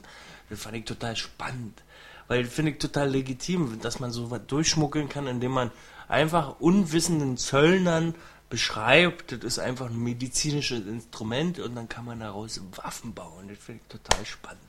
Das 0.51 0.61
fand 0.61 0.77
ich 0.77 0.85
total 0.85 1.14
spannend. 1.14 1.81
Weil 2.27 2.45
finde 2.45 2.73
ich 2.73 2.79
total 2.79 3.09
legitim, 3.09 3.79
dass 3.81 4.01
man 4.01 4.11
so 4.11 4.31
was 4.31 4.41
durchschmuggeln 4.47 5.09
kann, 5.09 5.27
indem 5.27 5.53
man 5.53 5.71
einfach 6.09 6.61
unwissenden 6.61 7.36
Zöllnern 7.36 8.14
beschreibt, 8.50 9.32
das 9.32 9.40
ist 9.44 9.59
einfach 9.59 9.86
ein 9.90 9.98
medizinisches 10.02 10.86
Instrument 10.86 11.59
und 11.59 11.74
dann 11.74 11.88
kann 11.88 12.04
man 12.06 12.20
daraus 12.20 12.61
Waffen 12.76 13.12
bauen. 13.14 13.48
Das 13.48 13.59
finde 13.59 13.82
ich 13.82 13.98
total 14.00 14.24
spannend. 14.24 14.62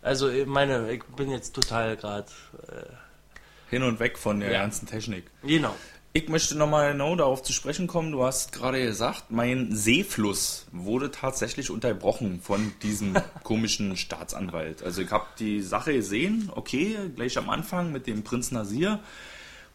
Also 0.00 0.28
ich 0.28 0.46
meine, 0.46 0.90
ich 0.92 1.04
bin 1.04 1.30
jetzt 1.30 1.54
total 1.54 1.96
gerade. 1.96 2.26
Hin 3.70 3.82
und 3.82 3.98
weg 4.00 4.18
von 4.18 4.40
der 4.40 4.52
Ja. 4.52 4.60
ganzen 4.62 4.86
Technik. 4.86 5.24
Genau. 5.42 5.74
Ich 6.16 6.28
möchte 6.28 6.56
nochmal 6.56 6.92
genau 6.92 7.16
darauf 7.16 7.42
zu 7.42 7.52
sprechen 7.52 7.88
kommen. 7.88 8.12
Du 8.12 8.22
hast 8.22 8.52
gerade 8.52 8.80
gesagt, 8.80 9.30
mein 9.32 9.74
Seefluss 9.74 10.66
wurde 10.70 11.10
tatsächlich 11.10 11.70
unterbrochen 11.70 12.40
von 12.40 12.72
diesem 12.82 13.14
komischen 13.42 13.96
Staatsanwalt. 13.96 14.82
Also 14.82 15.02
ich 15.02 15.10
habe 15.10 15.26
die 15.40 15.60
Sache 15.60 15.92
gesehen, 15.92 16.50
okay, 16.54 16.96
gleich 17.16 17.36
am 17.36 17.50
Anfang 17.50 17.90
mit 17.90 18.06
dem 18.06 18.22
Prinz 18.22 18.52
Nasir 18.52 19.00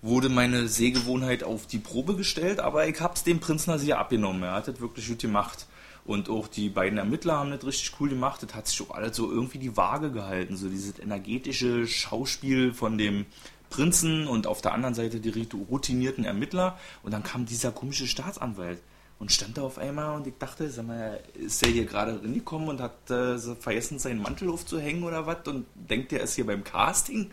wurde 0.02 0.30
meine 0.30 0.68
Sehgewohnheit 0.68 1.44
auf 1.44 1.68
die 1.68 1.78
Probe 1.78 2.16
gestellt, 2.16 2.60
aber 2.60 2.88
ich 2.88 3.00
habe 3.02 3.16
es 3.16 3.24
dem 3.24 3.40
Prinz 3.40 3.68
Nasir 3.68 4.00
abgenommen. 4.00 4.44
Er 4.44 4.54
hat 4.54 4.68
das 4.68 4.80
wirklich 4.80 5.08
gut 5.08 5.20
gemacht. 5.20 5.68
Und 6.06 6.30
auch 6.30 6.48
die 6.48 6.70
beiden 6.70 6.98
Ermittler 6.98 7.38
haben 7.38 7.52
das 7.52 7.66
richtig 7.66 7.94
cool 8.00 8.10
gemacht. 8.10 8.42
Das 8.42 8.56
hat 8.56 8.68
sich 8.68 8.82
auch 8.82 8.96
alles 8.96 9.16
so 9.16 9.30
irgendwie 9.30 9.60
die 9.60 9.78
Waage 9.78 10.12
gehalten. 10.12 10.58
So 10.58 10.70
dieses 10.70 10.98
energetische 10.98 11.86
Schauspiel 11.86 12.74
von 12.74 12.98
dem 12.98 13.26
Prinzen 13.70 14.26
und 14.28 14.48
auf 14.48 14.62
der 14.62 14.74
anderen 14.74 14.96
Seite 14.96 15.20
die 15.20 15.48
routinierten 15.70 16.24
Ermittler. 16.24 16.80
Und 17.04 17.14
dann 17.14 17.24
kam 17.24 17.46
dieser 17.46 17.72
komische 17.72 18.08
Staatsanwalt 18.08 18.82
und 19.20 19.32
stand 19.32 19.58
da 19.58 19.64
auf 19.64 19.78
einmal 19.78 20.16
und 20.16 20.26
ich 20.26 20.34
dachte, 20.40 20.70
sag 20.72 20.88
mal, 20.88 21.20
ist 21.36 21.64
der 21.64 21.72
hier 21.72 21.86
gerade 21.86 22.22
reingekommen 22.24 22.70
und 22.70 22.82
hat 22.82 23.12
äh, 23.12 23.38
vergessen, 23.38 24.00
seinen 24.00 24.22
Mantel 24.22 24.50
aufzuhängen 24.50 25.04
oder 25.04 25.28
was 25.28 25.46
und 25.46 25.66
denkt, 25.76 26.14
der 26.14 26.22
ist 26.22 26.36
hier 26.36 26.46
beim 26.46 26.64
Casting? 26.64 27.30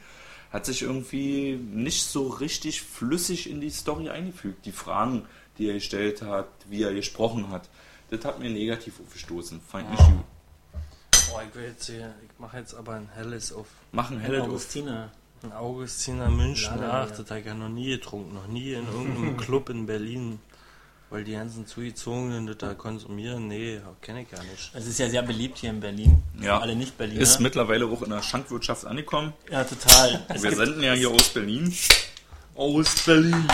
Hat 0.56 0.64
sich 0.64 0.80
irgendwie 0.80 1.60
nicht 1.70 2.04
so 2.04 2.28
richtig 2.28 2.80
flüssig 2.80 3.50
in 3.50 3.60
die 3.60 3.68
Story 3.68 4.08
eingefügt. 4.08 4.64
Die 4.64 4.72
Fragen, 4.72 5.26
die 5.58 5.68
er 5.68 5.74
gestellt 5.74 6.22
hat, 6.22 6.48
wie 6.70 6.82
er 6.82 6.94
gesprochen 6.94 7.50
hat, 7.50 7.68
das 8.08 8.24
hat 8.24 8.38
mir 8.38 8.48
negativ 8.48 8.98
aufgestoßen. 8.98 9.60
Fand 9.60 9.86
ich 9.92 9.98
gut. 9.98 10.24
Boah, 11.28 11.42
ich 11.46 11.54
will 11.54 11.64
jetzt 11.64 11.84
hier, 11.84 12.14
ich 12.24 12.38
mache 12.38 12.56
jetzt 12.56 12.72
aber 12.72 12.94
ein 12.94 13.10
helles 13.14 13.52
auf 13.52 13.66
Machen 13.92 14.18
helle 14.18 14.40
auf. 14.40 14.48
Augustiner. 14.48 15.10
ein 15.42 15.52
Augustiner 15.52 16.30
München. 16.30 16.72
Ach, 16.82 17.10
das 17.10 17.28
habe 17.28 17.40
ich 17.40 17.44
ja 17.44 17.52
noch 17.52 17.68
nie 17.68 17.90
getrunken, 17.90 18.32
noch 18.32 18.46
nie 18.46 18.72
in 18.72 18.86
irgendeinem 18.86 19.36
Club 19.46 19.68
in 19.68 19.84
Berlin. 19.84 20.38
Weil 21.08 21.22
die 21.22 21.32
ganzen 21.32 21.66
Zugezogenen 21.66 22.46
das 22.48 22.58
da 22.58 22.74
konsumieren, 22.74 23.46
nee, 23.46 23.80
kenne 24.02 24.22
ich 24.22 24.30
gar 24.30 24.42
nicht. 24.42 24.72
Es 24.74 24.86
ist 24.86 24.98
ja 24.98 25.08
sehr 25.08 25.22
beliebt 25.22 25.58
hier 25.58 25.70
in 25.70 25.78
Berlin. 25.78 26.22
Ja. 26.40 26.58
Alle 26.58 26.74
Nicht-Berliner. 26.74 27.20
Ist 27.20 27.38
mittlerweile 27.40 27.86
auch 27.86 28.02
in 28.02 28.10
der 28.10 28.22
Schankwirtschaft 28.22 28.84
angekommen. 28.84 29.32
ja, 29.50 29.62
total. 29.62 30.24
Wir 30.36 30.56
senden 30.56 30.82
ja 30.82 30.94
hier 30.94 31.10
aus 31.10 31.28
Berlin. 31.28 31.72
Aus 32.56 33.02
Berlin. 33.04 33.46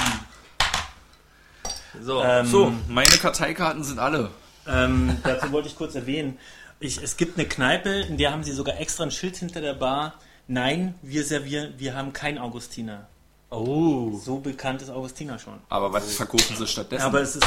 So, 2.00 2.22
ähm, 2.22 2.46
So, 2.46 2.72
meine 2.88 3.16
Karteikarten 3.18 3.84
sind 3.84 3.98
alle. 3.98 4.30
Ähm, 4.66 5.18
dazu 5.22 5.52
wollte 5.52 5.68
ich 5.68 5.76
kurz 5.76 5.94
erwähnen. 5.94 6.38
Ich, 6.80 7.02
es 7.02 7.16
gibt 7.18 7.38
eine 7.38 7.46
Kneipe, 7.46 7.90
in 7.90 8.16
der 8.16 8.32
haben 8.32 8.44
sie 8.44 8.52
sogar 8.52 8.80
extra 8.80 9.04
ein 9.04 9.10
Schild 9.10 9.36
hinter 9.36 9.60
der 9.60 9.74
Bar. 9.74 10.14
Nein, 10.48 10.94
wir 11.02 11.24
servieren, 11.24 11.74
wir 11.76 11.94
haben 11.94 12.12
kein 12.12 12.38
Augustiner. 12.38 13.08
Oh. 13.52 14.18
So 14.18 14.38
bekannt 14.38 14.82
ist 14.82 14.90
Augustiner 14.90 15.38
schon. 15.38 15.54
Aber 15.68 15.92
was 15.92 16.14
verkaufen 16.14 16.56
sie 16.56 16.66
stattdessen? 16.66 17.04
Aber 17.04 17.20
es 17.20 17.36
ist, 17.36 17.46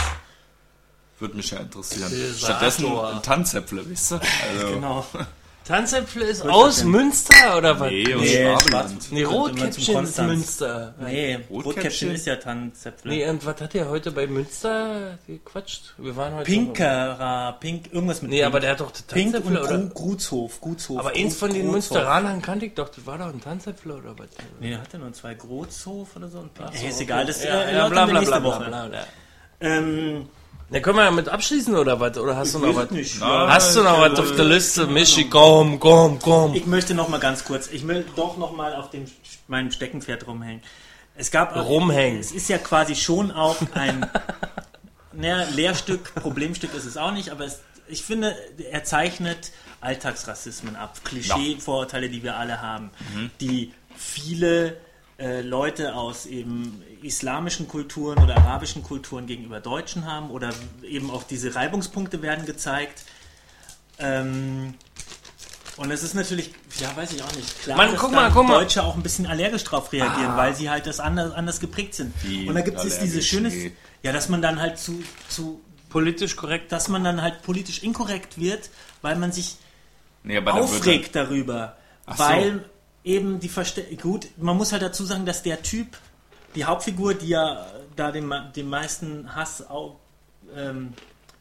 Würde 1.20 1.36
mich 1.36 1.52
ja 1.52 1.60
interessieren. 1.60 2.12
Stattdessen 2.38 2.86
ein 2.86 3.22
Tanzäpfle, 3.22 3.90
weißt 3.90 4.12
du? 4.12 4.16
Also, 4.16 4.74
genau. 4.74 5.06
Tanzäpfle 5.68 6.26
ist 6.26 6.40
ist 6.44 6.46
aus? 6.48 6.84
Münster 6.84 7.58
oder 7.58 7.80
was? 7.80 7.90
Nee, 7.90 8.14
aus 8.14 8.22
Nee, 8.22 8.44
Schwabenland. 8.44 9.12
Nee, 9.12 9.24
Rotkäppchen 9.24 10.04
ist. 10.04 10.18
Münster. 10.22 10.94
Nee, 11.00 11.36
Rotkäppchen? 11.36 11.62
Rotkäppchen 11.64 12.12
ist 12.12 12.26
ja 12.28 12.36
Tanzäpfle. 12.36 13.12
Nee, 13.12 13.28
und 13.30 13.44
was 13.46 13.60
hat 13.62 13.74
der 13.74 13.90
heute 13.90 14.12
bei 14.12 14.28
Münster 14.28 15.18
gequatscht? 15.26 15.96
Wir 15.98 16.16
waren 16.16 16.36
heute. 16.36 16.46
Pinkera, 16.52 17.54
Pink, 17.54 17.92
irgendwas 17.92 18.22
mit 18.22 18.30
Nee, 18.32 18.38
Pink. 18.38 18.48
aber 18.48 18.60
der 18.60 18.72
hat 18.72 18.80
doch 18.80 18.92
das 18.92 19.02
Pink 19.04 19.36
und 19.44 19.58
oder? 19.58 19.68
Gru- 19.80 19.90
Gutshof, 19.90 20.62
Gutshof. 20.62 21.00
Aber 21.00 21.14
eins 21.16 21.36
von 21.36 21.52
den. 21.52 21.72
Münsteranern 21.72 22.42
kannte 22.44 22.68
ich 22.68 22.76
doch, 22.76 22.90
das 22.90 23.04
war 23.08 23.18
doch 23.18 23.28
ein 23.34 23.42
Tanzäpfle 23.42 23.96
oder 23.96 24.18
was? 24.20 24.28
Nee, 24.60 24.70
der 24.70 24.82
hatte 24.82 25.00
nur 25.00 25.12
zwei 25.14 25.34
Großhof 25.34 26.16
oder 26.16 26.28
so. 26.30 26.40
Und 26.40 26.54
Pink. 26.54 26.70
Hey, 26.74 26.90
ist 26.90 27.02
egal, 27.02 27.26
das 27.26 27.44
ja, 27.44 27.64
äh, 27.64 27.76
ja, 27.76 27.90
bla 27.90 28.06
bla 28.06 28.22
bla 28.22 28.44
Woche. 28.44 28.66
bla 28.66 28.88
bla. 28.88 29.04
Ähm, 29.62 30.30
Da 30.70 30.80
können 30.80 30.98
wir 30.98 31.04
ja 31.04 31.12
mit 31.12 31.30
abschließen 31.30 31.76
oder 31.76 32.00
was? 32.00 32.18
Oder 32.18 32.36
hast 32.36 32.56
du 32.56 32.60
noch 32.60 32.76
was? 32.76 32.90
nicht. 32.90 33.20
Ja. 33.20 33.48
Hast 33.48 33.76
du 33.76 33.84
noch 33.84 34.00
was 34.00 34.20
auf 34.20 34.36
der 34.36 34.46
Liste? 34.46 34.88
Michi, 34.88 35.30
komm, 35.30 35.80
komm, 35.80 36.20
komm. 36.20 36.56
Ich 36.56 36.66
möchte 36.66 36.96
noch 36.96 37.08
mal 37.08 37.20
ganz 37.20 37.46
kurz, 37.46 37.68
ich 37.68 37.88
will 37.88 38.06
doch 38.16 38.38
noch 38.38 38.56
mal 38.56 38.76
auf 38.76 38.90
dem 38.90 39.06
meinem 39.48 39.72
Steckenpferd 39.72 40.26
rumhängen. 40.28 40.64
Es 41.16 41.32
gab 41.32 41.56
Rumhängen. 41.56 42.20
Es 42.20 42.32
ist 42.32 42.50
ja 42.50 42.58
quasi 42.58 42.96
schon 42.96 43.32
auch 43.32 43.56
ein 43.74 44.06
naja, 45.14 45.48
Lehrstück, 45.54 46.14
Problemstück 46.16 46.74
ist 46.74 46.86
es 46.86 46.98
auch 46.98 47.12
nicht, 47.12 47.30
aber 47.30 47.46
es, 47.46 47.62
ich 47.88 48.04
finde, 48.04 48.36
er 48.72 48.84
zeichnet 48.84 49.52
Alltagsrassismen 49.82 50.76
ab, 50.76 51.00
Klischee-Vorurteile, 51.04 52.10
die 52.10 52.24
wir 52.24 52.38
alle 52.38 52.62
haben, 52.62 52.90
die 53.40 53.72
viele 53.96 54.78
äh, 55.18 55.42
Leute 55.42 55.96
aus 55.96 56.26
eben 56.26 56.84
islamischen 57.06 57.68
Kulturen 57.68 58.22
oder 58.24 58.38
arabischen 58.38 58.84
Kulturen 58.84 59.26
gegenüber 59.28 59.60
Deutschen 59.60 60.06
haben 60.06 60.30
oder 60.32 60.52
eben 60.84 61.10
auch 61.12 61.24
diese 61.24 61.56
Reibungspunkte 61.56 62.22
werden 62.22 62.46
gezeigt. 62.46 63.04
Ähm, 64.00 64.74
und 65.78 65.92
es 65.92 66.04
ist 66.04 66.14
natürlich, 66.16 66.52
ja, 66.80 66.96
weiß 66.96 67.12
ich 67.14 67.22
auch 67.22 67.34
nicht, 67.36 67.62
klar, 67.64 67.78
Mann, 67.78 67.92
dass 67.94 68.02
mal, 68.12 68.32
guck 68.32 68.48
mal. 68.48 68.60
Deutsche 68.60 68.84
auch 68.84 68.96
ein 68.96 69.04
bisschen 69.04 69.26
allergisch 69.28 69.64
drauf 69.66 69.92
reagieren, 69.92 70.32
Ah. 70.32 70.38
weil 70.38 70.56
sie 70.56 70.70
halt 70.70 70.88
das 70.88 71.00
anders, 71.00 71.34
anders 71.34 71.60
geprägt 71.60 71.96
sind. 71.96 72.14
Wie 72.24 72.48
und 72.48 72.56
da 72.56 72.62
gibt 72.62 72.80
es 72.84 73.00
diese 73.00 73.22
schöne, 73.22 73.52
ja, 74.02 74.12
dass 74.14 74.30
man 74.30 74.42
dann 74.42 74.62
halt 74.62 74.78
zu, 74.78 75.04
zu, 75.30 75.62
Politisch 75.90 76.36
korrekt. 76.36 76.72
dass 76.74 76.90
man 76.90 77.04
dann 77.06 77.22
halt 77.22 77.42
politisch 77.42 77.82
inkorrekt 77.84 78.38
wird, 78.38 78.70
weil 79.02 79.16
man 79.16 79.32
sich 79.32 79.56
Nee, 80.24 80.40
aufregt 80.40 81.16
darüber. 81.16 81.78
Ach 82.06 82.18
so. 82.18 82.24
weil 82.24 82.66
eben 83.06 83.40
die 83.40 83.48
Verste 83.50 83.84
gut, 84.02 84.28
man 84.38 84.58
muss 84.58 84.72
halt 84.74 84.82
dazu 84.82 85.06
sagen, 85.06 85.26
dass 85.26 85.44
der 85.44 85.62
Typ, 85.62 85.88
die 86.56 86.66
Hauptfigur, 86.66 87.14
die 87.14 87.30
ja 87.30 87.66
da 87.96 88.12
den, 88.12 88.34
den 88.56 88.70
meisten 88.70 89.36
Hass 89.36 89.68
auch, 89.70 89.98
ähm, 90.56 90.94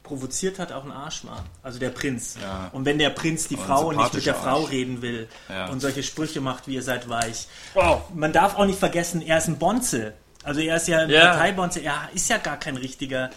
provoziert 0.02 0.58
hat, 0.58 0.70
auch 0.70 0.84
ein 0.84 0.92
Arsch 0.92 1.24
war. 1.24 1.44
Also 1.62 1.78
der 1.78 1.88
Prinz. 1.88 2.36
Ja. 2.40 2.68
Und 2.72 2.84
wenn 2.84 2.98
der 2.98 3.08
Prinz 3.10 3.48
die 3.48 3.54
Aber 3.56 3.64
Frau 3.64 3.92
nicht 3.92 4.02
mit 4.02 4.12
der 4.14 4.20
sympathischer 4.20 4.34
Frau 4.34 4.60
Arsch. 4.62 4.70
reden 4.70 5.00
will 5.02 5.28
Ja. 5.48 5.68
und 5.68 5.80
solche 5.80 6.02
Sprüche 6.02 6.40
macht, 6.42 6.68
wie 6.68 6.74
ihr 6.74 6.82
seid 6.82 7.08
weich. 7.08 7.46
Oh. 7.74 7.98
Man 8.14 8.32
darf 8.32 8.56
auch 8.56 8.66
nicht 8.66 8.78
vergessen, 8.78 9.22
er 9.22 9.38
ist 9.38 9.48
ein 9.48 9.58
Bonze. 9.58 10.12
Also 10.42 10.60
er 10.60 10.76
ist 10.76 10.88
ja 10.88 10.98
ein 10.98 11.08
Ja. 11.10 11.30
Parteibonze. 11.30 11.80
Er 11.80 12.08
ist 12.12 12.28
ja 12.28 12.36
gar 12.36 12.58
kein 12.58 12.76
richtiger 12.76 13.30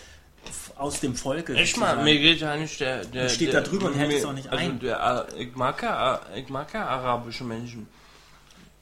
f- 0.46 0.74
aus 0.76 1.00
dem 1.00 1.16
Volke. 1.16 1.56
Echt 1.56 1.78
mal, 1.78 2.04
mir 2.04 2.20
geht 2.20 2.42
ja 2.42 2.58
nicht 2.58 2.82
der. 2.82 3.06
der 3.06 3.30
steht 3.30 3.54
der, 3.54 3.62
da 3.62 3.70
drüber 3.70 3.86
und 3.88 3.94
hält 3.94 4.12
es 4.12 4.26
auch 4.26 4.34
nicht 4.34 4.50
also 4.52 4.66
ein. 4.66 4.80
Der, 4.82 5.26
äh, 5.38 5.44
ich, 5.44 5.56
mag 5.56 5.82
ja, 5.82 6.16
äh, 6.34 6.42
ich 6.42 6.50
mag 6.50 6.74
ja 6.74 6.86
arabische 6.86 7.46
Menschen. 7.46 7.88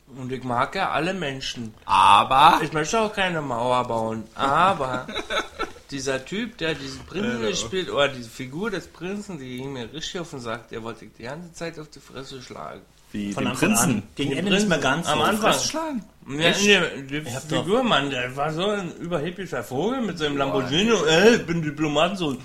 Und 0.08 0.32
ich 0.32 0.44
mag 0.44 0.76
ja 0.76 0.92
alle 0.92 1.14
Menschen. 1.14 1.74
aber 1.86 2.60
Ich 2.64 2.72
möchte 2.74 3.00
auch 3.00 3.12
keine 3.14 3.42
Mauer 3.42 3.84
bauen. 3.88 4.24
Aber 4.36 5.08
dieser 5.92 6.24
Typ, 6.24 6.58
der 6.60 6.76
diesen 6.76 7.06
Prinzen 7.06 7.56
spielt, 7.56 7.90
oder 7.92 8.08
diese 8.10 8.30
Figur 8.30 8.70
des 8.70 8.88
Prinzen, 8.88 9.40
die 9.40 9.58
ging 9.58 9.74
mir 9.74 9.92
richtig 9.92 10.20
auf 10.22 10.30
den 10.30 10.40
Sack, 10.40 10.70
der 10.70 10.84
wollte 10.84 11.06
ich 11.06 11.12
die 11.18 11.24
ganze 11.24 11.52
Zeit 11.54 11.80
auf 11.80 11.90
die 11.90 12.00
Fresse 12.00 12.42
schlagen. 12.42 12.82
wie 13.12 13.34
Von 13.34 13.44
den 13.46 13.52
Anfang 13.52 13.70
Prinzen. 13.70 13.92
an. 13.96 14.04
Gegen 14.16 14.30
Den 14.30 14.40
Ende 14.40 14.52
nicht 14.52 14.70
mehr 14.70 14.78
Prinzen. 14.78 14.94
ganz 15.04 15.08
Am. 15.08 15.22
Anfang. 15.22 15.52
Fresse 15.54 15.68
schlagen. 15.70 16.06
Ja, 16.28 16.82
die 17.02 17.22
doch- 17.22 17.64
Figur, 17.64 17.84
Mann, 17.84 18.10
der 18.12 18.36
war 18.36 18.52
so 18.54 18.68
ein 18.70 18.96
überheblicher 18.98 19.64
Vogel 19.64 20.02
mit 20.02 20.18
seinem 20.20 20.38
Lamborghini. 20.38 20.92
Äh, 21.10 21.36
ich 21.38 21.46
bin 21.48 21.62
Diplomatensohn. 21.64 22.38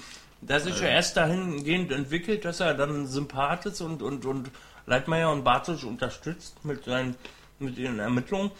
Der 0.42 0.58
sich 0.60 0.80
ja 0.80 0.88
erst 0.88 1.18
dahingehend 1.18 1.92
entwickelt, 1.92 2.46
dass 2.46 2.60
er 2.60 2.72
dann 2.72 3.06
Sympath 3.06 3.66
ist 3.66 3.82
und, 3.82 4.00
und, 4.02 4.24
und 4.24 4.50
Leitmeier 4.86 5.30
und 5.30 5.44
Bartosch 5.44 5.84
unterstützt 5.84 6.64
mit, 6.64 6.84
seinen, 6.84 7.14
mit 7.60 7.78
ihren 7.78 7.98
Ermittlungen. 7.98 8.50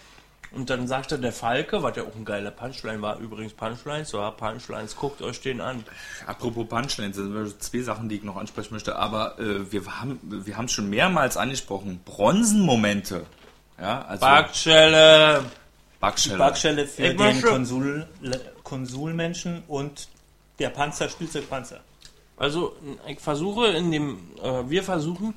Und 0.53 0.69
dann 0.69 0.89
sagte 0.89 1.19
der 1.19 1.33
Falke, 1.33 1.83
was 1.83 1.97
ja 1.97 2.03
auch 2.03 2.15
ein 2.17 2.25
geiler 2.25 2.51
Punchline 2.51 3.01
war, 3.03 3.19
übrigens 3.19 3.53
Punchlines, 3.53 4.09
so 4.09 4.19
Punchlines, 4.37 4.97
guckt 4.97 5.23
euch 5.23 5.41
den 5.41 5.61
an. 5.61 5.85
Apropos 6.27 6.67
Punchlines, 6.69 7.17
das 7.17 7.27
sind 7.27 7.63
zwei 7.63 7.83
Sachen, 7.83 8.09
die 8.09 8.17
ich 8.17 8.25
noch 8.25 8.37
ansprechen 8.37 8.75
möchte, 8.75 8.97
aber 8.97 9.39
äh, 9.39 9.71
wir 9.71 9.87
haben 10.01 10.19
wir 10.23 10.57
haben 10.57 10.65
es 10.65 10.73
schon 10.73 10.91
mehrmals 10.91 11.37
angesprochen. 11.37 12.01
Bronzenmomente. 12.05 13.27
Ja, 13.79 14.03
also 14.03 14.21
Backstelle! 14.21 15.45
Backschelle. 16.01 16.39
Backschelle 16.39 16.87
für 16.87 17.03
Ich 17.05 17.17
den 17.17 17.43
Konsul, 17.43 18.07
Konsulmenschen 18.65 19.63
und 19.69 20.09
der 20.59 20.71
Panzer, 20.71 21.09
Spielzeugpanzer. 21.09 21.81
Also 22.37 22.75
ich 23.07 23.21
versuche 23.21 23.69
in 23.69 23.91
dem, 23.91 24.19
äh, 24.43 24.69
wir 24.69 24.83
versuchen 24.83 25.35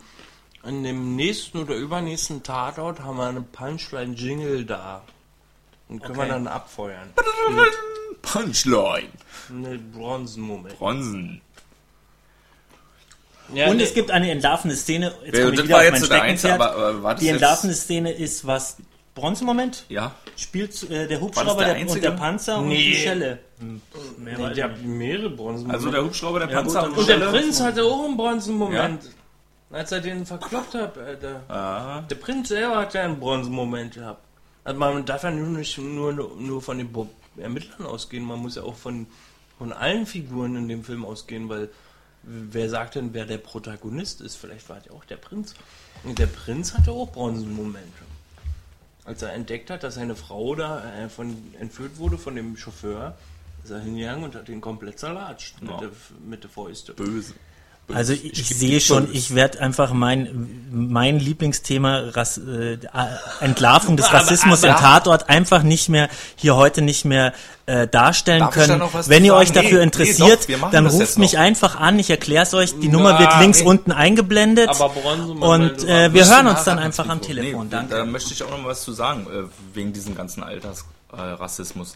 in 0.66 0.84
dem 0.84 1.16
nächsten 1.16 1.58
oder 1.60 1.76
übernächsten 1.76 2.42
Tatort 2.44 3.02
haben 3.02 3.18
wir 3.18 3.28
eine 3.28 3.42
Punchline-Jingle 3.42 4.66
da. 4.66 5.02
Und 5.90 6.02
können 6.02 6.18
Okay. 6.18 6.28
wir 6.30 6.34
dann 6.34 6.48
abfeuern. 6.48 7.10
Punchline. 8.22 9.10
Eine 9.50 9.78
Bronzenmoment. 9.78 10.78
Bronzen. 10.78 11.42
Ja, 13.54 13.70
und 13.70 13.78
nee, 13.78 13.84
es 13.84 13.94
gibt 13.94 14.10
eine 14.10 14.32
entlarvende 14.32 14.76
Szene. 14.76 15.14
Jetzt 15.26 15.38
Ja, 15.38 15.44
komme 15.44 15.54
ich 15.54 15.60
das 15.60 15.66
wieder 15.68 15.74
war 15.76 15.80
auf 15.80 15.84
jetzt 15.84 15.92
mein 15.94 16.02
so 16.02 16.08
der 16.08 16.22
Einzige, 16.24 16.40
Steckenpferd. 16.54 16.62
aber, 16.76 16.76
aber 16.90 17.04
war 17.04 17.14
das 17.14 17.22
Die 17.24 17.30
entlarvende 17.30 17.76
Szene 17.76 18.12
ist 18.14 18.48
was? 18.48 18.78
Bronzemoment? 19.16 19.86
Ja. 19.90 20.16
Spielt 20.38 20.90
äh, 20.90 21.08
der 21.08 21.22
Hubschrauber 21.22 21.66
der 21.66 21.76
der 21.76 21.88
und 21.88 22.02
der 22.04 22.12
Panzer 22.12 22.58
und 22.58 22.70
Nee. 22.70 22.78
die 22.78 22.96
Schelle. 22.96 23.40
Hm, 23.60 23.80
mehr 24.18 24.38
nee, 24.40 24.54
der 24.56 24.64
hat 24.66 24.82
mehrere 24.82 25.30
Bronzenmomente. 25.30 25.76
Also 25.76 25.92
der 25.92 26.04
Hubschrauber, 26.04 26.40
der 26.40 26.50
Ja, 26.50 26.62
gut, 26.62 26.74
Panzer 26.74 26.82
dann- 26.82 26.92
und 26.94 26.98
und 26.98 27.08
der 27.10 27.14
Schelle. 27.20 27.30
Prinz 27.32 27.60
hatte 27.62 27.84
auch 27.84 28.06
einen 28.06 28.18
Bronzenmoment. 28.18 29.04
Als 29.74 29.92
er 29.92 30.00
den 30.02 30.26
verkloppt 30.26 30.76
hat, 30.76 30.98
Alter. 30.98 31.42
Ah, 31.50 32.02
Der 32.04 32.16
Prinz 32.16 32.48
selber 32.50 32.78
hat 32.78 32.94
ja 32.94 33.02
einen 33.04 33.20
Bronzenmoment 33.20 33.96
gehabt. 33.96 34.22
Also 34.64 34.80
man 34.80 35.06
darf 35.06 35.24
ja 35.24 35.32
nicht 35.32 35.78
nur, 35.80 36.14
nur 36.14 36.62
von 36.62 36.78
den 36.78 36.90
Ermittlern 37.38 37.86
ausgehen, 37.88 38.24
man 38.24 38.40
muss 38.40 38.56
ja 38.56 38.64
auch 38.64 38.76
von, 38.76 39.08
von 39.58 39.74
allen 39.74 40.06
Figuren 40.06 40.56
in 40.56 40.68
dem 40.70 40.84
Film 40.84 41.04
ausgehen, 41.04 41.50
weil 41.50 41.70
wer 42.22 42.70
sagt 42.70 42.96
denn, 42.96 43.14
wer 43.14 43.26
der 43.26 43.40
Protagonist 43.40 44.22
ist? 44.22 44.36
Vielleicht 44.38 44.70
war 44.70 44.78
es 44.78 44.86
ja 44.86 44.92
auch 44.94 45.04
der 45.06 45.18
Prinz. 45.18 45.56
Und 46.04 46.20
der 46.20 46.28
Prinz 46.28 46.74
hatte 46.76 46.92
auch 46.92 47.12
Bronzenmomente. 47.12 48.04
Als 49.06 49.22
er 49.22 49.34
entdeckt 49.34 49.70
hat, 49.70 49.84
dass 49.84 49.96
seine 49.96 50.16
Frau 50.16 50.56
da 50.56 50.82
äh, 50.98 51.10
von, 51.10 51.36
entführt 51.60 51.98
wurde 51.98 52.18
von 52.18 52.36
dem 52.36 52.56
Chauffeur, 52.56 53.18
ist 53.64 53.72
er 53.72 53.80
hingegangen 53.82 54.24
und 54.24 54.36
hat 54.36 54.48
den 54.48 54.62
komplett 54.62 55.00
zerlatscht 55.00 55.56
Ja. 55.62 55.72
mit, 55.72 55.82
der, 55.82 55.90
mit 56.26 56.44
der 56.44 56.50
Fäuste. 56.50 56.94
böse. 56.94 57.34
Also 57.94 58.14
ich, 58.14 58.40
ich 58.40 58.48
sehe 58.48 58.80
schon, 58.80 59.10
ich 59.14 59.36
werde 59.36 59.60
einfach 59.60 59.92
mein 59.92 60.62
mein 60.72 61.20
Lieblingsthema 61.20 62.12
Rass, 62.12 62.38
äh, 62.38 62.78
Entlarvung 63.42 63.98
des 63.98 64.06
Aber- 64.08 64.20
Rassismus 64.20 64.64
aber- 64.64 64.74
im 64.74 64.80
Tatort 64.80 65.30
einfach 65.30 65.64
nicht 65.64 65.90
mehr 65.90 66.08
hier 66.36 66.56
heute 66.56 66.82
nicht 66.82 67.04
mehr 67.04 67.34
äh, 67.66 67.88
darstellen 67.88 68.40
Darf 68.40 68.54
können. 68.54 68.82
Wenn 69.08 69.26
ihr 69.26 69.36
euch 69.36 69.50
sagen? 69.50 69.60
Nee, 69.60 69.64
dafür 69.66 69.78
nee, 69.80 69.84
interessiert, 69.84 70.44
doch, 70.44 70.48
wir 70.48 70.58
machen 70.60 70.72
dann 70.72 70.88
ruft 70.88 71.18
mich 71.20 71.34
noch. 71.34 71.40
einfach 71.42 71.80
an. 71.80 72.00
Ich 72.00 72.10
erkläre 72.10 72.44
es 72.44 72.54
euch. 72.54 72.80
Die 72.80 72.88
Na, 72.88 72.94
Nummer 72.94 73.20
wird 73.20 73.38
links 73.40 73.60
nee. 73.60 73.66
unten 73.68 73.92
eingeblendet. 73.92 74.70
Aber 74.70 74.90
Bronzenmoment 74.90 75.82
und 75.84 75.90
äh, 75.90 76.14
wir 76.14 76.26
hören 76.28 76.48
uns 76.48 76.64
dann 76.64 76.80
einfach 76.80 77.08
am. 77.10 77.20
Telefon. 77.22 77.66
Nee, 77.66 77.70
Danke. 77.70 77.96
Da 77.96 78.06
möchte 78.06 78.34
ich 78.34 78.42
auch 78.44 78.50
noch 78.50 78.62
mal 78.62 78.70
was 78.70 78.84
zu 78.84 78.94
sagen, 78.94 79.28
äh, 79.28 79.44
wegen 79.76 79.92
diesem 79.94 80.16
ganzen 80.16 80.42
Altersrassismus. 80.44 81.96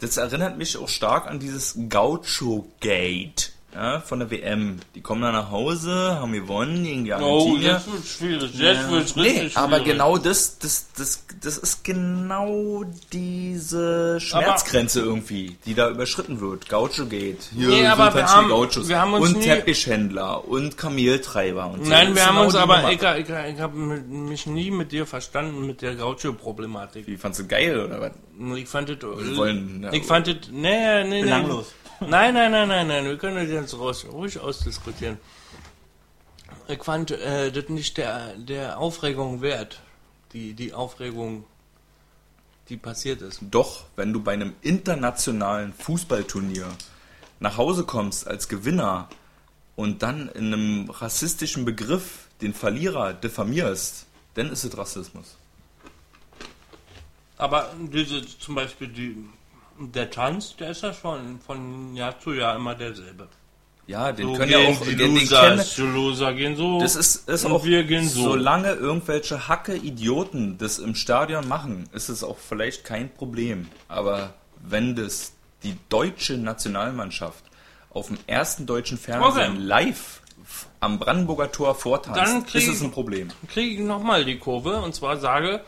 Das 0.00 0.16
erinnert 0.18 0.58
mich 0.58 0.76
auch 0.76 0.88
stark 0.88 1.26
an 1.26 1.40
dieses 1.40 1.76
Gaucho-Gate 1.88 3.51
ja, 3.74 4.00
von 4.00 4.18
der 4.18 4.30
WM. 4.30 4.78
Die 4.94 5.00
kommen 5.00 5.22
dann 5.22 5.32
nach 5.32 5.50
Hause, 5.50 6.18
haben 6.20 6.32
gewonnen 6.32 6.84
gegen 6.84 7.04
die 7.04 7.12
Oh, 7.12 7.16
Argentinier. 7.16 7.72
jetzt 7.72 7.92
wird 7.92 8.06
schwierig. 8.06 8.54
Jetzt 8.54 8.90
wird's 8.90 9.16
Nee, 9.16 9.22
richtig 9.22 9.56
aber 9.56 9.76
schwierig. 9.78 9.84
genau 9.92 10.18
das, 10.18 10.58
das, 10.58 10.86
das, 10.96 11.24
das 11.40 11.58
ist 11.58 11.84
genau 11.84 12.84
diese 13.12 14.20
Schmerzgrenze 14.20 15.00
irgendwie, 15.00 15.56
die 15.66 15.74
da 15.74 15.88
überschritten 15.90 16.40
wird. 16.40 16.68
Gaucho 16.68 17.06
geht. 17.06 17.48
Hier 17.54 17.68
Nee, 17.68 17.86
aber 17.86 18.14
wir 18.14 18.26
haben- 18.26 18.48
Gauchos. 18.48 18.88
wir 18.88 19.00
haben 19.00 19.14
uns 19.14 19.28
und 19.30 19.38
nie- 19.38 19.44
Teppichhändler 19.44 20.46
und 20.46 20.76
Kameltreiber 20.76 21.66
und 21.68 21.84
so. 21.84 21.90
Nein, 21.90 22.08
Das 22.08 22.16
wir 22.16 22.26
haben 22.26 22.34
genau 22.34 22.44
uns 22.46 22.54
aber, 22.56 22.90
ich, 22.90 23.00
ich, 23.02 23.28
ich 23.54 23.60
habe 23.60 23.76
mich 23.76 24.46
nie 24.46 24.70
mit 24.70 24.92
dir 24.92 25.06
verstanden 25.06 25.66
mit 25.66 25.82
der 25.82 25.94
Gaucho-Problematik. 25.94 27.06
Wie 27.06 27.16
fandst 27.16 27.40
du 27.40 27.46
geil 27.46 27.80
oder 27.80 28.00
was? 28.00 28.12
Ich 28.58 28.68
fand 28.68 28.88
es, 28.90 28.98
wollen, 29.36 29.82
ja. 29.84 29.92
ich 29.92 30.04
fand 30.04 30.26
es, 30.28 30.36
nee, 30.50 31.04
nee, 31.04 31.08
nee. 31.08 31.22
Belanglos. 31.22 31.72
Nein, 32.08 32.34
nein, 32.34 32.50
nein, 32.50 32.68
nein, 32.68 32.86
nein, 32.88 33.04
wir 33.04 33.18
können 33.18 33.36
das 33.36 33.48
jetzt 33.48 33.78
raus, 33.78 34.06
ruhig 34.10 34.38
ausdiskutieren. 34.38 35.18
Ich 36.68 36.82
fand 36.82 37.10
äh, 37.10 37.50
das 37.50 37.68
nicht 37.68 37.96
der, 37.96 38.36
der 38.36 38.78
Aufregung 38.78 39.42
wert, 39.42 39.80
die, 40.32 40.54
die 40.54 40.72
Aufregung, 40.72 41.44
die 42.68 42.76
passiert 42.76 43.20
ist. 43.22 43.40
Doch, 43.50 43.84
wenn 43.96 44.12
du 44.12 44.22
bei 44.22 44.32
einem 44.32 44.54
internationalen 44.62 45.72
Fußballturnier 45.72 46.66
nach 47.40 47.56
Hause 47.56 47.84
kommst 47.84 48.26
als 48.26 48.48
Gewinner 48.48 49.08
und 49.76 50.02
dann 50.02 50.28
in 50.28 50.52
einem 50.52 50.90
rassistischen 50.90 51.64
Begriff 51.64 52.28
den 52.40 52.54
Verlierer 52.54 53.12
diffamierst, 53.14 54.06
dann 54.34 54.50
ist 54.50 54.64
es 54.64 54.76
Rassismus. 54.76 55.36
Aber 57.36 57.72
diese, 57.78 58.24
zum 58.38 58.54
Beispiel 58.54 58.88
die, 58.88 59.16
der 59.78 60.10
Tanz, 60.10 60.56
der 60.56 60.70
ist 60.70 60.82
ja 60.82 60.92
schon 60.92 61.40
von 61.40 61.94
Jahr 61.96 62.18
zu 62.18 62.32
Jahr 62.32 62.56
immer 62.56 62.74
derselbe. 62.74 63.28
Ja, 63.86 64.12
den 64.12 64.28
So 64.28 64.34
können 64.34 64.52
ja 64.52 64.58
auch 64.58 64.80
die 64.80 64.94
den, 64.96 64.98
den 64.98 65.14
Loser, 65.16 65.40
kennen, 65.40 65.64
die 65.76 65.82
Loser 65.82 66.32
gehen 66.34 66.56
so. 66.56 66.80
Das 66.80 66.94
ist, 66.94 67.28
ist 67.28 67.44
und 67.44 67.52
auch, 67.52 67.64
wir 67.64 67.82
gehen 67.84 68.08
so. 68.08 68.22
solange 68.22 68.72
irgendwelche 68.72 69.48
Hacke 69.48 69.74
Idioten 69.74 70.56
das 70.58 70.78
im 70.78 70.94
Stadion 70.94 71.48
machen, 71.48 71.88
ist 71.92 72.08
es 72.08 72.22
auch 72.22 72.38
vielleicht 72.38 72.84
kein 72.84 73.12
Problem. 73.12 73.68
Aber 73.88 74.34
wenn 74.62 74.94
das 74.94 75.32
die 75.64 75.76
deutsche 75.88 76.34
Nationalmannschaft 76.38 77.44
auf 77.90 78.06
dem 78.06 78.18
ersten 78.26 78.66
deutschen 78.66 78.98
Fernsehen 78.98 79.52
Okay. 79.52 79.62
live 79.62 80.20
am 80.80 80.98
Brandenburger 80.98 81.50
Tor 81.52 81.74
vortanzt, 81.74 82.46
krieg 82.46 82.62
ist 82.62 82.68
es 82.68 82.82
ein 82.82 82.90
Problem. 82.92 83.28
kriege 83.48 83.74
ich 83.74 83.80
nochmal 83.80 84.24
die 84.24 84.38
Kurve 84.38 84.80
und 84.80 84.94
zwar 84.94 85.16
sage, 85.18 85.62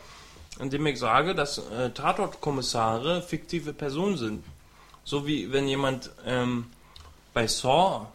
indem 0.59 0.85
ich 0.85 0.99
sage, 0.99 1.35
dass 1.35 1.57
äh, 1.57 1.89
Tatortkommissare 1.91 3.21
fiktive 3.21 3.73
Personen 3.73 4.17
sind. 4.17 4.43
So 5.03 5.27
wie 5.27 5.51
wenn 5.51 5.67
jemand 5.67 6.09
ähm, 6.25 6.67
bei 7.33 7.47
Saw 7.47 8.07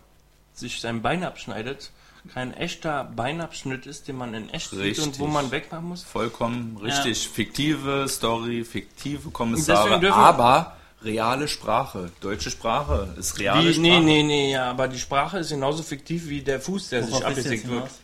sich 0.55 0.81
sein 0.81 1.03
Bein 1.03 1.25
abschneidet, 1.25 1.91
kein 2.35 2.53
echter 2.55 3.05
Beinabschnitt 3.05 3.87
ist, 3.87 4.09
den 4.09 4.17
man 4.17 4.35
in 4.35 4.51
echt 4.51 4.71
sieht 4.71 4.79
und 4.79 4.85
Richtig. 4.85 5.19
wo 5.19 5.27
man 5.27 5.51
wegmachen 5.51 5.89
muss. 5.89 6.03
Vollkommen 6.03 6.77
richtig. 6.83 7.29
Fiktive 7.29 8.07
Story, 8.09 8.65
fiktive 8.65 9.31
Kommissare, 9.31 10.13
aber 10.13 10.77
reale 11.03 11.49
Sprache. 11.49 12.11
Deutsche 12.21 12.51
Sprache 12.51 13.15
ist 13.19 13.39
reale 13.39 13.69
Wie, 13.69 13.73
Sprache. 13.73 13.81
nee, 13.83 14.01
nee, 14.01 14.23
nee, 14.23 14.53
ja, 14.53 14.71
aber 14.71 14.89
die 14.89 14.99
Sprache 14.99 15.39
ist 15.39 15.49
genauso 15.51 15.83
fiktiv 15.83 16.29
wie 16.29 16.43
der 16.43 16.61
Fuß, 16.61 16.91
der 16.91 17.03
sich 17.05 17.13
Worauf 17.13 17.23
du 17.23 17.29
abgesägt 17.29 17.69
wird. 17.69 17.75
hinaus? 17.79 17.99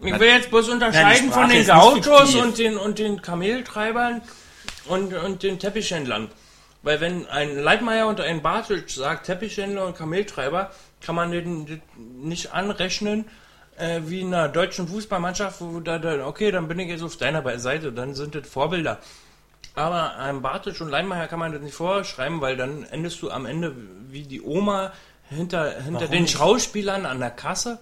Ich 0.00 0.18
will 0.18 0.28
jetzt 0.28 0.50
bloß 0.50 0.68
unterscheiden 0.68 1.30
Sprache 1.30 1.40
von 1.40 1.48
den 1.48 1.66
Gauchos 1.66 2.34
und 2.34 2.58
den, 2.58 2.76
und 2.76 2.98
den 2.98 3.22
Kameltreibern 3.22 4.22
und, 4.86 5.14
und 5.14 5.42
den 5.42 5.58
Teppichhändlern. 5.58 6.28
Weil 6.82 7.00
wenn 7.00 7.26
ein 7.26 7.58
Leitmeier 7.58 8.06
und 8.06 8.20
ein 8.20 8.42
Bartsch 8.42 8.70
sagt 8.88 9.26
Teppichhändler 9.26 9.86
und 9.86 9.96
Kameltreiber, 9.96 10.70
kann 11.00 11.14
man 11.14 11.32
den, 11.32 11.66
den 11.66 11.82
nicht 12.22 12.52
anrechnen 12.52 13.24
äh, 13.76 14.00
wie 14.04 14.20
in 14.20 14.32
einer 14.32 14.48
deutschen 14.48 14.86
Fußballmannschaft, 14.88 15.60
wo 15.60 15.80
da, 15.80 15.98
da, 15.98 16.26
okay, 16.26 16.50
dann 16.50 16.68
bin 16.68 16.78
ich 16.78 16.88
jetzt 16.88 17.02
auf 17.02 17.16
deiner 17.16 17.58
Seite, 17.58 17.92
dann 17.92 18.14
sind 18.14 18.34
das 18.34 18.48
Vorbilder. 18.48 18.98
Aber 19.74 20.16
einem 20.16 20.42
Bartisch 20.42 20.80
und 20.80 20.88
Leinmeier 20.88 21.28
kann 21.28 21.38
man 21.38 21.52
das 21.52 21.60
nicht 21.60 21.74
vorschreiben, 21.74 22.40
weil 22.40 22.56
dann 22.56 22.84
endest 22.84 23.20
du 23.20 23.30
am 23.30 23.46
Ende 23.46 23.74
wie 24.08 24.22
die 24.22 24.40
Oma 24.40 24.92
hinter, 25.28 25.82
hinter 25.82 26.00
Warum 26.00 26.10
den 26.10 26.22
nicht? 26.22 26.36
Schauspielern 26.36 27.04
an 27.04 27.20
der 27.20 27.30
Kasse, 27.30 27.78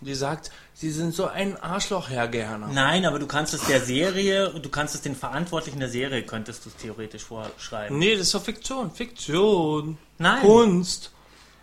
die 0.00 0.14
sagt, 0.14 0.50
sie 0.74 0.90
sind 0.90 1.14
so 1.14 1.26
ein 1.26 1.56
Arschloch, 1.62 2.08
Herr 2.08 2.28
Gerner. 2.28 2.68
Nein, 2.68 3.04
aber 3.04 3.18
du 3.18 3.26
kannst 3.26 3.52
es 3.54 3.62
der 3.66 3.80
Serie, 3.80 4.48
du 4.50 4.68
kannst 4.68 4.94
es 4.94 5.02
den 5.02 5.14
Verantwortlichen 5.14 5.78
der 5.80 5.88
Serie, 5.90 6.22
könntest 6.22 6.64
du 6.64 6.70
es 6.70 6.76
theoretisch 6.76 7.24
vorschreiben. 7.24 7.98
Nee, 7.98 8.12
das 8.12 8.22
ist 8.28 8.34
doch 8.34 8.42
Fiktion. 8.42 8.90
Fiktion. 8.90 9.98
Nein. 10.18 10.40
Kunst. 10.40 11.10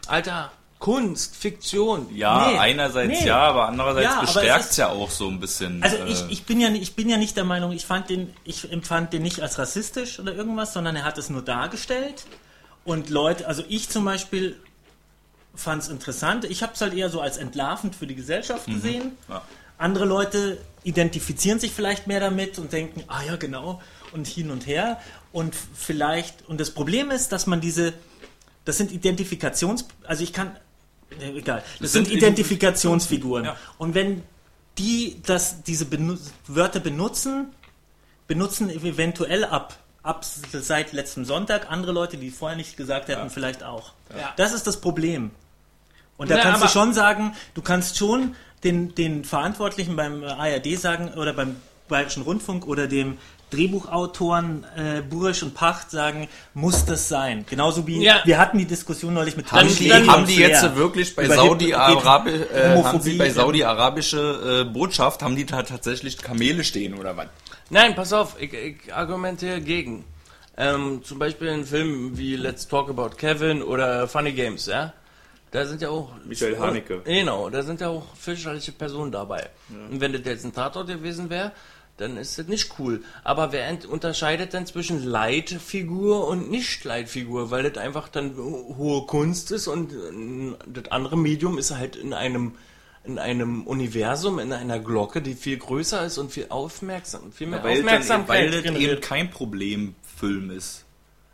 Alter, 0.07 0.51
Kunst, 0.79 1.35
Fiktion. 1.35 2.07
Ja, 2.15 2.51
Nee, 2.51 2.57
einerseits 2.59 3.21
nee. 3.21 3.25
ja, 3.27 3.39
aber 3.39 3.67
andererseits 3.67 4.05
Ja, 4.13 4.21
bestärkt 4.21 4.69
es 4.69 4.78
ja 4.78 4.89
auch 4.89 5.09
so 5.09 5.28
ein 5.28 5.39
bisschen. 5.39 5.82
Also 5.82 5.97
äh, 5.97 6.07
ich, 6.09 6.24
ich 6.29 6.45
bin 6.45 6.59
ja 6.62 6.70
nicht- 6.70 6.83
ich 6.83 6.95
bin 6.95 7.09
ja 7.09 7.17
nicht 7.17 7.36
der 7.36 7.43
Meinung, 7.45 7.71
ich 7.71 7.86
fand 7.86 8.09
den, 8.12 8.32
ich 8.43 8.71
empfand 8.71 9.12
den 9.13 9.24
nicht 9.24 9.41
als 9.41 9.57
rassistisch 9.57 10.20
oder 10.20 10.36
irgendwas, 10.36 10.74
sondern 10.74 10.95
er 10.95 11.03
hat 11.03 11.17
es 11.17 11.29
nur 11.32 11.41
dargestellt. 11.41 12.25
Und 12.86 13.09
Leute, 13.09 13.47
also 13.47 13.63
ich 13.67 13.89
zum 13.89 14.05
Beispiel 14.05 14.55
fand 15.58 15.84
es 15.84 15.89
interessant. 15.89 16.46
Ich 16.46 16.63
habe 16.63 16.74
es 16.74 16.82
halt 16.82 16.93
eher 16.93 17.09
so 17.09 17.20
als 17.20 17.38
entlarvend 17.38 17.96
für 17.96 18.08
die 18.08 18.16
Gesellschaft 18.16 18.66
gesehen. 18.67 19.17
ja. 19.28 19.42
Andere 19.78 20.05
Leute 20.05 20.58
identifizieren 20.84 21.59
sich 21.59 21.71
vielleicht 21.71 22.08
mehr 22.08 22.20
damit 22.20 22.58
und 22.58 22.74
denken, 22.74 23.04
ah 23.08 23.21
ja, 23.24 23.36
genau, 23.36 23.82
und 24.12 24.25
hin 24.25 24.50
und 24.50 24.66
her. 24.66 25.00
Und 25.32 25.55
vielleicht, 25.75 26.47
und 26.47 26.59
das 26.59 26.71
Problem 26.71 27.12
ist, 27.12 27.32
dass 27.32 27.46
man 27.46 27.62
diese, 27.62 27.93
das 28.66 28.78
sind 28.78 28.92
Identifikations, 28.92 29.86
also 30.04 30.24
ich 30.24 30.34
kann, 30.34 30.55
egal, 31.20 31.62
das, 31.62 31.79
Das 31.79 31.92
sind, 31.92 32.08
sind 32.08 32.17
Identifikationsfiguren. 32.17 33.46
Ja. 33.46 33.58
Und 33.78 33.93
wenn 33.93 34.24
die 34.78 35.21
das, 35.25 35.63
diese 35.63 35.86
benu 35.86 36.17
Wörter 36.47 36.79
benutzen, 36.79 37.54
benutzen 38.28 38.70
eventuell 38.70 39.43
ab, 39.46 39.78
ab 40.04 40.24
seit 40.24 40.93
letztem 40.93 41.25
Sonntag 41.25 41.70
andere 41.70 41.92
Leute, 41.92 42.17
die 42.17 42.32
vorher 42.32 42.58
nicht 42.58 42.78
gesagt 42.78 43.09
hätten, 43.09 43.29
vielleicht 43.29 43.63
auch. 43.63 43.93
Ja. 44.17 44.34
Das 44.38 44.54
ist 44.54 44.66
das 44.66 44.82
Problem. 44.82 45.32
Und 46.17 46.29
da 46.31 46.35
Na, 46.37 46.41
kannst 46.41 46.63
du 46.63 46.67
schon 46.67 46.93
sagen, 46.93 47.33
du 47.53 47.61
kannst 47.61 47.97
schon 47.97 48.35
den, 48.63 48.95
den 48.95 49.23
Verantwortlichen 49.23 49.95
beim 49.95 50.23
ARD 50.23 50.79
sagen 50.79 51.13
oder 51.15 51.33
beim 51.33 51.57
Bayerischen 51.87 52.23
Rundfunk 52.23 52.67
oder 52.67 52.87
dem 52.87 53.17
Drehbuchautoren 53.49 54.65
äh, 54.75 55.01
Burisch 55.01 55.41
und 55.41 55.53
Pacht 55.53 55.89
sagen, 55.89 56.27
muss 56.53 56.83
das 56.83 57.07
sein? 57.07 57.45
Genauso 57.49 57.87
wie 57.87 58.03
Ja. 58.03 58.21
wir 58.25 58.37
hatten 58.39 58.57
die 58.57 58.65
Diskussion 58.65 59.13
neulich 59.13 59.37
mit 59.37 59.49
Haben 59.51 59.69
die, 59.69 59.73
Schläger 59.75 60.05
haben 60.07 60.25
die 60.25 60.35
jetzt 60.35 60.75
wirklich 60.75 61.15
bei 61.15 61.25
über 61.25 61.35
Saudi-Arabi 61.35 62.31
Hip- 62.31 62.51
äh, 62.53 62.83
haben 62.83 63.01
sie 63.01 63.13
bei 63.13 63.29
saudi-arabische 63.29 64.65
äh, 64.67 64.69
Botschaft, 64.73 65.21
haben 65.23 65.35
die 65.37 65.45
da 65.45 65.63
tatsächlich 65.63 66.17
Kamele 66.17 66.63
stehen 66.65 66.95
oder 66.95 67.15
was? 67.15 67.27
Nein, 67.69 67.95
pass 67.95 68.11
auf, 68.11 68.35
ich, 68.39 68.53
ich 68.53 68.93
argumentiere 68.93 69.61
gegen. 69.61 70.03
Ähm, 70.57 71.01
zum 71.03 71.19
Beispiel 71.19 71.47
in 71.49 71.65
Filmen 71.65 72.17
wie 72.17 72.35
Let's 72.35 72.67
Talk 72.67 72.89
About 72.89 73.11
Kevin 73.17 73.61
oder 73.61 74.07
Funny 74.07 74.31
Games, 74.33 74.65
ja. 74.65 74.91
Da 75.58 75.66
sind 75.66 75.82
ja 75.82 75.89
auch. 75.89 76.12
Michael 76.24 76.59
Haneke. 76.59 77.01
Genau, 77.04 77.50
da 77.50 77.63
sind 77.63 77.82
ja 77.82 77.89
auch 77.89 78.16
fürchterliche 78.16 78.71
Personen 78.74 79.12
dabei. 79.12 79.50
Und 79.89 80.00
wenn 80.00 80.13
das 80.13 80.21
jetzt 80.24 80.46
ein 80.46 80.54
Tatort 80.54 80.88
gewesen 80.88 81.32
wäre, 81.32 81.51
dann 81.97 82.17
ist 82.17 82.38
das 82.38 82.46
nicht 82.46 82.75
cool. 82.78 83.04
Aber 83.24 83.51
wer 83.51 83.75
unterscheidet 83.89 84.54
denn 84.54 84.67
zwischen 84.67 85.04
Leitfigur 85.04 86.28
und 86.28 86.51
Nicht-Leitfigur? 86.51 87.50
Weil 87.50 87.67
das 87.67 87.84
einfach 87.84 88.08
dann 88.08 88.38
hohe 88.38 89.08
Kunst 89.08 89.51
ist 89.51 89.67
und 89.67 89.93
äh, 89.93 90.55
das 90.67 90.92
andere 90.92 91.17
Medium 91.17 91.58
ist 91.58 91.75
halt 91.75 91.96
in 91.96 92.13
einem 92.13 92.54
in 93.04 93.17
einem 93.17 93.66
Universum, 93.66 94.38
in 94.38 94.54
einer 94.54 94.79
Glocke, 94.79 95.21
die 95.21 95.34
viel 95.34 95.58
größer 95.58 96.05
ist 96.05 96.20
und 96.20 96.29
viel 96.32 96.47
aufmerksam, 96.50 97.32
viel 97.32 97.47
mehr 97.47 97.63
Weil, 97.63 97.78
dann, 97.78 97.86
Aufmerksamkeit 97.86 98.51
weil 98.54 98.62
das 98.62 98.75
eben 98.75 99.01
kein 99.01 99.32
Problemfilm 99.32 100.51
ist. 100.51 100.86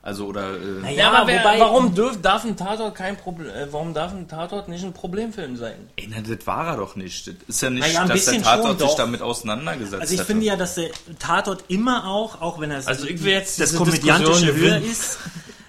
Also 0.06 0.26
oder 0.28 0.56
äh, 0.56 0.82
Naja, 0.82 0.98
Ja, 0.98 1.12
aber 1.14 1.28
wer, 1.28 1.40
wobei- 1.40 1.60
warum 1.62 1.96
dürf, 1.96 2.22
darf 2.22 2.44
ein 2.44 2.58
Tatort 2.58 2.94
kein 2.94 3.16
Problem, 3.16 3.48
äh, 3.50 3.72
warum 3.72 3.94
darf 3.94 4.12
ein 4.12 4.28
Tatort 4.28 4.68
nicht 4.68 4.84
ein 4.84 4.92
Problemfilm 4.92 5.56
sein? 5.56 5.76
ey, 5.96 6.10
na, 6.12 6.18
das 6.20 6.46
war 6.46 6.68
er 6.68 6.76
doch 6.78 6.98
nicht. 6.98 7.26
Das 7.28 7.36
ist 7.48 7.62
ja 7.62 7.70
nicht, 7.70 7.82
Naja, 7.88 8.06
dass 8.06 8.26
der 8.26 8.42
Tatort 8.42 8.80
sich 8.82 8.94
damit 8.96 9.22
auseinandergesetzt 9.22 10.02
Also 10.02 10.14
ich 10.14 10.20
hätte. 10.20 10.28
finde 10.28 10.46
ja, 10.46 10.58
dass 10.58 10.76
der 10.76 10.90
Tatort 11.20 11.64
immer 11.70 12.06
auch, 12.06 12.42
auch 12.42 12.60
wenn 12.60 12.70
er 12.72 12.86
Also 12.86 13.08
ich 13.08 13.24
will 13.24 13.32
jetzt 13.32 13.62
das 13.62 13.74
komödiantische 13.76 14.48
gewinnen. 14.48 14.84
ist, 14.84 15.20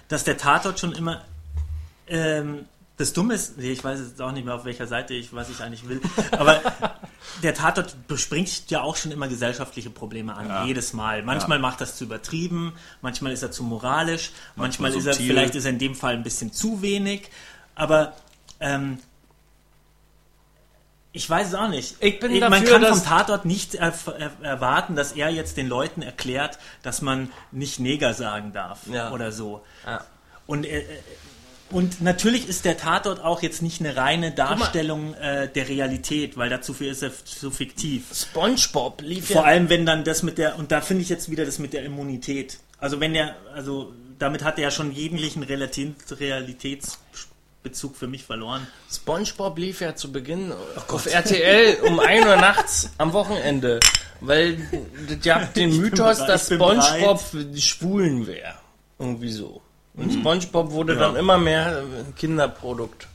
dass 0.09 0.25
der 0.25 0.37
Tatort 0.37 0.81
schon 0.81 0.91
immer 0.91 1.21
ähm, 2.07 2.65
das 2.97 3.11
Dumme 3.13 3.33
ist, 3.33 3.57
nee, 3.57 3.71
ich 3.71 3.83
weiß 3.83 3.99
jetzt 3.99 4.21
auch 4.21 4.31
nicht 4.31 4.45
mehr 4.45 4.55
auf 4.55 4.63
welcher 4.65 4.87
Seite 4.87 5.13
ich, 5.13 5.33
was 5.33 5.49
ich 5.49 5.59
eigentlich 5.61 5.87
will, 5.89 6.01
aber 6.31 6.61
der 7.43 7.53
Tatort 7.53 8.07
bespringt 8.07 8.69
ja 8.69 8.81
auch 8.81 8.95
schon 8.95 9.11
immer 9.11 9.27
gesellschaftliche 9.27 9.89
Probleme 9.89 10.33
an, 10.35 10.47
Ja. 10.47 10.65
jedes 10.65 10.93
Mal. 10.93 11.21
Manchmal 11.23 11.59
macht 11.59 11.81
das 11.81 11.97
zu 11.97 12.05
übertrieben, 12.05 12.73
manchmal 13.01 13.33
ist 13.33 13.43
er 13.43 13.51
zu 13.51 13.63
moralisch, 13.63 14.31
manchmal, 14.55 14.91
Manchmal 14.91 15.11
ist 15.13 15.19
er, 15.19 15.25
vielleicht 15.25 15.55
ist 15.55 15.65
er 15.65 15.71
in 15.71 15.79
dem 15.79 15.95
Fall 15.95 16.13
ein 16.13 16.23
bisschen 16.23 16.53
zu 16.53 16.81
wenig, 16.81 17.29
aber 17.75 18.13
ähm, 18.61 18.99
ich 21.11 21.29
weiß 21.29 21.47
es 21.49 21.53
auch 21.53 21.69
nicht. 21.69 21.95
Ich 22.01 22.19
bin 22.19 22.31
man 22.39 22.51
dafür, 22.51 22.71
kann 22.73 22.81
dass- 22.81 22.99
vom 22.99 23.07
Tatort 23.07 23.45
nicht 23.45 23.75
er, 23.75 23.93
er, 24.17 24.31
erwarten, 24.41 24.95
dass 24.95 25.13
er 25.13 25.29
jetzt 25.29 25.55
den 25.57 25.67
Leuten 25.67 26.01
erklärt, 26.01 26.59
dass 26.83 27.01
man 27.01 27.31
nicht 27.51 27.79
Neger 27.79 28.13
sagen 28.13 28.51
darf 28.53 28.87
Ja. 28.87 29.11
oder 29.11 29.31
so. 29.31 29.63
Ja. 29.85 30.03
Und, 30.45 30.65
äh, 30.65 30.83
und 31.71 32.01
natürlich 32.01 32.47
ist 32.47 32.63
der 32.63 32.77
Tatort 32.77 33.23
auch 33.23 33.41
jetzt 33.41 33.63
nicht 33.63 33.79
eine 33.79 33.97
reine 33.97 34.31
Darstellung 34.31 35.15
äh, 35.15 35.49
der 35.49 35.67
Realität, 35.67 36.37
weil 36.37 36.49
dazu 36.49 36.73
viel 36.73 36.89
ist 36.89 37.01
er 37.01 37.11
zu 37.25 37.49
fiktiv. 37.49 38.03
SpongeBob 38.13 39.01
lief 39.01 39.31
Vor 39.31 39.45
allem, 39.45 39.69
wenn 39.69 39.85
dann 39.85 40.03
das 40.03 40.21
mit 40.21 40.37
der, 40.37 40.59
und 40.59 40.71
da 40.71 40.81
finde 40.81 41.01
ich 41.01 41.09
jetzt 41.09 41.31
wieder 41.31 41.43
das 41.43 41.57
mit 41.57 41.73
der 41.73 41.83
Immunität. 41.83 42.59
Also 42.77 42.99
wenn 42.99 43.13
der, 43.13 43.35
also 43.53 43.93
damit 44.19 44.43
hat 44.43 44.59
er 44.59 44.65
ja 44.65 44.71
schon 44.71 44.91
jeglichen 44.91 45.41
Realitätsbezug 45.41 47.95
für 47.95 48.07
mich 48.07 48.23
verloren. 48.23 48.67
SpongeBob 48.91 49.57
lief 49.57 49.81
ja 49.81 49.95
zu 49.95 50.11
Beginn 50.11 50.53
auf 50.87 51.07
RTL 51.07 51.77
um 51.87 51.99
1 51.99 52.27
Uhr 52.27 52.35
nachts 52.35 52.91
am 52.99 53.13
Wochenende, 53.13 53.79
weil 54.21 54.57
das 55.09 55.25
ja 55.25 55.39
den 55.55 55.75
Mythos, 55.77 56.17
bereit, 56.17 56.29
dass 56.29 56.53
SpongeBob 56.53 57.19
für 57.19 57.43
die 57.43 57.61
Schwulen 57.61 58.27
wäre. 58.27 58.53
Irgendwie 58.99 59.31
so. 59.31 59.63
Und 59.97 60.11
SpongeBob 60.13 60.71
wurde 60.71 60.93
Mhm. 60.95 60.99
Ja. 60.99 61.07
dann 61.07 61.15
immer 61.15 61.37
mehr 61.37 61.77
ein 61.79 62.13
Kinderprodukt. 62.15 63.07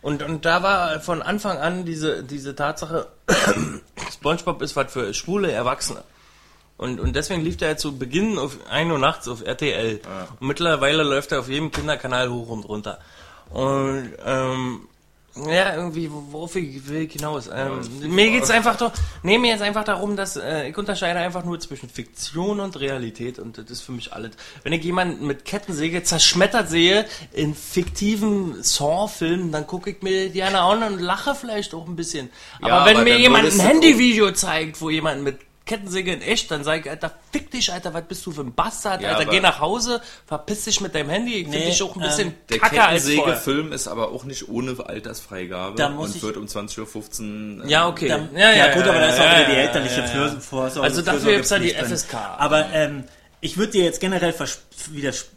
Und, 0.00 0.22
und 0.22 0.44
da 0.44 0.62
war 0.62 1.00
von 1.00 1.22
Anfang 1.22 1.58
an 1.58 1.84
diese, 1.84 2.22
diese 2.22 2.54
Tatsache, 2.54 3.08
SpongeBob 4.12 4.62
ist 4.62 4.76
was 4.76 4.92
für 4.92 5.12
schwule 5.12 5.50
Erwachsene. 5.50 6.02
Und, 6.76 7.00
und 7.00 7.16
deswegen 7.16 7.42
lief 7.42 7.56
der 7.56 7.76
zu 7.76 7.98
Beginn 7.98 8.38
auf 8.38 8.56
1 8.70 8.90
Uhr 8.92 8.98
nachts 8.98 9.26
auf 9.26 9.44
RTL. 9.44 10.00
Und 10.38 10.46
mittlerweile 10.46 11.02
läuft 11.02 11.32
er 11.32 11.40
auf 11.40 11.48
jedem 11.48 11.72
Kinderkanal 11.72 12.30
hoch 12.30 12.48
und 12.50 12.62
runter. 12.68 12.98
Und 13.50 14.12
ähm, 14.24 14.86
ja, 15.46 15.74
irgendwie, 15.76 16.10
wo- 16.10 16.24
worauf 16.30 16.56
ich 16.56 16.88
will 16.88 17.08
hinaus. 17.08 17.48
Ähm, 17.52 17.80
mir 18.14 18.30
geht's 18.30 18.50
einfach 18.50 18.76
doch, 18.76 18.92
nee, 19.22 19.38
mir 19.38 19.52
jetzt 19.52 19.62
einfach 19.62 19.84
darum, 19.84 20.16
dass 20.16 20.36
äh, 20.36 20.68
ich 20.68 20.76
unterscheide 20.76 21.18
einfach 21.18 21.44
nur 21.44 21.60
zwischen 21.60 21.88
Fiktion 21.88 22.60
und 22.60 22.78
Realität 22.80 23.38
und 23.38 23.58
das 23.58 23.70
ist 23.70 23.80
für 23.82 23.92
mich 23.92 24.12
alles. 24.12 24.32
Wenn 24.62 24.72
ich 24.72 24.82
jemanden 24.84 25.26
mit 25.26 25.44
Kettensäge 25.44 26.02
zerschmettert 26.02 26.68
sehe 26.68 27.04
in 27.32 27.54
fiktiven 27.54 28.62
Saw-Filmen, 28.62 29.52
dann 29.52 29.66
gucke 29.66 29.90
ich 29.90 30.02
mir 30.02 30.30
die 30.30 30.42
an 30.42 30.82
und 30.82 31.00
lache 31.00 31.34
vielleicht 31.34 31.74
auch 31.74 31.86
ein 31.86 31.96
bisschen. 31.96 32.30
Aber 32.60 32.68
Ja, 32.68 32.84
wenn 32.86 32.96
aber 32.96 33.04
mir 33.04 33.18
jemand 33.18 33.52
ein 33.52 33.60
Handyvideo 33.60 34.32
zeigt, 34.32 34.80
wo 34.80 34.90
jemand 34.90 35.22
mit 35.22 35.38
Kettensäge 35.68 36.12
in 36.12 36.20
echt, 36.20 36.50
dann 36.50 36.64
sage 36.64 36.80
ich, 36.80 36.90
Alter, 36.90 37.12
fick 37.30 37.52
dich, 37.52 37.72
Alter, 37.72 37.94
was 37.94 38.02
bist 38.08 38.26
du 38.26 38.32
für 38.32 38.40
ein 38.40 38.52
Bastard, 38.54 39.00
Ja, 39.02 39.10
Alter, 39.12 39.30
geh 39.30 39.38
nach 39.38 39.60
Hause, 39.60 40.00
verpiss 40.26 40.64
dich 40.64 40.80
mit 40.80 40.96
deinem 40.96 41.10
Handy, 41.10 41.34
ich 41.34 41.42
finde 41.44 41.58
Nee, 41.58 41.66
dich 41.66 41.80
auch 41.82 41.94
ein 41.94 42.02
bisschen 42.02 42.28
ähm, 42.28 42.34
Der 42.50 42.58
kacke 42.58 42.82
als 42.82 43.04
vorher. 43.04 43.22
Kettensäge-Film 43.34 43.72
ist 43.72 43.86
aber 43.86 44.10
auch 44.10 44.24
nicht 44.24 44.48
ohne 44.48 44.74
Altersfreigabe 44.84 45.76
Da 45.76 45.90
muss 45.90 46.08
und 46.10 46.16
ich- 46.16 46.22
wird 46.24 46.36
um 46.36 46.46
20.15 46.46 47.58
Uhr. 47.60 47.64
äh, 47.66 47.68
Ja, 47.70 47.86
okay. 47.86 48.08
Dann, 48.08 48.30
ja, 48.34 48.74
gut, 48.74 48.82
aber 48.82 48.98
da 48.98 49.08
ist 49.10 49.20
auch 49.20 49.24
ja, 49.24 49.34
wieder 49.38 49.44
die 49.46 49.52
ja, 49.52 49.58
elterliche 49.58 50.00
ja, 50.00 50.26
ja. 50.26 50.40
Vorsorge. 50.40 50.82
Also 50.88 51.02
dafür 51.02 51.20
Fürsorgepflicht 51.20 51.36
gibt's 51.36 51.78
ja 51.78 51.86
die. 51.86 51.94
FSK. 51.96 52.14
Aber 52.38 52.66
ähm, 52.72 53.04
ich 53.40 53.56
würde 53.56 53.72
dir 53.72 53.84
jetzt 53.84 54.00
generell 54.00 54.34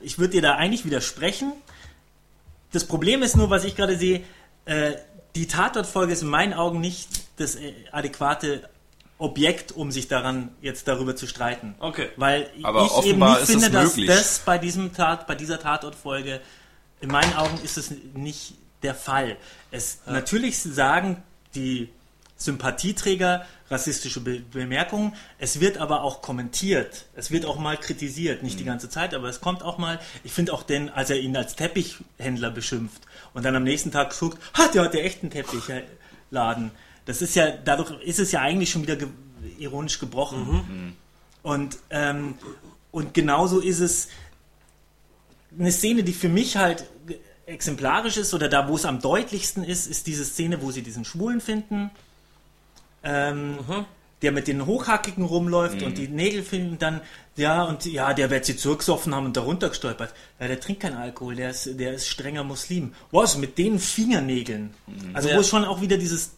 ich 0.01 0.17
würde 0.17 0.31
dir 0.31 0.41
da 0.41 0.55
eigentlich 0.55 0.85
widersprechen. 0.85 1.53
Das 2.71 2.85
Problem 2.85 3.21
ist 3.21 3.35
nur, 3.35 3.49
was 3.49 3.63
ich 3.65 3.75
gerade 3.75 3.97
sehe, 3.97 4.23
äh, 4.65 4.93
die 5.35 5.47
Tatortfolge 5.47 6.13
ist 6.13 6.21
in 6.21 6.29
meinen 6.29 6.53
Augen 6.53 6.79
nicht 6.79 7.09
das 7.37 7.55
äh, 7.55 7.73
adäquate 7.91 8.69
Objekt, 9.21 9.71
um 9.71 9.91
sich 9.91 10.07
daran 10.07 10.49
jetzt 10.61 10.87
darüber 10.87 11.15
zu 11.15 11.27
streiten. 11.27 11.75
Okay. 11.79 12.09
Weil 12.17 12.49
Aber 12.63 12.85
ich 12.85 13.05
eben 13.05 13.19
nicht 13.19 13.37
finde, 13.41 13.69
dass 13.69 13.95
das 13.95 14.39
bei 14.39 14.57
diesem 14.57 14.93
Tat, 14.93 15.27
bei 15.27 15.35
dieser 15.35 15.59
Tatortfolge 15.59 16.41
in 17.01 17.09
meinen 17.09 17.33
Augen 17.35 17.59
ist 17.63 17.77
es 17.77 17.93
nicht 18.13 18.55
der 18.83 18.95
Fall. 18.95 19.37
Es 19.69 19.99
natürlich 20.07 20.59
sagen 20.59 21.21
die 21.53 21.89
Sympathieträger 22.35 23.45
rassistische 23.69 24.21
Be 24.21 24.39
Bemerkungen. 24.39 25.13
Es 25.37 25.59
wird 25.59 25.77
aber 25.77 26.01
auch 26.01 26.21
kommentiert. 26.21 27.05
Es 27.15 27.29
wird 27.29 27.45
auch 27.45 27.59
mal 27.59 27.77
kritisiert, 27.77 28.41
nicht 28.41 28.59
die 28.59 28.65
ganze 28.65 28.89
Zeit, 28.89 29.13
aber 29.13 29.29
es 29.29 29.39
kommt 29.39 29.61
auch 29.61 29.77
mal. 29.77 29.99
Ich 30.23 30.33
finde 30.33 30.53
auch 30.53 30.63
den, 30.63 30.89
als 30.89 31.11
er 31.11 31.19
ihn 31.19 31.37
als 31.37 31.55
Teppichhändler 31.55 32.49
beschimpft 32.49 33.01
und 33.33 33.45
dann 33.45 33.55
am 33.55 33.63
nächsten 33.63 33.91
Tag 33.91 34.17
guckt, 34.17 34.41
ha, 34.57 34.67
der 34.67 34.83
hat 34.83 34.93
ja 34.95 35.01
echt 35.01 35.21
einen 35.21 35.31
Teppichladen. 35.31 36.71
Das 37.05 37.21
ist 37.21 37.35
ja, 37.35 37.51
dadurch 37.51 37.91
ist 38.03 38.19
es 38.19 38.31
ja 38.31 38.41
eigentlich 38.41 38.69
schon 38.71 38.83
wieder 38.83 38.95
ge 38.95 39.07
ironisch 39.57 39.99
gebrochen. 39.99 40.95
Und, 41.43 41.77
ähm, 41.89 42.35
und 42.91 43.13
genauso 43.13 43.59
ist 43.59 43.79
es 43.79 44.07
eine 45.59 45.71
Szene, 45.71 46.03
die 46.03 46.13
für 46.13 46.29
mich 46.29 46.57
halt 46.57 46.85
exemplarisch 47.45 48.17
ist 48.17 48.33
oder 48.33 48.47
da, 48.49 48.67
wo 48.67 48.75
es 48.75 48.85
am 48.85 49.01
deutlichsten 49.01 49.63
ist, 49.63 49.87
ist 49.87 50.07
diese 50.07 50.25
Szene, 50.25 50.61
wo 50.61 50.71
sie 50.71 50.81
diesen 50.83 51.03
Schwulen 51.05 51.41
finden, 51.41 51.89
ähm, 53.03 53.57
der 54.21 54.31
mit 54.31 54.47
den 54.47 54.65
Hochhackigen 54.65 55.25
rumläuft 55.25 55.81
und 55.81 55.97
die 55.97 56.07
Nägel 56.07 56.43
finden 56.43 56.77
dann, 56.77 57.01
ja, 57.35 57.63
und 57.63 57.85
ja, 57.85 58.13
der 58.13 58.29
wird 58.29 58.45
sie 58.45 58.55
zurückgesoffen 58.55 59.13
haben 59.15 59.25
und 59.25 59.35
darunter 59.37 59.69
gestolpert. 59.69 60.13
Ja, 60.39 60.47
der 60.47 60.59
trinkt 60.59 60.81
keinen 60.83 60.97
Alkohol, 60.97 61.35
der 61.35 61.49
ist, 61.49 61.79
der 61.79 61.93
ist 61.93 62.07
strenger 62.07 62.43
Muslim. 62.43 62.93
Was, 63.11 63.37
mit 63.37 63.57
den 63.57 63.79
Fingernägeln? 63.79 64.73
Also 65.13 65.29
Ja. 65.29 65.35
wo 65.35 65.41
es 65.41 65.47
schon 65.47 65.65
auch 65.65 65.81
wieder 65.81 65.97
dieses, 65.97 66.31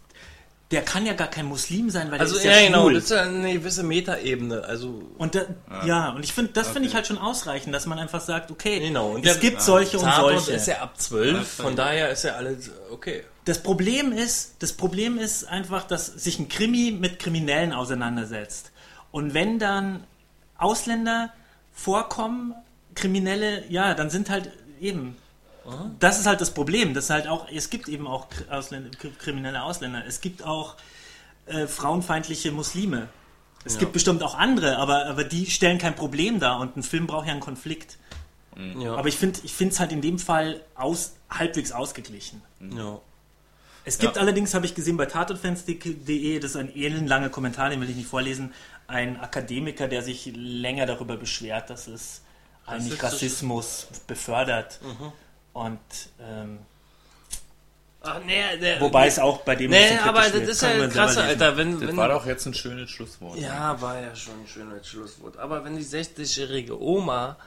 der 0.73 0.81
kann 0.81 1.05
ja 1.05 1.13
gar 1.13 1.27
kein 1.27 1.45
Muslim 1.45 1.91
sein, 1.91 2.11
weil 2.11 2.19
Also 2.19 2.33
der 2.33 2.41
ist 2.41 2.45
ja, 2.45 2.59
ja, 2.61 2.65
genau, 2.65 2.81
schwul. 2.81 2.93
das 2.95 3.03
ist 3.03 3.09
ja 3.11 3.21
eine 3.21 3.53
gewisse 3.53 3.83
Metaebene. 3.83 4.63
Also 4.63 5.03
Und 5.19 5.35
da, 5.35 5.41
ja. 5.85 6.09
und 6.09 6.25
ich 6.25 6.33
finde, 6.33 6.51
das 6.53 6.69
finde 6.69 6.89
ich 6.89 6.95
halt 6.95 7.05
schon 7.05 7.19
ausreichend, 7.19 7.75
dass 7.75 7.85
man 7.85 7.99
einfach 7.99 8.21
sagt, 8.21 8.49
okay, 8.49 8.79
genau. 8.79 9.11
Und 9.11 9.23
es 9.23 9.33
der 9.33 9.41
gibt 9.41 9.61
solche 9.61 9.99
und 9.99 10.05
Tatort 10.05 10.39
solche. 10.39 10.53
ist 10.53 10.65
ja 10.67 10.79
ab 10.81 10.99
12, 10.99 11.47
von 11.47 11.75
daher 11.75 12.09
ist 12.09 12.23
ja 12.23 12.33
alles 12.33 12.71
okay. 12.91 13.23
Das 13.45 13.61
Problem 13.61 14.11
ist, 14.11 14.55
das 14.59 14.73
Problem 14.73 15.19
ist 15.19 15.47
einfach, 15.47 15.83
dass 15.83 16.07
sich 16.07 16.39
ein 16.39 16.49
Krimi 16.49 16.91
mit 16.91 17.19
Kriminellen 17.19 17.71
auseinandersetzt. 17.71 18.71
Und 19.11 19.35
wenn 19.35 19.59
dann 19.59 20.03
Ausländer 20.57 21.31
vorkommen, 21.71 22.55
Kriminelle, 22.95 23.63
ja, 23.69 23.93
dann 23.93 24.09
sind 24.09 24.31
halt 24.31 24.49
eben. 24.81 25.17
Das 25.99 26.19
ist 26.19 26.25
halt 26.25 26.41
das 26.41 26.51
Problem. 26.51 26.93
Das 26.93 27.05
ist 27.05 27.09
halt 27.09 27.27
auch, 27.27 27.47
es 27.49 27.69
gibt 27.69 27.87
eben 27.87 28.07
auch 28.07 28.27
Ausländer, 28.49 28.89
kr- 28.91 29.15
kriminelle 29.17 29.63
Ausländer. 29.63 30.03
Es 30.05 30.19
gibt 30.21 30.43
auch 30.43 30.75
äh, 31.45 31.67
frauenfeindliche 31.67 32.51
Muslime. 32.51 33.07
Es 33.65 33.77
gibt 33.77 33.93
bestimmt 33.93 34.23
auch 34.23 34.35
andere, 34.37 34.77
aber, 34.77 35.05
aber 35.05 35.23
die 35.23 35.49
stellen 35.49 35.77
kein 35.77 35.95
Problem 35.95 36.39
dar 36.41 36.59
und 36.59 36.75
ein 36.75 36.83
Film 36.83 37.07
braucht 37.07 37.27
ja 37.27 37.31
einen 37.31 37.39
Konflikt. 37.39 37.97
Ja. 38.77 38.95
Aber 38.95 39.07
ich 39.07 39.15
finde 39.15 39.39
ich 39.43 39.59
es 39.59 39.79
halt 39.79 39.91
in 39.93 40.01
dem 40.01 40.19
Fall 40.19 40.61
aus, 40.75 41.13
halbwegs 41.29 41.71
ausgeglichen. 41.71 42.41
ja. 42.75 42.99
Es 43.85 43.97
gibt 43.97 44.17
allerdings, 44.17 44.53
habe 44.53 44.65
ich 44.65 44.75
gesehen, 44.75 44.95
bei 44.95 45.05
tatortfans.de, 45.07 46.39
das 46.39 46.51
ist 46.51 46.55
ein 46.57 46.73
elendlanger 46.73 47.27
Kommentar, 47.29 47.69
den 47.69 47.81
will 47.81 47.89
ich 47.89 47.97
nicht 47.97 48.07
vorlesen, 48.07 48.53
ein 48.87 49.19
Akademiker, 49.19 49.89
der 49.89 50.01
sich 50.01 50.31
länger 50.35 50.85
darüber 50.85 51.17
beschwert, 51.17 51.69
dass 51.69 51.87
es 51.87 52.21
eigentlich. 52.65 53.01
Rassismus 53.03 53.87
befördert. 54.07 54.79
Und 55.53 55.79
ähm, 56.19 56.59
Ach, 58.05 58.19
nee, 58.25 58.57
der, 58.57 58.81
wobei 58.81 59.07
es 59.07 59.17
auch 59.17 59.41
bei 59.41 59.55
dem 59.55 59.71
Nee, 59.71 59.97
aber 59.97 60.21
das 60.23 60.33
ist 60.33 60.61
ja 60.61 60.87
krass. 60.87 61.15
Alter. 61.17 61.55
Wenn, 61.55 61.79
Das 61.79 61.87
wenn, 61.87 61.95
war 61.95 62.09
doch 62.09 62.25
jetzt 62.25 62.45
ein 62.45 62.53
schönes 62.53 62.89
Schlusswort. 62.89 63.37
Ja, 63.37 63.79
war 63.81 63.97
ja 64.01 64.13
schon 64.13 64.41
ein 64.41 64.47
schönes 64.47 64.85
Schlusswort. 64.87 65.37
Aber 65.37 65.63
wenn 65.63 65.77
die 65.77 65.85
60-jährige 65.85 66.81
Oma 66.81 67.37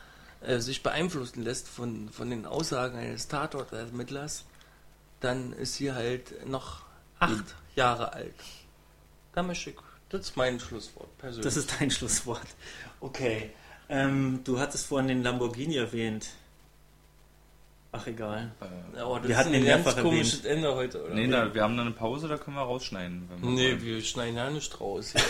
äh, 0.40 0.58
sich 0.58 0.82
beeinflussen 0.82 1.42
lässt 1.42 1.68
von, 1.68 2.08
von 2.08 2.30
den 2.30 2.46
Aussagen 2.46 2.96
eines 2.96 3.28
Tatortermittlers, 3.28 4.46
dann 5.20 5.52
ist 5.52 5.74
sie 5.74 5.92
halt 5.92 6.46
noch 6.48 6.84
acht 7.18 7.54
Jahre 7.74 8.14
alt. 8.14 8.34
Da 9.34 9.42
möchte 9.42 9.70
ich, 9.70 9.76
das 10.08 10.22
ist 10.22 10.36
mein 10.38 10.58
Schlusswort, 10.58 11.18
persönlich. 11.18 11.44
Das 11.44 11.58
ist 11.58 11.74
dein 11.78 11.90
Schlusswort. 11.90 12.46
Okay. 13.00 13.50
Ähm, 13.90 14.40
du 14.44 14.58
hattest 14.58 14.86
vorhin 14.86 15.08
den 15.08 15.22
Lamborghini 15.22 15.76
erwähnt. 15.76 16.28
Ach, 17.98 18.06
egal. 18.06 18.50
Ja, 18.96 19.06
oh, 19.06 19.16
das 19.16 19.24
wir 19.24 19.30
ist 19.30 19.36
hatten 19.36 19.54
ein 19.54 19.64
ganz 19.64 19.96
komisches 19.96 20.44
Ende 20.44 20.74
heute, 20.74 21.04
oder? 21.04 21.14
Nee, 21.14 21.28
da, 21.28 21.54
wir 21.54 21.62
haben 21.62 21.76
dann 21.76 21.86
eine 21.86 21.94
Pause, 21.94 22.28
da 22.28 22.36
können 22.36 22.56
wir 22.56 22.62
rausschneiden. 22.62 23.28
Wenn 23.28 23.42
wir 23.42 23.50
Nee, 23.50 23.70
wollen. 23.72 23.82
wir 23.82 24.02
schneiden 24.02 24.36
ja 24.36 24.50
nicht 24.50 24.80
raus. 24.80 25.14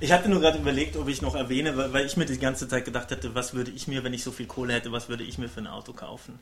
Ich 0.00 0.10
hatte 0.12 0.28
nur 0.28 0.40
gerade 0.40 0.58
überlegt, 0.58 0.96
ob 0.96 1.08
ich 1.08 1.22
noch 1.22 1.36
erwähne, 1.36 1.76
weil, 1.76 1.92
weil 1.92 2.06
ich 2.06 2.16
mir 2.16 2.26
die 2.26 2.38
ganze 2.38 2.66
Zeit 2.68 2.84
gedacht 2.84 3.10
hätte, 3.12 3.34
was 3.36 3.54
würde 3.54 3.70
ich 3.70 3.86
mir, 3.86 4.02
wenn 4.02 4.12
ich 4.12 4.24
so 4.24 4.32
viel 4.32 4.46
Kohle 4.46 4.74
hätte, 4.74 4.90
was 4.90 5.08
würde 5.08 5.22
ich 5.22 5.38
mir 5.38 5.48
für 5.48 5.60
ein 5.60 5.68
Auto 5.68 5.92
kaufen? 5.92 6.40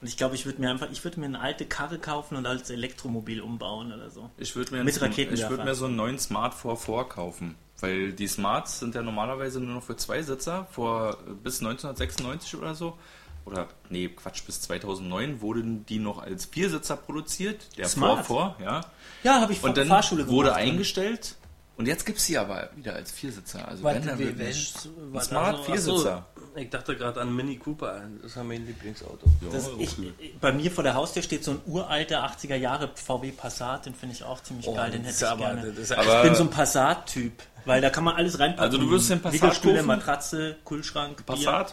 Und 0.00 0.08
ich 0.08 0.16
glaube, 0.16 0.34
ich 0.34 0.46
würde 0.46 0.60
mir 0.60 0.70
einfach, 0.70 0.90
ich 0.90 1.04
würde 1.04 1.20
mir 1.20 1.26
eine 1.26 1.40
alte 1.40 1.64
Karre 1.64 1.98
kaufen 1.98 2.34
und 2.34 2.46
als 2.46 2.70
Elektromobil 2.70 3.40
umbauen 3.40 3.92
oder 3.92 4.10
so. 4.10 4.30
Ich 4.38 4.56
würde 4.56 4.74
mir, 4.74 4.84
Mit 4.84 5.00
Raketenwerfer. 5.00 5.44
ich 5.44 5.50
würd 5.50 5.64
mir 5.64 5.74
so 5.74 5.84
einen 5.84 5.96
neuen 5.96 6.18
Smart 6.18 6.54
4 6.54 7.04
kaufen. 7.04 7.54
Weil 7.78 8.12
die 8.12 8.28
Smarts 8.28 8.78
sind 8.78 8.94
ja 8.94 9.02
normalerweise 9.02 9.60
nur 9.60 9.74
noch 9.74 9.82
für 9.82 9.96
Zweisitzer. 9.96 10.66
Vor 10.70 11.18
bis 11.42 11.60
1996 11.60 12.56
oder 12.56 12.74
so. 12.74 12.98
Oder, 13.44 13.68
nee, 13.90 14.08
Quatsch, 14.08 14.44
bis 14.46 14.60
2009 14.62 15.40
wurden 15.40 15.84
die 15.86 15.98
noch 15.98 16.18
als 16.22 16.44
Viersitzer 16.46 16.96
produziert. 16.96 17.66
Der 17.76 17.88
Smart? 17.88 18.26
4 18.26 18.56
ja. 18.62 18.80
Ja, 19.24 19.40
habe 19.40 19.52
ich 19.52 19.62
Und 19.62 19.76
dann 19.76 19.88
Fahrschule 19.88 20.28
wurde 20.28 20.48
gemacht. 20.50 20.62
eingestellt. 20.62 21.36
Und 21.76 21.86
jetzt 21.88 22.04
gibt 22.06 22.18
es 22.18 22.26
sie 22.26 22.36
aber 22.38 22.68
wieder 22.76 22.94
als 22.94 23.10
Viersitzer. 23.10 23.66
Also 23.66 23.82
Warte, 23.82 24.00
wenn, 24.18 24.38
dann 24.38 25.12
warte, 25.12 25.26
Smart 25.26 25.54
also, 25.56 25.64
Viersitzer. 25.64 26.26
so, 26.36 26.56
Ich 26.60 26.68
dachte 26.70 26.94
gerade 26.96 27.20
an 27.20 27.34
Mini 27.34 27.56
Cooper, 27.56 28.02
das 28.22 28.32
ist 28.32 28.44
mein 28.44 28.66
Lieblingsauto. 28.66 29.26
Das, 29.50 29.66
Ja, 29.66 29.72
ich, 29.78 30.38
bei 30.38 30.52
mir 30.52 30.70
vor 30.70 30.84
der 30.84 30.94
Haustür 30.94 31.22
steht 31.22 31.42
so 31.42 31.52
ein 31.52 31.60
uralter 31.66 32.24
80er 32.24 32.56
Jahre 32.56 32.90
VW 32.94 33.32
Passat, 33.32 33.86
den 33.86 33.94
finde 33.94 34.14
ich 34.14 34.22
auch 34.22 34.40
ziemlich 34.42 34.68
Oh, 34.68 34.74
geil, 34.74 34.90
den 34.90 35.02
hätte 35.02 35.16
ich 35.24 35.26
aber- 35.30 35.40
gerne. 35.46 35.72
das 35.72 35.90
Aber- 35.92 36.18
ich 36.18 36.22
bin 36.28 36.34
so 36.36 36.42
ein 36.44 36.50
Passat-Typ, 36.50 37.32
weil 37.64 37.80
da 37.80 37.88
kann 37.90 38.04
man 38.04 38.16
alles 38.16 38.38
reinpacken. 38.38 38.64
Also 38.64 38.78
du 38.78 38.90
wirst 38.90 39.10
den 39.10 39.20
Passat? 39.22 39.86
Matratze, 39.86 40.56
Kühlschrank, 40.64 41.24
Bier. 41.26 41.66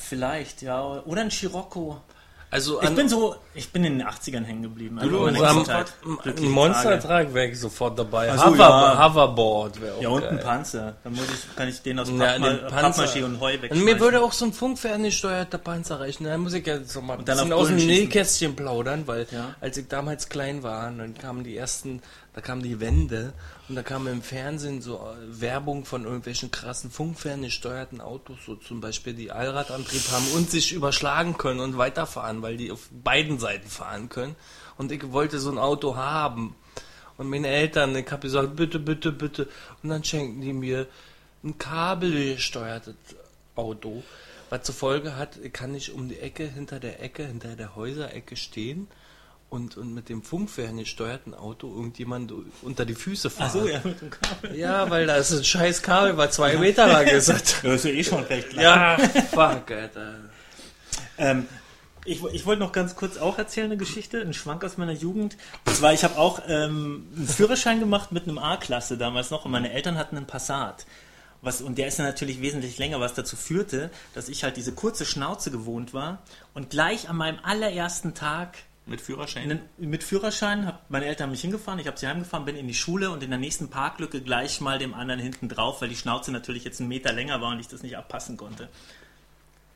Vielleicht, 0.00 0.62
ja. 0.62 1.02
Oder 1.04 1.22
ein 1.22 1.30
Scirocco. 1.30 2.00
Also 2.52 2.82
Ich 2.82 2.90
bin 2.96 3.08
so, 3.08 3.36
ich 3.54 3.70
bin 3.70 3.84
in 3.84 3.98
den 4.00 4.08
80ern 4.08 4.42
hängen 4.42 4.62
geblieben. 4.64 4.98
Also 4.98 5.08
Du, 5.08 5.18
meine 5.24 5.38
am, 5.46 5.58
Kindheit. 5.58 5.92
ein 6.04 6.08
Glückliche 6.16 6.34
Tage. 6.34 6.48
Monstertrag 6.50 7.32
wäre 7.34 7.46
ich 7.46 7.60
sofort 7.60 7.96
dabei. 7.96 8.36
So, 8.36 8.44
Hover, 8.46 8.56
ja. 8.58 9.08
Hoverboard 9.08 9.80
wäre 9.80 9.94
auch 9.94 10.02
Ja, 10.02 10.08
und 10.08 10.24
ein 10.24 10.34
geil. 10.34 10.44
Panzer. 10.44 10.96
Dann 11.04 11.12
muss 11.12 11.26
ich, 11.26 11.54
kann 11.56 11.68
ich 11.68 11.80
den 11.80 12.00
aus 12.00 12.08
Ja, 12.08 12.16
Pappma 12.32 12.48
den 12.48 12.66
Panzer. 12.66 13.04
Pappmaché 13.04 13.24
und 13.24 13.38
Heu 13.38 13.54
Und 13.54 13.62
wegschmeißen. 13.62 13.84
mir 13.84 14.00
würde 14.00 14.20
auch 14.20 14.32
so 14.32 14.46
ein 14.46 14.52
funkferngesteuerter 14.52 15.58
Panzer 15.58 16.00
reichen. 16.00 16.24
Da 16.24 16.36
muss 16.38 16.52
ich 16.54 16.66
ja 16.66 16.82
so 16.82 17.00
mal 17.00 17.18
ein 17.18 17.24
dann 17.24 17.36
bisschen 17.36 17.52
aus 17.52 17.68
dem. 17.68 17.76
Nähkästchen 17.76 18.56
plaudern, 18.56 19.06
weil 19.06 19.28
Ja. 19.30 19.54
als 19.60 19.76
ich 19.76 19.86
damals 19.86 20.28
klein 20.28 20.64
war, 20.64 20.90
dann 20.90 21.14
kamen 21.16 21.44
die 21.44 21.56
ersten, 21.56 22.02
da 22.34 22.40
kamen 22.40 22.64
die 22.64 22.80
Wände 22.80 23.32
und 23.70 23.76
da 23.76 23.84
kam 23.84 24.08
im 24.08 24.20
Fernsehen 24.20 24.82
so 24.82 24.96
äh, 24.96 25.40
Werbung 25.40 25.84
von 25.84 26.02
irgendwelchen 26.02 26.50
krassen 26.50 26.90
funkferngesteuerten 26.90 28.00
Autos, 28.00 28.38
so 28.44 28.56
zum 28.56 28.80
Beispiel 28.80 29.14
die 29.14 29.30
Allradantrieb 29.30 30.10
haben 30.10 30.26
und 30.34 30.50
sich 30.50 30.72
überschlagen 30.72 31.38
können 31.38 31.60
und 31.60 31.78
weiterfahren, 31.78 32.42
weil 32.42 32.56
die 32.56 32.72
auf 32.72 32.88
beiden 32.90 33.38
Seiten 33.38 33.68
fahren 33.68 34.08
können. 34.08 34.34
Und 34.76 34.90
ich 34.90 35.12
wollte 35.12 35.38
so 35.38 35.52
ein 35.52 35.58
Auto 35.58 35.94
haben. 35.94 36.56
Und 37.16 37.30
meine 37.30 37.46
Eltern, 37.46 37.94
ich 37.94 38.10
habe 38.10 38.22
gesagt, 38.22 38.56
bitte, 38.56 38.80
bitte, 38.80 39.12
bitte. 39.12 39.48
Und 39.84 39.90
dann 39.90 40.02
schenken 40.02 40.40
die 40.40 40.52
mir 40.52 40.88
ein 41.44 41.56
kabelgesteuertes 41.56 42.96
Auto, 43.54 44.02
was 44.48 44.64
zur 44.64 44.74
Folge 44.74 45.14
hat, 45.14 45.36
ich 45.36 45.52
kann 45.52 45.70
nicht 45.70 45.90
um 45.90 46.08
die 46.08 46.18
Ecke, 46.18 46.48
hinter 46.48 46.80
der 46.80 47.00
Ecke, 47.04 47.24
hinter 47.24 47.54
der 47.54 47.76
Häuserecke 47.76 48.34
stehen 48.34 48.88
und, 49.50 49.76
und 49.76 49.92
mit 49.92 50.08
dem 50.08 50.22
funkferngesteuerten 50.22 51.34
Auto 51.34 51.68
irgendjemand 51.74 52.32
unter 52.62 52.86
die 52.86 52.94
Füße 52.94 53.30
fahren. 53.30 53.48
Ach 53.48 53.52
so, 53.52 53.68
ja, 53.68 53.80
mit 53.84 54.00
dem 54.00 54.10
Kabel. 54.10 54.56
Ja, 54.56 54.88
weil 54.88 55.06
da 55.06 55.16
ist 55.16 55.32
ein 55.32 55.44
scheiß 55.44 55.82
Kabel, 55.82 56.16
was 56.16 56.36
zwei 56.36 56.56
Meter 56.56 56.86
lang 56.86 57.06
ist. 57.06 57.28
Das 57.28 57.62
ist 57.62 57.84
ja 57.84 57.90
eh 57.90 58.04
schon 58.04 58.22
recht 58.24 58.52
lang. 58.52 58.64
ja, 58.64 58.98
fuck, 59.30 59.70
Alter. 59.70 60.14
Ähm, 61.18 61.46
ich, 62.04 62.24
ich 62.32 62.46
wollte 62.46 62.60
noch 62.60 62.72
ganz 62.72 62.94
kurz 62.94 63.18
auch 63.18 63.38
erzählen, 63.38 63.66
eine 63.66 63.76
Geschichte, 63.76 64.20
einen 64.20 64.34
Schwank 64.34 64.64
aus 64.64 64.78
meiner 64.78 64.92
Jugend. 64.92 65.36
Und 65.66 65.76
zwar, 65.76 65.92
ich 65.92 66.04
habe 66.04 66.16
auch 66.16 66.40
ähm, 66.46 67.08
einen 67.14 67.28
Führerschein 67.28 67.80
gemacht 67.80 68.12
mit 68.12 68.24
einem 68.24 68.38
A-Klasse 68.38 68.96
damals 68.96 69.30
noch 69.30 69.44
und 69.44 69.50
meine 69.50 69.72
Eltern 69.72 69.98
hatten 69.98 70.16
einen 70.16 70.26
Passat. 70.26 70.86
Was, 71.42 71.60
und 71.60 71.76
der 71.78 71.88
ist 71.88 71.98
ja 71.98 72.04
natürlich 72.04 72.40
wesentlich 72.40 72.78
länger, 72.78 73.00
was 73.00 73.14
dazu 73.14 73.34
führte, 73.34 73.90
dass 74.14 74.28
ich 74.28 74.44
halt 74.44 74.56
diese 74.56 74.72
kurze 74.72 75.06
Schnauze 75.06 75.50
gewohnt 75.50 75.92
war 75.92 76.22
und 76.54 76.70
gleich 76.70 77.08
an 77.08 77.16
meinem 77.16 77.38
allerersten 77.42 78.14
Tag 78.14 78.58
Mit 78.86 79.00
Führerschein? 79.00 79.60
mit 79.78 80.02
Führerschein, 80.02 80.66
hab, 80.66 80.90
meine 80.90 81.04
Eltern 81.06 81.24
haben 81.26 81.30
mich 81.32 81.42
hingefahren, 81.42 81.78
ich 81.78 81.86
habe 81.86 81.98
sie 81.98 82.08
heimgefahren, 82.08 82.44
bin 82.44 82.56
in 82.56 82.66
die 82.66 82.74
Schule 82.74 83.10
und 83.10 83.22
in 83.22 83.30
der 83.30 83.38
nächsten 83.38 83.68
Parklücke 83.68 84.20
gleich 84.20 84.60
mal 84.60 84.78
dem 84.78 84.94
anderen 84.94 85.20
hinten 85.20 85.48
drauf, 85.48 85.80
weil 85.80 85.88
die 85.88 85.96
Schnauze 85.96 86.32
natürlich 86.32 86.64
jetzt 86.64 86.80
einen 86.80 86.88
Meter 86.88 87.12
länger 87.12 87.40
war 87.40 87.52
und 87.52 87.60
ich 87.60 87.68
das 87.68 87.82
nicht 87.82 87.96
abpassen 87.96 88.36
konnte. 88.36 88.68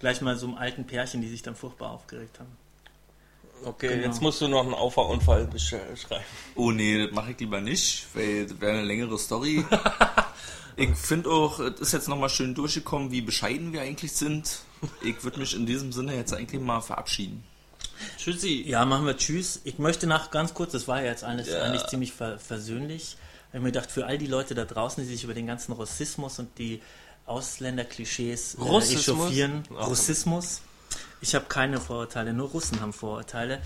Gleich 0.00 0.20
mal 0.20 0.36
so 0.36 0.46
einem 0.46 0.56
alten 0.56 0.84
Pärchen, 0.86 1.20
die 1.20 1.28
sich 1.28 1.42
dann 1.42 1.54
furchtbar 1.54 1.90
aufgeregt 1.92 2.40
haben. 2.40 2.56
Okay, 3.64 3.88
Genau. 3.88 4.06
jetzt 4.06 4.20
musst 4.20 4.40
du 4.40 4.48
noch 4.48 4.64
einen 4.64 4.74
Auffahrunfall 4.74 5.46
beschreiben. 5.46 5.96
Oh 6.56 6.70
nee, 6.72 7.06
das 7.06 7.14
mache 7.14 7.30
ich 7.32 7.38
lieber 7.38 7.60
nicht, 7.60 8.06
weil 8.14 8.46
das 8.46 8.60
wäre 8.60 8.72
eine 8.72 8.82
längere 8.84 9.18
Story. 9.18 9.64
ich 10.76 10.90
finde 10.96 11.30
auch, 11.30 11.60
es 11.60 11.80
ist 11.80 11.92
jetzt 11.92 12.08
nochmal 12.08 12.30
schön 12.30 12.54
durchgekommen, 12.54 13.10
wie 13.12 13.20
bescheiden 13.20 13.72
wir 13.72 13.82
eigentlich 13.82 14.12
sind. 14.12 14.60
Ich 15.02 15.22
würde 15.22 15.38
mich 15.38 15.54
in 15.54 15.66
diesem 15.66 15.92
Sinne 15.92 16.14
jetzt 16.16 16.34
eigentlich 16.34 16.60
mal 16.60 16.80
verabschieden. 16.80 17.44
Tschüssi. 18.18 18.62
Ja, 18.66 18.84
machen 18.84 19.06
wir 19.06 19.16
Tschüss. 19.16 19.60
Ich 19.64 19.78
möchte 19.78 20.06
nach 20.06 20.30
ganz 20.30 20.54
kurz, 20.54 20.72
das 20.72 20.88
war 20.88 21.00
ja 21.02 21.06
jetzt 21.10 21.24
alles 21.24 21.48
Ja. 21.48 21.62
eigentlich 21.62 21.86
ziemlich 21.86 22.12
ver 22.12 22.38
versöhnlich. 22.38 23.16
Ich 23.48 23.54
habe 23.54 23.60
mir 23.60 23.72
gedacht, 23.72 23.90
für 23.90 24.06
all 24.06 24.18
die 24.18 24.26
Leute 24.26 24.54
da 24.54 24.64
draußen, 24.64 25.02
die 25.04 25.08
sich 25.10 25.24
über 25.24 25.34
den 25.34 25.46
ganzen 25.46 25.72
Rassismus 25.72 26.38
und 26.38 26.58
die 26.58 26.82
Ausländerklischees 27.26 28.54
äh, 28.56 28.60
Russismus? 28.60 29.08
echauffieren. 29.18 29.62
Ach. 29.78 29.90
Rassismus. 29.90 30.60
Ich 31.20 31.34
habe 31.34 31.46
keine 31.46 31.80
Vorurteile, 31.80 32.32
nur 32.32 32.48
Russen 32.50 32.80
haben 32.80 32.92
Vorurteile. 32.92 33.60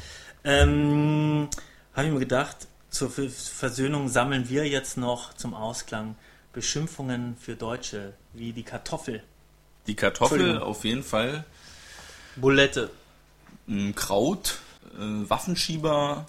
Ähm, 0.44 1.48
habe 1.94 2.06
ich 2.06 2.12
mir 2.12 2.20
gedacht, 2.20 2.56
zur 2.90 3.10
Ver- 3.10 3.28
Versöhnung 3.28 4.09
sammeln 4.09 4.48
wir 4.48 4.66
jetzt 4.68 4.96
noch 4.96 5.34
zum 5.34 5.55
Ausklang 5.55 6.14
Beschimpfungen 6.52 7.36
für 7.40 7.56
Deutsche, 7.56 8.14
wie 8.32 8.52
die 8.52 8.62
Kartoffel. 8.62 9.22
Die 9.86 9.94
Kartoffel 9.96 10.59
auf 10.60 10.84
jeden 10.84 11.02
Fall, 11.02 11.44
Bulette. 12.36 12.90
Ein 13.68 13.94
Kraut, 13.94 14.58
äh, 14.94 15.28
Waffenschieber, 15.28 16.26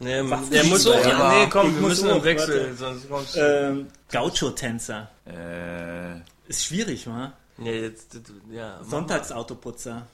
Nee, 0.00 0.22
der 0.50 0.64
muss 0.64 0.86
auch. 0.86 1.04
aber- 1.06 1.38
Nee, 1.44 1.48
komm, 1.50 1.68
Ich 1.70 1.74
wir 1.80 1.88
müssen 1.88 2.10
im 2.10 2.24
Wechsel, 2.24 2.60
warte. 2.62 2.74
sonst 2.76 3.08
kommst 3.08 3.36
du. 3.36 3.40
Ähm, 3.40 3.86
Gaucho-Tänzer. 4.10 5.08
äh, 5.26 6.18
Ist 6.48 6.64
schwierig, 6.64 7.06
wa? 7.06 7.32
Nee, 7.56 7.80
jetzt, 7.82 8.18
ja. 8.50 8.82
Sonntagsautoputzer. 8.84 10.06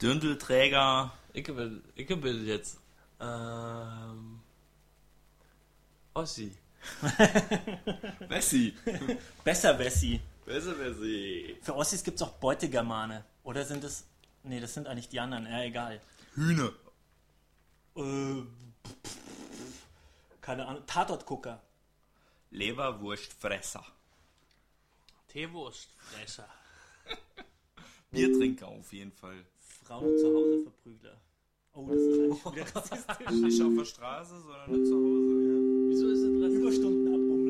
Dündelträger, 0.00 1.12
Ich 1.32 1.48
will, 1.48 1.82
ich 1.96 2.08
will 2.08 2.46
jetzt. 2.46 2.78
Ähm. 3.20 4.40
Ossi. 6.14 6.52
Wessi. 8.28 8.74
Besser 9.42 9.78
Wessi. 9.78 10.20
Besser 10.46 10.78
Wessi. 10.78 11.56
Für 11.62 11.74
Ossis 11.74 12.02
gibt 12.04 12.16
es 12.20 12.22
auch 12.22 12.32
Beutegermane. 12.34 13.24
Oder 13.42 13.64
sind 13.64 13.82
es. 13.84 14.04
Nee, 14.42 14.60
das 14.60 14.74
sind 14.74 14.86
eigentlich 14.86 15.08
die 15.08 15.18
anderen. 15.20 15.46
Ja, 15.46 15.62
egal. 15.62 16.00
Hühner. 16.34 16.72
Äh, 17.96 18.42
pff, 18.42 19.16
keine 20.40 20.66
Ahnung. 20.66 20.82
Tatortgucker. 20.86 21.62
Leberwurstfresser. 22.50 23.84
Teewurstfresser. 25.28 26.48
Biertrinker 28.10 28.68
auf 28.68 28.92
jeden 28.92 29.12
Fall. 29.12 29.44
Frauen 29.84 30.16
zu 30.18 30.26
Hause 30.26 30.62
verprügler. 30.62 31.20
Oh, 31.74 31.86
das 31.88 31.98
ist 31.98 32.20
eigentlich 32.20 32.44
wieder 32.54 32.76
rassistisch. 32.76 33.30
Nicht 33.30 33.62
auf 33.62 33.74
der 33.76 33.84
Straße, 33.84 34.40
sondern 34.40 34.84
zu 34.84 34.94
Hause. 34.94 35.44
Ja. 35.44 35.88
Wieso 35.88 36.08
ist 36.08 36.18
es 36.20 36.42
rassistisch? 36.42 36.60
Überstunden 36.60 37.14
abbumm. 37.14 37.43